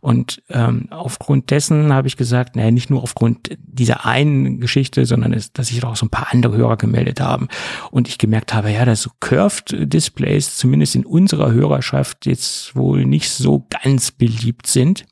Und 0.00 0.42
ähm, 0.48 0.86
aufgrund 0.88 1.50
dessen 1.50 1.92
habe 1.92 2.08
ich 2.08 2.16
gesagt, 2.16 2.56
naja, 2.56 2.70
nicht 2.70 2.88
nur 2.88 3.02
aufgrund 3.02 3.50
dieser 3.58 4.06
einen 4.06 4.60
Geschichte, 4.60 5.04
sondern 5.04 5.34
es, 5.34 5.52
dass 5.52 5.66
sich 5.66 5.84
auch 5.84 5.94
so 5.94 6.06
ein 6.06 6.10
paar 6.10 6.28
andere 6.32 6.56
Hörer 6.56 6.78
gemeldet 6.78 7.20
haben. 7.20 7.48
Und 7.90 8.08
ich 8.08 8.16
gemerkt 8.16 8.54
habe, 8.54 8.72
ja, 8.72 8.86
dass 8.86 9.02
so 9.02 9.10
Curved 9.20 9.76
Displays 9.92 10.56
zumindest 10.56 10.96
in 10.96 11.04
unserer 11.04 11.52
Hörerschaft 11.52 12.24
jetzt 12.24 12.74
wohl 12.76 13.04
nicht 13.04 13.28
so 13.28 13.66
ganz 13.82 14.10
beliebt 14.10 14.66
sind. 14.66 15.04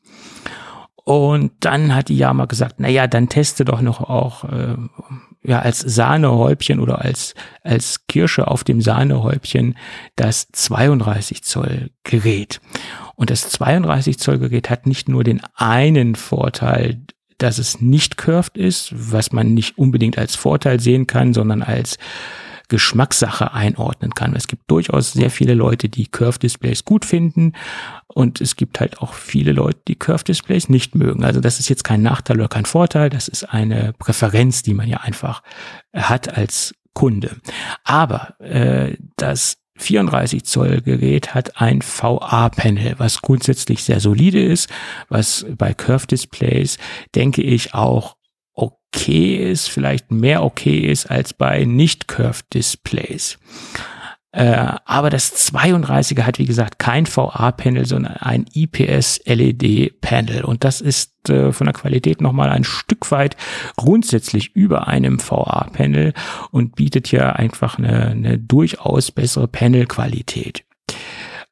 Und 1.05 1.53
dann 1.61 1.95
hat 1.95 2.09
die 2.09 2.17
Yama 2.17 2.47
gesagt, 2.47 2.77
na 2.79 2.89
ja, 2.89 3.07
dann 3.07 3.29
teste 3.29 3.67
doch 3.67 3.83
noch 3.83 4.01
auch 4.01 4.45
äh, 4.45 4.77
ja 5.45 5.61
als 5.61 5.81
Sahnehäubchen 5.81 6.81
oder 6.81 7.01
als 7.01 7.35
als 7.63 8.07
Kirsche 8.07 8.49
auf 8.49 8.65
dem 8.65 8.81
Sahnehäubchen 8.81 9.77
das 10.17 10.49
32 10.53 11.43
Zoll 11.43 11.91
Gerät. 12.05 12.61
Und 13.17 13.31
das 13.31 13.49
32 13.51 14.19
Zoll 14.19 14.39
Gerät 14.39 14.71
hat 14.71 14.87
nicht 14.87 15.09
nur 15.09 15.25
den 15.25 15.41
einen 15.55 16.15
Vorteil, 16.15 17.03
dass 17.39 17.59
es 17.59 17.81
nicht 17.81 18.17
curved 18.17 18.57
ist, 18.57 18.93
was 18.95 19.33
man 19.33 19.53
nicht 19.55 19.77
unbedingt 19.79 20.17
als 20.17 20.37
Vorteil 20.37 20.81
sehen 20.81 21.07
kann, 21.07 21.35
sondern 21.35 21.63
als 21.63 21.99
Geschmackssache 22.73 23.53
einordnen 23.53 24.15
kann. 24.15 24.35
Es 24.35 24.47
gibt 24.47 24.71
durchaus 24.71 25.13
sehr 25.13 25.31
viele 25.31 25.53
Leute, 25.53 25.91
die 25.91 26.07
Curved 26.07 26.43
Displays 26.43 26.87
gut 26.87 27.05
finden 27.05 27.53
und 28.07 28.41
es 28.41 28.57
gibt 28.57 28.81
halt 28.81 29.01
auch 29.01 29.13
viele 29.13 29.53
Leute, 29.53 29.79
die 29.89 29.95
Curved 29.95 30.29
Displays 30.29 30.71
nicht 30.71 30.95
mögen. 30.95 31.23
Also 31.23 31.41
das 31.41 31.61
ist 31.61 31.69
jetzt 31.69 31.85
kein 31.85 32.01
Nachteil 32.01 32.39
oder 32.39 32.49
kein 32.49 32.65
Vorteil, 32.65 33.11
das 33.11 33.29
ist 33.29 33.45
eine 33.45 33.93
Präferenz, 33.99 34.63
die 34.63 34.73
man 34.73 34.89
ja 34.89 35.01
einfach 35.03 35.43
hat 35.93 36.35
als 36.35 36.75
Kunde. 36.95 37.37
Aber 37.85 38.41
äh, 38.41 38.97
das 39.17 39.59
34 39.77 40.45
Zoll 40.45 40.81
Gerät 40.81 41.35
hat 41.35 41.61
ein 41.61 41.83
VA-Panel, 41.83 42.95
was 42.97 43.21
grundsätzlich 43.21 43.85
sehr 43.85 44.01
solide 44.01 44.43
ist, 44.43 44.71
was 45.11 45.45
bei 45.59 45.75
Curve 45.75 46.07
Displays, 46.07 46.79
denke 47.15 47.43
ich, 47.43 47.75
auch 47.75 48.17
okay 48.93 49.37
ist, 49.37 49.69
vielleicht 49.69 50.11
mehr 50.11 50.45
okay 50.45 50.79
ist 50.79 51.11
als 51.11 51.33
bei 51.33 51.65
nicht-Curved 51.65 52.53
Displays. 52.53 53.39
Äh, 54.33 54.77
aber 54.85 55.11
das 55.11 55.53
32er 55.53 56.23
hat, 56.23 56.39
wie 56.39 56.45
gesagt, 56.45 56.79
kein 56.79 57.07
VA-Panel, 57.07 57.87
sondern 57.87 58.17
ein 58.19 58.47
IPS-LED-Panel. 58.53 60.45
Und 60.45 60.65
das 60.65 60.81
ist 60.81 61.29
äh, 61.29 61.53
von 61.53 61.67
der 61.67 61.75
Qualität 61.75 62.21
nochmal 62.21 62.51
ein 62.51 62.65
Stück 62.65 63.11
weit 63.11 63.37
grundsätzlich 63.77 64.55
über 64.55 64.89
einem 64.89 65.21
VA-Panel 65.21 66.13
und 66.51 66.77
bietet 66.77 67.09
hier 67.09 67.37
einfach 67.37 67.79
eine, 67.79 68.09
eine 68.09 68.39
durchaus 68.39 69.11
bessere 69.11 69.49
Panel-Qualität. 69.49 70.65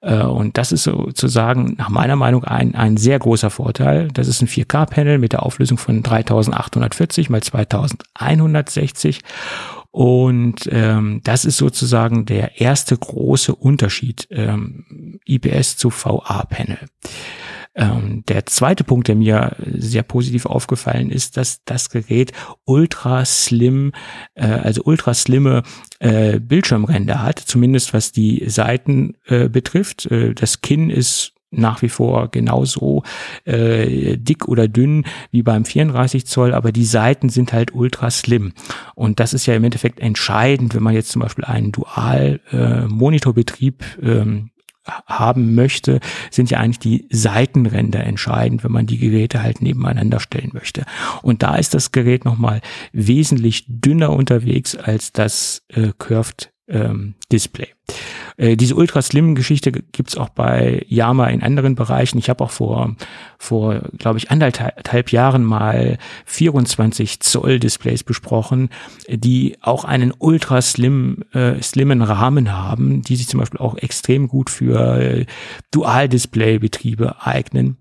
Äh, 0.01 0.23
und 0.23 0.59
das 0.59 0.73
ist 0.73 0.85
sozusagen 0.85 1.75
nach 1.79 1.89
meiner 1.89 2.17
Meinung 2.17 2.45
ein, 2.45 2.75
ein 2.75 2.97
sehr 2.97 3.19
großer 3.19 3.51
Vorteil. 3.51 4.09
Das 4.09 4.29
ist 4.29 4.43
ein 4.43 4.49
4K-Panel 4.49 5.19
mit 5.19 5.33
der 5.33 5.45
Auflösung 5.45 5.79
von 5.79 6.03
3840 6.03 7.31
mal 7.31 7.43
2160 7.43 9.21
und 9.91 10.69
ähm, 10.71 11.21
das 11.25 11.45
ist 11.45 11.57
sozusagen 11.57 12.25
der 12.25 12.61
erste 12.61 12.97
große 12.97 13.55
Unterschied 13.55 14.29
ähm, 14.31 15.19
IPS 15.25 15.77
zu 15.77 15.91
VA-Panel. 15.91 16.79
Ähm, 17.75 18.25
der 18.29 18.47
zweite 18.47 18.85
Punkt, 18.85 19.09
der 19.09 19.17
mir 19.17 19.57
sehr 19.65 20.03
positiv 20.03 20.47
aufgefallen 20.47 21.11
ist, 21.11 21.37
dass 21.37 21.65
das 21.65 21.91
Gerät 21.91 22.33
ultra 22.65 23.25
slim, 23.25 23.93
äh, 24.35 24.47
also 24.47 24.83
ultra 24.85 25.15
slimme 25.15 25.63
äh, 26.01 26.41
Bildschirmränder 26.41 27.23
hat, 27.23 27.39
zumindest 27.39 27.95
was 27.95 28.11
die 28.11 28.43
Seiten 28.49 29.15
äh, 29.27 29.49
betrifft. 29.49 30.07
Äh, 30.07 30.35
das 30.35 30.61
Kinn 30.61 30.91
ist 30.91 31.35
nach 31.53 31.83
wie 31.83 31.89
vor 31.89 32.29
genauso 32.31 33.03
äh, 33.45 34.17
dick 34.17 34.47
oder 34.49 34.69
dünn 34.69 35.05
wie 35.31 35.43
beim 35.43 35.65
34 35.65 36.27
Zoll, 36.27 36.53
aber 36.55 36.71
die 36.73 36.85
Seiten 36.85 37.29
sind 37.29 37.53
halt 37.53 37.73
ultra 37.75 38.11
slim. 38.11 38.53
Und 38.95 39.19
das 39.21 39.35
ist 39.35 39.47
ja 39.47 39.55
im 39.55 39.65
Endeffekt 39.65 40.01
entscheidend, 40.01 40.75
wenn 40.75 40.83
man 40.83 40.95
jetzt 40.95 41.11
zum 41.11 41.23
Beispiel 41.23 41.45
einen 41.45 41.71
Dual-Monitorbetrieb 41.73 43.85
äh, 44.01 44.11
ähm, 44.11 44.51
haben 45.07 45.55
möchte, 45.55 46.01
sind 46.31 46.51
ja 46.51 46.59
eigentlich 46.59 46.79
die 46.79 47.07
Seitenränder 47.11 48.05
entscheidend, 48.05 48.65
wenn 48.65 48.73
man 48.73 48.87
die 48.87 48.99
Geräte 48.99 49.43
halt 49.43 49.63
nebeneinander 49.63 50.21
stellen 50.21 50.51
möchte. 50.53 50.85
Und 51.23 51.43
da 51.43 51.57
ist 51.57 51.75
das 51.75 51.93
Gerät 51.93 52.25
nochmal 52.25 52.61
wesentlich 52.93 53.65
dünner 53.69 54.11
unterwegs 54.11 54.77
als 54.77 55.13
das 55.13 55.63
äh, 55.69 55.93
Curved 55.99 56.53
ähm, 56.69 57.15
Display. 57.33 57.69
Äh, 58.41 58.57
diese 58.57 58.75
Ultra 58.75 59.03
Slim 59.03 59.35
Geschichte 59.35 59.71
gibt's 59.71 60.17
auch 60.17 60.31
bei 60.31 60.85
Yama 60.89 61.27
in 61.27 61.43
anderen 61.43 61.75
Bereichen. 61.75 62.17
Ich 62.17 62.31
habe 62.31 62.43
auch 62.43 62.51
vor, 62.51 62.97
vor 63.39 63.83
glaube 63.99 64.19
ich, 64.19 64.31
anderthalb 64.31 65.13
Jahren 65.13 65.45
mal 65.45 65.99
24 66.25 67.21
Zoll 67.21 67.61
Displays 67.61 68.03
besprochen, 68.03 68.71
die 69.09 69.59
auch 69.61 69.85
einen 69.85 70.15
Ultra 70.19 70.63
Slim, 70.63 71.23
äh, 71.35 71.61
slimmen 71.63 72.01
Rahmen 72.01 72.53
haben, 72.57 73.03
die 73.03 73.17
sich 73.17 73.29
zum 73.29 73.41
Beispiel 73.41 73.61
auch 73.61 73.77
extrem 73.77 74.27
gut 74.27 74.49
für 74.49 74.99
äh, 74.99 75.27
Dual-Display-Betriebe 75.71 77.17
eignen. 77.21 77.77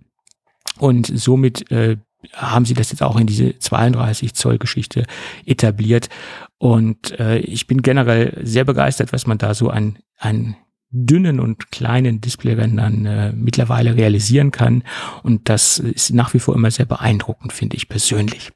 Und 0.77 1.07
somit 1.13 1.71
äh, 1.71 1.97
haben 2.33 2.65
sie 2.65 2.73
das 2.73 2.91
jetzt 2.91 3.01
auch 3.01 3.17
in 3.17 3.27
diese 3.27 3.57
32 3.57 4.33
Zoll 4.33 4.57
Geschichte 4.57 5.05
etabliert. 5.45 6.09
Und 6.57 7.17
äh, 7.19 7.39
ich 7.39 7.67
bin 7.67 7.81
generell 7.81 8.37
sehr 8.43 8.65
begeistert, 8.65 9.13
was 9.13 9.25
man 9.25 9.37
da 9.37 9.53
so 9.53 9.69
an, 9.69 9.99
an 10.17 10.55
dünnen 10.91 11.39
und 11.39 11.71
kleinen 11.71 12.19
Displayrändern 12.19 13.05
äh, 13.05 13.31
mittlerweile 13.31 13.95
realisieren 13.95 14.51
kann. 14.51 14.83
Und 15.23 15.49
das 15.49 15.77
ist 15.79 16.13
nach 16.13 16.33
wie 16.33 16.39
vor 16.39 16.55
immer 16.55 16.71
sehr 16.71 16.85
beeindruckend, 16.85 17.53
finde 17.53 17.77
ich 17.77 17.87
persönlich. 17.87 18.51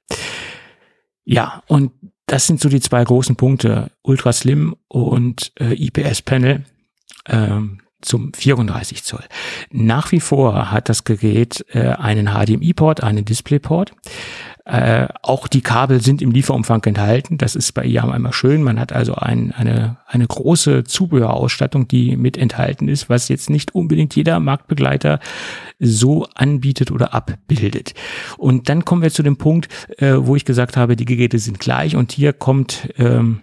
Ja, 1.26 1.64
und 1.68 1.91
das 2.26 2.48
sind 2.48 2.60
so 2.60 2.69
die 2.69 2.81
zwei 2.81 3.03
großen 3.03 3.35
Punkte, 3.35 3.91
Ultra 4.02 4.34
Slim 4.34 4.76
und 4.88 5.52
äh, 5.60 5.73
IPS 5.73 6.22
Panel. 6.23 6.64
Ähm, 7.27 7.82
zum 8.04 8.34
34 8.34 9.04
Zoll. 9.04 9.24
Nach 9.72 10.12
wie 10.12 10.20
vor 10.20 10.72
hat 10.72 10.90
das 10.90 11.04
Gerät 11.04 11.66
äh, 11.74 11.90
einen 11.90 12.28
HDMI-Port, 12.28 13.04
einen 13.04 13.26
Display-Port. 13.26 13.94
Äh, 14.66 15.08
auch 15.22 15.50
die 15.50 15.60
Kabel 15.60 16.02
sind 16.02 16.22
im 16.22 16.32
Lieferumfang 16.32 16.82
enthalten. 16.86 17.38
Das 17.38 17.56
ist 17.56 17.74
bei 17.74 17.84
IAM 17.84 18.12
einmal 18.12 18.32
schön. 18.32 18.64
Man 18.64 18.80
hat 18.80 18.94
also 18.94 19.16
ein, 19.16 19.52
eine, 19.52 19.98
eine 20.08 20.26
große 20.26 20.86
Zubehörausstattung, 20.86 21.90
die 21.90 22.16
mit 22.16 22.38
enthalten 22.38 22.88
ist, 22.88 23.10
was 23.10 23.28
jetzt 23.28 23.50
nicht 23.50 23.76
unbedingt 23.76 24.16
jeder 24.16 24.40
Marktbegleiter 24.40 25.20
so 25.80 26.28
anbietet 26.34 26.92
oder 26.92 27.14
abbildet. 27.14 27.94
Und 28.38 28.70
dann 28.70 28.86
kommen 28.86 29.02
wir 29.02 29.12
zu 29.12 29.22
dem 29.22 29.36
Punkt, 29.36 29.68
äh, 29.98 30.14
wo 30.18 30.38
ich 30.38 30.46
gesagt 30.46 30.78
habe, 30.78 30.96
die 30.96 31.06
Geräte 31.06 31.40
sind 31.40 31.60
gleich 31.60 31.98
und 31.98 32.14
hier 32.14 32.32
kommt 32.32 32.90
ähm, 32.98 33.42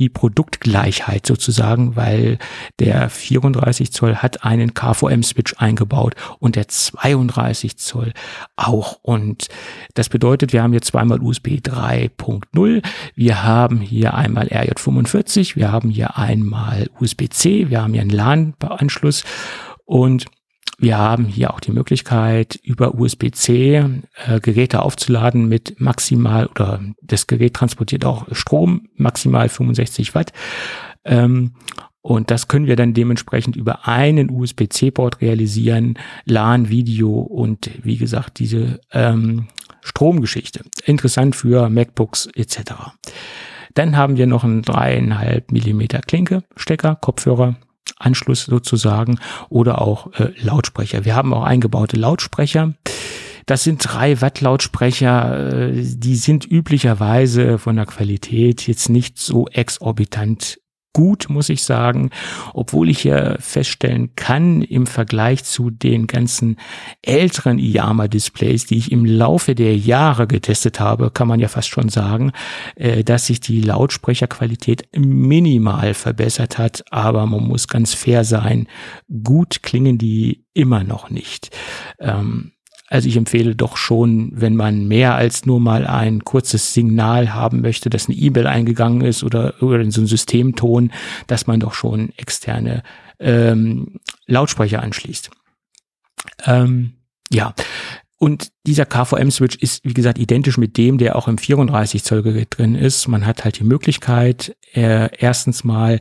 die 0.00 0.08
Produktgleichheit 0.08 1.26
sozusagen, 1.26 1.94
weil 1.94 2.38
der 2.78 3.10
34 3.10 3.92
Zoll 3.92 4.16
hat 4.16 4.44
einen 4.44 4.74
KVM-Switch 4.74 5.54
eingebaut 5.58 6.14
und 6.38 6.56
der 6.56 6.66
32 6.66 7.76
Zoll 7.76 8.12
auch. 8.56 8.98
Und 9.02 9.48
das 9.94 10.08
bedeutet, 10.08 10.52
wir 10.52 10.62
haben 10.62 10.72
hier 10.72 10.82
zweimal 10.82 11.20
USB 11.20 11.58
3.0, 11.62 12.82
wir 13.14 13.42
haben 13.44 13.80
hier 13.80 14.14
einmal 14.14 14.48
RJ45, 14.48 15.54
wir 15.56 15.70
haben 15.70 15.90
hier 15.90 16.16
einmal 16.16 16.88
USB-C, 16.98 17.68
wir 17.68 17.82
haben 17.82 17.92
hier 17.92 18.02
einen 18.02 18.10
LAN-Anschluss 18.10 19.24
und 19.84 20.26
wir 20.80 20.96
haben 20.96 21.26
hier 21.26 21.52
auch 21.52 21.60
die 21.60 21.72
Möglichkeit, 21.72 22.58
über 22.62 22.94
USB-C 22.94 23.76
äh, 23.76 24.40
Geräte 24.40 24.82
aufzuladen 24.82 25.46
mit 25.46 25.78
maximal 25.78 26.46
oder 26.46 26.80
das 27.02 27.26
Gerät 27.26 27.54
transportiert 27.54 28.04
auch 28.06 28.26
Strom, 28.32 28.88
maximal 28.96 29.48
65 29.48 30.14
Watt. 30.14 30.32
Ähm, 31.04 31.52
und 32.02 32.30
das 32.30 32.48
können 32.48 32.66
wir 32.66 32.76
dann 32.76 32.94
dementsprechend 32.94 33.56
über 33.56 33.86
einen 33.86 34.30
USB-C-Port 34.30 35.20
realisieren, 35.20 35.98
LAN, 36.24 36.70
Video 36.70 37.10
und 37.10 37.70
wie 37.82 37.98
gesagt 37.98 38.38
diese 38.38 38.80
ähm, 38.90 39.48
Stromgeschichte. 39.82 40.64
Interessant 40.86 41.36
für 41.36 41.68
MacBooks 41.68 42.26
etc. 42.34 42.72
Dann 43.74 43.98
haben 43.98 44.16
wir 44.16 44.26
noch 44.26 44.44
einen 44.44 44.62
dreieinhalb 44.62 45.52
Millimeter 45.52 46.00
Klinke, 46.00 46.42
Stecker, 46.56 46.96
Kopfhörer 46.96 47.56
Anschluss 47.96 48.44
sozusagen 48.44 49.18
oder 49.48 49.80
auch 49.80 50.12
äh, 50.14 50.32
Lautsprecher. 50.40 51.04
Wir 51.04 51.14
haben 51.14 51.34
auch 51.34 51.44
eingebaute 51.44 51.96
Lautsprecher. 51.96 52.74
Das 53.46 53.64
sind 53.64 53.80
drei 53.82 54.20
Watt 54.20 54.40
Lautsprecher, 54.40 55.52
äh, 55.52 55.82
die 55.84 56.16
sind 56.16 56.50
üblicherweise 56.50 57.58
von 57.58 57.76
der 57.76 57.86
Qualität 57.86 58.66
jetzt 58.66 58.88
nicht 58.88 59.18
so 59.18 59.48
exorbitant 59.48 60.60
gut, 60.92 61.28
muss 61.28 61.48
ich 61.48 61.62
sagen, 61.62 62.10
obwohl 62.52 62.88
ich 62.88 63.00
hier 63.00 63.36
feststellen 63.40 64.14
kann, 64.16 64.62
im 64.62 64.86
Vergleich 64.86 65.44
zu 65.44 65.70
den 65.70 66.06
ganzen 66.06 66.56
älteren 67.02 67.58
IYAMA-Displays, 67.58 68.66
die 68.66 68.78
ich 68.78 68.92
im 68.92 69.04
Laufe 69.04 69.54
der 69.54 69.76
Jahre 69.76 70.26
getestet 70.26 70.80
habe, 70.80 71.10
kann 71.10 71.28
man 71.28 71.40
ja 71.40 71.48
fast 71.48 71.68
schon 71.68 71.88
sagen, 71.88 72.32
äh, 72.74 73.04
dass 73.04 73.26
sich 73.26 73.40
die 73.40 73.60
Lautsprecherqualität 73.60 74.88
minimal 74.96 75.94
verbessert 75.94 76.58
hat, 76.58 76.84
aber 76.90 77.26
man 77.26 77.46
muss 77.46 77.68
ganz 77.68 77.94
fair 77.94 78.24
sein, 78.24 78.66
gut 79.24 79.62
klingen 79.62 79.98
die 79.98 80.44
immer 80.54 80.84
noch 80.84 81.10
nicht. 81.10 81.56
Ähm, 81.98 82.52
also 82.90 83.08
ich 83.08 83.16
empfehle 83.16 83.54
doch 83.54 83.76
schon, 83.76 84.32
wenn 84.34 84.56
man 84.56 84.88
mehr 84.88 85.14
als 85.14 85.46
nur 85.46 85.60
mal 85.60 85.86
ein 85.86 86.24
kurzes 86.24 86.74
Signal 86.74 87.32
haben 87.32 87.60
möchte, 87.60 87.88
dass 87.88 88.08
eine 88.08 88.18
E-Mail 88.18 88.48
eingegangen 88.48 89.02
ist 89.02 89.22
oder, 89.22 89.62
oder 89.62 89.88
so 89.92 90.00
ein 90.00 90.06
Systemton, 90.06 90.92
dass 91.28 91.46
man 91.46 91.60
doch 91.60 91.72
schon 91.72 92.10
externe 92.16 92.82
ähm, 93.20 94.00
Lautsprecher 94.26 94.82
anschließt. 94.82 95.30
Ähm, 96.46 96.94
ja, 97.30 97.54
und 98.18 98.50
dieser 98.66 98.86
KVM-Switch 98.86 99.56
ist, 99.56 99.84
wie 99.84 99.94
gesagt, 99.94 100.18
identisch 100.18 100.58
mit 100.58 100.76
dem, 100.76 100.98
der 100.98 101.14
auch 101.14 101.28
im 101.28 101.38
34 101.38 102.02
Zoll 102.02 102.22
Gerät 102.22 102.48
drin 102.58 102.74
ist. 102.74 103.06
Man 103.06 103.24
hat 103.24 103.44
halt 103.44 103.60
die 103.60 103.64
Möglichkeit, 103.64 104.56
äh, 104.74 105.08
erstens 105.16 105.62
mal 105.62 106.00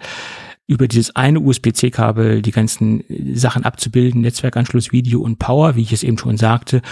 über 0.69 0.87
dieses 0.87 1.15
eine 1.15 1.39
USB-C-Kabel 1.39 2.43
die 2.43 2.51
ganzen 2.51 3.03
Sachen 3.33 3.63
abzubilden, 3.63 4.21
Netzwerkanschluss, 4.21 4.91
Video 4.91 5.19
und 5.19 5.39
Power, 5.39 5.75
wie 5.75 5.81
ich 5.81 5.93
es 5.93 6.03
eben 6.03 6.19
schon 6.19 6.37
sagte. 6.37 6.83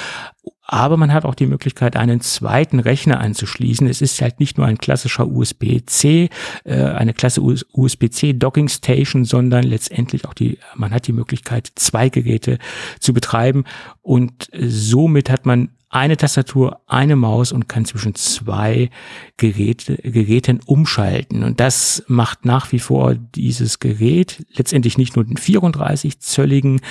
Aber 0.64 0.98
man 0.98 1.14
hat 1.14 1.26
auch 1.26 1.36
die 1.36 1.46
Möglichkeit, 1.46 1.96
einen 1.96 2.20
zweiten 2.20 2.80
Rechner 2.80 3.20
anzuschließen. 3.20 3.88
Es 3.88 4.02
ist 4.02 4.20
halt 4.20 4.40
nicht 4.40 4.58
nur 4.58 4.66
ein 4.66 4.80
klassischer 4.80 5.28
USB-C, 5.28 6.30
äh, 6.64 6.84
eine 6.84 7.14
klasse 7.14 7.42
USB-C 7.42 8.34
Docking 8.34 8.68
Station, 8.68 9.26
sondern 9.26 9.64
letztendlich 9.64 10.26
auch 10.26 10.34
die, 10.34 10.58
man 10.76 10.92
hat 10.92 11.06
die 11.06 11.14
Möglichkeit, 11.14 11.72
zwei 11.76 12.10
Geräte 12.10 12.58
zu 13.00 13.14
betreiben. 13.14 13.64
Und 14.02 14.50
somit 14.52 15.30
hat 15.30 15.46
man 15.46 15.70
eine 15.90 16.18
Tastatur, 16.18 16.82
eine 16.86 17.16
Maus 17.16 17.52
und 17.52 17.70
kann 17.70 17.86
zwischen 17.86 18.14
zwei 18.16 18.90
Geräte, 19.38 19.96
Geräten 19.98 20.60
umschalten. 20.66 21.44
Und 21.44 21.60
das 21.60 22.04
macht 22.08 22.46
nach 22.46 22.72
wie 22.72 22.80
vor 22.80 23.16
dieses 23.16 23.80
Gerät 23.80 24.46
letztendlich 24.54 24.98
nicht 24.98 25.16
nur 25.16 25.26
den 25.26 25.38
34-zölligen, 25.38 26.82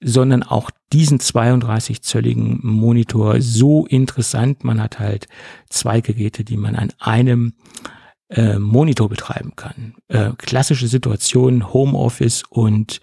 sondern 0.00 0.44
auch 0.44 0.70
diesen 0.92 1.18
32-zölligen 1.18 2.60
Monitor 2.62 3.40
so 3.40 3.86
interessant. 3.86 4.62
Man 4.62 4.80
hat 4.80 5.00
halt 5.00 5.26
zwei 5.68 6.00
Geräte, 6.00 6.44
die 6.44 6.56
man 6.56 6.76
an 6.76 6.92
einem 7.00 7.54
äh, 8.30 8.58
Monitor 8.58 9.08
betreiben 9.08 9.54
kann. 9.56 9.94
Äh, 10.08 10.32
klassische 10.38 10.88
Situation, 10.88 11.72
Homeoffice 11.72 12.42
und 12.48 13.00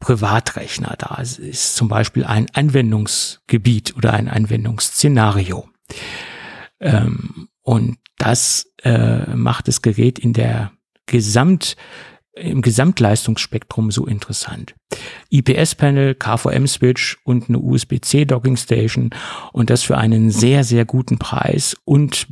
Privatrechner. 0.00 0.94
Da 0.98 1.16
ist 1.16 1.76
zum 1.76 1.88
Beispiel 1.88 2.24
ein 2.24 2.46
Anwendungsgebiet 2.52 3.96
oder 3.96 4.12
ein 4.12 4.28
Anwendungsszenario. 4.28 5.68
Ähm, 6.80 7.48
und 7.62 7.98
das 8.18 8.72
äh, 8.82 9.34
macht 9.34 9.68
das 9.68 9.82
Gerät 9.82 10.18
in 10.18 10.32
der 10.32 10.72
Gesamt 11.06 11.76
im 12.34 12.62
Gesamtleistungsspektrum 12.62 13.90
so 13.92 14.06
interessant. 14.06 14.74
IPS-Panel, 15.30 16.16
KVM-Switch 16.16 17.18
und 17.24 17.48
eine 17.48 17.58
USB-C 17.58 18.24
Docking 18.24 18.56
Station 18.56 19.10
und 19.52 19.70
das 19.70 19.82
für 19.82 19.96
einen 19.96 20.30
sehr, 20.30 20.64
sehr 20.64 20.84
guten 20.84 21.18
Preis 21.18 21.76
und 21.84 22.26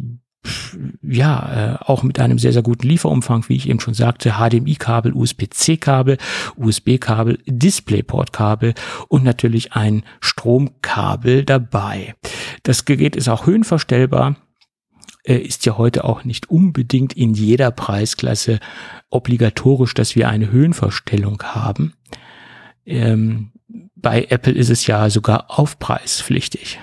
ja, 1.02 1.74
äh, 1.74 1.85
auch 1.85 2.02
mit 2.02 2.19
einem 2.19 2.39
sehr, 2.39 2.52
sehr 2.52 2.62
guten 2.62 2.89
Lieferumfang, 2.89 3.48
wie 3.48 3.56
ich 3.56 3.69
eben 3.69 3.81
schon 3.81 3.94
sagte, 3.94 4.35
HDMI-Kabel, 4.39 5.12
USB-C-Kabel, 5.12 6.19
USB-Kabel, 6.56 7.39
DisplayPort-Kabel 7.47 8.74
und 9.09 9.24
natürlich 9.24 9.74
ein 9.74 10.02
Stromkabel 10.20 11.44
dabei. 11.44 12.14
Das 12.62 12.85
Gerät 12.85 13.16
ist 13.16 13.28
auch 13.28 13.47
höhenverstellbar, 13.47 14.36
äh, 15.24 15.36
ist 15.36 15.64
ja 15.66 15.78
heute 15.78 16.05
auch 16.05 16.24
nicht 16.24 16.51
unbedingt 16.51 17.12
in 17.12 17.35
jeder 17.35 17.70
Preisklasse 17.70 18.59
obligatorisch, 19.10 19.94
dass 19.94 20.16
wir 20.16 20.28
eine 20.28 20.51
Höhenverstellung 20.51 21.43
haben. 21.43 21.94
Ähm, 22.85 23.52
bei 23.94 24.27
Apple 24.28 24.52
ist 24.52 24.70
es 24.70 24.86
ja 24.86 25.09
sogar 25.09 25.59
aufpreispflichtig. 25.59 26.81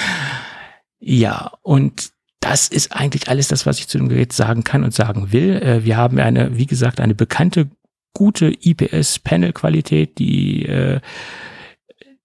ja, 0.98 1.52
und 1.62 2.13
das 2.44 2.68
ist 2.68 2.92
eigentlich 2.92 3.28
alles 3.30 3.48
das, 3.48 3.64
was 3.64 3.78
ich 3.78 3.88
zu 3.88 3.96
dem 3.96 4.10
Gerät 4.10 4.34
sagen 4.34 4.64
kann 4.64 4.84
und 4.84 4.92
sagen 4.92 5.32
will. 5.32 5.56
Äh, 5.62 5.84
wir 5.84 5.96
haben 5.96 6.18
eine, 6.18 6.58
wie 6.58 6.66
gesagt, 6.66 7.00
eine 7.00 7.14
bekannte, 7.14 7.70
gute 8.12 8.48
IPS-Panel-Qualität, 8.48 10.18
die 10.18 10.66
äh, 10.66 11.00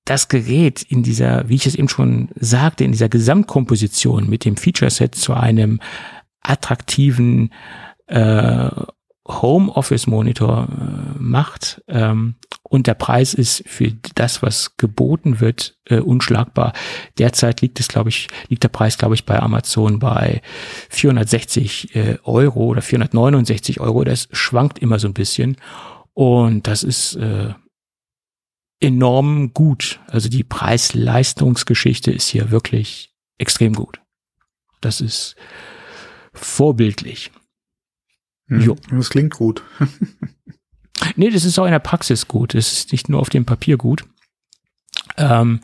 das 0.04 0.28
Gerät 0.28 0.82
in 0.82 1.04
dieser, 1.04 1.48
wie 1.48 1.56
ich 1.56 1.66
es 1.66 1.76
eben 1.76 1.88
schon 1.88 2.30
sagte, 2.36 2.84
in 2.84 2.91
dieser 2.91 3.08
Gesamtkomposition 3.08 4.30
mit 4.30 4.44
dem 4.44 4.58
Feature-Set 4.58 5.16
zu 5.16 5.34
einem 5.34 5.80
attraktiven 6.41 7.54
äh, 8.08 8.70
Home-Office-Monitor 9.26 10.68
äh, 10.68 11.18
macht. 11.18 11.82
Ähm, 11.88 12.36
und 12.70 12.86
der 12.86 12.94
Preis 12.94 13.34
ist 13.34 13.64
für 13.68 13.91
das, 14.16 14.41
was 14.44 14.78
geboten 14.78 15.40
wird, 15.40 15.78
äh, 15.86 16.00
unschlagbar. 16.00 16.74
Derzeit 17.18 17.62
liegt 17.62 17.80
es, 17.80 17.88
glaube 17.88 18.10
ich, 18.10 18.28
liegt 18.48 18.64
der 18.64 18.70
Preis, 18.70 18.98
glaube 18.98 19.16
ich, 19.16 19.26
bei 19.26 19.40
Amazon 19.40 19.98
bei 19.98 20.41
460 20.90 21.96
äh, 21.96 22.18
Euro 22.24 22.68
oder 22.68 22.84
469 22.84 23.80
Euro. 23.80 24.04
Das 24.04 24.30
schwankt 24.32 24.80
immer 24.80 25.00
so 25.00 25.08
ein 25.08 25.16
bisschen. 25.16 25.58
Und 26.14 26.68
das 26.68 26.84
ist 26.84 27.16
äh, 27.16 27.54
enorm 28.80 29.52
gut. 29.54 30.00
Also 30.08 30.30
die 30.30 30.44
Preis-Leistungsgeschichte 30.44 32.12
ist 32.12 32.28
hier 32.28 32.52
wirklich 32.52 33.16
extrem 33.40 33.74
gut. 33.74 34.00
Das 34.80 35.02
ist 35.02 35.36
vorbildlich. 36.34 37.32
Hm, 38.48 38.62
jo. 38.62 38.76
Das 38.91 39.10
klingt 39.10 39.34
gut. 39.34 39.64
nee, 41.16 41.30
das 41.30 41.46
ist 41.46 41.58
auch 41.60 41.66
in 41.66 41.72
der 41.72 41.80
Praxis 41.80 42.28
gut. 42.28 42.56
Es 42.56 42.72
ist 42.72 42.92
nicht 42.92 43.10
nur 43.10 43.20
auf 43.20 43.30
dem 43.30 43.46
Papier 43.46 43.78
gut. 43.78 44.06
Ähm, 45.18 45.62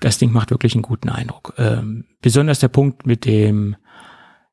das 0.00 0.18
Ding 0.18 0.32
macht 0.32 0.50
wirklich 0.50 0.74
einen 0.74 0.82
guten 0.82 1.08
Eindruck. 1.08 1.54
Ähm, 1.58 2.04
besonders 2.20 2.58
der 2.58 2.68
Punkt 2.68 3.06
mit 3.06 3.24
dem, 3.24 3.76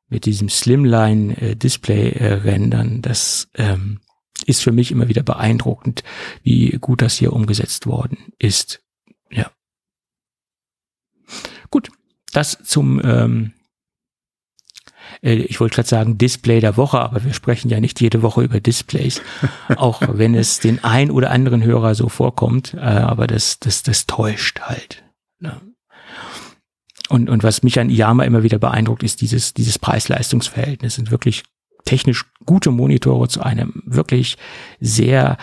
mit 0.08 0.24
diesem 0.26 0.48
Slimline-Display-Rendern, 0.48 2.98
äh, 2.98 3.00
das 3.00 3.48
ähm, 3.54 3.98
ist 4.46 4.62
für 4.62 4.72
mich 4.72 4.90
immer 4.92 5.08
wieder 5.08 5.22
beeindruckend, 5.22 6.02
wie 6.42 6.70
gut 6.80 7.02
das 7.02 7.16
hier 7.16 7.32
umgesetzt 7.32 7.86
worden 7.86 8.18
ist. 8.38 8.82
Ja. 9.30 9.50
Gut, 11.70 11.90
das 12.32 12.58
zum 12.64 13.00
ähm, 13.04 13.52
äh, 15.22 15.34
ich 15.34 15.60
wollte 15.60 15.76
gerade 15.76 15.88
sagen 15.88 16.18
Display 16.18 16.60
der 16.60 16.76
Woche, 16.76 17.00
aber 17.00 17.24
wir 17.24 17.32
sprechen 17.32 17.68
ja 17.68 17.80
nicht 17.80 18.00
jede 18.00 18.22
Woche 18.22 18.42
über 18.42 18.60
Displays, 18.60 19.22
auch 19.76 20.02
wenn 20.06 20.34
es 20.34 20.60
den 20.60 20.82
ein 20.84 21.10
oder 21.10 21.30
anderen 21.30 21.62
Hörer 21.62 21.94
so 21.94 22.08
vorkommt, 22.08 22.74
äh, 22.74 22.78
aber 22.78 23.26
das, 23.26 23.58
das, 23.60 23.82
das 23.82 24.06
täuscht 24.06 24.60
halt. 24.60 25.02
Ne? 25.38 25.60
Und, 27.08 27.28
und 27.28 27.42
was 27.42 27.62
mich 27.62 27.80
an 27.80 27.90
IAMA 27.90 28.24
immer 28.24 28.42
wieder 28.42 28.58
beeindruckt, 28.58 29.02
ist 29.02 29.20
dieses, 29.20 29.52
dieses 29.52 29.78
Preis-Leistungs-Verhältnis. 29.78 30.94
sind 30.94 31.10
wirklich 31.10 31.42
technisch 31.84 32.24
gute 32.46 32.70
Monitore 32.70 33.26
zu 33.28 33.42
einem 33.42 33.82
wirklich 33.84 34.38
sehr 34.78 35.36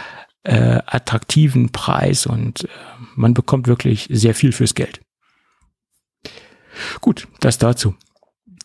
äh, 0.44 0.80
attraktiven 0.86 1.72
Preis 1.74 2.26
und 2.26 2.64
äh, 2.64 2.68
man 3.16 3.34
bekommt 3.34 3.68
wirklich 3.68 4.08
sehr 4.10 4.34
viel 4.34 4.54
fürs 4.54 4.76
Geld. 4.76 5.02
Gut, 7.02 7.28
das 7.42 7.58
dazu 7.58 7.96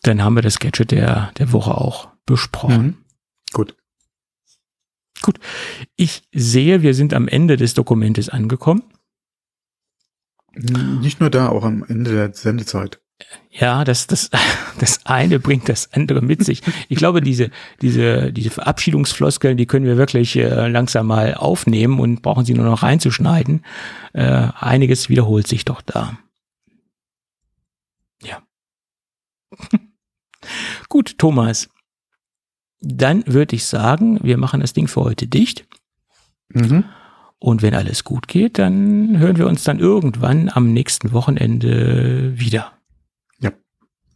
dann 0.03 0.23
haben 0.23 0.35
wir 0.35 0.41
das 0.41 0.59
Gadget 0.59 0.91
der, 0.91 1.31
der 1.37 1.51
Woche 1.51 1.75
auch 1.75 2.09
besprochen. 2.25 2.85
Mhm. 2.85 2.97
Gut. 3.51 3.75
Gut. 5.21 5.39
Ich 5.95 6.23
sehe, 6.33 6.81
wir 6.81 6.93
sind 6.93 7.13
am 7.13 7.27
Ende 7.27 7.57
des 7.57 7.73
Dokumentes 7.73 8.29
angekommen. 8.29 8.83
Nicht 10.55 11.19
nur 11.19 11.29
da, 11.29 11.49
auch 11.49 11.63
am 11.63 11.83
Ende 11.87 12.11
der 12.11 12.33
Sendezeit. 12.33 12.99
Ja, 13.49 13.83
das, 13.83 14.07
das, 14.07 14.29
das 14.79 15.05
eine 15.05 15.39
bringt 15.39 15.69
das 15.69 15.91
andere 15.93 16.21
mit 16.21 16.43
sich. 16.43 16.61
Ich 16.89 16.97
glaube, 16.97 17.21
diese, 17.21 17.49
diese, 17.81 18.33
diese 18.33 18.49
Verabschiedungsfloskeln, 18.49 19.57
die 19.57 19.65
können 19.65 19.85
wir 19.85 19.97
wirklich 19.97 20.35
äh, 20.35 20.67
langsam 20.67 21.07
mal 21.07 21.35
aufnehmen 21.35 21.99
und 21.99 22.21
brauchen 22.21 22.45
sie 22.45 22.53
nur 22.53 22.65
noch 22.65 22.83
reinzuschneiden. 22.83 23.65
Äh, 24.13 24.49
einiges 24.59 25.09
wiederholt 25.09 25.47
sich 25.47 25.65
doch 25.65 25.81
da. 25.81 26.17
Ja. 28.21 28.43
Gut, 30.89 31.17
Thomas. 31.17 31.69
Dann 32.81 33.23
würde 33.25 33.55
ich 33.55 33.65
sagen, 33.65 34.19
wir 34.23 34.37
machen 34.37 34.59
das 34.59 34.73
Ding 34.73 34.87
für 34.87 35.01
heute 35.01 35.27
dicht. 35.27 35.65
Mhm. 36.49 36.85
Und 37.39 37.61
wenn 37.61 37.73
alles 37.73 38.03
gut 38.03 38.27
geht, 38.27 38.57
dann 38.57 39.17
hören 39.17 39.37
wir 39.37 39.47
uns 39.47 39.63
dann 39.63 39.79
irgendwann 39.79 40.49
am 40.49 40.71
nächsten 40.71 41.11
Wochenende 41.11 42.39
wieder. 42.39 42.71
Ja. 43.39 43.51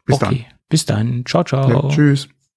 Bis 0.06 0.16
okay. 0.16 0.45
dann. 0.49 0.60
Bis 0.70 0.86
dann. 0.86 1.26
Ciao, 1.26 1.44
ciao. 1.44 1.70
Ja, 1.70 1.90
tschüss. 1.90 2.30